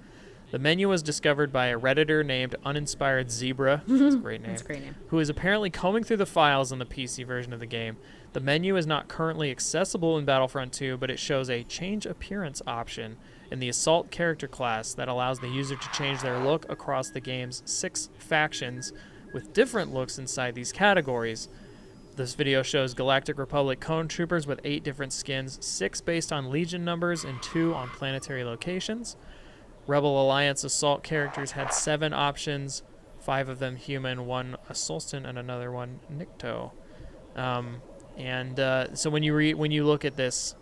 The 0.51 0.59
menu 0.59 0.89
was 0.89 1.03
discovered 1.03 1.53
by 1.53 1.67
a 1.67 1.79
redditor 1.79 2.27
named 2.27 2.57
Uninspired 2.65 3.31
Zebra. 3.31 3.83
That's 3.87 4.17
a 4.17 4.19
great 4.19 4.41
name 4.41 4.51
that's 4.51 4.63
a 4.63 4.65
great 4.65 4.83
name. 4.83 4.97
who 5.09 5.21
is 5.21 5.29
apparently 5.29 5.71
combing 5.71 6.03
through 6.03 6.17
the 6.17 6.27
files 6.27 6.73
on 6.73 6.81
the 6.81 6.87
PC 6.87 7.25
version 7.25 7.53
of 7.53 7.61
the 7.61 7.67
game. 7.67 7.97
The 8.33 8.41
menu 8.41 8.77
is 8.77 8.87
not 8.87 9.07
currently 9.09 9.51
accessible 9.51 10.19
in 10.19 10.25
Battlefront 10.25 10.73
2, 10.73 10.97
but 10.97 11.11
it 11.11 11.19
shows 11.21 11.49
a 11.51 11.63
change 11.65 12.05
appearance 12.05 12.63
option 12.67 13.17
in 13.51 13.61
the 13.61 13.69
Assault 13.69 14.11
character 14.11 14.49
class 14.49 14.93
that 14.95 15.09
allows 15.09 15.39
the 15.39 15.49
user 15.49 15.77
to 15.77 15.93
change 15.93 16.21
their 16.21 16.39
look 16.39 16.69
across 16.71 17.11
the 17.11 17.21
game's 17.21 17.63
six 17.65 18.09
factions 18.19 18.93
with 19.33 19.53
different 19.53 19.95
looks 19.95 20.19
inside 20.19 20.55
these 20.55 20.73
categories. 20.73 21.49
This 22.17 22.35
video 22.35 22.63
shows 22.63 22.93
Galactic 22.93 23.39
Republic 23.39 23.81
clone 23.81 24.09
troopers 24.09 24.47
with 24.47 24.61
eight 24.65 24.83
different 24.83 25.13
skins, 25.13 25.65
six 25.65 26.01
based 26.01 26.33
on 26.33 26.51
Legion 26.51 26.85
numbers 26.85 27.25
and 27.25 27.41
two 27.41 27.73
on 27.73 27.89
planetary 27.89 28.43
locations. 28.45 29.17
Rebel 29.87 30.23
Alliance 30.23 30.65
assault 30.65 31.03
characters 31.03 31.53
had 31.53 31.73
seven 31.73 32.13
options, 32.13 32.83
five 33.19 33.49
of 33.49 33.59
them 33.59 33.77
human, 33.77 34.27
one 34.27 34.57
a 34.69 34.73
Sullustan, 34.73 35.29
and 35.29 35.39
another 35.39 35.73
one 35.73 36.01
Nikto. 36.13 36.73
Um, 37.37 37.83
and 38.17 38.59
uh, 38.61 38.95
so 38.95 39.11
when 39.11 39.23
you 39.23 39.35
re- 39.35 39.55
when 39.55 39.71
you 39.71 39.85
look 39.85 40.05
at 40.05 40.17
this 40.17 40.55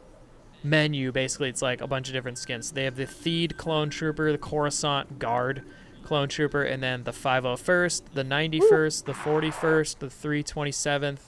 menu, 0.62 1.10
basically 1.12 1.48
it's 1.48 1.62
like 1.62 1.80
a 1.80 1.86
bunch 1.86 2.08
of 2.08 2.14
different 2.14 2.36
skins. 2.38 2.72
They 2.72 2.84
have 2.84 2.96
the 2.96 3.06
Theed 3.06 3.56
clone 3.56 3.88
trooper, 3.90 4.32
the 4.32 4.38
Coruscant 4.38 5.18
guard 5.18 5.62
clone 6.02 6.28
trooper, 6.28 6.62
and 6.62 6.82
then 6.82 7.04
the 7.04 7.12
501st, 7.12 8.02
the 8.14 8.24
91st, 8.24 9.04
the 9.04 9.12
41st, 9.12 9.98
the 9.98 10.06
327th, 10.06 11.20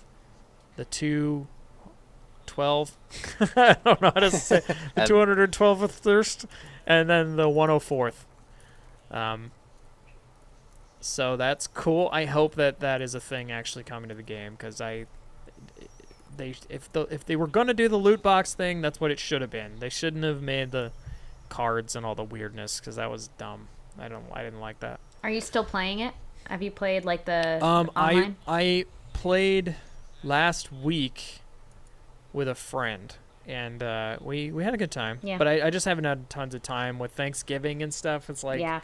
the 0.76 0.86
212. 0.86 2.96
I 3.56 3.76
don't 3.84 4.00
know 4.00 4.10
how 4.14 4.20
to 4.20 4.30
say 4.30 4.60
the 4.94 5.02
212th 5.06 5.90
thirst, 5.90 6.46
and 6.86 7.08
then 7.08 7.36
the 7.36 7.48
104th. 7.48 8.24
Um, 9.10 9.50
so 11.00 11.36
that's 11.36 11.66
cool. 11.66 12.08
I 12.12 12.26
hope 12.26 12.54
that 12.56 12.80
that 12.80 13.00
is 13.00 13.14
a 13.14 13.20
thing 13.20 13.50
actually 13.50 13.84
coming 13.84 14.08
to 14.08 14.14
the 14.14 14.22
game 14.22 14.52
because 14.52 14.80
I, 14.80 15.06
they 16.36 16.54
if 16.68 16.92
the 16.92 17.02
if 17.10 17.24
they 17.24 17.36
were 17.36 17.46
gonna 17.46 17.74
do 17.74 17.88
the 17.88 17.96
loot 17.96 18.22
box 18.22 18.54
thing, 18.54 18.80
that's 18.80 19.00
what 19.00 19.10
it 19.10 19.18
should 19.18 19.40
have 19.40 19.50
been. 19.50 19.78
They 19.78 19.88
shouldn't 19.88 20.24
have 20.24 20.42
made 20.42 20.70
the 20.70 20.92
cards 21.48 21.96
and 21.96 22.04
all 22.06 22.14
the 22.14 22.24
weirdness 22.24 22.80
because 22.80 22.96
that 22.96 23.10
was 23.10 23.28
dumb. 23.38 23.68
I 23.98 24.08
don't 24.08 24.24
I 24.32 24.42
didn't 24.42 24.60
like 24.60 24.80
that. 24.80 25.00
Are 25.24 25.30
you 25.30 25.40
still 25.40 25.64
playing 25.64 26.00
it? 26.00 26.14
Have 26.48 26.62
you 26.62 26.70
played 26.70 27.04
like 27.04 27.24
the 27.24 27.64
Um, 27.64 27.90
I? 27.96 28.34
I 28.46 28.84
played 29.12 29.76
last 30.22 30.72
week 30.72 31.40
with 32.32 32.48
a 32.48 32.54
friend, 32.54 33.14
and 33.50 33.82
uh, 33.82 34.16
we 34.20 34.50
we 34.52 34.64
had 34.64 34.74
a 34.74 34.76
good 34.76 34.90
time. 34.90 35.18
Yeah. 35.22 35.36
But 35.36 35.48
I, 35.48 35.66
I 35.66 35.70
just 35.70 35.84
haven't 35.84 36.04
had 36.04 36.30
tons 36.30 36.54
of 36.54 36.62
time 36.62 36.98
with 36.98 37.12
Thanksgiving 37.12 37.82
and 37.82 37.92
stuff. 37.92 38.30
It's 38.30 38.44
like 38.44 38.60
yeah. 38.60 38.80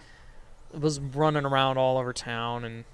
I 0.74 0.78
was 0.78 0.98
running 1.00 1.44
around 1.44 1.78
all 1.78 1.96
over 1.96 2.12
town, 2.12 2.64
and 2.64 2.84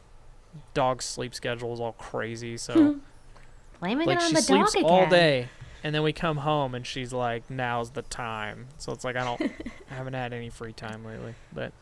dog's 0.74 1.04
sleep 1.04 1.34
schedule 1.34 1.70
was 1.70 1.80
all 1.80 1.92
crazy. 1.92 2.56
So 2.56 3.00
Blaming 3.80 4.06
like 4.06 4.18
it 4.18 4.22
on 4.22 4.28
she 4.28 4.34
the 4.36 4.42
sleeps 4.42 4.74
dog 4.74 4.84
again. 4.84 4.90
all 4.90 5.08
day, 5.08 5.48
and 5.82 5.94
then 5.94 6.02
we 6.02 6.12
come 6.12 6.38
home 6.38 6.74
and 6.74 6.86
she's 6.86 7.12
like, 7.12 7.50
"Now's 7.50 7.90
the 7.90 8.02
time." 8.02 8.68
So 8.78 8.92
it's 8.92 9.04
like 9.04 9.16
I 9.16 9.24
don't 9.24 9.42
I 9.90 9.94
haven't 9.94 10.14
had 10.14 10.32
any 10.32 10.50
free 10.50 10.72
time 10.72 11.04
lately, 11.04 11.34
but 11.52 11.72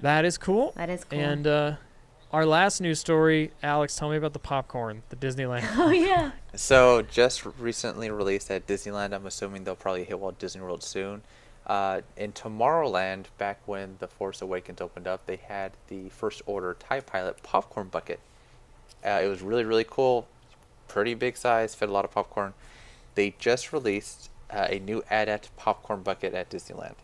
that 0.00 0.24
is 0.24 0.36
cool. 0.36 0.72
That 0.76 0.90
is 0.90 1.04
cool. 1.04 1.18
And 1.18 1.46
uh, 1.46 1.76
our 2.32 2.46
last 2.46 2.80
news 2.80 2.98
story, 2.98 3.52
Alex, 3.62 3.96
tell 3.96 4.10
me 4.10 4.16
about 4.16 4.32
the 4.32 4.38
popcorn, 4.38 5.02
the 5.10 5.16
Disneyland. 5.16 5.68
oh 5.76 5.90
yeah. 5.90 6.32
So 6.54 7.02
just 7.02 7.44
recently 7.58 8.10
released 8.10 8.50
at 8.50 8.66
Disneyland. 8.66 9.12
I'm 9.12 9.26
assuming 9.26 9.64
they'll 9.64 9.76
probably 9.76 10.04
hit 10.04 10.18
Walt 10.18 10.38
Disney 10.38 10.62
World 10.62 10.82
soon. 10.82 11.22
Uh, 11.66 12.00
in 12.16 12.32
Tomorrowland, 12.32 13.26
back 13.38 13.60
when 13.66 13.96
The 14.00 14.08
Force 14.08 14.42
Awakens 14.42 14.80
opened 14.80 15.06
up, 15.06 15.26
they 15.26 15.36
had 15.36 15.72
the 15.88 16.08
first 16.08 16.42
order 16.46 16.74
TIE 16.74 17.00
Pilot 17.00 17.42
popcorn 17.42 17.88
bucket. 17.88 18.18
Uh, 19.04 19.20
it 19.22 19.28
was 19.28 19.42
really, 19.42 19.64
really 19.64 19.86
cool. 19.88 20.26
Pretty 20.88 21.14
big 21.14 21.36
size, 21.36 21.74
fit 21.74 21.88
a 21.88 21.92
lot 21.92 22.04
of 22.04 22.10
popcorn. 22.10 22.54
They 23.14 23.34
just 23.38 23.72
released 23.72 24.30
uh, 24.50 24.66
a 24.70 24.78
new 24.78 25.02
AT-AT 25.10 25.50
popcorn 25.56 26.02
bucket 26.02 26.34
at 26.34 26.50
Disneyland. 26.50 26.94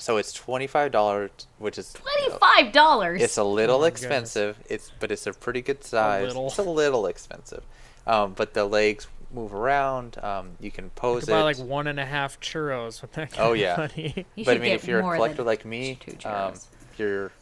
So 0.00 0.16
it's 0.16 0.32
$25, 0.38 1.28
which 1.58 1.76
is 1.78 1.92
you 1.94 2.00
know, 2.04 2.38
Twenty-five 2.38 2.72
dollars. 2.72 3.20
it's 3.20 3.36
a 3.36 3.42
little 3.44 3.76
Oh 3.76 3.80
my 3.80 3.86
goodness. 3.90 4.02
expensive. 4.02 4.58
It's 4.68 4.92
but 5.00 5.10
it's 5.10 5.26
a 5.26 5.32
pretty 5.32 5.60
good 5.60 5.82
size. 5.84 6.28
little. 6.28 6.46
It's 6.46 6.58
a 6.58 6.62
little 6.62 7.06
expensive, 7.06 7.64
um, 8.06 8.32
but 8.34 8.54
the 8.54 8.64
legs 8.64 9.08
move 9.34 9.52
around. 9.52 10.16
Um, 10.22 10.52
you 10.60 10.70
can 10.70 10.84
You 10.84 10.90
pose 10.94 11.24
could 11.24 11.30
it. 11.30 11.32
buy 11.32 11.42
like 11.42 11.58
one 11.58 11.86
and 11.88 11.98
a 11.98 12.04
half 12.06 12.40
churros 12.40 13.02
with 13.02 13.12
that. 13.14 13.32
Oh, 13.34 13.36
kind 13.36 13.50
of 13.52 13.56
yeah. 13.58 13.76
money. 13.76 14.26
You 14.36 14.44
but 14.44 14.56
I 14.56 14.60
mean, 14.60 14.70
get 14.70 14.74
if 14.76 14.86
you're 14.88 15.00
a 15.00 15.14
collector 15.16 15.42
like 15.42 15.64
me, 15.64 15.98
um, 16.24 16.54
you're 16.96 17.32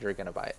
you're 0.00 0.12
gonna 0.12 0.32
buy 0.32 0.44
it. 0.44 0.56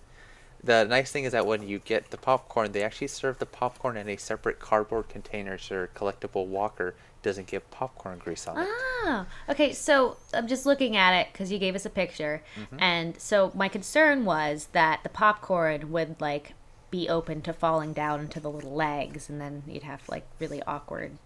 The 0.62 0.84
nice 0.84 1.10
thing 1.12 1.24
is 1.24 1.32
that 1.32 1.46
when 1.46 1.66
you 1.66 1.78
get 1.78 2.10
the 2.10 2.16
popcorn, 2.18 2.72
they 2.72 2.82
actually 2.82 3.06
serve 3.08 3.38
the 3.38 3.46
popcorn 3.46 3.96
in 3.96 4.08
a 4.08 4.16
separate 4.16 4.58
cardboard 4.58 5.08
container, 5.08 5.56
so 5.58 5.74
your 5.74 5.86
collectible 5.88 6.46
walker 6.46 6.94
doesn't 7.26 7.46
get 7.48 7.70
popcorn 7.70 8.18
grease 8.18 8.46
on 8.46 8.58
it. 8.58 8.68
Ah, 9.04 9.26
okay. 9.48 9.72
So 9.72 10.16
I'm 10.32 10.46
just 10.46 10.64
looking 10.64 10.96
at 10.96 11.12
it 11.20 11.28
because 11.32 11.52
you 11.52 11.58
gave 11.58 11.74
us 11.74 11.84
a 11.84 11.90
picture, 11.90 12.42
Mm-hmm. 12.58 12.76
and 12.80 13.20
so 13.20 13.50
my 13.54 13.68
concern 13.68 14.24
was 14.24 14.68
that 14.72 15.02
the 15.02 15.08
popcorn 15.08 15.90
would 15.92 16.20
like 16.20 16.54
be 16.90 17.08
open 17.08 17.42
to 17.42 17.52
falling 17.52 17.92
down 17.92 18.20
into 18.20 18.40
the 18.40 18.50
little 18.50 18.72
legs, 18.74 19.28
and 19.28 19.40
then 19.40 19.62
you'd 19.66 19.82
have 19.82 20.08
like 20.08 20.26
really 20.38 20.62
awkward 20.62 21.18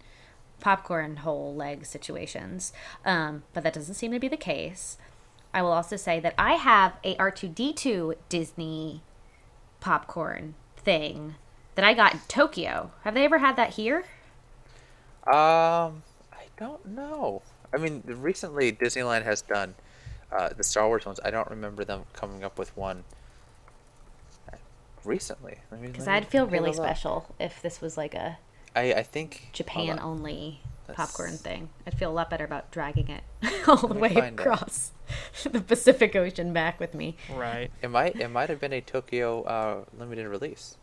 popcorn 0.59 1.17
hole 1.17 1.53
leg 1.55 1.85
situations. 1.85 2.73
Um, 3.05 3.43
but 3.53 3.63
that 3.63 3.73
doesn't 3.73 3.95
seem 3.95 4.11
to 4.11 4.19
be 4.19 4.27
the 4.27 4.37
case. 4.37 4.97
I 5.53 5.61
will 5.61 5.71
also 5.71 5.95
say 5.97 6.19
that 6.19 6.33
I 6.37 6.53
have 6.53 6.93
a 7.03 7.15
R2D2 7.15 8.15
Disney 8.29 9.01
popcorn 9.79 10.55
thing 10.77 11.35
that 11.75 11.85
I 11.85 11.93
got 11.93 12.13
in 12.13 12.19
Tokyo. 12.27 12.91
Have 13.03 13.13
they 13.13 13.25
ever 13.25 13.39
had 13.39 13.55
that 13.55 13.71
here? 13.71 14.03
Um, 15.27 16.03
I 16.33 16.45
don't 16.57 16.85
know. 16.85 17.41
I 17.73 17.77
mean, 17.77 18.03
recently 18.05 18.71
Disneyland 18.71 19.23
has 19.23 19.41
done 19.41 19.75
uh, 20.31 20.49
the 20.49 20.63
Star 20.63 20.87
Wars 20.87 21.05
ones. 21.05 21.19
I 21.23 21.31
don't 21.31 21.49
remember 21.49 21.85
them 21.85 22.03
coming 22.13 22.43
up 22.43 22.57
with 22.59 22.75
one 22.75 23.03
recently. 25.03 25.57
Because 25.81 26.07
I'd 26.07 26.27
feel 26.27 26.47
really 26.47 26.71
it 26.71 26.79
up. 26.79 26.85
special 26.85 27.35
if 27.39 27.61
this 27.61 27.81
was 27.81 27.97
like 27.97 28.13
a 28.13 28.37
I 28.75 28.93
I 28.93 29.03
think 29.03 29.49
Japan 29.53 29.99
only 29.99 30.61
Let's- 30.87 30.97
popcorn 30.97 31.37
thing. 31.37 31.69
I'd 31.87 31.97
feel 31.97 32.11
a 32.11 32.13
lot 32.13 32.29
better 32.29 32.45
about 32.45 32.71
dragging 32.71 33.09
it 33.09 33.23
all 33.67 33.77
the 33.87 33.93
way 33.95 34.09
find 34.13 34.39
it. 34.39 34.41
across 34.41 34.91
the 35.43 35.61
Pacific 35.61 36.15
Ocean 36.15 36.53
back 36.53 36.79
with 36.79 36.93
me. 36.93 37.15
Right. 37.33 37.71
It 37.81 37.89
might 37.89 38.15
it 38.15 38.29
might 38.29 38.49
have 38.49 38.59
been 38.59 38.73
a 38.73 38.81
Tokyo 38.81 39.43
uh, 39.43 39.85
limited 39.97 40.27
release. 40.27 40.77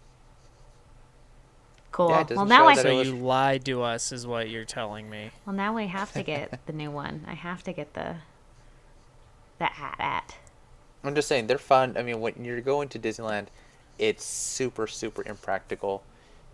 Cool. 1.98 2.10
Yeah, 2.10 2.20
it 2.20 2.30
well, 2.30 2.46
now 2.46 2.58
show 2.62 2.68
I 2.68 2.74
that 2.76 2.82
So 2.82 2.88
it 2.90 2.94
was- 2.94 3.08
you 3.08 3.16
lied 3.16 3.64
to 3.64 3.82
us, 3.82 4.12
is 4.12 4.24
what 4.24 4.48
you're 4.48 4.64
telling 4.64 5.10
me. 5.10 5.32
well 5.44 5.56
now 5.56 5.76
I 5.76 5.86
have 5.86 6.12
to 6.12 6.22
get 6.22 6.64
the 6.64 6.72
new 6.72 6.92
one. 6.92 7.24
I 7.26 7.34
have 7.34 7.64
to 7.64 7.72
get 7.72 7.94
the 7.94 8.14
the 9.58 9.64
at 9.64 9.96
at. 9.98 10.36
I'm 11.02 11.16
just 11.16 11.26
saying 11.26 11.48
they're 11.48 11.58
fun. 11.58 11.96
I 11.98 12.04
mean, 12.04 12.20
when 12.20 12.44
you're 12.44 12.60
going 12.60 12.88
to 12.90 13.00
Disneyland, 13.00 13.48
it's 13.98 14.24
super 14.24 14.86
super 14.86 15.24
impractical 15.26 16.04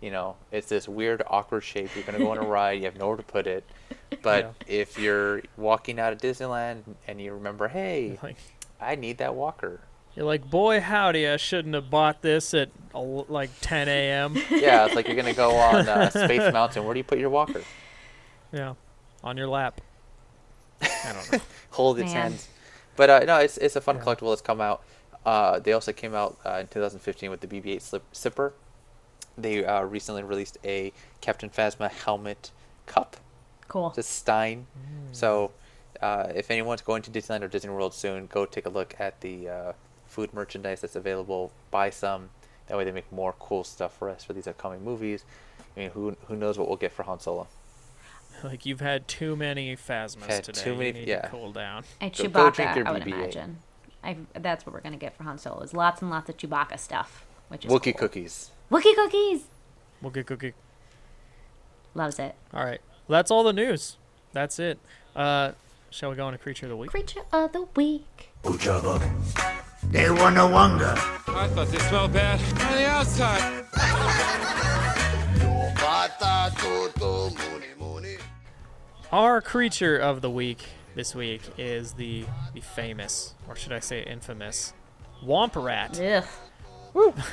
you 0.01 0.11
know, 0.11 0.35
it's 0.51 0.67
this 0.67 0.87
weird, 0.87 1.23
awkward 1.27 1.61
shape. 1.61 1.89
You're 1.95 2.03
gonna 2.03 2.17
go 2.17 2.31
on 2.31 2.37
a 2.37 2.41
ride. 2.47 2.79
You 2.79 2.85
have 2.85 2.97
nowhere 2.97 3.17
to 3.17 3.23
put 3.23 3.45
it. 3.47 3.63
But 4.23 4.55
if 4.67 4.97
you're 4.99 5.43
walking 5.57 5.99
out 5.99 6.11
of 6.11 6.19
Disneyland 6.19 6.81
and 7.07 7.21
you 7.21 7.33
remember, 7.33 7.67
hey, 7.67 8.17
Like 8.23 8.37
I 8.81 8.95
need 8.95 9.19
that 9.19 9.35
walker. 9.35 9.81
You're 10.15 10.25
like, 10.25 10.49
boy, 10.49 10.79
howdy! 10.81 11.27
I 11.27 11.37
shouldn't 11.37 11.73
have 11.75 11.89
bought 11.89 12.21
this 12.21 12.53
at 12.53 12.69
like 12.93 13.49
10 13.61 13.87
a.m. 13.89 14.35
Yeah, 14.51 14.85
it's 14.85 14.95
like 14.95 15.07
you're 15.07 15.15
gonna 15.15 15.33
go 15.33 15.55
on 15.55 15.87
uh, 15.87 16.09
Space 16.09 16.51
Mountain. 16.53 16.83
Where 16.85 16.93
do 16.93 16.99
you 16.99 17.03
put 17.03 17.19
your 17.19 17.29
walker? 17.29 17.61
yeah, 18.51 18.73
on 19.23 19.35
your 19.37 19.47
lap. 19.47 19.81
I 20.81 21.13
don't 21.13 21.31
know. 21.33 21.39
Hold 21.71 21.99
its 21.99 22.13
Man. 22.13 22.31
hands. 22.31 22.47
But 22.95 23.09
uh, 23.09 23.19
no, 23.25 23.37
it's 23.37 23.57
it's 23.57 23.75
a 23.75 23.81
fun 23.81 23.97
Yeah. 23.97 24.03
collectible 24.03 24.31
that's 24.31 24.41
come 24.41 24.61
out. 24.61 24.83
Uh, 25.25 25.59
they 25.59 25.73
also 25.73 25.91
came 25.91 26.13
out 26.13 26.37
uh, 26.45 26.59
in 26.61 26.67
2015 26.67 27.29
with 27.31 27.41
the 27.41 27.47
BB-8 27.47 27.81
slip, 27.81 28.03
Sipper. 28.13 28.53
They 29.37 29.65
uh, 29.65 29.81
recently 29.81 30.21
released 30.23 30.57
a 30.63 30.93
Captain 31.19 31.49
Phasma 31.49 31.89
helmet 31.89 32.51
cup. 32.85 33.17
Cool. 33.67 33.89
It's 33.89 33.97
a 33.97 34.03
Stein. 34.03 34.67
So 35.11 35.51
uh, 36.01 36.27
if 36.35 36.51
anyone's 36.51 36.81
going 36.81 37.01
to 37.01 37.11
Disneyland 37.11 37.41
or 37.41 37.47
Disney 37.47 37.71
World 37.71 37.93
soon, 37.95 38.27
go 38.27 38.45
take 38.45 38.67
a 38.67 38.69
look 38.69 38.95
at 38.99 39.19
the 39.21 39.49
uh, 39.49 39.73
food 40.15 40.33
merchandise 40.33 40.79
that's 40.81 40.95
available. 40.95 41.51
Buy 41.71 41.89
some. 41.89 42.29
That 42.67 42.77
way 42.77 42.85
they 42.85 42.91
make 42.91 43.11
more 43.11 43.33
cool 43.37 43.63
stuff 43.65 43.95
for 43.97 44.09
us 44.09 44.23
for 44.23 44.31
these 44.33 44.47
upcoming 44.47 44.83
movies. 44.83 45.25
I 45.75 45.79
mean, 45.81 45.89
who 45.91 46.15
who 46.27 46.35
knows 46.37 46.57
what 46.57 46.67
we'll 46.69 46.77
get 46.77 46.93
for 46.93 47.03
Han 47.03 47.19
Solo? 47.19 47.47
Like 48.43 48.65
you've 48.65 48.79
had 48.81 49.07
too 49.07 49.35
many 49.35 49.75
phasmas 49.75 50.25
Had 50.27 50.43
today. 50.45 50.61
too 50.61 50.71
you 50.71 50.77
many- 50.77 50.91
need 50.93 51.07
yeah. 51.07 51.21
to 51.21 51.27
cool 51.29 51.51
down. 51.51 51.83
And 52.01 52.15
Go- 52.15 52.27
go 52.29 52.49
drink 52.49 52.71
Chewbacca, 52.71 52.75
your 52.77 52.87
I 52.87 52.91
would 52.91 53.03
BB-8. 53.03 53.13
imagine. 53.13 53.57
I, 54.03 54.17
that's 54.39 54.65
what 54.65 54.73
we're 54.73 54.81
gonna 54.81 54.97
get 54.97 55.15
for 55.17 55.23
Han 55.23 55.37
Solo. 55.37 55.61
Is 55.61 55.73
lots 55.73 56.01
and 56.01 56.09
lots 56.11 56.29
of 56.29 56.37
Chewbacca 56.37 56.77
stuff, 56.79 57.25
which 57.49 57.65
is 57.65 57.71
Wookiee 57.71 57.93
cool. 57.97 58.07
cookies. 58.07 58.51
Wookie 58.71 58.95
cookies. 58.95 59.43
We'll 60.01 60.11
get 60.11 60.25
cookie. 60.27 60.53
Loves 61.93 62.19
it. 62.19 62.35
All 62.53 62.63
right, 62.63 62.81
well, 63.07 63.17
that's 63.19 63.31
all 63.31 63.43
the 63.43 63.53
news. 63.53 63.97
That's 64.33 64.59
it. 64.59 64.79
Uh, 65.15 65.51
shall 65.89 66.09
we 66.09 66.15
go 66.17 66.27
into 66.27 66.37
creature 66.37 66.65
of 66.65 66.69
the 66.71 66.77
week? 66.77 66.89
Creature 66.91 67.21
of 67.31 67.53
the 67.53 67.67
week. 67.75 68.29
Ujaba. 68.43 69.51
They 69.91 70.09
wanna 70.09 70.47
wonder. 70.47 70.93
I 71.27 71.47
thought 71.49 71.67
they 71.67 71.79
smelled 71.79 72.13
bad 72.13 72.39
on 72.61 72.75
the 72.75 72.85
outside. 72.87 73.65
Our 79.11 79.41
creature 79.41 79.97
of 79.97 80.21
the 80.21 80.29
week 80.29 80.65
this 80.95 81.13
week 81.15 81.41
is 81.57 81.93
the 81.93 82.25
the 82.53 82.61
famous, 82.61 83.35
or 83.47 83.55
should 83.55 83.71
I 83.71 83.79
say 83.79 84.03
infamous, 84.03 84.73
Womp 85.23 85.61
Rat. 85.61 85.99
Ugh. 86.95 87.13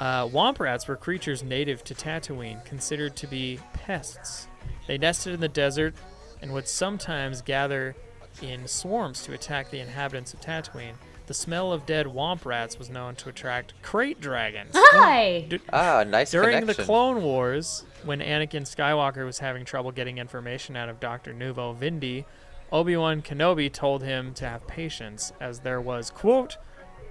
Uh, 0.00 0.26
Womp 0.26 0.58
Rats 0.58 0.88
were 0.88 0.96
creatures 0.96 1.42
native 1.42 1.84
to 1.84 1.94
Tatooine, 1.94 2.64
considered 2.64 3.14
to 3.16 3.26
be 3.26 3.60
pests. 3.74 4.48
They 4.86 4.96
nested 4.96 5.34
in 5.34 5.40
the 5.40 5.48
desert 5.48 5.94
and 6.40 6.54
would 6.54 6.66
sometimes 6.66 7.42
gather 7.42 7.94
in 8.42 8.66
swarms 8.66 9.22
to 9.24 9.32
attack 9.32 9.70
the 9.70 9.80
inhabitants 9.80 10.32
of 10.34 10.40
Tatooine. 10.40 10.94
The 11.26 11.34
smell 11.34 11.72
of 11.72 11.86
dead 11.86 12.06
Womp 12.06 12.44
Rats 12.44 12.78
was 12.78 12.90
known 12.90 13.14
to 13.16 13.28
attract 13.28 13.74
krayt 13.82 14.18
dragons. 14.20 14.72
Hi. 14.74 15.46
D- 15.48 15.60
Ah, 15.72 16.04
nice 16.06 16.32
During 16.32 16.66
the. 16.66 16.74
Clone 16.74 17.22
Wars, 17.22 17.84
when 18.04 18.18
Anakin 18.20 18.62
Skywalker 18.62 19.24
was 19.24 19.38
having 19.38 19.64
trouble 19.64 19.92
getting 19.92 20.18
information 20.18 20.74
out 20.76 20.88
of 20.88 20.98
Dr. 20.98 21.32
Nuvo 21.32 21.76
Vindi, 21.78 22.24
Obi-Wan 22.72 23.22
Kenobi 23.22 23.72
told 23.72 24.02
him 24.02 24.34
to 24.34 24.48
have 24.48 24.66
patience, 24.66 25.32
as 25.40 25.60
there 25.60 25.80
was, 25.80 26.10
quote, 26.10 26.56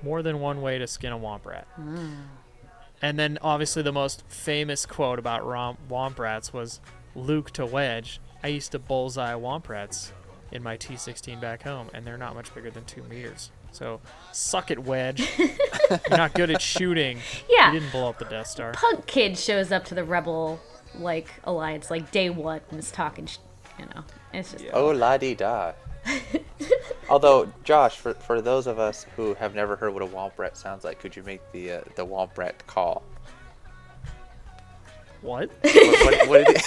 more 0.02 0.22
than 0.22 0.40
one 0.42 0.62
way 0.62 0.78
to 0.78 0.88
skin 0.88 1.14
a 1.14 1.18
Womp 1.20 1.46
Rat. 1.46 1.68
And 3.02 3.18
then, 3.18 3.38
obviously, 3.42 3.82
the 3.84 3.94
most 3.94 4.24
famous 4.28 4.86
quote 4.86 5.20
about 5.20 5.46
rom- 5.46 5.78
Womp 5.90 6.20
Rats 6.20 6.52
was 6.52 6.82
Luke 7.16 7.52
to 7.52 7.66
Wedge, 7.66 8.20
I 8.44 8.48
used 8.50 8.72
to 8.74 8.80
bullseye 8.80 9.34
Womp 9.34 9.68
Rats 9.70 10.12
in 10.52 10.64
my 10.64 10.78
T-16 10.78 11.40
back 11.40 11.64
home, 11.64 11.90
and 11.94 12.06
they're 12.06 12.18
not 12.18 12.36
much 12.36 12.54
bigger 12.54 12.72
than 12.72 12.86
two 12.86 13.04
meters. 13.04 13.52
So, 13.72 14.02
suck 14.32 14.72
it, 14.72 14.80
Wedge. 14.80 15.30
You're 15.38 16.18
not 16.18 16.34
good 16.34 16.50
at 16.50 16.62
shooting. 16.62 17.20
Yeah. 17.50 17.74
You 17.74 17.80
didn't 17.80 17.92
blow 17.92 18.10
up 18.10 18.20
the 18.20 18.26
Death 18.26 18.48
Star. 18.48 18.72
Punk 18.74 19.06
kid 19.06 19.38
shows 19.38 19.72
up 19.72 19.84
to 19.86 19.96
the 19.96 20.04
rebel 20.04 20.60
like 20.96 21.28
alliance 21.44 21.92
like 21.92 22.12
day 22.12 22.30
one 22.30 22.62
and 22.70 22.80
is 22.80 22.92
talking. 22.92 23.26
Sh- 23.26 23.38
you 23.78 23.86
know, 23.86 24.04
it's 24.34 24.52
just 24.54 24.66
Oh 24.74 24.92
la 24.92 25.18
di 25.18 25.36
da. 25.36 25.74
Although, 27.10 27.52
Josh, 27.64 27.98
for, 27.98 28.14
for 28.14 28.42
those 28.42 28.68
of 28.68 28.80
us 28.80 29.06
who 29.16 29.34
have 29.36 29.56
never 29.56 29.76
heard 29.76 29.94
what 29.94 30.04
a 30.04 30.08
womp 30.08 30.38
rat 30.38 30.58
sounds 30.58 30.84
like, 30.84 31.00
could 31.00 31.16
you 31.16 31.24
make 31.24 31.42
the 31.52 31.74
uh, 31.74 31.82
the 31.96 32.06
womp 32.06 32.38
rat 32.38 32.66
call? 32.68 33.04
What? 35.22 35.50
What, 35.62 36.06
what, 36.06 36.30
what, 36.30 36.48
do 36.48 36.54
they, 36.54 36.60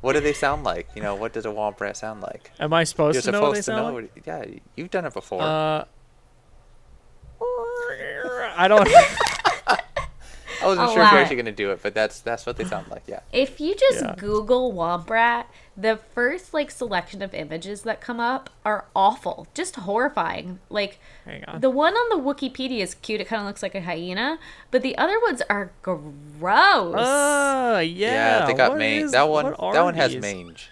what 0.00 0.14
do 0.14 0.20
they 0.20 0.32
sound 0.32 0.64
like? 0.64 0.88
You 0.94 1.02
know, 1.02 1.14
what 1.14 1.32
does 1.32 1.44
a 1.46 1.48
womp 1.50 1.80
rat 1.80 1.96
sound 1.96 2.22
like? 2.22 2.50
Am 2.58 2.72
I 2.72 2.84
supposed 2.84 3.14
You're 3.16 3.22
to 3.22 3.32
know 3.32 3.40
what 3.42 3.54
they 3.54 3.62
supposed 3.62 3.66
to 3.66 3.72
sound 3.72 3.94
know. 3.94 4.00
like? 4.00 4.26
what- 4.26 4.26
Yeah, 4.50 4.58
you've 4.76 4.90
done 4.90 5.04
it 5.06 5.12
before. 5.14 5.42
Uh, 5.42 5.84
I 8.56 8.66
don't. 8.68 8.88
I 10.62 10.66
wasn't 10.66 10.88
I'll 10.88 10.94
sure 10.94 11.02
if 11.02 11.10
you're 11.12 11.20
actually 11.20 11.36
gonna 11.36 11.52
do 11.52 11.70
it, 11.70 11.80
but 11.82 11.94
that's 11.94 12.20
that's 12.20 12.46
what 12.46 12.56
they 12.56 12.64
sound 12.64 12.88
like. 12.90 13.02
Yeah. 13.06 13.20
If 13.32 13.60
you 13.60 13.74
just 13.74 14.02
Yeah. 14.02 14.14
Google 14.16 14.72
Womp 14.72 15.08
Rat, 15.08 15.48
the 15.76 15.96
first 16.14 16.52
like 16.52 16.70
selection 16.70 17.22
of 17.22 17.32
images 17.34 17.82
that 17.82 18.00
come 18.00 18.20
up 18.20 18.50
are 18.64 18.84
awful, 18.94 19.46
just 19.54 19.76
horrifying. 19.76 20.58
Like 20.68 20.98
Hang 21.24 21.44
on. 21.46 21.60
the 21.60 21.70
one 21.70 21.94
on 21.94 22.18
the 22.18 22.22
Wikipedia 22.22 22.80
is 22.80 22.94
cute; 22.94 23.20
it 23.20 23.26
kind 23.28 23.40
of 23.40 23.46
looks 23.46 23.62
like 23.62 23.74
a 23.74 23.80
hyena, 23.80 24.38
but 24.70 24.82
the 24.82 24.96
other 24.98 25.18
ones 25.20 25.42
are 25.48 25.72
gross. 25.82 26.94
Uh, 26.96 27.82
yeah. 27.84 28.46
they 28.46 28.54
got 28.54 28.76
mange. 28.76 29.12
That 29.12 29.28
one. 29.28 29.54
That 29.72 29.82
one 29.82 29.94
has 29.94 30.16
mange. 30.16 30.68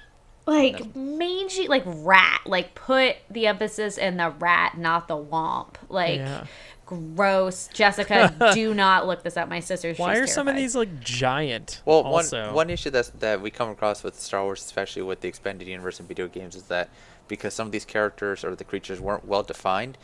like 0.46 0.94
mangy, 0.96 1.68
like 1.68 1.82
rat. 1.86 2.40
Like 2.46 2.74
put 2.74 3.16
the 3.30 3.46
emphasis 3.46 3.98
in 3.98 4.16
the 4.16 4.30
rat, 4.30 4.78
not 4.78 5.08
the 5.08 5.16
womp. 5.16 5.74
Like 5.88 6.18
Yeah. 6.18 6.44
Gross. 6.88 7.68
Jessica, 7.74 8.34
do 8.54 8.72
not 8.72 9.06
look 9.06 9.22
this 9.22 9.36
up. 9.36 9.46
My 9.46 9.60
sister. 9.60 9.92
Why 9.94 10.14
she's 10.14 10.22
are 10.22 10.26
some 10.26 10.48
of 10.48 10.56
these 10.56 10.74
like 10.74 11.00
giant? 11.00 11.82
Well, 11.84 11.98
also. 11.98 12.46
one 12.46 12.54
one 12.54 12.70
issue 12.70 12.88
that's, 12.88 13.10
that 13.10 13.42
we 13.42 13.50
come 13.50 13.68
across 13.68 14.02
with 14.02 14.18
Star 14.18 14.42
Wars, 14.42 14.64
especially 14.64 15.02
with 15.02 15.20
the 15.20 15.28
expanded 15.28 15.68
universe 15.68 16.00
and 16.00 16.08
video 16.08 16.28
games, 16.28 16.56
is 16.56 16.62
that 16.64 16.88
because 17.28 17.52
some 17.52 17.66
of 17.66 17.72
these 17.72 17.84
characters 17.84 18.42
or 18.42 18.56
the 18.56 18.64
creatures 18.64 19.02
weren't 19.02 19.26
well 19.26 19.42
defined, 19.42 19.98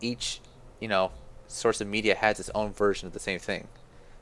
each 0.00 0.40
you 0.80 0.88
know 0.88 1.12
source 1.46 1.82
of 1.82 1.88
media 1.88 2.14
has 2.14 2.40
its 2.40 2.48
own 2.54 2.72
version 2.72 3.06
of 3.06 3.12
the 3.12 3.20
same 3.20 3.38
thing. 3.38 3.68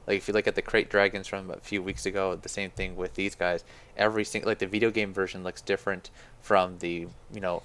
Like 0.08 0.16
if 0.16 0.26
you 0.26 0.34
look 0.34 0.48
at 0.48 0.56
the 0.56 0.62
krayt 0.62 0.88
dragons 0.88 1.28
from 1.28 1.50
a 1.50 1.60
few 1.60 1.84
weeks 1.84 2.04
ago, 2.04 2.34
the 2.34 2.48
same 2.48 2.70
thing 2.70 2.96
with 2.96 3.14
these 3.14 3.36
guys. 3.36 3.62
Every 3.96 4.24
single 4.24 4.50
like 4.50 4.58
the 4.58 4.66
video 4.66 4.90
game 4.90 5.12
version 5.12 5.44
looks 5.44 5.60
different 5.60 6.10
from 6.40 6.78
the 6.78 7.06
you 7.32 7.40
know 7.40 7.62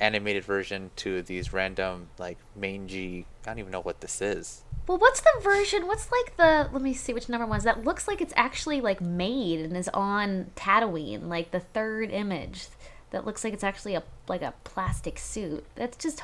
animated 0.00 0.44
version 0.44 0.90
to 0.96 1.22
these 1.22 1.52
random 1.52 2.08
like 2.18 2.38
mangy. 2.56 3.26
I 3.44 3.50
don't 3.50 3.58
even 3.58 3.72
know 3.72 3.80
what 3.80 4.00
this 4.00 4.20
is. 4.20 4.62
Well, 4.86 4.98
what's 4.98 5.20
the 5.20 5.30
version? 5.42 5.86
What's 5.86 6.10
like 6.10 6.36
the? 6.36 6.68
Let 6.72 6.82
me 6.82 6.94
see 6.94 7.12
which 7.12 7.28
number 7.28 7.46
one 7.46 7.58
is 7.58 7.64
that. 7.64 7.84
Looks 7.84 8.08
like 8.08 8.20
it's 8.20 8.32
actually 8.36 8.80
like 8.80 9.00
made 9.00 9.60
and 9.60 9.76
is 9.76 9.88
on 9.90 10.50
Tatooine. 10.56 11.28
Like 11.28 11.50
the 11.50 11.60
third 11.60 12.10
image, 12.10 12.68
that 13.10 13.24
looks 13.26 13.44
like 13.44 13.52
it's 13.52 13.64
actually 13.64 13.94
a 13.94 14.02
like 14.28 14.42
a 14.42 14.54
plastic 14.64 15.18
suit. 15.18 15.64
That's 15.74 15.96
just 15.96 16.22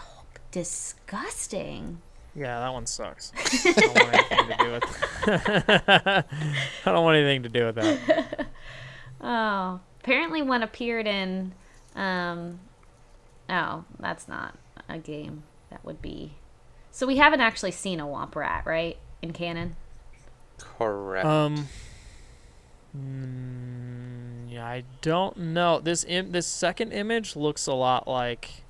disgusting. 0.51 2.01
yeah, 2.35 2.61
that 2.61 2.73
one 2.73 2.87
sucks. 2.87 3.33
I 3.37 3.73
don't 3.73 3.95
want 3.95 4.15
anything 4.15 4.49
to 4.49 4.57
do 4.59 4.73
with. 4.73 4.85
I 6.87 6.93
don't 6.93 7.05
want 7.05 7.17
anything 7.17 7.43
to 7.45 7.49
do 7.49 7.67
with 7.67 7.75
that. 7.77 8.47
Oh, 9.27 9.81
apparently 10.03 10.43
one 10.43 10.63
appeared 10.63 11.07
in. 11.07 11.53
Um, 11.95 12.61
oh, 13.49 13.85
that's 13.99 14.29
not 14.29 14.57
a 14.89 14.99
game. 14.99 15.45
That 15.71 15.85
would 15.85 16.01
be. 16.01 16.35
So 16.91 17.07
we 17.07 17.17
haven't 17.17 17.41
actually 17.41 17.73
seen 17.73 17.99
a 18.01 18.07
Womp 18.07 18.35
Rat, 18.37 18.65
right? 18.65 18.97
In 19.21 19.33
canon. 19.33 19.77
Correct. 20.59 21.27
Um. 21.27 21.69
mm, 22.97 24.53
yeah, 24.53 24.65
I 24.65 24.85
don't 25.01 25.37
know. 25.37 25.81
This 25.81 26.05
Im- 26.05 26.31
this 26.33 26.47
second 26.47 26.93
image 26.93 27.35
looks 27.35 27.67
a 27.67 27.75
lot 27.75 28.07
like 28.07 28.65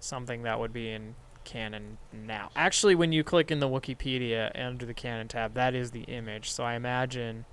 something 0.00 0.42
that 0.42 0.58
would 0.58 0.72
be 0.72 0.90
in 0.90 1.14
canon 1.44 1.98
now. 2.12 2.50
Actually, 2.56 2.94
when 2.94 3.12
you 3.12 3.22
click 3.22 3.50
in 3.50 3.60
the 3.60 3.68
Wikipedia 3.68 4.50
under 4.58 4.86
the 4.86 4.94
canon 4.94 5.28
tab, 5.28 5.54
that 5.54 5.74
is 5.74 5.90
the 5.90 6.02
image. 6.02 6.50
So 6.50 6.64
I 6.64 6.74
imagine. 6.74 7.44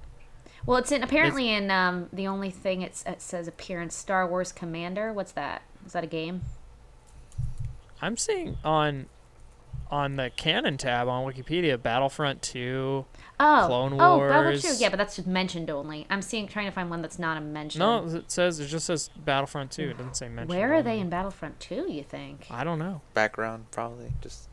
Well, 0.66 0.78
it's 0.78 0.92
in 0.92 1.04
apparently 1.04 1.50
in 1.50 1.72
um 1.72 2.08
the 2.14 2.28
only 2.28 2.52
thing 2.52 2.82
it's, 2.82 3.04
it 3.06 3.22
says 3.22 3.48
appearance 3.48 3.96
Star 3.96 4.28
Wars 4.28 4.52
Commander. 4.52 5.12
What's 5.12 5.32
that? 5.34 5.64
Is 5.86 5.94
that 5.94 6.04
a 6.04 6.08
game? 6.08 6.42
I'm 8.02 8.18
seeing 8.18 8.58
on 8.64 9.08
on 9.92 10.16
the 10.16 10.32
canon 10.36 10.78
tab 10.78 11.08
on 11.10 11.26
Wikipedia 11.32 11.82
Battlefront 11.82 12.42
2. 12.42 13.06
Oh, 13.40 13.64
Clone 13.68 13.94
Oh, 13.94 14.20
Battlefront 14.20 14.78
2. 14.78 14.82
Yeah, 14.82 14.90
but 14.90 14.98
that's 14.98 15.18
just 15.18 15.28
mentioned 15.28 15.70
only. 15.70 16.08
I'm 16.10 16.22
seeing 16.22 16.48
trying 16.48 16.68
to 16.68 16.72
find 16.72 16.90
one 16.90 17.02
that's 17.02 17.20
not 17.20 17.38
a 17.38 17.42
mention. 17.42 17.80
No, 17.80 18.06
it 18.08 18.32
says 18.32 18.60
it 18.60 18.68
just 18.68 18.86
says 18.86 19.10
Battlefront 19.18 19.72
2. 19.72 19.90
It 19.90 19.98
doesn't 19.98 20.16
say 20.16 20.30
mention. 20.30 20.56
Where 20.56 20.74
are 20.74 20.82
they 20.82 21.00
in 21.00 21.10
Battlefront 21.10 21.60
2? 21.60 21.88
You 21.92 22.04
think? 22.04 22.48
I 22.50 22.64
don't 22.64 22.80
know. 22.80 23.02
Background 23.14 23.66
probably 23.72 24.14
just 24.22 24.48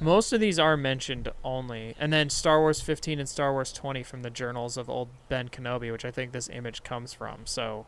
Most 0.00 0.32
of 0.32 0.40
these 0.40 0.58
are 0.58 0.76
mentioned 0.76 1.30
only, 1.42 1.94
and 1.98 2.12
then 2.12 2.28
Star 2.28 2.60
Wars 2.60 2.80
15 2.80 3.18
and 3.18 3.28
Star 3.28 3.52
Wars 3.52 3.72
20 3.72 4.02
from 4.02 4.22
the 4.22 4.30
journals 4.30 4.76
of 4.76 4.90
old 4.90 5.08
Ben 5.28 5.48
Kenobi, 5.48 5.90
which 5.90 6.04
I 6.04 6.10
think 6.10 6.32
this 6.32 6.48
image 6.50 6.82
comes 6.82 7.14
from. 7.14 7.46
So 7.46 7.86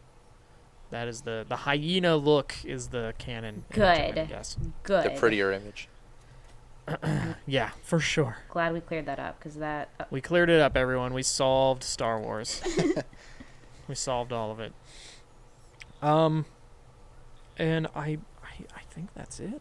that 0.91 1.09
is 1.09 1.23
the 1.23 1.45
the 1.49 1.57
hyena 1.57 2.17
look 2.17 2.55
is 2.65 2.89
the 2.89 3.15
canon. 3.19 3.65
image, 3.75 3.83
I 3.89 4.11
Good. 4.13 4.29
guess. 4.29 4.57
Good. 4.83 5.05
The 5.05 5.11
prettier 5.11 5.53
image. 5.53 5.89
Yeah, 7.47 7.71
for 7.83 8.01
sure. 8.01 8.39
Glad 8.49 8.73
we 8.73 8.81
cleared 8.81 9.05
that 9.07 9.19
up 9.19 9.39
because 9.39 9.57
that. 9.57 9.91
Uh, 10.01 10.05
We 10.11 10.21
cleared 10.23 10.49
it 10.51 10.61
up, 10.61 10.75
everyone. 10.77 11.13
We 11.13 11.23
solved 11.23 11.83
Star 11.83 12.19
Wars. 12.21 12.63
we 13.89 13.95
solved 13.95 14.33
all 14.33 14.51
of 14.51 14.59
it. 14.61 14.73
Um, 16.01 16.47
and 17.59 17.87
I, 17.95 18.19
I, 18.43 18.65
I 18.75 18.81
think 18.91 19.11
that's 19.15 19.39
it. 19.41 19.61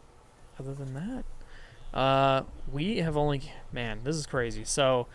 Other 0.60 0.74
than 0.74 0.94
that, 0.94 1.98
uh, 1.98 2.44
we 2.72 2.98
have 2.98 3.16
only 3.18 3.52
man, 3.72 4.00
this 4.04 4.16
is 4.16 4.26
crazy. 4.26 4.64
So, 4.64 5.08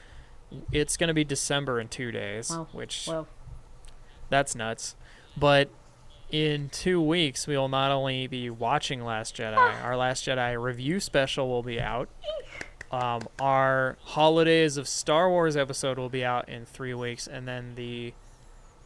it's 0.70 0.96
gonna 0.98 1.14
be 1.14 1.24
December 1.24 1.80
in 1.80 1.88
two 1.88 2.10
days, 2.12 2.50
Wow. 2.50 2.68
which 2.72 3.06
well, 3.08 3.26
that's 4.28 4.54
nuts. 4.54 4.96
But 5.36 5.70
in 6.32 6.70
two 6.70 7.00
weeks, 7.00 7.46
we 7.46 7.56
will 7.56 7.68
not 7.68 7.90
only 7.90 8.26
be 8.26 8.48
watching 8.50 9.04
Last 9.04 9.36
Jedi, 9.36 9.56
our 9.84 9.96
Last 9.96 10.26
Jedi 10.26 10.60
review 10.60 10.98
special 10.98 11.48
will 11.48 11.62
be 11.62 11.78
out. 11.78 12.08
Um, 12.90 13.22
our 13.38 13.98
Holidays 14.02 14.76
of 14.78 14.88
Star 14.88 15.28
Wars 15.28 15.56
episode 15.56 15.98
will 15.98 16.08
be 16.08 16.24
out 16.24 16.48
in 16.48 16.64
three 16.64 16.94
weeks, 16.94 17.26
and 17.26 17.46
then 17.46 17.74
the 17.74 18.14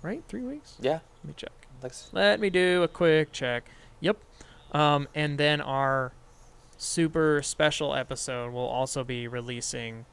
right 0.03 0.23
three 0.29 0.43
weeks. 0.43 0.77
Yeah. 0.81 1.01
Let 1.23 1.25
me 1.25 1.35
check. 1.37 1.53
Looks 1.83 2.11
Let 2.13 2.41
me 2.41 2.51
do 2.51 2.83
a 2.83 2.89
quick 2.89 3.33
check. 3.33 3.71
Yep. 4.01 4.19
Um, 4.73 5.09
and 5.15 5.39
then 5.39 5.61
our 5.61 6.13
super 6.77 7.43
special 7.43 7.95
episode 7.95 8.53
will 8.53 8.67
also 8.67 9.05
be 9.05 9.29
releasing. 9.29 10.05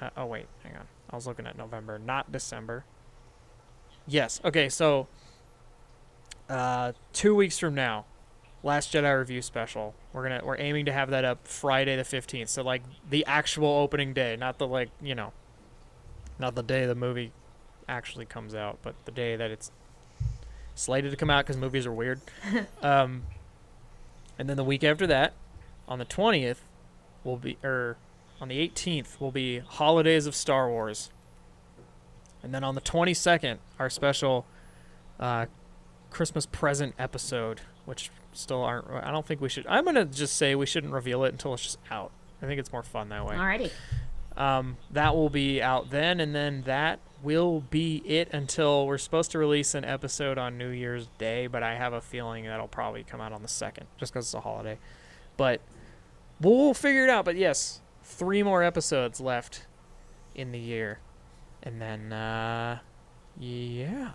Uh, 0.00 0.10
oh 0.16 0.26
wait, 0.26 0.46
hang 0.64 0.74
on. 0.76 0.86
I 1.10 1.16
was 1.16 1.26
looking 1.26 1.46
at 1.46 1.56
November, 1.56 1.98
not 1.98 2.32
December. 2.32 2.84
Yes. 4.06 4.40
Okay. 4.44 4.68
So, 4.68 5.06
uh, 6.52 6.92
two 7.14 7.34
weeks 7.34 7.58
from 7.58 7.74
now, 7.74 8.04
Last 8.62 8.92
Jedi 8.92 9.18
review 9.18 9.42
special. 9.42 9.94
We're 10.12 10.22
gonna 10.22 10.42
we're 10.44 10.58
aiming 10.58 10.84
to 10.84 10.92
have 10.92 11.10
that 11.10 11.24
up 11.24 11.48
Friday 11.48 11.96
the 11.96 12.04
fifteenth. 12.04 12.48
So 12.48 12.62
like 12.62 12.82
the 13.08 13.24
actual 13.26 13.68
opening 13.68 14.12
day, 14.12 14.36
not 14.36 14.58
the 14.58 14.68
like 14.68 14.90
you 15.00 15.14
know, 15.14 15.32
not 16.38 16.54
the 16.54 16.62
day 16.62 16.86
the 16.86 16.94
movie 16.94 17.32
actually 17.88 18.26
comes 18.26 18.54
out, 18.54 18.78
but 18.82 18.94
the 19.04 19.10
day 19.10 19.34
that 19.34 19.50
it's 19.50 19.72
slated 20.74 21.10
to 21.10 21.16
come 21.16 21.30
out 21.30 21.44
because 21.44 21.56
movies 21.56 21.86
are 21.86 21.92
weird. 21.92 22.20
um, 22.82 23.24
and 24.38 24.48
then 24.48 24.56
the 24.56 24.64
week 24.64 24.84
after 24.84 25.06
that, 25.08 25.32
on 25.88 25.98
the 25.98 26.04
twentieth, 26.04 26.62
will 27.24 27.38
be 27.38 27.56
or 27.64 27.96
on 28.40 28.48
the 28.48 28.58
eighteenth 28.58 29.20
will 29.20 29.32
be 29.32 29.58
Holidays 29.58 30.26
of 30.26 30.36
Star 30.36 30.68
Wars. 30.68 31.10
And 32.44 32.54
then 32.54 32.62
on 32.62 32.76
the 32.76 32.80
twenty 32.80 33.14
second, 33.14 33.58
our 33.80 33.90
special 33.90 34.46
uh, 35.18 35.46
Christmas 36.12 36.46
present 36.46 36.94
episode, 36.98 37.60
which 37.84 38.10
still 38.32 38.62
aren't. 38.62 38.88
I 38.90 39.10
don't 39.10 39.26
think 39.26 39.40
we 39.40 39.48
should. 39.48 39.66
I'm 39.66 39.84
gonna 39.84 40.04
just 40.04 40.36
say 40.36 40.54
we 40.54 40.66
shouldn't 40.66 40.92
reveal 40.92 41.24
it 41.24 41.32
until 41.32 41.54
it's 41.54 41.62
just 41.62 41.78
out. 41.90 42.10
I 42.42 42.46
think 42.46 42.58
it's 42.60 42.72
more 42.72 42.82
fun 42.82 43.08
that 43.10 43.24
way. 43.26 43.36
alrighty. 43.36 43.70
Um, 44.36 44.76
that 44.90 45.14
will 45.14 45.30
be 45.30 45.60
out 45.62 45.90
then, 45.90 46.18
and 46.20 46.34
then 46.34 46.62
that 46.62 47.00
will 47.22 47.60
be 47.60 48.02
it 48.06 48.28
until 48.32 48.86
we're 48.86 48.98
supposed 48.98 49.30
to 49.32 49.38
release 49.38 49.74
an 49.74 49.84
episode 49.84 50.38
on 50.38 50.56
New 50.58 50.70
Year's 50.70 51.08
Day. 51.18 51.46
But 51.46 51.62
I 51.62 51.74
have 51.76 51.92
a 51.92 52.00
feeling 52.00 52.44
that'll 52.44 52.68
probably 52.68 53.04
come 53.04 53.20
out 53.20 53.32
on 53.32 53.42
the 53.42 53.48
second, 53.48 53.86
just 53.98 54.12
because 54.12 54.26
it's 54.26 54.34
a 54.34 54.40
holiday. 54.40 54.78
But 55.36 55.60
we'll 56.40 56.74
figure 56.74 57.04
it 57.04 57.10
out. 57.10 57.24
But 57.24 57.36
yes, 57.36 57.80
three 58.02 58.42
more 58.42 58.62
episodes 58.62 59.20
left 59.20 59.66
in 60.34 60.52
the 60.52 60.58
year, 60.58 60.98
and 61.62 61.80
then 61.80 62.12
uh, 62.12 62.78
yeah, 63.38 64.10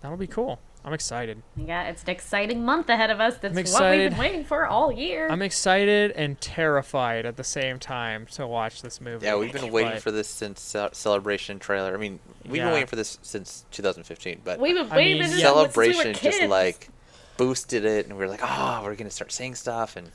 that'll 0.00 0.16
be 0.16 0.26
cool. 0.26 0.58
I'm 0.82 0.94
excited. 0.94 1.42
Yeah, 1.56 1.88
it's 1.88 2.02
an 2.04 2.10
exciting 2.10 2.64
month 2.64 2.88
ahead 2.88 3.10
of 3.10 3.20
us. 3.20 3.36
That's 3.36 3.54
what 3.72 3.90
we've 3.90 4.10
been 4.10 4.16
waiting 4.18 4.44
for 4.44 4.66
all 4.66 4.90
year. 4.90 5.28
I'm 5.28 5.42
excited 5.42 6.10
and 6.12 6.40
terrified 6.40 7.26
at 7.26 7.36
the 7.36 7.44
same 7.44 7.78
time 7.78 8.24
to 8.32 8.46
watch 8.46 8.80
this 8.80 8.98
movie. 8.98 9.26
Yeah, 9.26 9.36
we've 9.36 9.52
been 9.52 9.70
waiting 9.70 9.92
but- 9.92 10.02
for 10.02 10.10
this 10.10 10.28
since 10.28 10.74
uh, 10.74 10.88
Celebration 10.92 11.58
trailer. 11.58 11.92
I 11.92 11.98
mean, 11.98 12.18
we've 12.46 12.56
Yeah. 12.56 12.64
been 12.64 12.72
waiting 12.72 12.86
for 12.86 12.96
this 12.96 13.18
since 13.20 13.66
2015, 13.72 14.40
but 14.42 14.58
We've 14.58 14.74
been 14.74 14.90
I 14.90 14.96
waiting 14.96 15.18
mean, 15.18 15.30
for 15.30 15.36
yeah. 15.36 15.52
since 15.52 15.76
we 15.76 15.88
were 15.88 15.92
Celebration 15.92 16.14
just 16.14 16.42
like 16.48 16.88
boosted 17.36 17.84
it, 17.84 18.06
and 18.06 18.16
we 18.16 18.24
are 18.24 18.28
like, 18.28 18.40
oh, 18.42 18.80
we're 18.82 18.94
gonna 18.94 19.10
start 19.10 19.32
saying 19.32 19.56
stuff, 19.56 19.96
and 19.96 20.10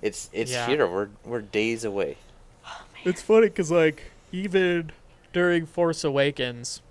it's 0.00 0.30
it's 0.32 0.52
Yeah. 0.52 0.66
here. 0.68 0.86
We're 0.86 1.08
we're 1.24 1.40
days 1.42 1.84
away. 1.84 2.18
It's 3.04 3.20
funny 3.22 3.48
because 3.48 3.70
like 3.72 4.04
even 4.30 4.92
during 5.32 5.66
Force 5.66 6.04
Awakens, 6.04 6.82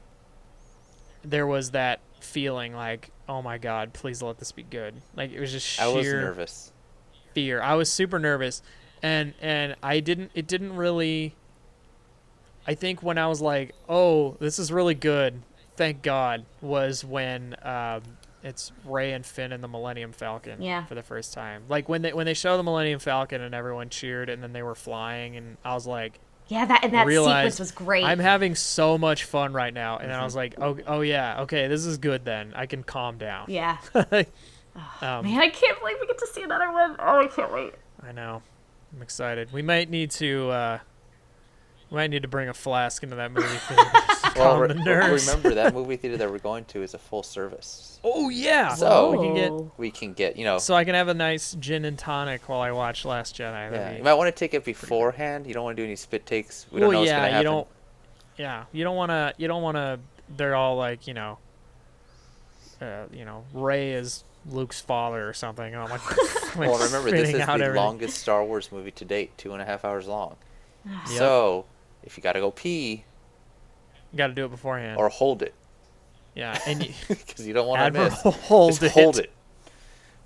there 1.24 1.48
was 1.48 1.72
that 1.72 2.00
feeling 2.20 2.74
like, 2.74 3.12
oh 3.28 3.42
my 3.42 3.58
god, 3.58 3.94
please 3.94 4.22
let 4.22 4.38
this 4.40 4.52
be 4.52 4.64
good. 4.64 4.96
Like 5.16 5.32
it 5.32 5.40
was 5.40 5.52
just 5.52 5.66
sheer 5.66 5.86
I 5.86 5.88
was 5.90 6.06
nervous. 6.08 6.72
fear. 7.34 7.62
I 7.62 7.76
was 7.76 7.90
super 7.92 8.20
nervous, 8.20 8.62
and 9.04 9.34
and 9.42 9.76
I 9.84 10.00
didn't. 10.00 10.32
It 10.34 10.48
didn't 10.48 10.76
really. 10.76 11.36
I 12.68 12.74
think 12.74 13.04
when 13.04 13.18
I 13.18 13.28
was 13.28 13.42
like, 13.42 13.76
oh, 13.88 14.38
this 14.40 14.58
is 14.58 14.72
really 14.72 14.96
good. 14.96 15.42
Thank 15.78 16.02
God, 16.02 16.46
was 16.62 17.04
when 17.06 17.56
um, 17.62 18.02
it's 18.44 18.72
Rey 18.86 19.12
and 19.12 19.26
Finn 19.26 19.52
and 19.52 19.64
the 19.64 19.68
Millennium 19.68 20.14
Falcon 20.14 20.62
Yeah. 20.62 20.86
for 20.86 20.96
the 20.96 21.04
first 21.04 21.34
time. 21.34 21.64
Like 21.70 21.88
when 21.90 22.02
they 22.02 22.14
when 22.14 22.26
they 22.26 22.34
show 22.34 22.58
the 22.58 22.64
Millennium 22.64 23.00
Falcon 23.00 23.42
and 23.42 23.54
everyone 23.54 23.90
cheered 23.90 24.30
and 24.30 24.42
then 24.42 24.54
they 24.54 24.64
were 24.64 24.74
flying 24.76 25.36
and 25.36 25.58
I 25.66 25.74
was 25.74 25.86
like, 25.86 26.20
yeah, 26.48 26.66
that 26.66 26.84
and 26.84 26.94
that 26.94 27.06
realized 27.08 27.54
sequence 27.56 27.60
was 27.60 27.72
great. 27.72 28.04
I'm 28.04 28.20
having 28.20 28.56
so 28.56 28.98
much 28.98 29.24
fun 29.24 29.54
right 29.54 29.74
now. 29.74 29.98
And 29.98 30.10
then 30.10 30.16
I 30.16 30.18
Mm-hmm. 30.20 30.24
was 30.26 30.36
like, 30.36 30.56
oh, 30.60 30.78
oh 30.88 31.02
yeah, 31.02 31.42
okay, 31.42 31.68
this 31.68 31.86
is 31.86 31.98
good 31.98 32.24
then. 32.26 32.54
I 32.56 32.66
can 32.66 32.84
calm 32.84 33.18
down. 33.18 33.46
yeah, 33.50 33.78
Um, 35.02 35.24
man, 35.24 35.40
I 35.40 35.50
can't 35.50 35.80
believe 35.80 35.96
we 36.02 36.08
get 36.08 36.18
to 36.18 36.28
see 36.28 36.44
another 36.44 36.70
one. 36.72 36.98
Oh, 37.00 37.20
I 37.22 37.28
can't 37.28 37.54
wait. 37.54 37.74
I 38.06 38.12
know. 38.12 38.42
I'm 38.94 39.02
excited. 39.02 39.54
We 39.54 39.62
might 39.62 39.90
need 39.90 40.12
to. 40.12 40.50
Uh, 40.50 40.80
we 41.90 41.96
might 41.96 42.10
need 42.10 42.24
to 42.24 42.28
bring 42.28 42.50
a 42.50 42.54
flask 42.54 43.02
into 43.04 43.16
that 43.16 43.32
movie 43.32 43.48
theater 43.48 43.84
just 44.08 44.24
to 44.25 44.25
Well, 44.36 44.52
calm 44.54 44.62
re- 44.62 44.68
the 44.70 44.74
nerves. 44.76 45.28
remember 45.36 45.56
that 45.56 45.74
movie 45.74 45.96
theater 45.98 46.18
that 46.18 46.30
we're 46.32 46.40
going 46.40 46.66
to 46.66 46.84
is 46.84 46.94
a 46.94 46.98
full 46.98 47.24
service. 47.24 48.00
Oh 48.04 48.30
yeah. 48.30 48.74
So- 48.76 49.12
we 49.12 49.26
can 49.26 49.34
get. 49.36 49.80
We 49.80 49.92
can 49.92 50.14
get, 50.14 50.38
you 50.38 50.46
know, 50.46 50.58
So 50.58 50.76
I 50.76 50.84
can 50.84 50.96
have 50.96 51.08
a 51.08 51.14
nice 51.14 51.56
gin 51.60 51.86
and 51.86 51.98
tonic 51.98 52.48
while 52.50 52.62
I 52.62 52.72
watch 52.72 53.06
Last 53.06 53.36
Jedi. 53.36 53.72
Yeah, 53.72 53.92
be- 53.92 53.98
you 53.98 54.04
might 54.04 54.14
want 54.16 54.28
to 54.34 54.38
take 54.38 54.54
it 54.54 54.64
beforehand. 54.66 55.48
You 55.48 55.54
don't 55.54 55.64
want 55.64 55.78
to 55.78 55.82
do 55.82 55.86
any 55.86 55.96
spit 55.96 56.26
takes. 56.26 56.66
We 56.72 56.80
don't 56.80 56.88
know 56.88 56.90
well, 56.90 57.00
what's 57.02 57.10
yeah, 57.10 57.18
gonna 57.18 57.32
happen. 57.32 57.38
you 57.40 57.44
don't. 57.52 57.68
Yeah, 58.38 58.64
you 58.72 58.84
don't 58.84 58.96
want 58.96 59.10
to. 59.12 59.34
You 59.38 59.48
don't 59.48 59.64
want 59.64 59.78
to. 59.78 60.00
They're 60.36 60.56
all 60.56 60.76
like, 60.76 61.08
you 61.08 61.14
know. 61.14 61.38
Uh, 62.82 63.06
you 63.14 63.24
know, 63.24 63.46
Rey 63.54 63.92
is 63.94 64.24
Luke's 64.50 64.82
father 64.82 65.28
or 65.28 65.34
something. 65.34 65.66
And 65.74 65.78
I'm 65.82 65.90
like, 65.90 66.06
like 66.58 66.70
Well, 66.70 66.78
remember 66.78 67.10
this 67.10 67.30
is 67.30 67.36
the 67.36 67.50
everything. 67.50 67.76
longest 67.76 68.18
Star 68.18 68.44
Wars 68.44 68.70
movie 68.72 68.92
to 68.92 69.06
date, 69.06 69.38
two 69.38 69.54
and 69.54 69.62
a 69.62 69.66
half 69.66 69.86
hours 69.86 70.08
long. 70.08 70.36
Yep. 70.86 70.96
So 71.08 71.66
if 72.04 72.18
you 72.18 72.22
gotta 72.22 72.40
go 72.42 72.52
pee 72.52 72.92
You 72.98 73.04
got 74.16 74.28
to 74.28 74.34
do 74.34 74.46
it 74.46 74.50
beforehand. 74.52 74.98
or 75.00 75.10
hold 75.10 75.42
it, 75.42 75.54
yeah, 76.36 76.58
and 76.68 76.80
because 77.08 77.46
you 77.48 77.54
don't 77.54 77.68
want 77.68 77.94
to 77.94 78.04
miss. 78.04 78.22
hold 78.48 78.72
Just 78.72 78.84
it. 78.84 78.92
hold 78.92 79.20
it, 79.20 79.32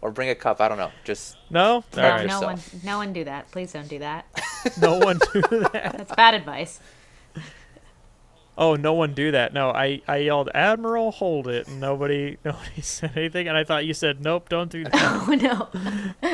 or 0.02 0.12
bring 0.12 0.30
a 0.30 0.36
cup. 0.36 0.62
I 0.62 0.68
don't 0.70 0.78
know. 0.78 0.92
Just 1.04 1.38
No, 1.50 1.84
No, 1.96 2.02
right. 2.02 2.26
no 2.28 2.42
one, 2.42 2.60
no 2.84 2.98
one 2.98 3.14
do 3.14 3.24
that. 3.26 3.52
Please 3.52 3.72
don't 3.74 3.88
do 3.88 4.00
that. 4.00 4.26
no 4.82 4.98
one 4.98 5.20
do 5.34 5.42
that. 5.42 5.72
That's 5.98 6.16
bad 6.16 6.34
advice. 6.36 6.80
Oh, 8.62 8.76
no 8.76 8.94
one 8.94 9.14
do 9.14 9.32
that. 9.32 9.54
No, 9.54 9.70
I, 9.70 10.02
I 10.06 10.18
yelled, 10.18 10.50
Admiral, 10.54 11.12
hold 11.12 11.48
it. 11.48 11.70
And 11.70 11.80
nobody 11.80 12.38
nobody 12.44 12.82
said 12.82 13.14
anything. 13.16 13.48
And 13.48 13.56
I 13.58 13.64
thought 13.64 13.86
you 13.86 13.94
said, 13.94 14.20
nope, 14.22 14.50
don't 14.50 14.70
do 14.70 14.84
that. 14.84 14.94
Oh 14.94 15.34
no. 15.34 15.70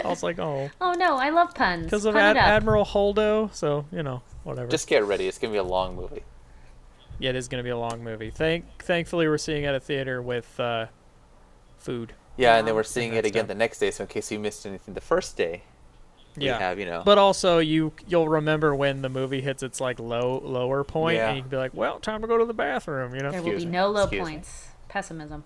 I 0.04 0.08
was 0.08 0.24
like, 0.24 0.40
oh, 0.40 0.72
Oh 0.82 0.94
no, 0.94 1.18
I 1.18 1.30
love 1.30 1.54
puns. 1.54 1.84
because 1.84 2.06
of 2.06 2.16
Ad- 2.16 2.36
Admiral 2.36 2.84
Holdo. 2.84 3.54
So, 3.54 3.86
you 3.92 4.02
know, 4.02 4.24
whatever. 4.44 4.68
just 4.72 4.88
get 4.88 5.04
ready. 5.06 5.28
It's 5.28 5.38
gonna 5.38 5.52
be 5.54 5.60
a 5.60 5.64
long 5.64 5.96
movie. 5.96 6.24
Yeah, 7.20 7.30
it 7.32 7.36
is 7.36 7.48
going 7.48 7.60
to 7.60 7.64
be 7.64 7.70
a 7.72 7.78
long 7.78 8.04
movie. 8.04 8.30
Thank, 8.32 8.66
Thankfully, 8.84 9.28
we're 9.28 9.38
seeing 9.38 9.64
it 9.64 9.68
at 9.68 9.76
a 9.76 9.80
theater 9.80 10.22
with 10.22 10.60
uh, 10.60 10.88
food. 11.78 12.14
Yeah, 12.38 12.58
and 12.58 12.68
then 12.68 12.76
we're 12.76 12.84
seeing 12.84 13.14
it 13.14 13.26
again 13.26 13.44
dope. 13.44 13.50
the 13.50 13.56
next 13.56 13.80
day. 13.80 13.92
So 13.92 14.04
in 14.04 14.08
case 14.08 14.32
you 14.32 14.40
missed 14.40 14.66
anything 14.66 14.94
the 14.94 15.02
first 15.02 15.38
day, 15.38 15.64
we 16.36 16.46
Yeah. 16.48 16.60
have 16.60 16.78
you 16.80 16.86
know. 16.86 17.02
But 17.06 17.18
also, 17.18 17.60
you 17.60 17.94
you'll 18.08 18.28
remember 18.28 18.76
when 18.76 19.02
the 19.02 19.08
movie 19.10 19.40
hits 19.42 19.64
its 19.64 19.80
like 19.80 20.00
low 20.00 20.42
lower 20.44 20.84
point, 20.84 21.16
Yeah. 21.16 21.30
and 21.30 21.38
you 21.38 21.44
can 21.44 21.50
be 21.50 21.56
like, 21.58 21.74
"Well, 21.74 22.00
time 22.00 22.22
to 22.22 22.28
go 22.28 22.38
to 22.38 22.44
the 22.46 22.54
bathroom," 22.54 23.16
you 23.16 23.22
know. 23.22 23.32
There 23.32 23.42
will 23.42 23.48
Excuse 23.52 23.64
be 23.64 23.72
me, 23.72 23.78
no 23.78 23.90
low 23.90 24.04
excuse 24.04 24.26
me. 24.26 24.32
points. 24.34 24.68
Pessimism. 24.90 25.44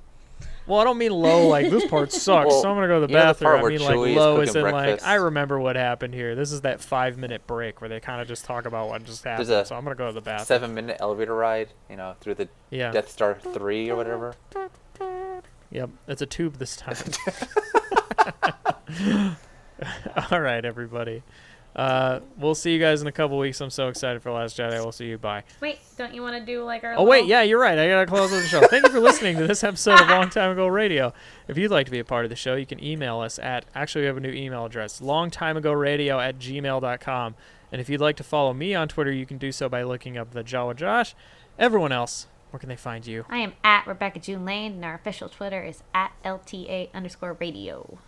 Well, 0.70 0.80
I 0.80 0.84
don't 0.84 1.00
mean 1.00 1.12
low 1.12 1.48
like 1.48 1.72
this 1.72 1.88
part 1.88 2.12
sucks, 2.12 2.48
Well, 2.48 2.62
so 2.62 2.70
I'm 2.70 2.76
gonna 2.76 2.88
go 2.88 3.02
to 3.02 3.08
the 3.08 3.14
know 3.14 3.20
the 3.20 3.26
bathroom. 3.34 3.66
I 3.66 3.70
mean 3.70 3.82
like 3.82 3.96
low 3.96 4.04
is 4.06 4.16
low 4.16 4.36
cooking 4.36 4.50
as 4.50 4.56
in 4.56 4.72
like? 4.72 5.04
I 5.04 5.16
remember 5.16 5.60
what 5.60 5.76
happened 5.76 6.14
here. 6.14 6.36
This 6.36 6.52
is 6.52 6.62
that 6.62 6.80
five 6.80 7.18
minute 7.18 7.48
break 7.48 7.82
where 7.82 7.90
they 7.90 8.00
kind 8.00 8.22
of 8.22 8.28
just 8.28 8.46
talk 8.46 8.66
about 8.66 8.88
what 8.88 9.04
just 9.04 9.24
happened. 9.24 9.48
so 9.48 9.76
I'm 9.76 9.84
gonna 9.84 9.96
go 9.96 10.08
to 10.08 10.14
the 10.14 10.22
bathroom. 10.22 10.46
Seven 10.46 10.74
minute 10.76 10.98
elevator 11.00 11.34
ride, 11.34 11.70
you 11.90 11.96
know, 11.96 12.16
through 12.22 12.36
the 12.36 12.50
Yeah. 12.70 12.92
Death 12.92 13.10
Star 13.10 13.36
three 13.36 13.90
or 13.90 13.96
whatever. 13.96 14.36
Yep. 15.72 15.90
It's 16.08 16.22
a 16.22 16.26
tube 16.28 16.58
this 16.58 16.78
time. 16.78 16.96
All 20.32 20.42
right, 20.42 20.64
everybody. 20.64 21.24
Uh, 21.80 22.20
we'll 22.38 22.56
see 22.56 22.74
you 22.74 22.78
guys 22.80 23.02
in 23.02 23.08
a 23.08 23.12
couple 23.12 23.38
weeks. 23.38 23.62
I'm 23.62 23.70
so 23.70 23.88
excited 23.88 24.22
for 24.22 24.34
Last 24.34 24.58
Jedi. 24.58 24.74
We'll 24.74 24.92
see 24.92 25.06
you. 25.06 25.18
Bye. 25.18 25.46
Wait, 25.62 25.80
don't 25.98 26.14
you 26.14 26.22
want 26.22 26.36
to 26.36 26.46
do 26.46 26.62
like 26.66 26.84
our? 26.84 26.96
Oh 26.98 27.06
wait, 27.06 27.26
yeah, 27.26 27.42
you're 27.42 27.58
right. 27.58 27.80
I 27.80 27.88
gotta 27.88 28.06
close 28.06 28.32
the 28.32 28.42
show. 28.42 28.60
Thank 28.68 28.86
you 28.86 28.92
for 28.92 29.00
listening 29.00 29.38
to 29.38 29.48
this 29.48 29.64
episode 29.64 30.02
of 30.02 30.08
Long 30.10 30.30
Time 30.30 30.52
Ago 30.52 30.68
Radio. 30.68 31.14
If 31.48 31.58
you'd 31.58 31.72
like 31.72 31.86
to 31.86 31.92
be 31.92 32.00
a 32.00 32.04
part 32.04 32.26
of 32.26 32.30
the 32.32 32.36
show, 32.36 32.56
you 32.56 32.66
can 32.66 32.84
email 32.84 33.22
us 33.22 33.40
at 33.40 33.64
actually 33.74 34.02
we 34.02 34.08
have 34.08 34.18
a 34.18 34.20
new 34.20 34.30
email 34.30 34.66
address, 34.66 35.00
longtimeagoradio 35.00 36.22
at 36.22 36.38
gmail.com. 36.38 37.36
And 37.72 37.80
if 37.80 37.88
you'd 37.88 38.02
like 38.02 38.18
to 38.18 38.26
follow 38.26 38.54
me 38.54 38.76
on 38.76 38.90
Twitter, 38.90 39.14
you 39.14 39.26
can 39.26 39.38
do 39.38 39.54
so 39.54 39.70
by 39.70 39.84
looking 39.84 40.18
up 40.18 40.32
the 40.32 40.44
Jawa 40.44 40.76
Josh. 40.76 41.16
Everyone 41.58 41.94
else, 41.94 42.28
where 42.50 42.60
can 42.60 42.68
they 42.68 42.76
find 42.76 43.08
you? 43.08 43.24
I 43.30 43.38
am 43.38 43.54
at 43.64 43.88
Rebecca 43.88 44.20
June 44.20 44.44
Lane, 44.44 44.74
and 44.74 44.84
our 44.84 44.96
official 44.96 45.30
Twitter 45.30 45.64
is 45.64 45.82
at 45.94 46.12
LTA 46.26 46.92
underscore 46.94 47.38
radio. 47.40 48.00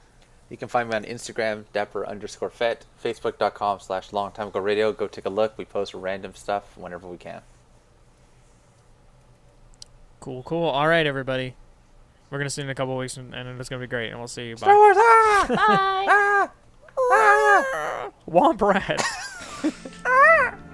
You 0.51 0.57
can 0.57 0.67
find 0.67 0.89
me 0.89 0.95
on 0.97 1.05
Instagram, 1.05 1.63
dapper 1.71 2.05
underscore 2.05 2.49
fet, 2.49 2.85
facebook.com 3.01 3.79
slash 3.79 4.11
long 4.11 4.33
time 4.33 4.49
ago 4.49 4.59
radio. 4.59 4.91
Go 4.91 5.07
take 5.07 5.23
a 5.23 5.29
look. 5.29 5.57
We 5.57 5.63
post 5.63 5.93
random 5.93 6.35
stuff 6.35 6.77
whenever 6.77 7.07
we 7.07 7.15
can. 7.15 7.41
Cool, 10.19 10.43
cool. 10.43 10.65
All 10.65 10.89
right, 10.89 11.07
everybody. 11.07 11.55
We're 12.29 12.37
gonna 12.37 12.49
see 12.49 12.63
you 12.63 12.65
in 12.65 12.69
a 12.69 12.75
couple 12.75 12.97
weeks, 12.97 13.15
and, 13.15 13.33
and 13.33 13.57
it's 13.61 13.69
gonna 13.69 13.79
be 13.79 13.87
great. 13.87 14.09
And 14.09 14.19
we'll 14.19 14.27
see 14.27 14.49
you. 14.49 14.55
Bye. 14.55 14.59
Star 14.59 14.75
Wars! 14.75 14.97
Ah! 14.99 15.45
Bye. 15.47 16.05
Ah! 16.09 16.51
Ah! 16.99 18.11
Womp 18.29 18.61
rat. 18.61 19.01